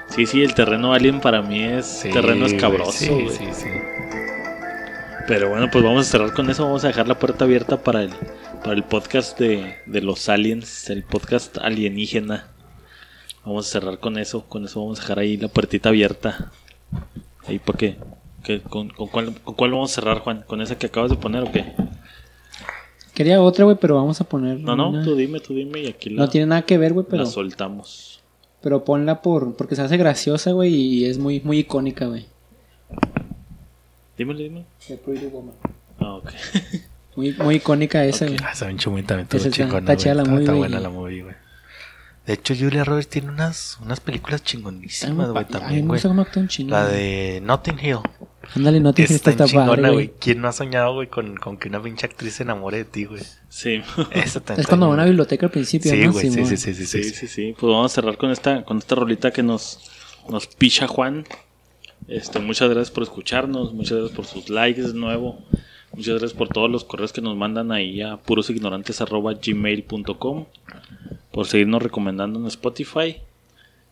Sí, 0.10 0.26
sí, 0.26 0.41
el 0.43 0.54
terreno 0.54 0.93
alien 0.93 1.22
para 1.22 1.41
mí 1.41 1.64
es 1.64 1.86
Sí, 1.86 2.10
terreno 2.10 2.45
escabroso, 2.45 2.91
Sí, 2.91 3.08
güey. 3.10 3.30
sí, 3.30 3.45
sí. 3.54 3.70
Pero 5.28 5.49
bueno, 5.49 5.70
pues 5.72 5.84
vamos 5.84 6.08
a 6.08 6.12
cerrar 6.12 6.34
con 6.34 6.49
eso. 6.49 6.66
Vamos 6.66 6.84
a 6.84 6.88
dejar 6.88 7.08
la 7.08 7.18
puerta 7.18 7.45
abierta 7.45 7.82
para 7.84 8.02
el, 8.04 8.10
para 8.64 8.74
el 8.74 8.84
podcast 8.84 9.39
de, 9.39 9.76
de 9.86 10.02
los 10.02 10.28
aliens, 10.28 10.89
el 10.89 11.04
podcast 11.04 11.58
alienígena. 11.60 12.47
Vamos 13.45 13.68
a 13.68 13.72
cerrar 13.72 13.99
con 13.99 14.18
eso. 14.18 14.45
Con 14.49 14.66
eso 14.66 14.82
vamos 14.82 14.99
a 14.99 15.04
dejar 15.04 15.20
ahí 15.20 15.38
la 15.38 15.47
puertita 15.47 15.89
abierta. 15.89 16.52
Ahí, 17.47 17.60
¿por 17.60 17.78
qué? 17.78 17.97
¿Qué- 18.43 18.62
con, 18.62 18.89
con 18.89 19.08
cuál, 19.08 19.34
¿Con 19.43 19.56
cuál 19.56 19.72
vamos 19.72 19.91
a 19.91 19.95
cerrar, 19.95 20.20
Juan? 20.20 20.43
¿Con 20.45 20.62
esa 20.62 20.78
que 20.78 20.88
acabas 20.88 21.12
de 21.12 21.18
poner 21.18 21.43
o 21.43 21.52
qué? 21.52 21.74
Quería 23.24 23.42
otra, 23.42 23.66
güey, 23.66 23.78
pero 23.80 23.96
vamos 23.96 24.20
a 24.20 24.24
poner... 24.24 24.60
No, 24.60 24.76
no, 24.76 24.90
una- 24.90 25.04
tú 25.04 25.16
dime, 25.16 25.40
tú 25.40 25.54
dime 25.54 25.82
y 25.82 25.88
aquí 25.88 26.10
la, 26.10 26.24
No 26.24 26.30
tiene 26.30 26.48
nada 26.48 26.64
que 26.64 26.78
ver, 26.78 26.94
güey, 26.94 27.06
pero, 27.08 27.24
la 27.24 27.30
soltamos. 27.30 28.20
pero 28.62 28.84
ponla 28.84 29.22
por 29.22 29.56
porque 29.56 29.76
se 29.76 29.84
hace 29.84 29.98
graciosa, 29.98 30.52
güey, 30.54 30.74
y 30.74 31.06
es 31.06 31.18
muy 31.20 31.40
muy 31.42 31.60
icónica, 31.60 32.08
güey. 32.08 32.26
Dímelo, 34.18 34.40
dime. 34.40 34.66
The 34.88 34.98
Pretty 34.98 35.28
Woman. 35.28 35.54
Ah, 36.00 36.16
ok. 36.16 36.30
Muy, 37.16 37.34
muy 37.34 37.56
icónica 37.56 38.04
esa, 38.06 38.26
güey. 38.26 38.38
Ah, 38.44 38.52
esa 38.54 38.68
pinche 38.68 38.90
movie 38.90 39.04
también 39.04 39.26
está- 39.32 39.38
está 39.38 39.98
chida 39.98 40.14
la 40.16 40.24
movie, 40.26 40.40
está 40.44 40.54
buena 40.54 40.80
la 40.80 40.90
movie, 40.90 41.24
güey. 41.24 41.36
De 42.26 42.34
hecho, 42.34 42.54
Julia 42.58 42.84
Roberts 42.84 43.10
tiene 43.10 43.30
unas, 43.30 43.80
unas 43.82 44.00
películas 44.00 44.44
chingonísimas, 44.44 45.30
güey, 45.32 45.46
también, 45.46 45.82
me 45.82 45.88
güey. 45.88 46.00
La 46.70 46.86
de 46.86 47.42
Notting 47.44 47.80
Hill. 47.80 47.98
Ándale, 48.56 48.80
no 48.80 48.94
te 48.94 49.04
Está 49.04 49.32
está 49.32 49.46
chingona, 49.46 49.90
güey. 49.90 50.14
¿Quién 50.20 50.40
no 50.42 50.48
ha 50.48 50.52
soñado, 50.52 50.94
güey, 50.94 51.08
con, 51.08 51.36
con 51.38 51.58
que 51.58 51.70
una 51.70 51.82
pinche 51.82 52.06
actriz 52.06 52.36
se 52.36 52.44
enamore 52.44 52.78
de 52.78 52.86
ti, 52.86 53.06
güey? 53.06 53.24
Sí. 53.50 53.82
También 53.96 54.60
Es 54.60 54.68
cuando 54.68 54.86
va 54.88 54.94
a 54.94 54.96
una 54.96 55.06
biblioteca 55.06 55.48
al 55.48 55.52
principio, 55.52 55.92
Sí, 55.92 56.06
¿no? 56.06 56.12
güey, 56.12 56.30
sí, 56.30 56.46
sí, 56.46 56.58
sí, 56.58 56.74
sí, 56.74 56.86
Sí, 56.86 57.04
sí, 57.04 57.12
sí, 57.12 57.28
sí. 57.28 57.56
Pues 57.60 57.72
vamos 57.72 57.92
a 57.92 57.96
cerrar 57.96 58.18
con 58.18 58.30
esta, 58.30 58.64
con 58.66 58.78
esta 58.78 58.96
rolita 58.96 59.32
que 59.32 59.42
nos, 59.42 59.90
nos 60.30 60.46
picha 60.48 60.88
Juan. 60.88 61.26
Este, 62.08 62.40
muchas 62.40 62.70
gracias 62.70 62.92
por 62.92 63.04
escucharnos, 63.04 63.74
muchas 63.74 63.98
gracias 63.98 64.16
por 64.16 64.26
sus 64.26 64.50
likes 64.50 64.82
de 64.82 64.94
nuevo. 64.94 65.40
Muchas 65.94 66.20
gracias 66.20 66.34
por 66.34 66.50
todos 66.50 66.70
los 66.70 66.84
correos 66.84 67.14
que 67.14 67.22
nos 67.22 67.36
mandan 67.36 67.72
ahí 67.72 68.02
a 68.02 68.18
purosignorantes.gmail.com 68.18 70.46
por 71.32 71.48
seguirnos 71.48 71.82
recomendando 71.82 72.40
en 72.40 72.48
Spotify. 72.48 73.18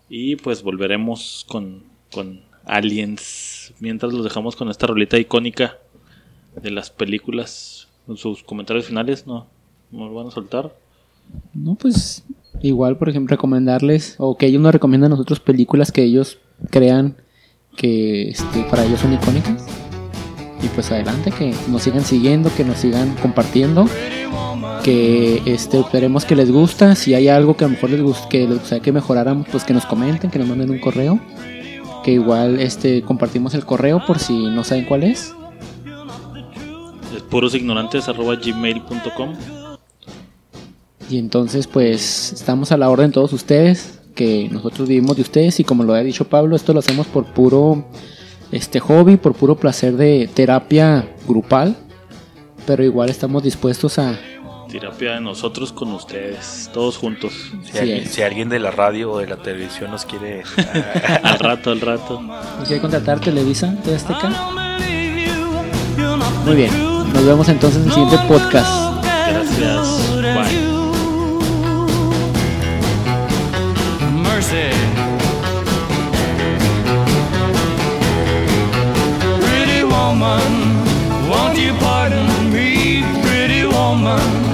Y 0.09 0.35
pues 0.37 0.63
volveremos 0.63 1.45
con, 1.47 1.83
con 2.11 2.41
Aliens. 2.65 3.73
Mientras 3.79 4.13
los 4.13 4.23
dejamos 4.23 4.55
con 4.55 4.69
esta 4.69 4.87
rolita 4.87 5.17
icónica 5.17 5.77
de 6.61 6.71
las 6.71 6.89
películas. 6.89 7.87
Sus 8.15 8.43
comentarios 8.43 8.85
finales, 8.85 9.27
¿no? 9.27 9.47
¿No 9.91 10.07
lo 10.07 10.15
van 10.15 10.27
a 10.27 10.31
soltar? 10.31 10.75
No, 11.53 11.75
pues 11.75 12.23
igual, 12.61 12.97
por 12.97 13.09
ejemplo, 13.09 13.35
recomendarles 13.35 14.15
o 14.17 14.35
que 14.35 14.47
ellos 14.47 14.61
nos 14.61 14.73
recomiendan 14.73 15.11
a 15.11 15.15
nosotros 15.15 15.39
películas 15.39 15.91
que 15.91 16.03
ellos 16.03 16.39
crean 16.71 17.17
que 17.75 18.29
este, 18.29 18.63
para 18.63 18.83
ellos 18.83 18.99
son 18.99 19.13
icónicas. 19.13 19.65
Y 20.61 20.67
pues 20.69 20.91
adelante, 20.91 21.31
que 21.31 21.53
nos 21.69 21.83
sigan 21.83 22.03
siguiendo, 22.03 22.51
que 22.55 22.65
nos 22.65 22.77
sigan 22.77 23.15
compartiendo. 23.21 23.85
Que 24.83 25.41
este, 25.45 25.79
esperemos 25.79 26.25
que 26.25 26.35
les 26.35 26.51
gusta. 26.51 26.95
Si 26.95 27.13
hay 27.13 27.27
algo 27.27 27.55
que 27.55 27.65
a 27.65 27.67
lo 27.67 27.73
mejor 27.73 27.89
les, 27.89 28.01
gust 28.01 28.25
que 28.25 28.47
les 28.47 28.59
gustaría 28.59 28.81
que 28.81 28.91
mejoráramos, 28.91 29.47
pues 29.51 29.63
que 29.63 29.73
nos 29.73 29.85
comenten, 29.85 30.31
que 30.31 30.39
nos 30.39 30.47
manden 30.47 30.69
un 30.69 30.79
correo. 30.79 31.19
Que 32.03 32.13
igual 32.13 32.59
este, 32.59 33.01
compartimos 33.01 33.53
el 33.53 33.65
correo 33.65 34.03
por 34.05 34.19
si 34.19 34.33
no 34.33 34.63
saben 34.63 34.85
cuál 34.85 35.03
es. 35.03 35.33
Es 37.15 37.21
purosignorantes.gmail.com 37.23 39.33
Y 41.09 41.17
entonces, 41.17 41.67
pues, 41.67 42.33
estamos 42.33 42.71
a 42.71 42.77
la 42.77 42.89
orden 42.89 43.11
todos 43.11 43.33
ustedes, 43.33 43.99
que 44.15 44.47
nosotros 44.49 44.87
vivimos 44.87 45.15
de 45.15 45.23
ustedes 45.23 45.59
y 45.59 45.63
como 45.63 45.83
lo 45.83 45.93
ha 45.93 45.99
dicho 45.99 46.25
Pablo, 46.25 46.55
esto 46.55 46.73
lo 46.73 46.79
hacemos 46.79 47.07
por 47.07 47.25
puro 47.25 47.85
este 48.51 48.79
hobby, 48.79 49.17
por 49.17 49.33
puro 49.33 49.55
placer 49.55 49.95
de 49.95 50.29
terapia 50.33 51.07
grupal, 51.27 51.75
pero 52.65 52.83
igual 52.83 53.09
estamos 53.09 53.43
dispuestos 53.43 53.99
a 53.99 54.17
Terapia 54.69 55.13
de 55.15 55.21
nosotros 55.21 55.73
con 55.73 55.91
ustedes, 55.93 56.69
todos 56.73 56.97
juntos. 56.97 57.33
Si, 57.63 57.71
Sí, 57.71 57.77
alguien, 57.79 57.97
es. 58.03 58.11
si 58.11 58.21
alguien 58.21 58.49
de 58.49 58.59
la 58.59 58.69
radio 58.71 59.11
o 59.11 59.17
de 59.19 59.27
la 59.27 59.37
televisión 59.37 59.89
nos 59.89 60.05
quiere... 60.05 60.43
Al 61.23 61.39
rato, 61.39 61.71
al 61.71 61.81
rato. 61.81 62.21
¿nos 62.21 62.67
quiere 62.67 62.79
contratar 62.81 63.19
Televisa 63.19 63.67
de 63.83 63.95
Azteca. 63.95 64.29
Muy 66.45 66.55
bien, 66.55 66.71
nos 67.13 67.25
vemos 67.25 67.49
entonces 67.49 67.81
en 67.81 67.87
el 67.87 67.93
siguiente 67.93 68.17
podcast. 68.27 68.95
Gracias. 69.03 70.11
Bye. 70.21 70.69
mercy. 74.23 74.69
Pretty 79.41 79.83
woman, 79.83 80.41
won't 81.29 81.57
you 81.57 81.73
pardon 81.79 82.51
me, 82.51 83.03
pretty 83.23 83.65
woman? 83.65 84.48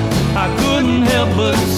help 1.16 1.38
but 1.38 1.75